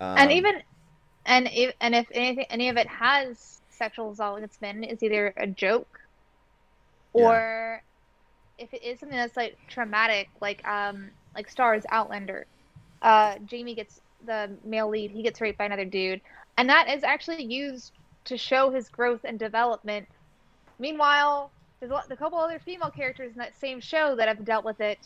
Um, 0.00 0.16
and 0.16 0.32
even 0.32 0.62
and 1.26 1.48
if 1.52 1.74
and 1.80 1.94
if 1.94 2.06
anything 2.12 2.46
any 2.50 2.68
of 2.68 2.76
it 2.76 2.86
has 2.86 3.60
sexual 3.70 4.10
assault 4.12 4.38
against 4.38 4.60
men 4.60 4.84
is 4.84 5.02
either 5.02 5.32
a 5.36 5.46
joke 5.46 6.00
Yeah. 7.14 7.24
or 7.24 7.82
if 8.58 8.72
it 8.74 8.82
is 8.82 9.00
something 9.00 9.16
that's 9.16 9.36
like 9.36 9.58
traumatic 9.68 10.30
like 10.40 10.66
um 10.66 11.10
like 11.38 11.54
Starz 11.54 11.84
outlander. 11.90 12.46
Uh 13.00 13.36
jamie 13.46 13.74
gets 13.74 14.00
the 14.26 14.50
male 14.64 14.88
lead. 14.88 15.10
He 15.12 15.22
gets 15.22 15.40
raped 15.40 15.58
by 15.58 15.64
another 15.64 15.84
dude. 15.84 16.20
And 16.56 16.68
that 16.68 16.88
is 16.88 17.04
actually 17.04 17.44
used 17.44 17.92
to 18.24 18.36
show 18.36 18.70
his 18.70 18.88
growth 18.88 19.20
and 19.24 19.38
development. 19.38 20.08
Meanwhile 20.78 21.50
there's 21.80 21.92
a, 22.10 22.16
couple 22.16 22.38
other 22.38 22.58
female 22.58 22.90
characters 22.90 23.32
in 23.32 23.38
that 23.38 23.58
same 23.58 23.80
show 23.80 24.16
that 24.16 24.28
have 24.28 24.44
dealt 24.44 24.64
with 24.64 24.80
it. 24.80 24.98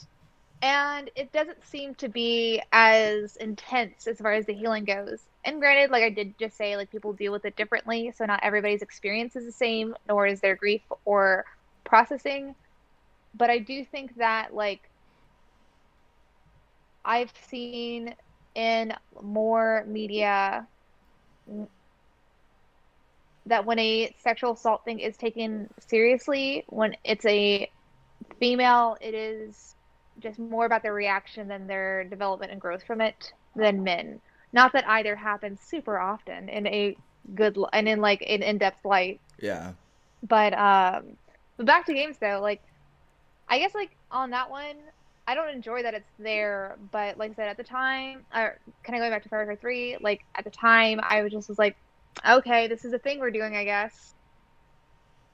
And 0.62 1.10
it 1.16 1.32
doesn't 1.32 1.64
seem 1.66 1.94
to 1.96 2.09
be 2.09 2.62
as 2.72 3.36
intense 3.36 4.06
as 4.06 4.18
far 4.18 4.32
as 4.32 4.46
the 4.46 4.54
healing 4.54 4.84
goes. 4.84 5.20
And 5.44 5.60
granted, 5.60 5.90
like 5.90 6.04
I 6.04 6.10
did 6.10 6.38
just 6.38 6.56
say, 6.56 6.76
like 6.76 6.90
people 6.90 7.12
deal 7.12 7.32
with 7.32 7.44
it 7.44 7.56
differently, 7.56 8.12
so 8.16 8.24
not 8.24 8.40
everybody's 8.42 8.80
experience 8.80 9.34
is 9.34 9.44
the 9.44 9.52
same, 9.52 9.94
nor 10.09 10.26
is 10.26 10.40
their 10.40 10.54
grief 10.54 10.82
or 11.04 11.44
processing. 11.84 12.54
But 13.34 13.50
I 13.50 13.59
do 13.59 13.84
think 13.84 14.16
that 14.16 14.54
like 14.54 14.88
I've 17.04 17.32
seen 17.48 18.14
in 18.54 18.92
more 19.20 19.84
media 19.86 20.66
that 23.46 23.64
when 23.66 23.78
a 23.78 24.14
sexual 24.22 24.52
assault 24.52 24.84
thing 24.84 25.00
is 25.00 25.16
taken 25.16 25.68
seriously, 25.80 26.64
when 26.68 26.96
it's 27.04 27.24
a 27.26 27.68
female, 28.38 28.96
it 29.00 29.14
is 29.14 29.74
just 30.20 30.38
more 30.38 30.66
about 30.66 30.82
their 30.82 30.94
reaction 30.94 31.48
than 31.48 31.66
their 31.66 32.04
development 32.04 32.52
and 32.52 32.60
growth 32.60 32.84
from 32.84 33.00
it 33.00 33.32
than 33.56 33.82
men. 33.82 34.20
Not 34.52 34.72
that 34.74 34.86
either 34.88 35.16
happens 35.16 35.60
super 35.60 35.98
often 35.98 36.48
in 36.48 36.66
a 36.66 36.96
good 37.34 37.56
and 37.72 37.88
in 37.88 38.00
like 38.00 38.22
an 38.22 38.42
in-depth 38.42 38.84
light, 38.84 39.20
yeah, 39.40 39.72
but 40.22 40.52
um, 40.54 41.16
but 41.56 41.66
back 41.66 41.86
to 41.86 41.94
games 41.94 42.16
though, 42.20 42.38
like 42.40 42.62
I 43.48 43.58
guess 43.58 43.74
like 43.74 43.96
on 44.10 44.30
that 44.30 44.50
one, 44.50 44.76
I 45.27 45.35
don't 45.35 45.51
enjoy 45.51 45.82
that 45.82 45.94
it's 45.94 46.11
there, 46.19 46.77
but 46.90 47.16
like 47.16 47.32
I 47.32 47.35
said 47.35 47.49
at 47.49 47.57
the 47.57 47.62
time, 47.65 48.24
or 48.35 48.59
kind 48.82 48.97
of 48.97 49.01
going 49.01 49.11
back 49.11 49.23
to 49.23 49.28
Cry 49.28 49.55
3, 49.55 49.99
like 50.01 50.24
at 50.35 50.44
the 50.44 50.51
time 50.51 51.01
I 51.03 51.23
was 51.23 51.32
just 51.32 51.49
was 51.49 51.59
like, 51.59 51.77
okay, 52.28 52.66
this 52.66 52.85
is 52.85 52.93
a 52.93 52.99
thing 52.99 53.20
we're 53.20 53.31
doing, 53.31 53.55
I 53.57 53.65
guess, 53.65 54.15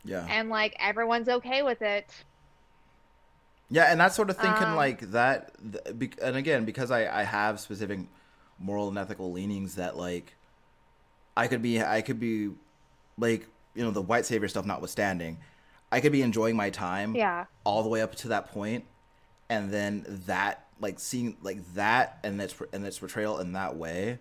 yeah. 0.04 0.26
and 0.28 0.50
like 0.50 0.76
everyone's 0.78 1.28
okay 1.28 1.62
with 1.62 1.80
it. 1.82 2.06
Yeah, 3.70 3.84
and 3.84 4.00
that 4.00 4.14
sort 4.14 4.30
of 4.30 4.36
thinking 4.38 4.64
Um, 4.64 4.76
like 4.76 5.00
that, 5.12 5.52
and 6.22 6.36
again, 6.36 6.64
because 6.64 6.90
I 6.90 7.20
I 7.20 7.24
have 7.24 7.60
specific 7.60 8.00
moral 8.58 8.88
and 8.88 8.98
ethical 8.98 9.30
leanings 9.32 9.74
that 9.76 9.96
like 9.96 10.34
I 11.36 11.48
could 11.48 11.62
be 11.62 11.82
I 11.82 12.00
could 12.02 12.18
be 12.18 12.50
like 13.18 13.46
you 13.74 13.84
know 13.84 13.90
the 13.90 14.02
white 14.02 14.24
savior 14.26 14.48
stuff 14.48 14.64
notwithstanding, 14.66 15.38
I 15.92 16.00
could 16.00 16.12
be 16.12 16.22
enjoying 16.22 16.56
my 16.56 16.70
time 16.70 17.14
Yeah. 17.14 17.44
all 17.64 17.82
the 17.82 17.88
way 17.88 18.00
up 18.02 18.14
to 18.16 18.28
that 18.28 18.50
point, 18.50 18.84
and 19.48 19.70
then 19.70 20.04
that 20.26 20.66
like 20.80 21.00
seeing 21.00 21.36
like 21.42 21.74
that 21.74 22.18
and 22.22 22.40
its 22.40 22.54
and 22.72 22.86
its 22.86 22.98
portrayal 22.98 23.38
in 23.38 23.52
that 23.52 23.76
way 23.76 24.18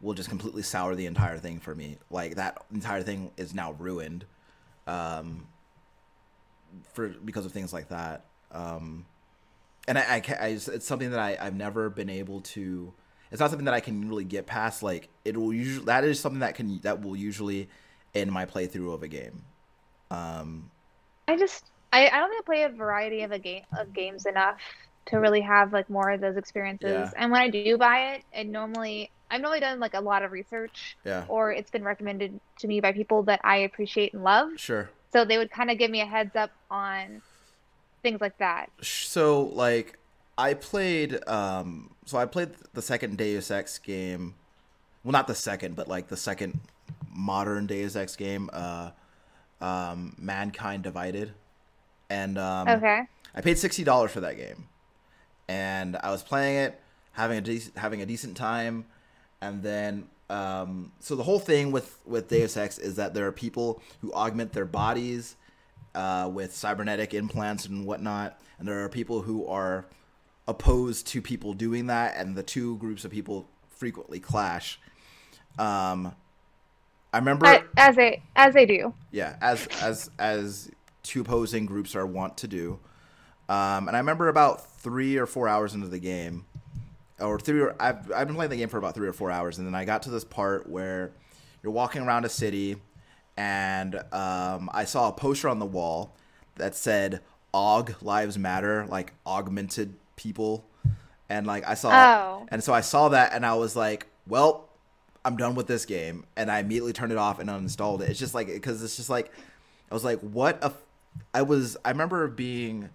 will 0.00 0.14
just 0.14 0.28
completely 0.28 0.62
sour 0.62 0.94
the 0.94 1.06
entire 1.06 1.38
thing 1.38 1.58
for 1.58 1.74
me. 1.74 1.98
Like 2.10 2.36
that 2.36 2.62
entire 2.72 3.02
thing 3.02 3.30
is 3.36 3.54
now 3.54 3.72
ruined, 3.72 4.26
um, 4.86 5.46
for 6.92 7.08
because 7.08 7.46
of 7.46 7.52
things 7.52 7.72
like 7.72 7.88
that. 7.88 8.24
Um, 8.52 9.06
and 9.86 9.98
I, 9.98 10.02
I, 10.02 10.22
I 10.40 10.54
just, 10.54 10.68
it's 10.68 10.86
something 10.86 11.10
that 11.10 11.20
I, 11.20 11.36
I've 11.40 11.54
never 11.56 11.90
been 11.90 12.10
able 12.10 12.40
to. 12.42 12.92
It's 13.30 13.40
not 13.40 13.50
something 13.50 13.66
that 13.66 13.74
I 13.74 13.80
can 13.80 14.08
really 14.08 14.24
get 14.24 14.46
past. 14.46 14.82
Like 14.82 15.08
it 15.24 15.36
will 15.36 15.52
usually 15.52 15.86
that 15.86 16.04
is 16.04 16.20
something 16.20 16.40
that 16.40 16.54
can 16.54 16.80
that 16.80 17.02
will 17.02 17.16
usually 17.16 17.68
end 18.14 18.32
my 18.32 18.46
playthrough 18.46 18.94
of 18.94 19.02
a 19.02 19.08
game. 19.08 19.44
Um, 20.10 20.70
I 21.26 21.36
just 21.36 21.64
I, 21.92 22.08
I 22.08 22.18
don't 22.18 22.30
think 22.30 22.42
I 22.42 22.46
play 22.46 22.62
a 22.64 22.68
variety 22.68 23.22
of 23.22 23.32
a 23.32 23.38
game 23.38 23.62
of 23.78 23.92
games 23.92 24.26
enough 24.26 24.58
to 25.06 25.16
really 25.16 25.40
have 25.40 25.72
like 25.72 25.88
more 25.88 26.10
of 26.10 26.20
those 26.20 26.36
experiences. 26.36 26.90
Yeah. 26.90 27.10
And 27.16 27.32
when 27.32 27.40
I 27.40 27.48
do 27.48 27.78
buy 27.78 28.14
it, 28.14 28.24
it 28.32 28.46
normally 28.46 29.10
I've 29.30 29.40
normally 29.40 29.60
done 29.60 29.80
like 29.80 29.94
a 29.94 30.00
lot 30.00 30.22
of 30.22 30.32
research 30.32 30.96
yeah, 31.04 31.24
or 31.28 31.52
it's 31.52 31.70
been 31.70 31.84
recommended 31.84 32.38
to 32.60 32.66
me 32.68 32.80
by 32.80 32.92
people 32.92 33.22
that 33.24 33.40
I 33.44 33.58
appreciate 33.58 34.14
and 34.14 34.22
love. 34.24 34.50
sure. 34.56 34.90
So 35.12 35.24
they 35.24 35.38
would 35.38 35.50
kind 35.50 35.70
of 35.70 35.78
give 35.78 35.90
me 35.90 36.02
a 36.02 36.06
heads 36.06 36.36
up 36.36 36.50
on 36.70 37.22
things 38.02 38.20
like 38.20 38.36
that. 38.38 38.70
so 38.82 39.44
like 39.44 39.98
I 40.36 40.54
played 40.54 41.26
um 41.28 41.90
so 42.04 42.18
I 42.18 42.26
played 42.26 42.50
the 42.74 42.82
second 42.82 43.16
Deus 43.18 43.50
Ex 43.50 43.78
game. 43.78 44.34
Well, 45.04 45.12
not 45.12 45.26
the 45.26 45.34
second, 45.34 45.74
but 45.76 45.88
like 45.88 46.08
the 46.08 46.16
second 46.16 46.60
modern 47.10 47.66
Deus 47.66 47.96
Ex 47.96 48.14
game, 48.16 48.50
uh 48.52 48.90
um 49.60 50.14
Mankind 50.18 50.82
Divided. 50.82 51.32
And 52.10 52.38
um 52.38 52.68
Okay. 52.68 53.02
I 53.34 53.40
paid 53.40 53.56
$60 53.56 54.10
for 54.10 54.20
that 54.20 54.36
game. 54.36 54.68
And 55.48 55.96
I 56.02 56.10
was 56.10 56.22
playing 56.22 56.56
it, 56.56 56.80
having 57.12 57.38
a 57.38 57.40
decent 57.40 57.76
having 57.78 58.02
a 58.02 58.06
decent 58.06 58.36
time, 58.36 58.86
and 59.40 59.62
then 59.62 60.08
um 60.30 60.92
so 61.00 61.14
the 61.16 61.22
whole 61.22 61.38
thing 61.38 61.72
with 61.72 61.98
with 62.06 62.28
Deus 62.28 62.56
Ex 62.56 62.78
is 62.78 62.96
that 62.96 63.14
there 63.14 63.26
are 63.26 63.32
people 63.32 63.80
who 64.00 64.12
augment 64.12 64.52
their 64.52 64.66
bodies 64.66 65.36
uh, 65.94 66.30
with 66.32 66.54
cybernetic 66.54 67.14
implants 67.14 67.64
and 67.66 67.86
whatnot, 67.86 68.38
and 68.58 68.68
there 68.68 68.84
are 68.84 68.88
people 68.88 69.22
who 69.22 69.46
are 69.46 69.86
opposed 70.46 71.06
to 71.08 71.22
people 71.22 71.54
doing 71.54 71.86
that, 71.86 72.14
and 72.16 72.36
the 72.36 72.42
two 72.42 72.76
groups 72.76 73.04
of 73.04 73.10
people 73.10 73.48
frequently 73.70 74.20
clash. 74.20 74.78
Um, 75.58 76.14
I 77.12 77.18
remember, 77.18 77.46
As 77.76 77.96
they 77.96 78.22
as 78.36 78.52
they 78.54 78.66
do. 78.66 78.92
yeah, 79.10 79.36
as 79.40 79.66
as 79.82 80.10
as 80.18 80.70
two 81.08 81.22
opposing 81.22 81.66
groups 81.66 81.96
are 81.96 82.06
want 82.06 82.36
to 82.38 82.48
do. 82.48 82.78
Um, 83.48 83.88
and 83.88 83.96
I 83.96 83.98
remember 83.98 84.28
about 84.28 84.78
three 84.80 85.16
or 85.16 85.26
four 85.26 85.48
hours 85.48 85.74
into 85.74 85.88
the 85.88 85.98
game, 85.98 86.44
or 87.18 87.38
three. 87.40 87.60
Or, 87.60 87.74
I've 87.80 88.12
I've 88.12 88.26
been 88.26 88.36
playing 88.36 88.50
the 88.50 88.56
game 88.56 88.68
for 88.68 88.76
about 88.78 88.94
three 88.94 89.08
or 89.08 89.12
four 89.12 89.30
hours, 89.30 89.58
and 89.58 89.66
then 89.66 89.74
I 89.74 89.84
got 89.84 90.02
to 90.02 90.10
this 90.10 90.24
part 90.24 90.68
where 90.68 91.12
you're 91.62 91.72
walking 91.72 92.02
around 92.02 92.24
a 92.26 92.28
city, 92.28 92.76
and 93.36 93.96
um, 94.12 94.68
I 94.72 94.84
saw 94.84 95.08
a 95.08 95.12
poster 95.12 95.48
on 95.48 95.58
the 95.58 95.66
wall 95.66 96.14
that 96.56 96.74
said 96.74 97.20
"Aug 97.54 98.02
Lives 98.02 98.36
Matter," 98.38 98.86
like 98.88 99.14
augmented 99.26 99.94
people, 100.16 100.66
and 101.30 101.46
like 101.46 101.66
I 101.66 101.72
saw, 101.74 101.90
Oh. 101.90 102.46
and 102.50 102.62
so 102.62 102.74
I 102.74 102.82
saw 102.82 103.08
that, 103.08 103.32
and 103.32 103.44
I 103.46 103.54
was 103.54 103.74
like, 103.76 104.06
well. 104.26 104.64
I'm 105.24 105.36
done 105.36 105.56
with 105.56 105.66
this 105.66 105.84
game, 105.84 106.24
and 106.36 106.50
I 106.50 106.60
immediately 106.60 106.94
turned 106.94 107.12
it 107.12 107.18
off 107.18 107.38
and 107.38 107.50
uninstalled 107.50 108.00
it. 108.00 108.08
It's 108.08 108.20
just 108.20 108.34
like 108.34 108.46
because 108.46 108.82
it's 108.82 108.96
just 108.96 109.10
like 109.10 109.30
I 109.90 109.94
was 109.94 110.02
like, 110.04 110.20
what 110.20 110.58
a. 110.62 110.72
I 111.34 111.42
was. 111.42 111.76
I 111.84 111.90
remember 111.90 112.26
being 112.28 112.90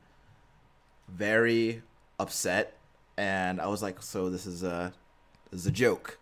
very 1.08 1.82
upset, 2.20 2.76
and 3.18 3.62
I 3.62 3.68
was 3.68 3.82
like, 3.82 4.02
so 4.02 4.30
this 4.30 4.46
is 4.46 4.64
a 4.64 4.94
this 5.52 5.62
is 5.62 5.68
a 5.68 5.72
joke. 5.72 6.20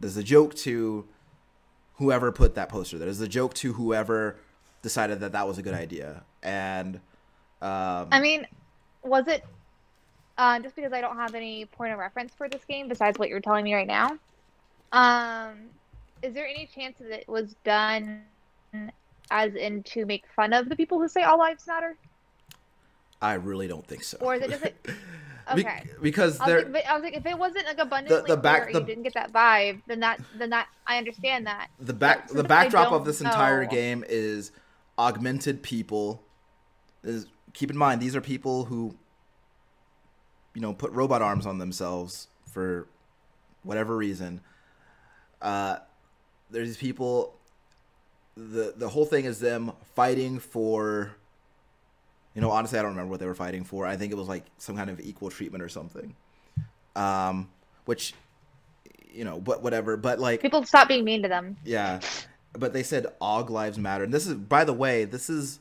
This 0.00 0.12
is 0.12 0.16
a 0.16 0.22
joke 0.22 0.54
to 0.56 1.06
whoever 1.94 2.32
put 2.32 2.54
that 2.54 2.68
poster 2.68 2.98
there. 2.98 3.08
This 3.08 3.16
is 3.16 3.22
a 3.22 3.28
joke 3.28 3.54
to 3.54 3.72
whoever 3.74 4.36
decided 4.82 5.20
that 5.20 5.32
that 5.32 5.46
was 5.46 5.58
a 5.58 5.62
good 5.62 5.74
idea. 5.74 6.22
And 6.42 6.96
um, 7.62 8.08
I 8.10 8.20
mean, 8.20 8.46
was 9.02 9.28
it 9.28 9.44
uh, 10.36 10.58
just 10.60 10.76
because 10.76 10.92
I 10.92 11.00
don't 11.00 11.16
have 11.16 11.34
any 11.34 11.64
point 11.64 11.92
of 11.92 11.98
reference 11.98 12.34
for 12.34 12.48
this 12.48 12.64
game 12.64 12.88
besides 12.88 13.18
what 13.18 13.28
you're 13.28 13.40
telling 13.40 13.64
me 13.64 13.74
right 13.74 13.86
now? 13.86 14.18
Um, 14.92 15.70
is 16.22 16.34
there 16.34 16.46
any 16.46 16.66
chance 16.66 16.98
that 16.98 17.10
it 17.10 17.28
was 17.28 17.56
done 17.64 18.22
as 19.30 19.54
in 19.54 19.82
to 19.84 20.04
make 20.06 20.24
fun 20.34 20.52
of 20.52 20.68
the 20.68 20.76
people 20.76 20.98
who 20.98 21.08
say 21.08 21.22
all 21.22 21.38
lives 21.38 21.66
matter, 21.66 21.96
I 23.22 23.34
really 23.34 23.66
don't 23.68 23.86
think 23.86 24.04
so. 24.04 24.18
or 24.20 24.34
is 24.34 24.42
it 24.42 24.50
just 24.50 24.62
like 24.62 24.82
Be- 25.54 25.60
okay? 25.60 25.84
because 26.00 26.40
I 26.40 26.54
was, 26.54 26.64
like, 26.68 26.86
I 26.86 26.94
was 26.94 27.02
like, 27.02 27.16
if 27.16 27.26
it 27.26 27.38
wasn't 27.38 27.66
like 27.66 27.78
abundantly 27.78 28.28
the 28.30 28.36
back- 28.36 28.62
clear, 28.64 28.72
the- 28.74 28.80
you 28.80 28.86
didn't 28.86 29.02
get 29.04 29.14
that 29.14 29.32
vibe, 29.32 29.82
then 29.86 30.00
that 30.00 30.20
then 30.38 30.50
that 30.50 30.68
I 30.86 30.98
understand 30.98 31.46
that. 31.46 31.68
the 31.80 31.92
back 31.92 32.28
the 32.28 32.44
backdrop 32.44 32.92
of 32.92 33.04
this 33.04 33.20
entire 33.20 33.64
know- 33.64 33.70
game 33.70 34.04
is 34.08 34.52
augmented 34.98 35.62
people 35.62 36.22
is 37.02 37.26
keep 37.52 37.70
in 37.70 37.76
mind 37.76 38.00
these 38.00 38.14
are 38.16 38.20
people 38.20 38.64
who 38.66 38.94
you 40.54 40.60
know 40.60 40.72
put 40.72 40.92
robot 40.92 41.20
arms 41.20 41.46
on 41.46 41.58
themselves 41.58 42.28
for 42.48 42.86
whatever 43.64 43.96
reason 43.96 44.40
uh 45.42 45.76
there's 46.50 46.68
these 46.68 46.76
people 46.76 47.34
the 48.36 48.74
the 48.76 48.88
whole 48.88 49.04
thing 49.06 49.24
is 49.24 49.38
them 49.38 49.72
fighting 49.94 50.38
for 50.38 51.14
you 52.34 52.40
know 52.40 52.50
honestly 52.50 52.78
i 52.78 52.82
don't 52.82 52.92
remember 52.92 53.10
what 53.10 53.20
they 53.20 53.26
were 53.26 53.34
fighting 53.34 53.64
for 53.64 53.86
i 53.86 53.96
think 53.96 54.10
it 54.12 54.16
was 54.16 54.28
like 54.28 54.44
some 54.58 54.76
kind 54.76 54.90
of 54.90 54.98
equal 55.00 55.30
treatment 55.30 55.62
or 55.62 55.68
something 55.68 56.14
um 56.96 57.48
which 57.84 58.14
you 59.14 59.24
know, 59.24 59.40
but 59.40 59.62
whatever. 59.62 59.96
But 59.96 60.18
like, 60.18 60.42
People 60.42 60.64
stop 60.64 60.88
being 60.88 61.04
mean 61.04 61.22
to 61.22 61.28
them. 61.28 61.56
yeah, 61.64 62.00
but 62.52 62.72
they 62.72 62.82
said 62.82 63.06
Aug 63.22 63.48
lives 63.48 63.78
matter, 63.78 64.04
and 64.04 64.12
this 64.12 64.26
is, 64.26 64.34
by 64.34 64.64
the 64.64 64.72
way, 64.72 65.04
this 65.04 65.30
is 65.30 65.60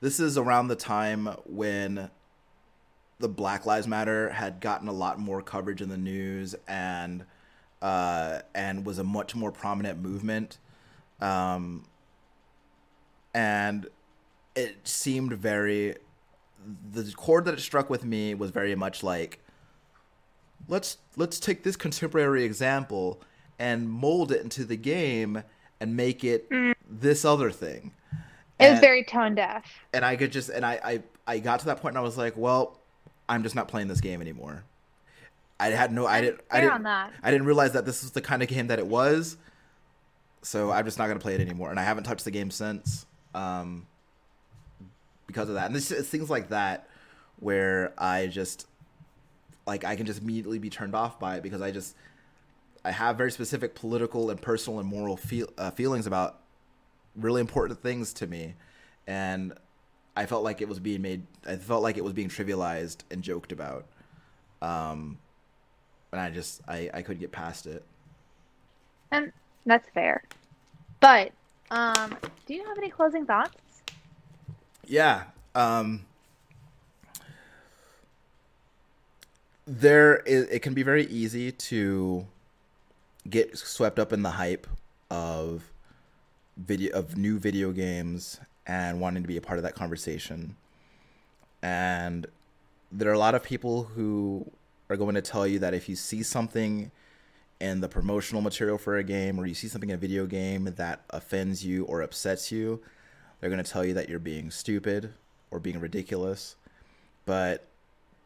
this 0.00 0.18
is 0.18 0.38
around 0.38 0.68
the 0.68 0.76
time 0.76 1.26
when 1.44 2.10
the 3.20 3.28
Black 3.28 3.66
Lives 3.66 3.86
Matter 3.86 4.30
had 4.30 4.60
gotten 4.60 4.88
a 4.88 4.92
lot 4.92 5.18
more 5.18 5.42
coverage 5.42 5.80
in 5.80 5.88
the 5.88 5.98
news 5.98 6.54
and 6.66 7.24
uh, 7.80 8.40
and 8.54 8.86
was 8.86 8.98
a 8.98 9.04
much 9.04 9.34
more 9.34 9.52
prominent 9.52 10.00
movement. 10.00 10.58
Um, 11.22 11.84
and 13.32 13.86
it 14.54 14.76
seemed 14.86 15.32
very 15.32 15.94
the 16.92 17.10
chord 17.16 17.44
that 17.46 17.54
it 17.54 17.60
struck 17.60 17.88
with 17.88 18.04
me 18.04 18.34
was 18.34 18.50
very 18.50 18.74
much 18.74 19.02
like 19.02 19.40
let's 20.68 20.98
let's 21.16 21.40
take 21.40 21.62
this 21.62 21.76
contemporary 21.76 22.44
example 22.44 23.20
and 23.58 23.88
mold 23.88 24.30
it 24.32 24.42
into 24.42 24.64
the 24.64 24.76
game 24.76 25.42
and 25.80 25.96
make 25.96 26.22
it 26.22 26.48
this 26.88 27.24
other 27.24 27.50
thing. 27.50 27.92
It 28.60 28.70
was 28.70 28.80
very 28.80 29.02
tone 29.02 29.34
deaf. 29.34 29.64
and 29.92 30.04
I 30.04 30.16
could 30.16 30.30
just 30.30 30.48
and 30.50 30.64
I, 30.64 30.80
I 30.84 31.02
I 31.26 31.38
got 31.38 31.60
to 31.60 31.66
that 31.66 31.80
point 31.80 31.92
and 31.94 31.98
I 31.98 32.02
was 32.02 32.18
like, 32.18 32.36
well, 32.36 32.78
I'm 33.28 33.42
just 33.42 33.54
not 33.54 33.68
playing 33.68 33.88
this 33.88 34.00
game 34.00 34.20
anymore. 34.20 34.64
I 35.58 35.68
had 35.68 35.92
no 35.92 36.06
I 36.06 36.20
didn't 36.20 36.40
I 36.50 36.60
didn't. 36.60 36.86
I 37.22 37.30
didn't 37.30 37.46
realize 37.46 37.72
that 37.72 37.86
this 37.86 38.02
was 38.02 38.12
the 38.12 38.20
kind 38.20 38.42
of 38.42 38.48
game 38.48 38.66
that 38.66 38.78
it 38.78 38.86
was. 38.86 39.36
So 40.42 40.70
I'm 40.70 40.84
just 40.84 40.98
not 40.98 41.06
gonna 41.06 41.20
play 41.20 41.34
it 41.34 41.40
anymore, 41.40 41.70
and 41.70 41.78
I 41.78 41.84
haven't 41.84 42.04
touched 42.04 42.24
the 42.24 42.30
game 42.30 42.50
since. 42.50 43.06
Um, 43.34 43.86
because 45.26 45.48
of 45.48 45.54
that, 45.54 45.66
and 45.66 45.76
it's, 45.76 45.90
it's 45.90 46.08
things 46.08 46.28
like 46.28 46.50
that 46.50 46.88
where 47.40 47.92
I 47.96 48.26
just 48.26 48.66
like 49.66 49.84
I 49.84 49.96
can 49.96 50.06
just 50.06 50.22
immediately 50.22 50.58
be 50.58 50.70
turned 50.70 50.94
off 50.94 51.18
by 51.18 51.36
it 51.36 51.42
because 51.42 51.62
I 51.62 51.70
just 51.70 51.96
I 52.84 52.90
have 52.90 53.16
very 53.16 53.30
specific 53.30 53.74
political 53.74 54.30
and 54.30 54.40
personal 54.40 54.80
and 54.80 54.88
moral 54.88 55.16
feel, 55.16 55.48
uh, 55.56 55.70
feelings 55.70 56.06
about 56.06 56.40
really 57.16 57.40
important 57.40 57.80
things 57.80 58.12
to 58.14 58.26
me, 58.26 58.54
and 59.06 59.52
I 60.16 60.26
felt 60.26 60.42
like 60.42 60.60
it 60.60 60.68
was 60.68 60.78
being 60.78 61.02
made. 61.02 61.22
I 61.46 61.56
felt 61.56 61.82
like 61.82 61.96
it 61.96 62.04
was 62.04 62.12
being 62.12 62.28
trivialized 62.28 62.98
and 63.10 63.22
joked 63.22 63.52
about, 63.52 63.86
um, 64.60 65.18
and 66.10 66.20
I 66.20 66.30
just 66.30 66.60
I 66.66 66.90
I 66.92 67.02
couldn't 67.02 67.20
get 67.20 67.32
past 67.32 67.66
it. 67.66 67.84
And 69.10 69.32
that's 69.66 69.88
fair. 69.90 70.22
But 71.00 71.32
um, 71.70 72.16
do 72.46 72.54
you 72.54 72.64
have 72.66 72.78
any 72.78 72.90
closing 72.90 73.26
thoughts? 73.26 73.82
Yeah. 74.86 75.24
Um, 75.54 76.04
there 79.66 80.16
is, 80.18 80.48
it 80.48 80.60
can 80.60 80.74
be 80.74 80.82
very 80.82 81.06
easy 81.06 81.52
to 81.52 82.26
get 83.28 83.56
swept 83.56 83.98
up 83.98 84.12
in 84.12 84.22
the 84.22 84.30
hype 84.30 84.66
of 85.10 85.62
video 86.56 86.96
of 86.98 87.16
new 87.16 87.38
video 87.38 87.72
games 87.72 88.40
and 88.66 89.00
wanting 89.00 89.22
to 89.22 89.28
be 89.28 89.36
a 89.36 89.40
part 89.40 89.58
of 89.58 89.62
that 89.62 89.74
conversation. 89.74 90.56
And 91.62 92.26
there 92.90 93.08
are 93.08 93.14
a 93.14 93.18
lot 93.18 93.34
of 93.34 93.42
people 93.42 93.84
who 93.84 94.50
are 94.90 94.96
going 94.96 95.14
to 95.14 95.22
tell 95.22 95.46
you 95.46 95.58
that 95.60 95.74
if 95.74 95.88
you 95.88 95.96
see 95.96 96.22
something 96.22 96.90
in 97.62 97.80
the 97.80 97.88
promotional 97.88 98.42
material 98.42 98.76
for 98.76 98.96
a 98.96 99.04
game 99.04 99.38
or 99.38 99.46
you 99.46 99.54
see 99.54 99.68
something 99.68 99.90
in 99.90 99.94
a 99.94 99.98
video 99.98 100.26
game 100.26 100.64
that 100.64 101.04
offends 101.10 101.64
you 101.64 101.84
or 101.84 102.02
upsets 102.02 102.50
you, 102.50 102.82
they're 103.40 103.50
going 103.50 103.62
to 103.62 103.70
tell 103.70 103.84
you 103.84 103.94
that 103.94 104.08
you're 104.08 104.18
being 104.18 104.50
stupid 104.50 105.14
or 105.52 105.60
being 105.60 105.78
ridiculous. 105.78 106.56
But 107.24 107.68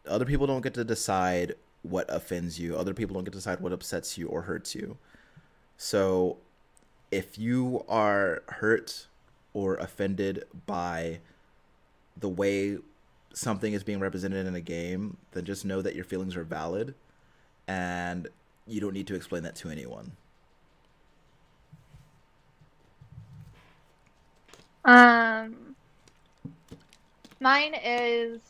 other 0.09 0.25
people 0.25 0.47
don't 0.47 0.63
get 0.63 0.73
to 0.73 0.85
decide 0.85 1.55
what 1.83 2.07
offends 2.09 2.59
you. 2.59 2.79
Other 2.79 2.95
people 2.95 3.13
don't 3.13 3.25
get 3.25 3.33
to 3.33 3.39
decide 3.39 3.61
what 3.61 3.73
upsets 3.73 4.17
you 4.17 4.27
or 4.27 4.43
hurts 4.43 4.75
you. 4.75 4.97
So 5.77 6.39
if 7.11 7.37
you 7.37 7.85
are 7.91 8.43
hurt 8.49 9.07
or 9.53 9.75
offended 9.77 10.45
by 10.65 11.21
the 12.19 12.31
way 12.31 12.79
something 13.35 13.75
is 13.75 13.85
being 13.85 14.01
represented 14.01 14.47
in 14.47 14.55
a 14.55 14.63
game, 14.63 15.19
then 15.33 15.45
just 15.45 15.67
know 15.67 15.83
that 15.83 15.95
your 15.95 16.05
feelings 16.05 16.37
are 16.37 16.45
valid 16.45 16.95
and 17.69 18.29
you 18.67 18.81
don't 18.81 18.93
need 18.95 19.07
to 19.09 19.15
explain 19.15 19.43
that 19.45 19.57
to 19.57 19.69
anyone. 19.69 20.17
Um, 24.85 25.75
mine 27.41 27.75
is 27.85 28.41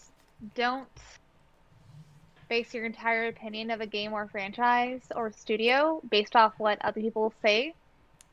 don't 0.55 0.89
base 2.49 2.75
your 2.75 2.85
entire 2.85 3.29
opinion 3.29 3.71
of 3.71 3.81
a 3.81 3.87
game 3.87 4.13
or 4.13 4.29
franchise 4.29 5.03
or 5.15 5.33
studio 5.33 6.01
based 6.11 6.37
off 6.37 6.55
what 6.59 6.79
other 6.85 7.01
people 7.01 7.33
say. 7.43 7.75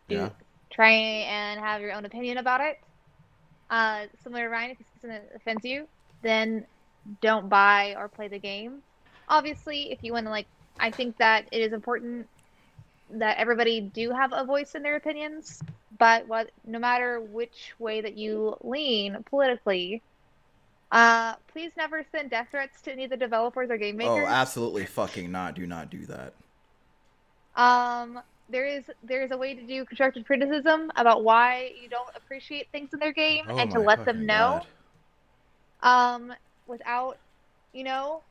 Do 0.10 0.16
Yeah. 0.16 0.30
try 0.72 0.92
and 0.92 1.60
have 1.60 1.82
your 1.82 1.94
own 1.94 2.06
opinion 2.06 2.38
about 2.38 2.62
it. 2.62 2.78
Uh, 3.70 4.06
similar 4.24 4.44
to 4.44 4.50
Ryan, 4.50 4.72
if 4.72 4.78
something 5.02 5.22
offends 5.36 5.66
you, 5.66 5.88
then 6.22 6.66
don't 7.22 7.50
buy 7.50 7.96
or 7.98 8.08
play 8.10 8.28
the 8.28 8.40
game. 8.40 8.84
Obviously, 9.28 9.92
if 9.92 10.00
you 10.04 10.14
want 10.14 10.26
to 10.26 10.30
like, 10.30 10.48
I 10.80 10.92
think 10.92 11.18
that 11.18 11.48
it 11.52 11.62
is 11.62 11.74
important 11.74 12.28
that 13.12 13.38
everybody 13.38 13.82
do 13.82 14.12
have 14.12 14.32
a 14.34 14.44
voice 14.46 14.76
in 14.76 14.84
their 14.84 14.96
opinions. 14.96 15.62
But 15.98 16.28
what, 16.28 16.52
no 16.66 16.80
matter 16.80 17.22
which 17.22 17.74
way 17.80 18.02
that 18.02 18.18
you 18.18 18.58
lean 18.62 19.24
politically, 19.30 20.02
uh, 20.92 21.36
please 21.52 21.72
never 21.78 22.04
send 22.12 22.32
death 22.32 22.48
threats 22.52 22.82
to 22.84 22.92
any 22.92 23.04
of 23.06 23.10
the 23.12 23.18
developers 23.18 23.70
or 23.70 23.78
game 23.78 23.98
makers. 23.98 24.26
Oh, 24.28 24.28
absolutely 24.28 24.86
fucking 24.86 25.32
not. 25.32 25.56
Do 25.56 25.68
not 25.68 25.90
do 25.90 26.06
that. 26.08 26.34
Um, 27.56 28.20
there 28.50 28.66
is 28.66 28.84
there 29.04 29.24
is 29.24 29.32
a 29.32 29.38
way 29.38 29.54
to 29.56 29.62
do 29.64 29.86
constructive 29.86 30.26
criticism 30.26 30.92
about 30.96 31.24
why 31.24 31.72
you 31.82 31.88
don't 31.90 32.10
appreciate 32.16 32.68
things 32.72 32.90
in 32.94 33.00
their 33.00 33.14
game 33.14 33.46
Oh 33.48 33.58
and 33.58 33.72
to 33.72 33.80
let 33.80 34.06
them 34.06 34.26
know. 34.26 34.62
God. 35.82 36.16
um, 36.16 36.34
without, 36.68 37.18
you 37.74 37.84
know, 37.84 38.22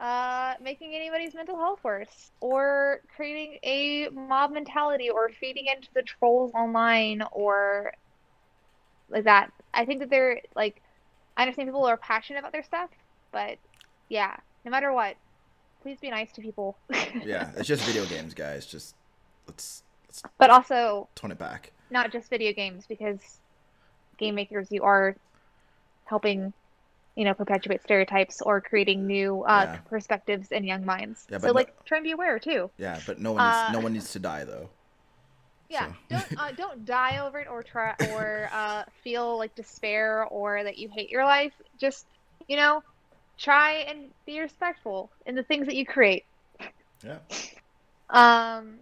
uh, 0.00 0.54
making 0.62 0.94
anybody's 0.94 1.34
mental 1.34 1.56
health 1.56 1.80
worse 1.84 2.30
or 2.40 3.00
creating 3.14 3.58
a 3.62 4.08
mob 4.08 4.50
mentality 4.50 5.10
or 5.10 5.28
feeding 5.28 5.66
into 5.66 5.88
the 5.94 6.02
trolls 6.02 6.52
online 6.54 7.22
or 7.32 7.92
like 9.10 9.24
that. 9.24 9.52
I 9.74 9.84
think 9.84 10.00
that 10.00 10.10
they're 10.10 10.40
like, 10.56 10.80
I 11.36 11.42
understand 11.42 11.68
people 11.68 11.84
are 11.84 11.96
passionate 11.98 12.38
about 12.40 12.52
their 12.52 12.62
stuff, 12.62 12.90
but 13.32 13.58
yeah, 14.08 14.36
no 14.64 14.70
matter 14.70 14.92
what, 14.92 15.16
please 15.82 15.98
be 16.00 16.10
nice 16.10 16.32
to 16.32 16.40
people. 16.40 16.78
Yeah, 17.24 17.50
it's 17.56 17.68
just 17.68 17.84
video 17.84 18.06
games, 18.06 18.34
guys. 18.34 18.66
Just 18.66 18.94
let's 19.46 19.82
let's 20.06 20.22
but 20.38 20.48
also 20.50 21.08
tone 21.14 21.30
it 21.32 21.38
back. 21.38 21.72
not 21.90 22.10
just 22.12 22.30
video 22.30 22.52
games 22.52 22.86
because 22.88 23.20
game 24.18 24.34
makers 24.34 24.68
you 24.70 24.82
are 24.82 25.16
helping 26.04 26.52
you 27.16 27.24
know 27.24 27.34
perpetuate 27.34 27.82
stereotypes 27.82 28.40
or 28.42 28.60
creating 28.60 29.06
new 29.06 29.42
uh, 29.42 29.66
Yeah. 29.68 29.76
perspectives 29.88 30.52
in 30.52 30.64
young 30.64 30.84
minds 30.84 31.26
Yeah, 31.28 31.38
but 31.38 31.42
so 31.42 31.52
no- 31.52 31.52
like 31.54 31.84
try 31.84 31.98
and 31.98 32.04
be 32.04 32.12
aware 32.12 32.38
too 32.38 32.70
Yeah, 32.78 32.98
but 33.06 33.18
no 33.18 33.32
one 33.32 33.44
needs, 33.44 33.56
Uh, 33.56 33.72
no 33.72 33.80
one 33.80 33.92
needs 33.92 34.12
to 34.12 34.18
die 34.18 34.44
though. 34.44 34.70
yeah 35.68 35.86
So- 35.86 35.96
don't 36.08 36.28
uh, 36.38 36.52
don't 36.62 36.84
die 36.84 37.18
over 37.18 37.38
it 37.40 37.48
or 37.48 37.62
try 37.62 37.94
or 38.12 38.48
uh, 38.52 38.84
feel 39.02 39.38
like 39.38 39.54
despair 39.54 40.24
or 40.24 40.62
that 40.64 40.78
you 40.78 40.88
hate 40.94 41.10
your 41.10 41.24
life 41.24 41.52
just 41.78 42.06
you 42.48 42.56
know 42.56 42.82
try 43.38 43.72
and 43.88 44.10
be 44.26 44.38
respectful 44.40 45.10
in 45.26 45.34
the 45.34 45.42
things 45.42 45.66
that 45.66 45.74
you 45.74 45.86
create 45.86 46.24
Yeah. 47.02 47.18
Um, 48.10 48.78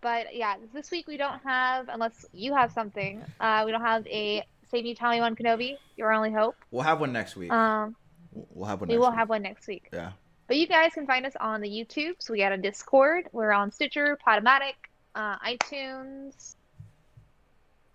but 0.00 0.34
yeah, 0.36 0.54
this 0.72 0.90
week 0.90 1.06
we 1.08 1.16
don't 1.16 1.40
have, 1.44 1.88
unless 1.88 2.24
you 2.32 2.54
have 2.54 2.70
something, 2.72 3.24
uh, 3.40 3.62
we 3.66 3.72
don't 3.72 3.82
have 3.82 4.06
a 4.06 4.44
Save 4.70 4.84
Me 4.84 4.96
Obi-Wan 5.00 5.36
Kenobi, 5.36 5.76
Your 5.96 6.12
Only 6.12 6.32
Hope. 6.32 6.56
We'll 6.70 6.82
have 6.82 7.00
one 7.00 7.12
next 7.12 7.36
week. 7.36 7.50
Um, 7.52 7.94
we'll 8.32 8.66
have 8.66 8.80
one. 8.80 8.88
we 8.88 8.98
will 8.98 9.10
week. 9.10 9.18
have 9.18 9.28
one 9.28 9.42
next 9.42 9.66
week. 9.66 9.88
Yeah. 9.92 10.12
But 10.48 10.56
you 10.56 10.66
guys 10.66 10.92
can 10.94 11.06
find 11.06 11.26
us 11.26 11.34
on 11.40 11.60
the 11.60 11.68
YouTube. 11.68 12.14
So 12.18 12.32
we 12.32 12.38
got 12.38 12.52
a 12.52 12.56
Discord. 12.58 13.28
We're 13.32 13.52
on 13.52 13.70
Stitcher, 13.72 14.18
Podomatic, 14.26 14.74
uh, 15.14 15.38
iTunes, 15.38 16.54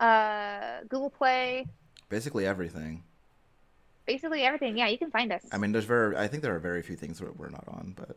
uh, 0.00 0.80
Google 0.88 1.10
Play, 1.10 1.66
Basically 2.08 2.46
everything. 2.46 3.04
basically 4.06 4.42
everything. 4.42 4.76
Yeah, 4.76 4.88
you 4.88 4.98
can 4.98 5.10
find 5.10 5.32
us. 5.32 5.42
I 5.50 5.56
mean, 5.58 5.72
there's 5.72 5.84
very. 5.86 6.16
I 6.16 6.28
think 6.28 6.42
there 6.42 6.54
are 6.54 6.58
very 6.58 6.82
few 6.82 6.96
things 6.96 7.18
that 7.20 7.38
we're 7.38 7.48
not 7.48 7.64
on, 7.68 7.94
but 7.96 8.16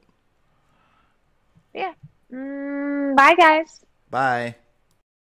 yeah. 1.74 1.94
Mm, 2.32 3.16
bye, 3.16 3.36
guys. 3.36 3.86
bye. 4.10 4.56